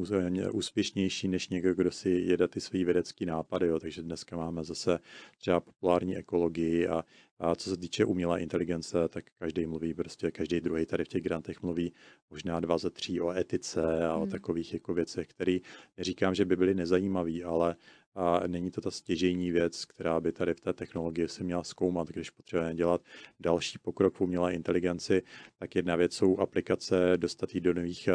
úspěšnější 0.51 1.27
než 1.27 1.49
někdo, 1.49 1.73
kdo 1.73 1.91
si 1.91 2.09
jede 2.09 2.47
ty 2.47 2.61
své 2.61 2.83
vědecké 2.83 3.25
nápady. 3.25 3.67
Jo. 3.67 3.79
Takže 3.79 4.01
dneska 4.01 4.37
máme 4.37 4.63
zase 4.63 4.99
třeba 5.37 5.59
populární 5.59 6.17
ekologii 6.17 6.87
a, 6.87 7.05
a 7.39 7.55
co 7.55 7.69
se 7.69 7.77
týče 7.77 8.05
umělé 8.05 8.41
inteligence, 8.41 9.07
tak 9.09 9.25
každý 9.39 9.65
mluví, 9.65 9.93
prostě 9.93 10.31
každý 10.31 10.61
druhý 10.61 10.85
tady 10.85 11.05
v 11.05 11.07
těch 11.07 11.23
grantech 11.23 11.61
mluví 11.61 11.93
možná 12.29 12.59
dva 12.59 12.77
ze 12.77 12.89
tří 12.89 13.21
o 13.21 13.31
etice 13.31 14.07
a 14.07 14.13
hmm. 14.13 14.23
o 14.23 14.27
takových 14.27 14.73
jako 14.73 14.93
věcech, 14.93 15.27
které 15.27 15.57
neříkám, 15.97 16.35
že 16.35 16.45
by 16.45 16.55
byly 16.55 16.75
nezajímavé, 16.75 17.43
ale 17.43 17.75
a 18.15 18.47
není 18.47 18.71
to 18.71 18.81
ta 18.81 18.91
stěžejní 18.91 19.51
věc, 19.51 19.85
která 19.85 20.19
by 20.19 20.31
tady 20.31 20.53
v 20.53 20.61
té 20.61 20.73
technologii 20.73 21.27
se 21.27 21.43
měla 21.43 21.63
zkoumat, 21.63 22.07
když 22.07 22.29
potřebujeme 22.29 22.75
dělat 22.75 23.01
další 23.39 23.77
pokrok 23.77 24.15
v 24.15 24.21
umělé 24.21 24.53
inteligenci, 24.53 25.21
tak 25.59 25.75
jedna 25.75 25.95
věc 25.95 26.13
jsou 26.13 26.37
aplikace, 26.39 27.13
dostat 27.17 27.53
do 27.53 27.73
nových 27.73 28.09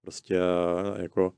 prostě 0.00 0.38
jako 0.96 1.32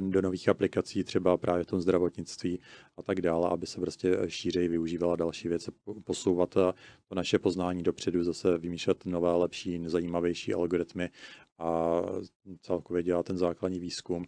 do 0.00 0.22
nových 0.22 0.48
aplikací, 0.48 1.04
třeba 1.04 1.36
právě 1.36 1.64
v 1.64 1.66
tom 1.66 1.80
zdravotnictví 1.80 2.60
a 2.96 3.02
tak 3.02 3.20
dále, 3.20 3.48
aby 3.50 3.66
se 3.66 3.80
prostě 3.80 4.18
šířeji 4.26 4.68
využívala 4.68 5.16
další 5.16 5.48
věci, 5.48 5.70
posouvat 6.04 6.50
to 6.50 6.74
naše 7.14 7.38
poznání 7.38 7.82
dopředu, 7.82 8.24
zase 8.24 8.58
vymýšlet 8.58 9.06
nové, 9.06 9.32
lepší, 9.32 9.82
zajímavější 9.86 10.54
algoritmy 10.54 11.10
a 11.58 12.00
celkově 12.60 13.02
dělat 13.02 13.26
ten 13.26 13.36
základní 13.36 13.80
výzkum. 13.80 14.24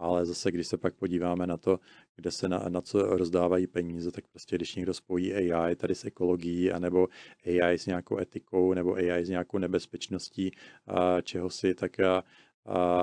Ale 0.00 0.26
zase, 0.26 0.50
když 0.50 0.66
se 0.66 0.76
pak 0.76 0.94
podíváme 0.94 1.46
na 1.46 1.56
to, 1.56 1.80
kde 2.16 2.30
se 2.30 2.48
na, 2.48 2.58
na 2.68 2.80
co 2.80 3.16
rozdávají 3.16 3.66
peníze, 3.66 4.10
tak 4.10 4.28
prostě 4.28 4.56
když 4.56 4.74
někdo 4.74 4.94
spojí 4.94 5.34
AI 5.34 5.76
tady 5.76 5.94
s 5.94 6.04
ekologií, 6.04 6.72
anebo 6.72 7.08
AI 7.46 7.78
s 7.78 7.86
nějakou 7.86 8.18
etikou, 8.18 8.74
nebo 8.74 8.94
AI 8.94 9.24
s 9.24 9.28
nějakou 9.28 9.58
nebezpečností 9.58 10.50
a 10.86 11.20
čeho 11.20 11.50
si, 11.50 11.74
tak 11.74 12.00
a, 12.00 12.24
a, 12.66 13.02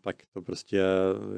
tak 0.00 0.16
to 0.32 0.42
prostě 0.42 0.82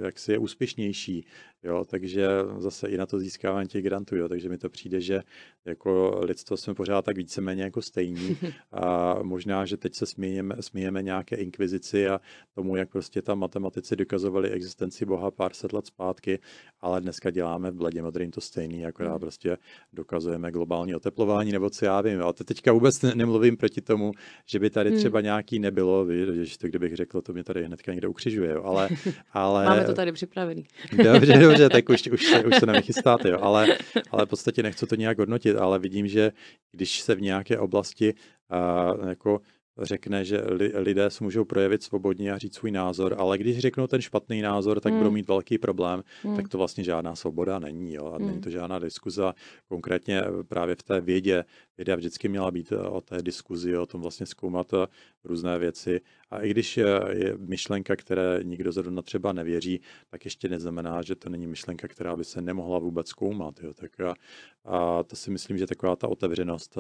jaksi 0.05 0.33
je 0.33 0.39
úspěšnější. 0.39 1.27
Jo, 1.63 1.85
takže 1.85 2.29
zase 2.59 2.89
i 2.89 2.97
na 2.97 3.07
to 3.07 3.19
získávání 3.19 3.69
těch 3.69 3.85
grantů, 3.85 4.17
jo, 4.17 4.29
takže 4.29 4.49
mi 4.49 4.59
to 4.59 4.69
přijde, 4.69 5.01
že 5.01 5.23
jako 5.65 6.21
lidstvo 6.25 6.57
jsme 6.57 6.75
pořád 6.75 7.05
tak 7.05 7.17
víceméně 7.17 7.63
jako 7.63 7.83
stejní 7.83 8.37
a 8.73 9.19
možná, 9.23 9.67
že 9.67 9.77
teď 9.77 9.95
se 9.95 10.07
smějeme, 10.07 10.55
smějeme 10.61 11.03
nějaké 11.03 11.37
inkvizici 11.37 12.09
a 12.09 12.21
tomu, 12.55 12.77
jak 12.77 12.91
prostě 12.91 13.23
tam 13.23 13.39
matematici 13.39 13.97
dokazovali 13.97 14.51
existenci 14.51 15.07
Boha 15.07 15.31
pár 15.31 15.53
set 15.53 15.73
let 15.73 15.87
zpátky, 15.87 16.39
ale 16.81 17.01
dneska 17.01 17.31
děláme 17.31 17.71
v 17.71 17.75
bledě 17.75 18.03
modrým 18.03 18.31
to 18.31 18.41
stejný, 18.41 18.87
akorát 18.87 19.13
mm. 19.13 19.21
prostě 19.21 19.57
dokazujeme 19.93 20.51
globální 20.51 20.95
oteplování, 20.95 21.53
nebo 21.53 21.71
co 21.71 21.85
já 21.85 22.01
vím. 22.01 22.23
A 22.23 22.33
to 22.33 22.45
teďka 22.45 22.73
vůbec 22.73 23.03
nemluvím 23.03 23.57
proti 23.57 23.81
tomu, 23.81 24.13
že 24.47 24.59
by 24.59 24.71
tady 24.71 24.91
mm. 24.91 24.97
třeba 24.97 25.21
nějaký 25.21 25.59
nebylo, 25.59 26.05
víš, 26.05 26.57
to 26.57 26.69
kdybych 26.69 26.97
řekl, 26.97 27.21
to 27.21 27.33
mě 27.33 27.45
tady 27.45 27.65
hnedka 27.65 27.93
někde 27.93 28.09
ukřižuje, 28.09 28.51
jo, 28.51 28.63
ale, 28.63 28.89
ale... 29.33 29.65
Máme 29.65 29.85
to 29.85 29.95
tady 29.95 30.13
připravený. 30.13 30.67
Dobře, 31.05 31.50
dobře, 31.59 31.69
tak 31.69 31.89
už, 31.89 32.07
už, 32.07 32.27
se, 32.27 32.45
už 32.45 32.57
se 32.57 32.67
nevychystáte, 32.67 33.29
jo. 33.29 33.39
Ale, 33.43 33.67
ale 34.11 34.27
v 34.27 34.29
podstatě 34.29 34.63
nechci 34.63 34.87
to 34.87 34.95
nějak 34.95 35.19
hodnotit, 35.19 35.57
ale 35.57 35.79
vidím, 35.79 36.09
že 36.09 36.33
když 36.73 37.01
se 37.01 37.15
v 37.15 37.21
nějaké 37.21 37.59
oblasti 37.59 38.15
uh, 38.15 39.09
jako 39.09 39.41
řekne, 39.83 40.25
že 40.25 40.43
li, 40.47 40.73
lidé 40.75 41.11
se 41.11 41.25
můžou 41.25 41.45
projevit 41.45 41.83
svobodně 41.83 42.33
a 42.33 42.39
říct 42.39 42.55
svůj 42.55 42.71
názor, 42.71 43.15
ale 43.19 43.39
když 43.39 43.59
řeknou 43.59 43.87
ten 43.87 44.01
špatný 44.01 44.43
názor, 44.43 44.81
tak 44.81 44.93
hmm. 44.93 45.01
budou 45.01 45.11
mít 45.11 45.29
velký 45.29 45.59
problém, 45.59 46.03
hmm. 46.23 46.37
tak 46.37 46.49
to 46.49 46.59
vlastně 46.59 46.85
žádná 46.85 47.17
svoboda 47.17 47.59
není. 47.59 47.95
Jo? 47.95 48.07
A 48.07 48.17
hmm. 48.17 48.27
není 48.27 48.41
to 48.41 48.51
žádná 48.51 48.79
diskuza. 48.79 49.35
Konkrétně 49.69 50.23
právě 50.49 50.75
v 50.77 50.83
té 50.83 51.01
vědě, 51.01 51.45
věda 51.77 51.97
vždycky 51.97 52.29
měla 52.29 52.51
být 52.51 52.73
o 52.73 53.01
té 53.01 53.23
diskuzi, 53.23 53.77
o 53.77 53.87
tom 53.87 54.01
vlastně 54.01 54.27
zkoumat 54.27 54.75
různé 55.25 55.59
věci. 55.59 56.01
A 56.31 56.41
i 56.41 56.51
když 56.51 56.77
je 56.77 57.35
myšlenka, 57.37 57.97
které 57.97 58.41
nikdo 58.43 58.73
zrovna 58.73 59.03
třeba 59.03 59.33
nevěří, 59.33 59.81
tak 60.11 60.25
ještě 60.25 60.49
neznamená, 60.49 61.03
že 61.03 61.15
to 61.15 61.29
není 61.29 61.47
myšlenka, 61.47 61.89
která 61.89 62.17
by 62.17 62.25
se 62.25 62.43
nemohla 62.43 62.79
vůbec 62.79 63.09
zkoumat. 63.09 63.61
Jo? 63.63 63.75
Tak 63.75 64.01
a, 64.01 64.15
a 64.65 65.03
to 65.03 65.17
si 65.17 65.31
myslím, 65.31 65.59
že 65.59 65.67
taková 65.67 65.97
ta 65.97 66.09
otevřenost 66.09 66.79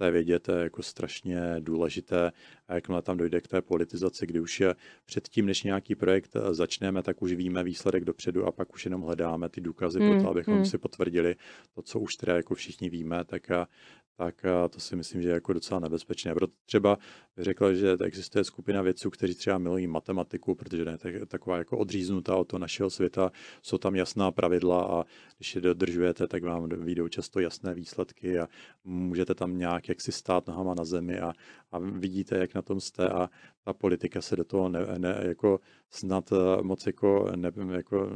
té 0.00 0.10
vědě, 0.10 0.38
to 0.38 0.52
je 0.52 0.62
jako 0.62 0.82
strašně 0.82 1.40
důležité. 1.58 2.32
A 2.68 2.74
jakmile 2.74 3.02
tam 3.02 3.16
dojde 3.16 3.40
k 3.40 3.48
té 3.48 3.62
politizaci, 3.62 4.26
kdy 4.26 4.40
už 4.40 4.60
je 4.60 4.74
předtím, 5.04 5.46
než 5.46 5.62
nějaký 5.62 5.94
projekt 5.94 6.36
eh, 6.36 6.54
začneme, 6.54 7.02
tak 7.02 7.22
už 7.22 7.32
víme 7.32 7.62
výsledek 7.62 8.04
dopředu 8.04 8.46
a 8.46 8.52
pak 8.52 8.74
už 8.74 8.84
jenom 8.84 9.02
hledáme 9.02 9.48
ty 9.48 9.60
důkazy 9.60 10.00
hmm, 10.00 10.10
pro 10.10 10.22
to, 10.22 10.30
abychom 10.30 10.54
hmm. 10.54 10.64
si 10.64 10.78
potvrdili 10.78 11.36
to, 11.74 11.82
co 11.82 12.00
už 12.00 12.16
teda 12.16 12.36
jako 12.36 12.54
všichni 12.54 12.90
víme, 12.90 13.24
tak 13.24 13.50
a 13.50 13.68
tak 14.16 14.42
to 14.70 14.80
si 14.80 14.96
myslím, 14.96 15.22
že 15.22 15.28
je 15.28 15.34
jako 15.34 15.52
docela 15.52 15.80
nebezpečné. 15.80 16.34
Proto 16.34 16.52
třeba 16.66 16.98
řekl, 17.40 17.74
že 17.74 17.96
existuje 18.04 18.44
skupina 18.44 18.82
vědců, 18.82 19.10
kteří 19.10 19.34
třeba 19.34 19.58
milují 19.58 19.86
matematiku, 19.86 20.54
protože 20.54 20.84
ne 20.84 20.98
tak, 20.98 21.14
taková 21.28 21.58
jako 21.58 21.78
odříznutá 21.78 22.36
od 22.36 22.44
toho 22.44 22.58
našeho 22.58 22.90
světa, 22.90 23.32
jsou 23.62 23.78
tam 23.78 23.94
jasná 23.94 24.30
pravidla 24.30 24.82
a 24.84 25.04
když 25.38 25.54
je 25.54 25.60
dodržujete, 25.60 26.26
tak 26.26 26.42
vám 26.42 26.68
vyjdou 26.68 27.08
často 27.08 27.40
jasné 27.40 27.74
výsledky 27.74 28.38
a 28.38 28.48
můžete 28.84 29.34
tam 29.34 29.58
nějak 29.58 29.88
jaksi 29.88 30.12
stát 30.12 30.46
nohama 30.46 30.74
na 30.74 30.84
zemi 30.84 31.20
a, 31.20 31.32
a 31.72 31.78
vidíte, 31.78 32.38
jak 32.38 32.54
na 32.54 32.62
tom 32.62 32.80
jste 32.80 33.08
a 33.08 33.30
ta 33.64 33.72
politika 33.72 34.20
se 34.20 34.36
do 34.36 34.44
toho 34.44 34.68
ne, 34.68 34.80
ne, 34.98 35.20
jako 35.22 35.60
snad 35.90 36.32
eh, 36.32 36.62
moc 36.62 36.86
jako, 36.86 37.32
ne, 37.36 37.50
jako 37.70 38.10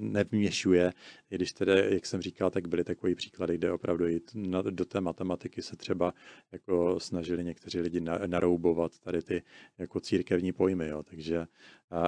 nevměšuje, 0.00 0.92
i 1.30 1.34
když 1.34 1.52
tedy, 1.52 1.72
jak 1.90 2.06
jsem 2.06 2.22
říkal, 2.22 2.50
tak 2.50 2.68
byly 2.68 2.84
takové 2.84 3.14
příklady, 3.14 3.54
kde 3.54 3.72
opravdu 3.72 4.06
i 4.06 4.20
na, 4.34 4.62
do 4.62 4.84
té 4.84 5.00
matematiky 5.00 5.62
se 5.62 5.76
třeba 5.76 6.14
jako 6.52 7.00
snažili 7.00 7.44
někteří 7.44 7.80
lidi 7.80 8.00
na, 8.00 8.18
naroubovat 8.26 8.98
tady 8.98 9.22
ty 9.22 9.42
jako 9.78 10.00
církevní 10.00 10.52
pojmy, 10.52 10.88
jo. 10.88 11.02
takže 11.02 11.46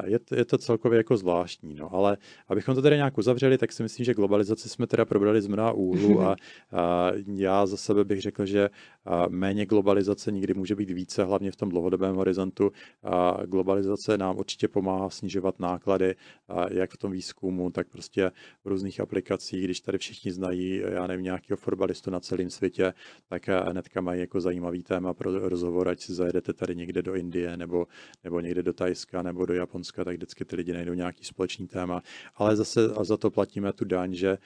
je 0.05 0.19
to, 0.19 0.35
je 0.35 0.45
to 0.45 0.59
celkově 0.59 0.97
jako 0.97 1.17
zvláštní, 1.17 1.75
no, 1.75 1.95
ale 1.95 2.17
abychom 2.49 2.75
to 2.75 2.83
tady 2.83 2.97
nějak 2.97 3.19
uzavřeli, 3.19 3.59
tak 3.59 3.73
si 3.73 3.83
myslím, 3.83 4.05
že 4.05 4.15
globalizaci 4.15 4.69
jsme 4.69 4.87
teda 4.87 5.05
probrali 5.05 5.43
z 5.43 5.47
mnoha 5.47 5.73
úhlu 5.73 6.21
a, 6.23 6.37
a 6.73 7.12
já 7.35 7.67
za 7.67 7.77
sebe 7.77 8.05
bych 8.05 8.21
řekl, 8.21 8.47
že 8.47 8.71
méně 9.29 9.67
globalizace 9.67 10.33
nikdy 10.33 10.55
může 10.55 10.77
být 10.77 10.91
více, 10.91 11.25
hlavně 11.25 11.51
v 11.51 11.57
tom 11.57 11.69
dlouhodobém 11.69 12.17
horizontu. 12.17 12.73
Globalizace 13.47 14.19
nám 14.19 14.39
určitě 14.39 14.69
pomáhá 14.69 15.11
snižovat 15.11 15.61
náklady, 15.61 16.15
jak 16.70 16.90
v 16.90 16.97
tom 16.97 17.12
výzkumu, 17.12 17.70
tak 17.70 17.89
prostě 17.89 18.32
v 18.65 18.69
různých 18.69 19.01
aplikacích. 19.01 19.65
Když 19.65 19.81
tady 19.81 19.98
všichni 19.98 20.32
znají, 20.32 20.82
já 20.93 21.07
nevím, 21.07 21.24
nějakého 21.24 21.57
fotbalistu 21.57 22.11
na 22.11 22.20
celém 22.20 22.51
světě, 22.51 22.94
tak 23.28 23.48
hnedka 23.48 24.01
mají 24.01 24.20
jako 24.20 24.40
zajímavý 24.40 24.82
téma 24.82 25.15
pro 25.15 25.48
rozhovor, 25.48 25.89
ať 25.89 26.01
si 26.01 26.15
zajedete 26.15 26.52
tady 26.52 26.77
někde 26.77 27.02
do 27.02 27.15
Indie 27.15 27.57
nebo, 27.57 27.86
nebo 28.24 28.40
někde 28.40 28.62
do 28.62 28.73
Tajska 28.73 29.23
nebo 29.23 29.47
do 29.47 29.55
Japonska, 29.55 30.05
tak 30.05 30.16
vždycky 30.16 30.44
ty 30.44 30.57
lidi 30.57 30.73
najdou 30.73 30.94
nějaký 30.94 31.24
společný 31.24 31.66
téma. 31.66 32.02
Ale 32.35 32.57
zase 32.57 32.81
a 32.97 33.05
za 33.05 33.16
to 33.16 33.31
platíme 33.31 33.73
tu 33.73 33.85
daň, 33.85 34.15
že 34.15 34.39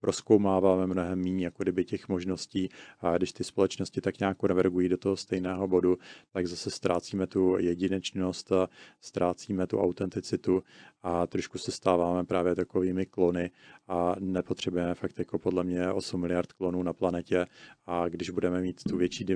proskoumáváme 0.00 0.86
mnohem 0.86 1.18
méně 1.18 1.44
jako 1.44 1.62
kdyby 1.62 1.84
těch 1.84 2.08
možností. 2.08 2.68
A 3.00 3.16
když 3.16 3.32
ty 3.32 3.44
společnosti 3.44 4.00
tak 4.00 4.18
nějak 4.18 4.42
navergují 4.42 4.88
do 4.88 4.96
toho 4.96 5.16
stejného 5.16 5.68
bodu, 5.68 5.98
tak 6.32 6.46
zase 6.46 6.70
ztrácíme 6.70 7.26
tu 7.30 7.56
jedinečnost, 7.58 8.52
ztrácíme 9.00 9.66
tu 9.66 9.80
autenticitu 9.80 10.62
a 11.02 11.26
trošku 11.26 11.58
se 11.58 11.72
stáváme 11.72 12.24
právě 12.24 12.54
takovými 12.54 13.06
klony 13.06 13.50
a 13.88 14.16
nepotřebujeme 14.18 14.94
fakt 14.94 15.18
jako 15.18 15.38
podle 15.38 15.64
mě 15.64 15.92
8 15.92 16.20
miliard 16.20 16.52
klonů 16.52 16.82
na 16.82 16.92
planetě 16.92 17.46
a 17.86 18.08
když 18.08 18.30
budeme 18.30 18.60
mít 18.60 18.82
tu 18.88 18.96
větší 18.96 19.26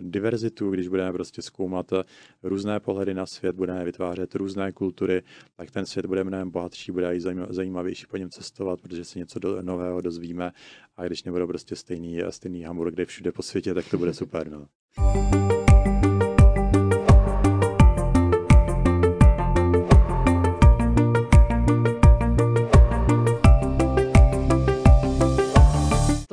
diverzitu, 0.00 0.70
když 0.70 0.88
budeme 0.88 1.12
prostě 1.12 1.42
zkoumat 1.42 1.92
různé 2.42 2.80
pohledy 2.80 3.14
na 3.14 3.26
svět, 3.26 3.56
budeme 3.56 3.84
vytvářet 3.84 4.34
různé 4.34 4.72
kultury, 4.72 5.22
tak 5.56 5.70
ten 5.70 5.86
svět 5.86 6.06
bude 6.06 6.24
mnohem 6.24 6.50
bohatší, 6.50 6.92
bude 6.92 7.16
i 7.16 7.20
zajímavější 7.50 8.06
po 8.06 8.16
něm 8.16 8.30
cestovat, 8.30 8.80
protože 8.80 9.04
si 9.04 9.18
něco 9.18 9.38
do, 9.38 9.62
nového 9.62 10.00
dozvíme 10.00 10.52
a 10.96 11.04
když 11.04 11.24
nebudou 11.24 11.46
prostě 11.46 11.76
stejný, 11.76 12.20
stejný 12.30 12.62
hamburger 12.62 13.06
všude 13.06 13.32
po 13.32 13.42
světě, 13.42 13.74
tak 13.74 13.90
to 13.90 13.98
bude 13.98 14.14
super. 14.14 14.50
No. 14.50 15.57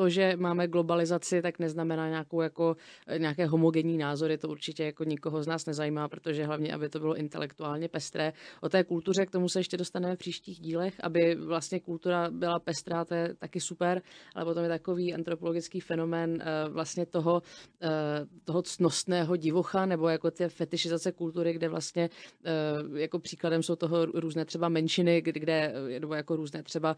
To, 0.06 0.10
že 0.10 0.36
máme 0.38 0.68
globalizaci, 0.68 1.41
tak 1.41 1.60
neznamená 1.60 2.10
nějakou 2.10 2.41
jako, 2.41 2.76
eh, 3.07 3.19
nějaké 3.19 3.45
homogenní 3.45 3.98
názory, 3.98 4.38
to 4.38 4.49
určitě 4.49 4.84
jako 4.84 5.03
nikoho 5.03 5.44
z 5.44 5.48
nás 5.48 5.65
nezajímá, 5.65 6.07
protože 6.07 6.45
hlavně, 6.45 6.73
aby 6.73 6.90
to 6.90 6.99
bylo 6.99 7.15
intelektuálně 7.15 7.88
pestré. 7.88 8.34
O 8.61 8.69
té 8.69 8.84
kultuře 8.84 9.26
k 9.26 9.32
tomu 9.32 9.49
se 9.49 9.60
ještě 9.60 9.77
dostaneme 9.77 10.15
v 10.15 10.19
příštích 10.19 10.60
dílech, 10.60 10.94
aby 11.03 11.36
vlastně 11.36 11.80
kultura 11.80 12.30
byla 12.32 12.60
pestrá, 12.60 13.06
to 13.06 13.14
je 13.14 13.34
taky 13.34 13.60
super, 13.60 14.02
ale 14.36 14.45
potom 14.45 14.64
je 14.64 14.69
takový 14.69 15.14
antropologický 15.14 15.80
fenomén 15.80 16.38
eh, 16.41 16.69
vlastně 16.69 17.06
toho, 17.06 17.41
eh, 17.82 17.90
toho 18.44 18.61
cnostného 18.61 19.36
divocha, 19.36 19.86
nebo 19.86 20.10
jako 20.10 20.32
ty 20.32 20.49
fetišizace 20.49 21.11
kultury, 21.11 21.53
kde 21.53 21.69
vlastně 21.69 22.10
jako 22.95 23.19
příkladem 23.19 23.64
jsou 23.64 23.76
toho 23.76 24.06
různé 24.06 24.45
třeba 24.45 24.69
menšiny, 24.69 25.22
kde, 25.22 25.73
nebo 25.99 26.14
jako 26.14 26.36
různé 26.36 26.64
třeba 26.64 26.95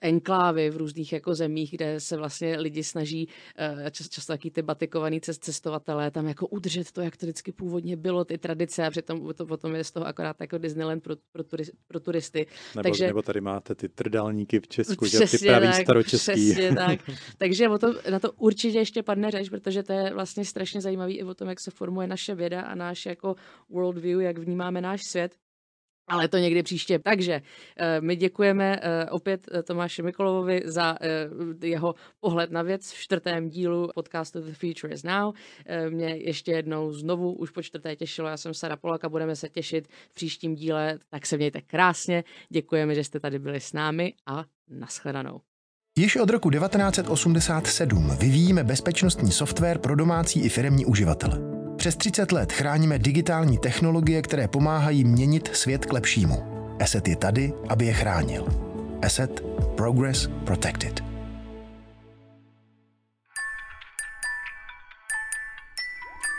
enklávy 0.00 0.70
v 0.70 0.76
různých 0.76 1.12
jako 1.12 1.34
zemích, 1.34 1.70
kde 1.70 2.00
se 2.04 2.16
vlastně 2.16 2.56
lidi 2.58 2.84
snaží, 2.84 3.28
eh, 3.58 3.90
často, 3.90 4.14
často 4.14 4.32
taky 4.32 4.50
ty 4.50 4.62
batikovaný 4.62 5.20
cestovatelé, 5.20 6.10
tam 6.10 6.28
jako 6.28 6.46
udržet 6.46 6.92
to, 6.92 7.00
jak 7.00 7.16
to 7.16 7.26
vždycky 7.26 7.52
původně 7.52 7.96
bylo, 7.96 8.24
ty 8.24 8.38
tradice 8.38 8.86
a 8.86 8.90
přitom 8.90 9.34
to 9.34 9.46
potom 9.46 9.74
je 9.74 9.84
z 9.84 9.90
toho 9.90 10.06
akorát 10.06 10.40
jako 10.40 10.58
Disneyland 10.58 11.02
pro, 11.02 11.14
pro, 11.32 11.44
turi, 11.44 11.64
pro 11.86 12.00
turisty. 12.00 12.46
Nebo, 12.74 12.82
Takže, 12.82 13.06
nebo 13.06 13.22
tady 13.22 13.40
máte 13.40 13.74
ty 13.74 13.88
trdálníky 13.88 14.60
v 14.60 14.68
Česku, 14.68 15.06
že 15.06 15.18
ty 15.18 15.38
pravý 15.38 15.66
tak, 15.66 15.82
staročeský. 15.82 16.32
Přesně 16.52 16.74
tak. 16.76 17.00
Takže 17.38 17.68
o 17.68 17.78
to, 17.78 17.94
na 18.10 18.18
to 18.18 18.32
určitě 18.32 18.78
ještě 18.78 19.02
padne 19.02 19.30
řeč, 19.30 19.48
protože 19.48 19.82
to 19.82 19.92
je 19.92 20.14
vlastně 20.14 20.44
strašně 20.44 20.80
zajímavý 20.80 21.18
i 21.18 21.24
o 21.24 21.34
tom, 21.34 21.48
jak 21.48 21.60
se 21.60 21.70
formuje 21.70 22.06
naše 22.06 22.34
věda 22.34 22.62
a 22.62 22.74
náš 22.74 23.06
jako 23.06 23.34
worldview, 23.70 24.20
jak 24.20 24.38
vnímáme 24.38 24.80
náš 24.80 25.00
svět. 25.02 25.43
Ale 26.08 26.28
to 26.28 26.38
někdy 26.38 26.62
příště. 26.62 26.98
Takže 26.98 27.42
eh, 27.76 28.00
my 28.00 28.16
děkujeme 28.16 28.80
eh, 28.82 29.10
opět 29.10 29.48
eh, 29.52 29.62
Tomáši 29.62 30.02
Mikolovovi 30.02 30.62
za 30.64 30.96
jeho 31.62 31.94
pohled 32.20 32.50
na 32.50 32.62
věc 32.62 32.92
v 32.92 32.98
čtvrtém 32.98 33.48
dílu 33.48 33.88
podcastu 33.94 34.40
The 34.40 34.52
Future 34.52 34.94
is 34.94 35.02
Now. 35.02 35.34
Mě 35.88 36.16
ještě 36.16 36.52
jednou 36.52 36.92
znovu 36.92 37.32
už 37.32 37.50
po 37.50 37.62
čtvrté 37.62 37.96
těšilo. 37.96 38.28
Já 38.28 38.36
jsem 38.36 38.54
Sara 38.54 38.76
Polaka, 38.76 39.08
budeme 39.08 39.36
se 39.36 39.48
těšit 39.48 39.88
v 40.10 40.14
příštím 40.14 40.54
díle. 40.54 40.98
Tak 41.08 41.26
se 41.26 41.36
mějte 41.36 41.60
krásně. 41.60 42.24
Děkujeme, 42.48 42.94
že 42.94 43.04
jste 43.04 43.20
tady 43.20 43.38
byli 43.38 43.60
s 43.60 43.72
námi 43.72 44.14
a 44.26 44.44
nashledanou. 44.68 45.40
Již 45.98 46.16
od 46.16 46.30
roku 46.30 46.50
1987 46.50 48.16
vyvíjíme 48.20 48.64
bezpečnostní 48.64 49.32
software 49.32 49.78
pro 49.78 49.96
domácí 49.96 50.44
i 50.44 50.48
firemní 50.48 50.86
uživatele. 50.86 51.53
Přes 51.84 51.96
30 51.96 52.32
let 52.32 52.52
chráníme 52.52 52.98
digitální 52.98 53.58
technologie, 53.58 54.22
které 54.22 54.48
pomáhají 54.48 55.04
měnit 55.04 55.50
svět 55.52 55.86
k 55.86 55.92
lepšímu. 55.92 56.42
Asset 56.80 57.08
je 57.08 57.16
tady, 57.16 57.52
aby 57.68 57.86
je 57.86 57.92
chránil. 57.92 58.46
Asset 59.02 59.40
Progress 59.76 60.28
Protected. 60.44 61.04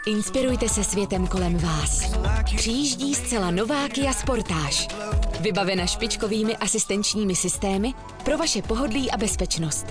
Inspirujte 0.07 0.69
se 0.69 0.83
světem 0.83 1.27
kolem 1.27 1.57
vás. 1.57 2.17
Přijíždí 2.55 3.15
zcela 3.15 3.51
nová 3.51 3.89
Kia 3.89 4.13
Sportage. 4.13 4.87
Vybavena 5.39 5.85
špičkovými 5.85 6.57
asistenčními 6.57 7.35
systémy 7.35 7.93
pro 8.23 8.37
vaše 8.37 8.61
pohodlí 8.61 9.11
a 9.11 9.17
bezpečnost. 9.17 9.85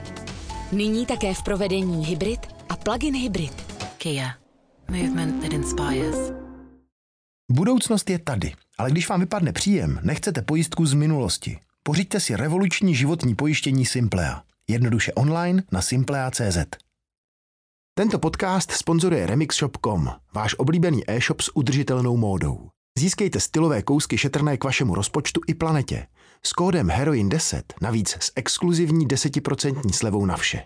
Nyní 0.72 1.06
také 1.06 1.34
v 1.34 1.42
provedení 1.42 2.06
hybrid 2.06 2.40
a 2.68 2.76
plug-in 2.76 3.14
hybrid. 3.14 3.64
Kia. 3.98 4.43
Movement 4.88 5.42
that 5.42 5.52
inspires. 5.52 6.32
Budoucnost 7.50 8.10
je 8.10 8.18
tady, 8.18 8.52
ale 8.78 8.90
když 8.90 9.08
vám 9.08 9.20
vypadne 9.20 9.52
příjem, 9.52 10.00
nechcete 10.02 10.42
pojistku 10.42 10.86
z 10.86 10.94
minulosti. 10.94 11.58
Pořiďte 11.82 12.20
si 12.20 12.36
revoluční 12.36 12.94
životní 12.94 13.34
pojištění 13.34 13.86
Simplea. 13.86 14.42
Jednoduše 14.68 15.12
online 15.12 15.62
na 15.72 15.82
simplea.cz. 15.82 16.58
Tento 17.94 18.18
podcast 18.18 18.70
sponzoruje 18.70 19.26
remixshop.com, 19.26 20.10
váš 20.34 20.54
oblíbený 20.58 21.10
e-shop 21.10 21.40
s 21.40 21.56
udržitelnou 21.56 22.16
módou. 22.16 22.68
Získejte 22.98 23.40
stylové 23.40 23.82
kousky 23.82 24.18
šetrné 24.18 24.56
k 24.56 24.64
vašemu 24.64 24.94
rozpočtu 24.94 25.40
i 25.46 25.54
planetě. 25.54 26.06
S 26.42 26.52
kódem 26.52 26.88
HEROIN10 26.88 27.62
navíc 27.82 28.16
s 28.20 28.32
exkluzivní 28.36 29.08
10% 29.08 29.92
slevou 29.92 30.26
na 30.26 30.36
vše. 30.36 30.62